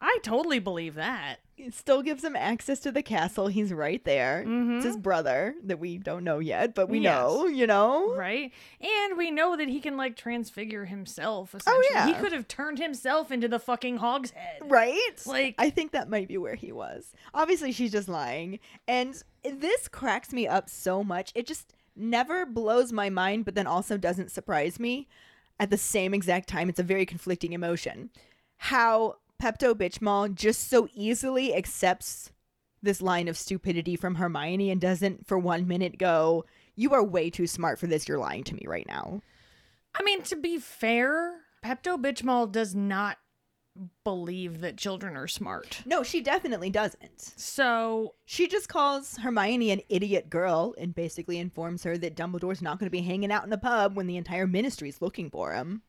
I 0.00 0.18
totally 0.22 0.58
believe 0.60 0.94
that. 0.94 1.40
Still 1.70 2.02
gives 2.02 2.24
him 2.24 2.34
access 2.36 2.78
to 2.80 2.90
the 2.92 3.02
castle. 3.02 3.48
He's 3.48 3.72
right 3.72 4.02
there. 4.04 4.44
Mhm. 4.46 4.76
It's 4.76 4.86
his 4.86 4.96
brother 4.96 5.54
that 5.64 5.78
we 5.78 5.98
don't 5.98 6.24
know 6.24 6.38
yet, 6.38 6.74
but 6.74 6.88
we 6.88 7.00
Yes. 7.00 7.12
know, 7.14 7.46
you 7.46 7.66
know? 7.66 8.14
Right? 8.14 8.52
And 8.80 9.18
we 9.18 9.30
know 9.30 9.56
that 9.56 9.68
he 9.68 9.80
can 9.80 9.96
like 9.96 10.16
transfigure 10.16 10.86
himself 10.86 11.54
essentially. 11.54 11.86
Oh, 11.90 11.90
yeah. 11.94 12.06
He 12.06 12.14
could 12.14 12.32
have 12.32 12.48
turned 12.48 12.78
himself 12.78 13.30
into 13.30 13.48
the 13.48 13.58
fucking 13.58 13.98
hog's 13.98 14.30
head. 14.30 14.62
Right? 14.64 15.22
Like- 15.26 15.54
I 15.58 15.70
think 15.70 15.92
that 15.92 16.08
might 16.08 16.28
be 16.28 16.38
where 16.38 16.54
he 16.54 16.72
was. 16.72 17.12
Obviously, 17.34 17.72
she's 17.72 17.92
just 17.92 18.08
lying. 18.08 18.58
And 18.88 19.22
this 19.44 19.88
cracks 19.88 20.32
me 20.32 20.46
up 20.48 20.68
so 20.68 21.04
much. 21.04 21.32
It 21.34 21.46
just 21.46 21.74
never 21.96 22.46
blows 22.46 22.92
my 22.92 23.10
mind, 23.10 23.44
but 23.44 23.54
then 23.54 23.66
also 23.66 23.96
doesn't 23.98 24.30
surprise 24.30 24.80
me 24.80 25.06
at 25.58 25.70
the 25.70 25.76
same 25.76 26.14
exact 26.14 26.48
time. 26.48 26.68
It's 26.68 26.80
a 26.80 26.82
very 26.84 27.04
conflicting 27.04 27.52
emotion. 27.52 28.10
How 28.64 29.16
Pepto 29.40 29.74
Bitchmall 29.74 30.34
just 30.34 30.68
so 30.68 30.88
easily 30.94 31.54
accepts 31.54 32.30
this 32.82 33.00
line 33.00 33.28
of 33.28 33.36
stupidity 33.36 33.96
from 33.96 34.16
Hermione 34.16 34.70
and 34.70 34.80
doesn't 34.80 35.26
for 35.26 35.38
one 35.38 35.66
minute 35.66 35.98
go, 35.98 36.44
You 36.76 36.92
are 36.94 37.02
way 37.02 37.30
too 37.30 37.46
smart 37.46 37.78
for 37.78 37.86
this. 37.86 38.06
You're 38.06 38.18
lying 38.18 38.44
to 38.44 38.54
me 38.54 38.64
right 38.66 38.86
now. 38.86 39.22
I 39.94 40.02
mean, 40.02 40.22
to 40.24 40.36
be 40.36 40.58
fair, 40.58 41.40
Pepto 41.64 42.00
Bitchmall 42.00 42.52
does 42.52 42.74
not 42.74 43.18
believe 44.04 44.60
that 44.60 44.76
children 44.76 45.16
are 45.16 45.28
smart. 45.28 45.82
No, 45.86 46.02
she 46.02 46.20
definitely 46.20 46.70
doesn't. 46.70 47.20
So 47.36 48.14
She 48.24 48.46
just 48.46 48.68
calls 48.68 49.16
Hermione 49.18 49.70
an 49.70 49.80
idiot 49.88 50.28
girl 50.28 50.74
and 50.78 50.94
basically 50.94 51.38
informs 51.38 51.84
her 51.84 51.96
that 51.98 52.16
Dumbledore's 52.16 52.62
not 52.62 52.78
going 52.78 52.86
to 52.86 52.90
be 52.90 53.02
hanging 53.02 53.32
out 53.32 53.44
in 53.44 53.50
the 53.50 53.58
pub 53.58 53.96
when 53.96 54.06
the 54.06 54.16
entire 54.16 54.46
ministry's 54.46 55.00
looking 55.00 55.30
for 55.30 55.54
him. 55.54 55.82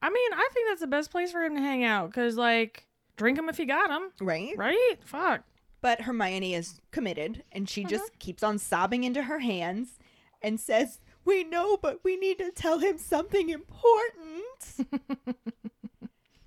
I 0.00 0.10
mean, 0.10 0.32
I 0.32 0.48
think 0.52 0.68
that's 0.68 0.80
the 0.80 0.86
best 0.86 1.10
place 1.10 1.32
for 1.32 1.42
him 1.42 1.54
to 1.56 1.60
hang 1.60 1.82
out 1.84 2.10
because, 2.10 2.36
like, 2.36 2.86
drink 3.16 3.38
him 3.38 3.48
if 3.48 3.58
you 3.58 3.66
got 3.66 3.90
him, 3.90 4.10
Right? 4.20 4.54
right? 4.56 4.94
Fuck. 5.04 5.42
But 5.80 6.02
Hermione 6.02 6.54
is 6.54 6.80
committed 6.90 7.44
and 7.52 7.68
she 7.68 7.84
just 7.84 8.18
keeps 8.18 8.42
on 8.42 8.58
sobbing 8.58 9.04
into 9.04 9.24
her 9.24 9.38
hands 9.40 9.98
and 10.42 10.58
says, 10.60 10.98
We 11.24 11.44
know, 11.44 11.76
but 11.76 12.00
we 12.04 12.16
need 12.16 12.38
to 12.38 12.50
tell 12.50 12.78
him 12.78 12.98
something 12.98 13.48
important. 13.48 14.88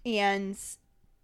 and 0.05 0.57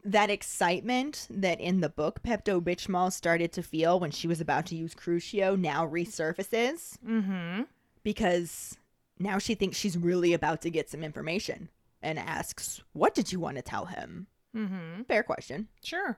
that 0.03 0.29
excitement 0.29 1.27
that 1.29 1.59
in 1.59 1.81
the 1.81 1.89
book 1.89 2.21
Pepto 2.23 2.61
Bitchmal 2.61 3.11
started 3.11 3.51
to 3.53 3.63
feel 3.63 3.99
when 3.99 4.11
she 4.11 4.27
was 4.27 4.39
about 4.39 4.65
to 4.67 4.75
use 4.75 4.93
Crucio 4.95 5.59
now 5.59 5.85
resurfaces 5.87 6.97
Mm-hmm. 7.05 7.63
because 8.03 8.77
now 9.19 9.37
she 9.37 9.55
thinks 9.55 9.77
she's 9.77 9.97
really 9.97 10.33
about 10.33 10.61
to 10.61 10.69
get 10.69 10.89
some 10.89 11.03
information 11.03 11.69
and 12.01 12.19
asks, 12.19 12.81
What 12.93 13.13
did 13.15 13.31
you 13.31 13.39
want 13.39 13.57
to 13.57 13.61
tell 13.61 13.85
him? 13.85 14.27
Mm-hmm. 14.55 15.03
Fair 15.03 15.23
question. 15.23 15.67
Sure. 15.83 16.17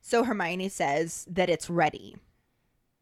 So 0.00 0.24
Hermione 0.24 0.68
says 0.68 1.26
that 1.30 1.50
it's 1.50 1.68
ready. 1.70 2.16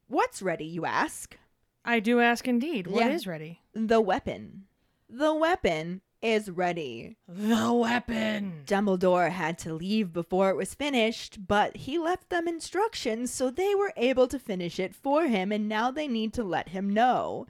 What's 0.08 0.42
ready, 0.42 0.64
you 0.64 0.84
ask? 0.84 1.36
I 1.84 2.00
do 2.00 2.20
ask 2.20 2.48
indeed. 2.48 2.86
What 2.86 3.10
is 3.10 3.26
Yeah. 3.26 3.32
ready? 3.32 3.60
The 3.74 4.00
weapon. 4.00 4.64
The 5.08 5.34
weapon 5.34 6.00
is 6.20 6.50
ready. 6.50 7.16
The 7.28 7.72
weapon. 7.72 8.62
Dumbledore 8.66 9.30
had 9.30 9.58
to 9.60 9.72
leave 9.74 10.12
before 10.12 10.50
it 10.50 10.56
was 10.56 10.74
finished, 10.74 11.46
but 11.46 11.76
he 11.76 11.98
left 11.98 12.28
them 12.28 12.48
instructions 12.48 13.32
so 13.32 13.50
they 13.50 13.74
were 13.74 13.92
able 13.96 14.26
to 14.28 14.38
finish 14.38 14.80
it 14.80 14.94
for 14.94 15.26
him, 15.26 15.52
and 15.52 15.68
now 15.68 15.90
they 15.90 16.08
need 16.08 16.32
to 16.34 16.42
let 16.44 16.70
him 16.70 16.90
know. 16.90 17.46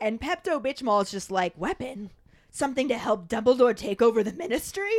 And 0.00 0.20
Pepto 0.20 0.60
Bitchmall 0.60 1.02
is 1.02 1.10
just 1.10 1.30
like, 1.30 1.56
Weapon? 1.56 2.10
Something 2.50 2.88
to 2.88 2.98
help 2.98 3.28
Dumbledore 3.28 3.76
take 3.76 4.02
over 4.02 4.22
the 4.22 4.32
ministry? 4.32 4.90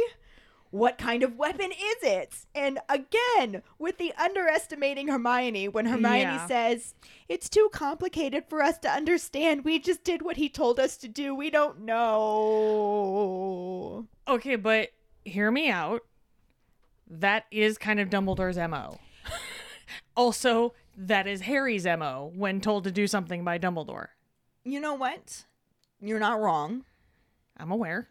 what 0.72 1.00
kind 1.00 1.24
of 1.24 1.36
weapon 1.36 1.72
is 1.72 2.04
it? 2.04 2.46
And 2.54 2.78
again, 2.88 3.64
with 3.80 3.98
the 3.98 4.14
underestimating 4.20 5.08
Hermione 5.08 5.68
when 5.68 5.88
Hermione 5.88 6.20
Yeah. 6.22 6.46
says, 6.46 6.94
It's 7.28 7.50
too 7.50 7.70
complicated 7.74 8.44
for 8.48 8.62
us 8.62 8.78
to 8.80 8.88
understand. 8.92 9.66
We 9.66 9.80
just 9.80 10.04
did 10.04 10.22
what 10.22 10.38
he 10.38 10.48
told 10.48 10.80
us 10.80 10.96
to 10.98 11.08
do. 11.08 11.34
We 11.34 11.50
don't 11.50 11.80
know. 11.80 14.06
Okay, 14.28 14.58
but 14.58 14.90
hear 15.26 15.50
me 15.50 15.72
out. 15.72 16.04
That 17.10 17.46
is 17.50 17.80
kind 17.80 18.00
of 18.00 18.12
Dumbledore's 18.12 18.58
MO. 18.58 19.00
also, 20.16 20.76
that 20.96 21.26
is 21.26 21.42
Harry's 21.42 21.86
MO 21.86 22.32
when 22.36 22.62
told 22.62 22.84
to 22.84 22.92
do 22.92 23.08
something 23.08 23.44
by 23.44 23.58
Dumbledore. 23.58 24.10
You 24.64 24.80
know 24.80 24.94
what? 24.94 25.46
You're 26.00 26.20
not 26.20 26.40
wrong. 26.40 26.86
I'm 27.60 27.72
aware. 27.72 28.08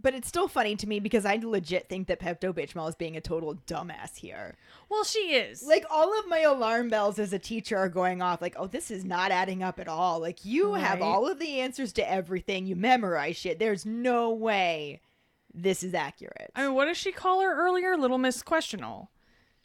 But 0.00 0.14
it's 0.14 0.28
still 0.28 0.46
funny 0.46 0.76
to 0.76 0.88
me 0.88 1.00
because 1.00 1.26
I 1.26 1.40
legit 1.42 1.88
think 1.88 2.06
that 2.06 2.20
Pepto 2.20 2.52
Bismol 2.52 2.88
is 2.88 2.94
being 2.94 3.16
a 3.16 3.20
total 3.20 3.56
dumbass 3.66 4.16
here. 4.16 4.54
Well, 4.88 5.02
she 5.02 5.34
is. 5.34 5.64
Like 5.64 5.84
all 5.90 6.16
of 6.18 6.28
my 6.28 6.40
alarm 6.40 6.88
bells 6.88 7.18
as 7.18 7.32
a 7.32 7.38
teacher 7.38 7.76
are 7.76 7.88
going 7.88 8.22
off 8.22 8.40
like, 8.40 8.54
"Oh, 8.56 8.68
this 8.68 8.92
is 8.92 9.04
not 9.04 9.32
adding 9.32 9.62
up 9.62 9.80
at 9.80 9.88
all. 9.88 10.20
Like 10.20 10.44
you 10.44 10.74
have 10.74 11.02
all 11.02 11.26
of 11.28 11.40
the 11.40 11.60
answers 11.60 11.92
to 11.94 12.08
everything. 12.08 12.66
You 12.66 12.76
memorize 12.76 13.36
shit. 13.36 13.58
There's 13.58 13.84
no 13.84 14.30
way 14.30 15.00
this 15.52 15.82
is 15.82 15.94
accurate." 15.94 16.52
I 16.54 16.62
mean, 16.62 16.74
what 16.74 16.84
does 16.84 16.96
she 16.96 17.10
call 17.10 17.40
her 17.40 17.66
earlier? 17.66 17.96
Little 17.96 18.18
Miss 18.18 18.40
Questionable. 18.42 19.10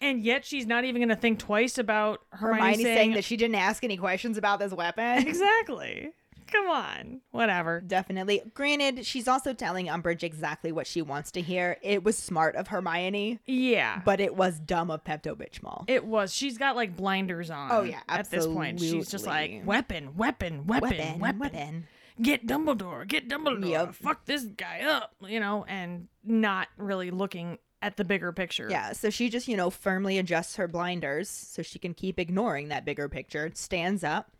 And 0.01 0.21
yet 0.21 0.43
she's 0.43 0.65
not 0.65 0.83
even 0.83 0.99
going 0.99 1.09
to 1.09 1.15
think 1.15 1.39
twice 1.39 1.77
about 1.77 2.21
Hermione, 2.31 2.61
Hermione 2.61 2.83
saying, 2.83 3.11
that 3.13 3.23
she 3.23 3.37
didn't 3.37 3.55
ask 3.55 3.85
any 3.85 3.95
questions 3.95 4.37
about 4.37 4.59
this 4.59 4.73
weapon. 4.73 5.25
Exactly. 5.25 6.11
Come 6.53 6.69
on. 6.69 7.21
Whatever. 7.31 7.81
Definitely. 7.81 8.41
Granted, 8.53 9.05
she's 9.05 9.27
also 9.27 9.53
telling 9.53 9.87
Umbridge 9.87 10.23
exactly 10.23 10.71
what 10.71 10.85
she 10.87 11.01
wants 11.01 11.31
to 11.31 11.41
hear. 11.41 11.77
It 11.81 12.03
was 12.03 12.17
smart 12.17 12.55
of 12.55 12.67
Hermione, 12.67 13.39
Yeah. 13.45 14.01
but 14.05 14.19
it 14.19 14.35
was 14.35 14.59
dumb 14.59 14.91
of 14.91 15.03
Pepto 15.03 15.35
Bitch 15.35 15.61
Bismol. 15.61 15.85
It 15.87 16.05
was. 16.05 16.33
She's 16.33 16.57
got 16.57 16.75
like 16.75 16.95
blinders 16.95 17.49
on. 17.49 17.71
Oh, 17.71 17.81
yeah, 17.81 18.01
At 18.07 18.29
this 18.29 18.45
point, 18.45 18.79
she's 18.79 19.09
just 19.09 19.25
like 19.25 19.63
weapon, 19.65 20.15
weapon, 20.15 20.67
weapon, 20.67 20.67
weapon, 20.67 21.19
Weapon, 21.19 21.39
weapon. 21.39 21.87
Get 22.21 22.45
Dumbledore, 22.45 23.07
get 23.07 23.27
Dumbledore. 23.27 23.69
Yep. 23.69 23.95
Fuck 23.95 24.25
this 24.25 24.43
guy 24.43 24.81
up, 24.81 25.15
you 25.27 25.39
know, 25.39 25.65
and 25.67 26.07
not 26.23 26.67
really 26.77 27.09
looking 27.09 27.57
at 27.81 27.97
the 27.97 28.05
bigger 28.05 28.31
picture. 28.31 28.67
Yeah, 28.69 28.93
so 28.93 29.09
she 29.09 29.29
just, 29.29 29.47
you 29.47 29.57
know, 29.57 29.69
firmly 29.71 30.17
adjusts 30.19 30.55
her 30.57 30.67
blinders 30.67 31.27
so 31.29 31.61
she 31.63 31.79
can 31.79 31.93
keep 31.95 32.19
ignoring 32.19 32.67
that 32.69 32.85
bigger 32.85 33.09
picture, 33.09 33.49
stands 33.55 34.03
up, 34.03 34.31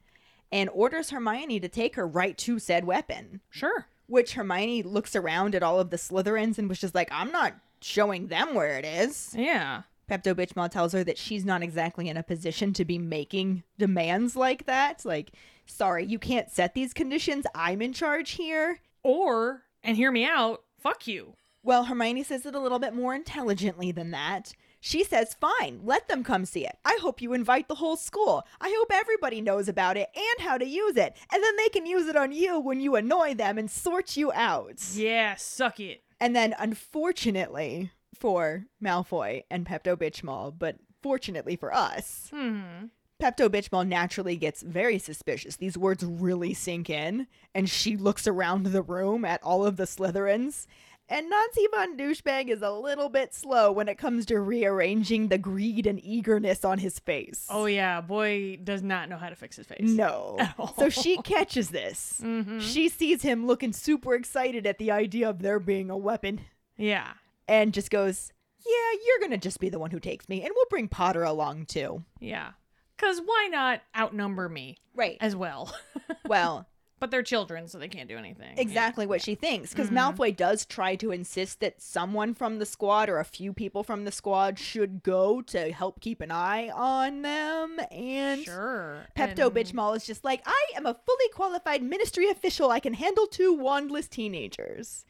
and 0.53 0.69
orders 0.71 1.09
Hermione 1.09 1.59
to 1.59 1.67
take 1.67 1.95
her 1.95 2.07
right 2.07 2.37
to 2.37 2.59
said 2.59 2.85
weapon. 2.85 3.41
Sure. 3.49 3.87
Which 4.05 4.33
Hermione 4.33 4.83
looks 4.83 5.15
around 5.15 5.55
at 5.55 5.63
all 5.63 5.79
of 5.79 5.89
the 5.89 5.97
Slytherins 5.97 6.59
and 6.59 6.69
was 6.69 6.79
just 6.79 6.93
like, 6.93 7.09
I'm 7.11 7.31
not 7.31 7.55
showing 7.81 8.27
them 8.27 8.53
where 8.53 8.77
it 8.77 8.85
is. 8.85 9.33
Yeah. 9.35 9.81
Pepto 10.07 10.35
Bitchmall 10.35 10.69
tells 10.69 10.93
her 10.93 11.03
that 11.05 11.17
she's 11.17 11.43
not 11.43 11.63
exactly 11.63 12.07
in 12.07 12.17
a 12.17 12.23
position 12.23 12.71
to 12.73 12.85
be 12.85 12.99
making 12.99 13.63
demands 13.79 14.35
like 14.35 14.67
that. 14.67 15.03
Like, 15.03 15.31
sorry, 15.65 16.05
you 16.05 16.19
can't 16.19 16.51
set 16.51 16.75
these 16.75 16.93
conditions. 16.93 17.47
I'm 17.55 17.81
in 17.81 17.91
charge 17.91 18.31
here. 18.31 18.79
Or, 19.01 19.63
and 19.83 19.97
hear 19.97 20.11
me 20.11 20.23
out, 20.23 20.61
fuck 20.77 21.07
you. 21.07 21.33
Well, 21.63 21.85
Hermione 21.85 22.23
says 22.23 22.45
it 22.45 22.53
a 22.53 22.59
little 22.59 22.79
bit 22.79 22.93
more 22.93 23.15
intelligently 23.15 23.91
than 23.91 24.11
that. 24.11 24.53
She 24.85 25.05
says, 25.05 25.33
fine, 25.39 25.79
let 25.85 26.09
them 26.09 26.25
come 26.25 26.43
see 26.43 26.65
it. 26.65 26.77
I 26.83 26.97
hope 27.01 27.21
you 27.21 27.31
invite 27.31 27.69
the 27.69 27.75
whole 27.75 27.95
school. 27.95 28.45
I 28.59 28.67
hope 28.77 28.91
everybody 28.91 29.39
knows 29.39 29.69
about 29.69 29.95
it 29.95 30.09
and 30.13 30.45
how 30.45 30.57
to 30.57 30.65
use 30.65 30.97
it. 30.97 31.15
And 31.31 31.41
then 31.41 31.55
they 31.55 31.69
can 31.69 31.85
use 31.85 32.07
it 32.09 32.17
on 32.17 32.33
you 32.33 32.59
when 32.59 32.81
you 32.81 32.97
annoy 32.97 33.33
them 33.33 33.57
and 33.57 33.71
sort 33.71 34.17
you 34.17 34.33
out. 34.33 34.83
Yeah, 34.93 35.35
suck 35.35 35.79
it. 35.79 36.03
And 36.19 36.35
then, 36.35 36.53
unfortunately 36.59 37.91
for 38.13 38.65
Malfoy 38.83 39.43
and 39.49 39.65
Pepto 39.65 39.95
Bitchmal, 39.95 40.53
but 40.59 40.75
fortunately 41.01 41.55
for 41.55 41.73
us, 41.73 42.27
Hmm. 42.29 42.87
Pepto 43.21 43.47
Bitchmal 43.47 43.87
naturally 43.87 44.35
gets 44.35 44.61
very 44.61 44.99
suspicious. 44.99 45.55
These 45.55 45.77
words 45.77 46.03
really 46.03 46.53
sink 46.53 46.89
in, 46.89 47.27
and 47.55 47.69
she 47.69 47.95
looks 47.95 48.27
around 48.27 48.63
the 48.65 48.81
room 48.81 49.23
at 49.23 49.41
all 49.43 49.65
of 49.65 49.77
the 49.77 49.85
Slytherins. 49.85 50.65
And 51.09 51.29
Nazi 51.29 51.67
Von 51.71 51.97
Douchebag 51.97 52.47
is 52.49 52.61
a 52.61 52.71
little 52.71 53.09
bit 53.09 53.33
slow 53.33 53.71
when 53.71 53.87
it 53.89 53.97
comes 53.97 54.25
to 54.27 54.39
rearranging 54.39 55.27
the 55.27 55.37
greed 55.37 55.85
and 55.85 56.03
eagerness 56.03 56.63
on 56.63 56.79
his 56.79 56.97
face. 56.99 57.45
Oh 57.49 57.65
yeah, 57.65 57.99
boy 58.01 58.57
does 58.63 58.81
not 58.81 59.09
know 59.09 59.17
how 59.17 59.29
to 59.29 59.35
fix 59.35 59.57
his 59.57 59.67
face. 59.67 59.81
no. 59.89 60.37
So 60.77 60.89
she 60.89 61.17
catches 61.17 61.69
this. 61.69 62.21
Mhm. 62.23 62.61
She 62.61 62.87
sees 62.89 63.21
him 63.21 63.45
looking 63.45 63.73
super 63.73 64.15
excited 64.15 64.65
at 64.65 64.77
the 64.77 64.91
idea 64.91 65.29
of 65.29 65.39
there 65.41 65.59
being 65.59 65.89
a 65.89 65.97
weapon 65.97 66.41
Yeah. 66.77 67.11
and 67.47 67.73
just 67.73 67.91
goes, 67.91 68.31
Yeah, 68.65 68.99
you're 69.05 69.19
going 69.19 69.31
to 69.31 69.37
just 69.37 69.59
be 69.59 69.69
the 69.69 69.79
one 69.79 69.91
who 69.91 69.99
takes 69.99 70.29
me, 70.29 70.41
and 70.41 70.51
we'll 70.55 70.65
bring 70.69 70.87
Potter 70.87 71.23
along 71.23 71.65
too. 71.65 72.03
Yeah. 72.19 72.51
Cause 72.97 73.21
why 73.23 73.49
not 73.51 73.81
outnumber 73.97 74.47
me 74.47 74.77
Right. 74.95 75.17
as 75.19 75.35
well? 75.35 75.75
Well, 76.27 76.67
but 77.03 77.11
they're 77.11 77.21
children, 77.21 77.67
so 77.67 77.77
they 77.77 77.89
can't 77.89 78.07
do 78.07 78.17
anything. 78.17 78.57
exactly 78.57 79.05
what 79.05 79.21
she 79.21 79.35
thinks 79.35 79.71
because 79.71 79.87
mm-hmm. 79.87 79.97
Malfoy 79.97 80.33
does 80.33 80.65
try 80.65 80.95
to 80.95 81.11
insist 81.11 81.59
that 81.59 81.81
someone 81.81 82.33
from 82.33 82.59
the 82.59 82.65
squad 82.65 83.09
or 83.09 83.19
a 83.19 83.25
few 83.25 83.51
people 83.51 83.83
from 83.83 84.05
the 84.05 84.11
squad 84.11 84.57
should 84.57 85.03
go 85.03 85.41
to 85.41 85.73
help 85.73 85.99
keep 85.99 86.21
an 86.21 86.31
eye 86.31 86.69
on 86.69 87.21
them 87.21 87.77
and 87.91 88.45
Sure. 88.45 89.05
Pepto 89.17 89.47
And- 89.47 89.53
Bitchmal 89.53 89.97
is 89.97 90.05
just 90.05 90.23
like, 90.23 90.43
I 90.45 90.65
am 90.77 90.85
a 90.85 90.93
fully 90.93 91.29
qualified 91.33 91.83
ministry 91.83 92.29
official. 92.29 92.71
I 92.71 92.79
can 92.79 92.93
handle 92.93 93.27
two 93.27 93.53
wandless 93.53 94.09
teenagers. 94.09 95.03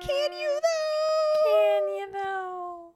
Can 0.00 0.32
you 0.32 0.48
mm. 0.48 0.60
though? 0.62 1.50
Can 1.50 1.96
you 1.98 2.12
though? 2.14 2.94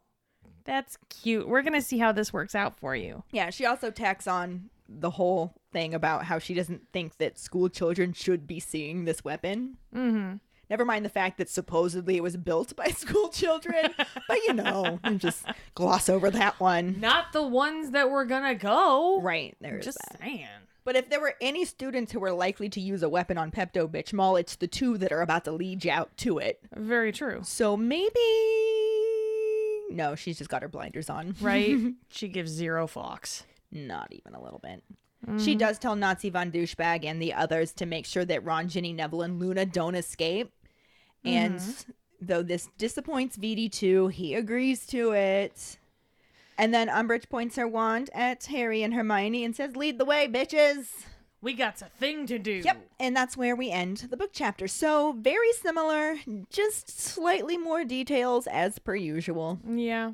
That's 0.64 0.96
cute. 1.10 1.46
We're 1.46 1.60
gonna 1.60 1.82
see 1.82 1.98
how 1.98 2.12
this 2.12 2.32
works 2.32 2.54
out 2.54 2.78
for 2.80 2.96
you. 2.96 3.22
Yeah, 3.32 3.50
she 3.50 3.66
also 3.66 3.90
tacks 3.90 4.26
on 4.26 4.70
the 4.88 5.10
whole 5.10 5.59
thing 5.72 5.94
about 5.94 6.24
how 6.24 6.38
she 6.38 6.54
doesn't 6.54 6.88
think 6.92 7.16
that 7.18 7.38
school 7.38 7.68
children 7.68 8.12
should 8.12 8.46
be 8.46 8.60
seeing 8.60 9.04
this 9.04 9.24
weapon. 9.24 9.76
Mm-hmm. 9.94 10.36
Never 10.68 10.84
mind 10.84 11.04
the 11.04 11.08
fact 11.10 11.38
that 11.38 11.48
supposedly 11.48 12.16
it 12.16 12.22
was 12.22 12.36
built 12.36 12.76
by 12.76 12.86
school 12.88 13.28
children, 13.28 13.92
but 14.28 14.38
you 14.46 14.54
know, 14.54 15.00
just 15.16 15.44
gloss 15.74 16.08
over 16.08 16.30
that 16.30 16.60
one. 16.60 17.00
Not 17.00 17.32
the 17.32 17.42
ones 17.42 17.90
that 17.90 18.08
were 18.08 18.24
gonna 18.24 18.54
go. 18.54 19.20
Right, 19.20 19.56
there's 19.60 19.84
Just 19.84 19.98
that. 19.98 20.20
saying. 20.20 20.46
But 20.84 20.96
if 20.96 21.10
there 21.10 21.20
were 21.20 21.34
any 21.40 21.64
students 21.64 22.10
who 22.12 22.20
were 22.20 22.32
likely 22.32 22.68
to 22.70 22.80
use 22.80 23.02
a 23.02 23.08
weapon 23.08 23.36
on 23.36 23.50
Pepto 23.50 23.86
Bitchmal, 23.86 24.40
it's 24.40 24.56
the 24.56 24.66
two 24.66 24.96
that 24.98 25.12
are 25.12 25.20
about 25.20 25.44
to 25.44 25.52
lead 25.52 25.84
you 25.84 25.90
out 25.90 26.16
to 26.18 26.38
it. 26.38 26.60
Very 26.74 27.12
true. 27.12 27.40
So 27.42 27.76
maybe 27.76 28.10
no, 29.90 30.14
she's 30.14 30.38
just 30.38 30.50
got 30.50 30.62
her 30.62 30.68
blinders 30.68 31.10
on. 31.10 31.34
Right? 31.40 31.76
she 32.08 32.28
gives 32.28 32.50
zero 32.50 32.86
fucks. 32.86 33.42
Not 33.72 34.08
even 34.12 34.34
a 34.34 34.42
little 34.42 34.60
bit. 34.60 34.82
She 35.38 35.54
mm. 35.54 35.58
does 35.58 35.78
tell 35.78 35.96
Nazi 35.96 36.30
von 36.30 36.50
Douchebag 36.50 37.04
and 37.04 37.20
the 37.20 37.34
others 37.34 37.72
to 37.74 37.86
make 37.86 38.06
sure 38.06 38.24
that 38.24 38.44
Ron, 38.44 38.68
Ginny, 38.68 38.92
Neville, 38.92 39.22
and 39.22 39.38
Luna 39.38 39.66
don't 39.66 39.94
escape. 39.94 40.50
And 41.24 41.56
mm-hmm. 41.56 41.92
though 42.22 42.42
this 42.42 42.68
disappoints 42.78 43.36
VD2, 43.36 44.12
he 44.12 44.34
agrees 44.34 44.86
to 44.86 45.12
it. 45.12 45.78
And 46.56 46.72
then 46.72 46.88
Umbridge 46.88 47.28
points 47.28 47.56
her 47.56 47.68
wand 47.68 48.10
at 48.14 48.44
Harry 48.46 48.82
and 48.82 48.94
Hermione 48.94 49.44
and 49.44 49.54
says, 49.54 49.76
Lead 49.76 49.98
the 49.98 50.04
way, 50.04 50.26
bitches. 50.26 50.88
We 51.42 51.54
got 51.54 51.80
a 51.80 51.86
thing 51.86 52.26
to 52.26 52.38
do. 52.38 52.60
Yep. 52.64 52.86
And 52.98 53.16
that's 53.16 53.36
where 53.36 53.56
we 53.56 53.70
end 53.70 54.08
the 54.10 54.16
book 54.16 54.30
chapter. 54.32 54.68
So, 54.68 55.14
very 55.18 55.52
similar, 55.52 56.16
just 56.50 56.98
slightly 56.98 57.56
more 57.56 57.84
details 57.84 58.46
as 58.46 58.78
per 58.78 58.94
usual. 58.94 59.58
Yeah. 59.66 60.12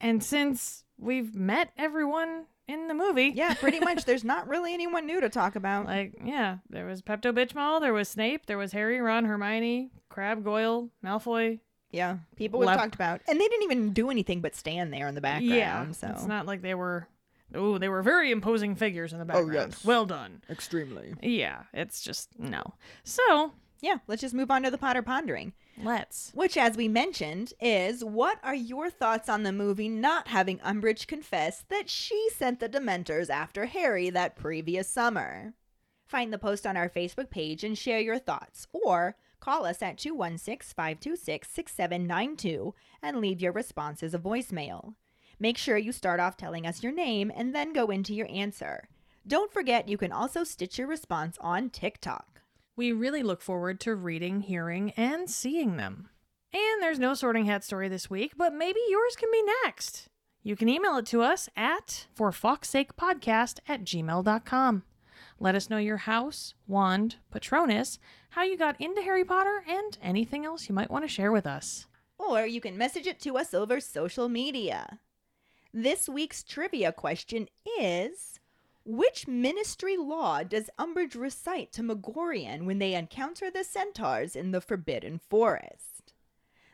And 0.00 0.22
since 0.22 0.84
we've 0.96 1.34
met 1.34 1.72
everyone 1.76 2.44
in 2.72 2.88
the 2.88 2.94
movie, 2.94 3.32
Yeah, 3.34 3.54
pretty 3.54 3.80
much. 3.88 4.04
There's 4.04 4.24
not 4.24 4.48
really 4.48 4.72
anyone 4.74 5.06
new 5.06 5.20
to 5.20 5.28
talk 5.28 5.56
about. 5.56 5.86
like 5.86 6.14
yeah, 6.24 6.58
there 6.68 6.86
was 6.86 7.02
Pepto 7.02 7.32
Bitchmal, 7.32 7.80
there 7.80 7.92
was 7.92 8.08
Snape, 8.08 8.46
there 8.46 8.58
was 8.58 8.72
Harry, 8.72 9.00
Ron, 9.00 9.24
Hermione, 9.24 9.90
Crabbe, 10.08 10.44
Goyle, 10.44 10.88
Malfoy. 11.04 11.60
Yeah, 11.92 12.18
people 12.36 12.60
we've 12.60 12.68
Lep- 12.68 12.78
talked 12.78 12.94
about, 12.94 13.20
and 13.28 13.40
they 13.40 13.48
didn't 13.48 13.64
even 13.64 13.92
do 13.92 14.10
anything 14.10 14.40
but 14.40 14.54
stand 14.54 14.92
there 14.92 15.08
in 15.08 15.14
the 15.16 15.20
background. 15.20 15.54
yeah, 15.54 15.90
so 15.92 16.08
it's 16.08 16.26
not 16.26 16.46
like 16.46 16.62
they 16.62 16.74
were. 16.74 17.08
Oh, 17.52 17.78
they 17.78 17.88
were 17.88 18.02
very 18.02 18.30
imposing 18.30 18.76
figures 18.76 19.12
in 19.12 19.18
the 19.18 19.24
oh, 19.24 19.26
background. 19.26 19.50
Oh 19.56 19.60
yes. 19.70 19.84
Well 19.84 20.06
done. 20.06 20.40
extremely. 20.48 21.14
Yeah, 21.20 21.62
it's 21.72 22.00
just 22.00 22.38
no. 22.38 22.62
So 23.02 23.54
Yeah, 23.80 23.96
let's 24.06 24.20
just 24.20 24.34
move 24.34 24.52
on 24.52 24.62
to 24.62 24.70
the 24.70 24.78
Potter 24.78 25.02
pondering, 25.02 25.52
let's. 25.84 26.30
which, 26.34 26.56
as 26.56 26.76
we 26.76 26.88
mentioned, 26.88 27.52
is 27.60 28.04
what 28.04 28.38
are 28.42 28.54
your 28.54 28.90
thoughts 28.90 29.28
on 29.28 29.42
the 29.42 29.52
movie 29.52 29.88
not 29.88 30.28
having 30.28 30.58
Umbridge 30.58 31.06
confess 31.06 31.64
that 31.68 31.88
she 31.88 32.28
sent 32.36 32.60
the 32.60 32.68
Dementors 32.68 33.30
after 33.30 33.66
Harry 33.66 34.10
that 34.10 34.36
previous 34.36 34.88
summer? 34.88 35.54
Find 36.06 36.32
the 36.32 36.38
post 36.38 36.66
on 36.66 36.76
our 36.76 36.88
Facebook 36.88 37.30
page 37.30 37.62
and 37.62 37.78
share 37.78 38.00
your 38.00 38.18
thoughts, 38.18 38.66
or 38.72 39.16
call 39.38 39.64
us 39.64 39.80
at 39.80 39.98
216 39.98 40.74
526 40.74 41.48
6792 41.48 42.74
and 43.02 43.18
leave 43.18 43.40
your 43.40 43.52
response 43.52 44.02
as 44.02 44.14
a 44.14 44.18
voicemail. 44.18 44.94
Make 45.38 45.56
sure 45.56 45.78
you 45.78 45.92
start 45.92 46.20
off 46.20 46.36
telling 46.36 46.66
us 46.66 46.82
your 46.82 46.92
name 46.92 47.32
and 47.34 47.54
then 47.54 47.72
go 47.72 47.86
into 47.86 48.12
your 48.14 48.28
answer. 48.30 48.88
Don't 49.26 49.52
forget 49.52 49.88
you 49.88 49.96
can 49.96 50.12
also 50.12 50.44
stitch 50.44 50.78
your 50.78 50.86
response 50.86 51.38
on 51.40 51.70
TikTok. 51.70 52.29
We 52.80 52.92
really 52.92 53.22
look 53.22 53.42
forward 53.42 53.78
to 53.80 53.94
reading, 53.94 54.40
hearing, 54.40 54.92
and 54.92 55.28
seeing 55.28 55.76
them. 55.76 56.08
And 56.50 56.82
there's 56.82 56.98
no 56.98 57.12
sorting 57.12 57.44
hat 57.44 57.62
story 57.62 57.90
this 57.90 58.08
week, 58.08 58.32
but 58.38 58.54
maybe 58.54 58.80
yours 58.88 59.16
can 59.16 59.28
be 59.30 59.42
next. 59.66 60.08
You 60.42 60.56
can 60.56 60.70
email 60.70 60.96
it 60.96 61.04
to 61.08 61.20
us 61.20 61.50
at 61.54 62.06
forfawkessakepodcast 62.16 63.58
at 63.68 63.84
gmail.com. 63.84 64.82
Let 65.38 65.54
us 65.54 65.68
know 65.68 65.76
your 65.76 65.98
house, 65.98 66.54
wand, 66.66 67.16
patronus, 67.30 67.98
how 68.30 68.44
you 68.44 68.56
got 68.56 68.80
into 68.80 69.02
Harry 69.02 69.26
Potter, 69.26 69.62
and 69.68 69.98
anything 70.00 70.46
else 70.46 70.66
you 70.66 70.74
might 70.74 70.90
want 70.90 71.04
to 71.04 71.08
share 71.08 71.32
with 71.32 71.46
us. 71.46 71.86
Or 72.18 72.46
you 72.46 72.62
can 72.62 72.78
message 72.78 73.06
it 73.06 73.20
to 73.20 73.36
us 73.36 73.52
over 73.52 73.78
social 73.78 74.30
media. 74.30 75.00
This 75.74 76.08
week's 76.08 76.42
trivia 76.42 76.92
question 76.92 77.46
is 77.78 78.39
Which 78.84 79.28
ministry 79.28 79.96
law 79.98 80.42
does 80.42 80.70
Umbridge 80.78 81.14
recite 81.14 81.70
to 81.72 81.82
Magorian 81.82 82.64
when 82.64 82.78
they 82.78 82.94
encounter 82.94 83.50
the 83.50 83.62
centaurs 83.62 84.34
in 84.34 84.52
the 84.52 84.60
Forbidden 84.60 85.18
Forest? 85.18 86.14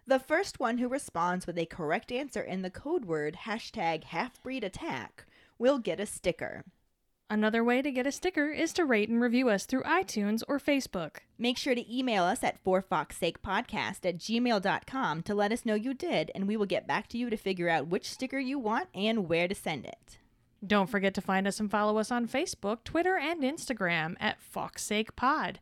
The 0.07 0.21
first 0.21 0.61
one 0.61 0.79
who 0.79 0.89
responds 0.89 1.49
with 1.49 1.59
a 1.59 1.67
correct 1.67 2.13
answer 2.13 2.41
in 2.41 2.63
the 2.63 2.71
code 2.71 3.07
word 3.07 3.39
hashtag 3.45 4.05
halfbreedattack 4.05 5.25
will 5.59 5.79
get 5.79 5.99
a 5.99 6.07
sticker. 6.07 6.65
Another 7.29 7.65
way 7.65 7.83
to 7.83 7.91
get 7.91 8.07
a 8.07 8.13
sticker 8.13 8.53
is 8.53 8.73
to 8.75 8.85
rate 8.85 9.09
and 9.09 9.21
review 9.21 9.49
us 9.49 9.67
through 9.67 9.83
iTunes 9.83 10.45
or 10.47 10.61
Facebook. 10.61 11.17
Make 11.39 11.59
sure 11.59 11.75
to 11.75 11.93
email 11.93 12.23
us 12.23 12.45
at 12.45 12.63
forfawkessakepodcast 12.63 14.07
at 14.07 14.19
gmail.com 14.19 15.23
to 15.23 15.35
let 15.35 15.51
us 15.51 15.67
know 15.67 15.75
you 15.75 15.93
did, 15.93 16.31
and 16.37 16.47
we 16.47 16.57
will 16.57 16.67
get 16.67 16.87
back 16.87 17.09
to 17.09 17.19
you 17.19 17.29
to 17.29 17.37
figure 17.37 17.69
out 17.69 17.89
which 17.89 18.09
sticker 18.09 18.39
you 18.39 18.61
want 18.61 18.91
and 18.95 19.29
where 19.29 19.49
to 19.49 19.57
send 19.57 19.87
it. 19.87 20.19
Don't 20.67 20.91
forget 20.91 21.15
to 21.15 21.21
find 21.21 21.47
us 21.47 21.61
and 21.61 21.71
follow 21.71 21.99
us 21.99 22.11
on 22.11 22.27
Facebook, 22.27 22.83
Twitter, 22.85 23.17
and 23.17 23.43
Instagram 23.43 24.17
at 24.19 24.39
FawkesSakePod. 24.55 25.57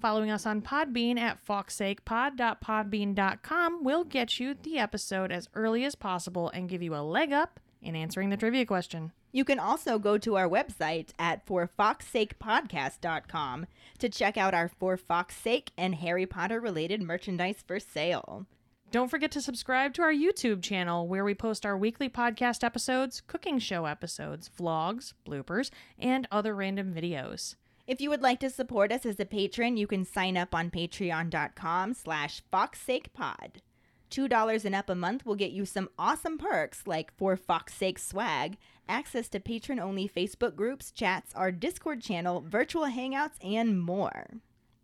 Following 0.00 0.30
us 0.30 0.46
on 0.46 0.62
Podbean 0.62 1.18
at 1.18 1.44
fawkessakepod.podbean.com 1.46 3.84
will 3.84 4.04
get 4.04 4.40
you 4.40 4.54
the 4.54 4.78
episode 4.78 5.30
as 5.30 5.48
early 5.54 5.84
as 5.84 5.94
possible 5.94 6.48
and 6.50 6.68
give 6.68 6.82
you 6.82 6.92
a 6.94 7.06
leg 7.06 7.32
up 7.32 7.60
in 7.80 7.94
answering 7.94 8.30
the 8.30 8.36
trivia 8.36 8.66
question. 8.66 9.12
You 9.30 9.44
can 9.44 9.60
also 9.60 10.00
go 10.00 10.18
to 10.18 10.36
our 10.36 10.48
website 10.48 11.10
at 11.18 11.46
forfawkessakepodcast.com 11.46 13.66
to 13.98 14.08
check 14.08 14.36
out 14.36 14.54
our 14.54 14.68
For 14.68 14.96
Fawkes 14.96 15.36
Sake 15.36 15.70
and 15.78 15.94
Harry 15.94 16.26
Potter 16.26 16.60
related 16.60 17.00
merchandise 17.00 17.62
for 17.66 17.80
sale. 17.80 18.46
Don't 18.92 19.08
forget 19.08 19.30
to 19.30 19.40
subscribe 19.40 19.94
to 19.94 20.02
our 20.02 20.12
YouTube 20.12 20.62
channel 20.62 21.08
where 21.08 21.24
we 21.24 21.34
post 21.34 21.64
our 21.64 21.78
weekly 21.78 22.10
podcast 22.10 22.62
episodes, 22.62 23.22
cooking 23.26 23.58
show 23.58 23.86
episodes, 23.86 24.50
vlogs, 24.60 25.14
bloopers, 25.26 25.70
and 25.98 26.28
other 26.30 26.54
random 26.54 26.92
videos. 26.92 27.54
If 27.86 28.02
you 28.02 28.10
would 28.10 28.20
like 28.20 28.38
to 28.40 28.50
support 28.50 28.92
us 28.92 29.06
as 29.06 29.18
a 29.18 29.24
patron, 29.24 29.78
you 29.78 29.86
can 29.86 30.04
sign 30.04 30.36
up 30.36 30.54
on 30.54 30.70
patreon.com 30.70 31.94
slash 31.94 32.42
fawkessakepod. 32.52 33.62
$2 34.10 34.64
and 34.66 34.74
up 34.74 34.90
a 34.90 34.94
month 34.94 35.24
will 35.24 35.36
get 35.36 35.52
you 35.52 35.64
some 35.64 35.88
awesome 35.98 36.36
perks 36.36 36.82
like 36.86 37.16
For 37.16 37.34
Fawkes 37.34 37.72
Sake 37.72 37.98
swag, 37.98 38.58
access 38.86 39.26
to 39.30 39.40
patron 39.40 39.80
only 39.80 40.06
Facebook 40.06 40.54
groups, 40.54 40.90
chats, 40.90 41.32
our 41.34 41.50
Discord 41.50 42.02
channel, 42.02 42.44
virtual 42.46 42.84
hangouts, 42.84 43.42
and 43.42 43.80
more. 43.80 44.34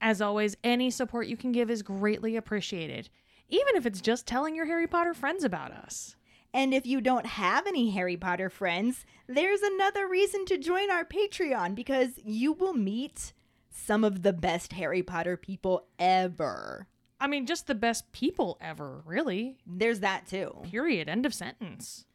As 0.00 0.22
always, 0.22 0.56
any 0.64 0.90
support 0.90 1.26
you 1.26 1.36
can 1.36 1.52
give 1.52 1.70
is 1.70 1.82
greatly 1.82 2.36
appreciated, 2.36 3.10
even 3.48 3.76
if 3.76 3.86
it's 3.86 4.00
just 4.00 4.26
telling 4.26 4.54
your 4.54 4.66
Harry 4.66 4.86
Potter 4.86 5.14
friends 5.14 5.44
about 5.44 5.72
us. 5.72 6.16
And 6.54 6.72
if 6.72 6.86
you 6.86 7.00
don't 7.00 7.26
have 7.26 7.66
any 7.66 7.90
Harry 7.90 8.16
Potter 8.16 8.48
friends, 8.48 9.04
there's 9.26 9.62
another 9.62 10.08
reason 10.08 10.44
to 10.46 10.58
join 10.58 10.90
our 10.90 11.04
Patreon 11.04 11.74
because 11.74 12.12
you 12.24 12.52
will 12.52 12.74
meet 12.74 13.32
some 13.70 14.04
of 14.04 14.22
the 14.22 14.32
best 14.32 14.72
Harry 14.72 15.02
Potter 15.02 15.36
people 15.36 15.86
ever. 15.98 16.88
I 17.20 17.26
mean, 17.26 17.46
just 17.46 17.66
the 17.66 17.74
best 17.74 18.12
people 18.12 18.56
ever, 18.60 19.02
really. 19.04 19.58
There's 19.66 20.00
that 20.00 20.26
too. 20.26 20.54
Period. 20.62 21.08
End 21.08 21.26
of 21.26 21.34
sentence. 21.34 22.06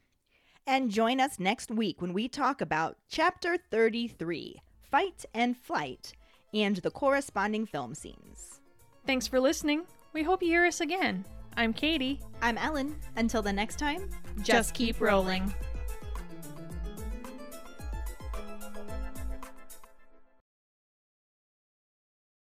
And 0.65 0.89
join 0.89 1.19
us 1.19 1.39
next 1.39 1.69
week 1.69 2.01
when 2.01 2.13
we 2.13 2.27
talk 2.27 2.61
about 2.61 2.97
Chapter 3.09 3.57
33 3.57 4.61
Fight 4.89 5.25
and 5.33 5.57
Flight 5.57 6.13
and 6.53 6.77
the 6.77 6.91
corresponding 6.91 7.65
film 7.65 7.95
scenes. 7.95 8.61
Thanks 9.05 9.27
for 9.27 9.39
listening. 9.39 9.83
We 10.13 10.21
hope 10.21 10.43
you 10.43 10.49
hear 10.49 10.65
us 10.65 10.79
again. 10.79 11.25
I'm 11.57 11.73
Keighty. 11.73 12.19
I'm 12.41 12.57
Ellen. 12.59 12.95
Until 13.15 13.41
the 13.41 13.51
next 13.51 13.79
time, 13.79 14.09
Just 14.43 14.75
keep 14.75 15.01
rolling. 15.01 15.51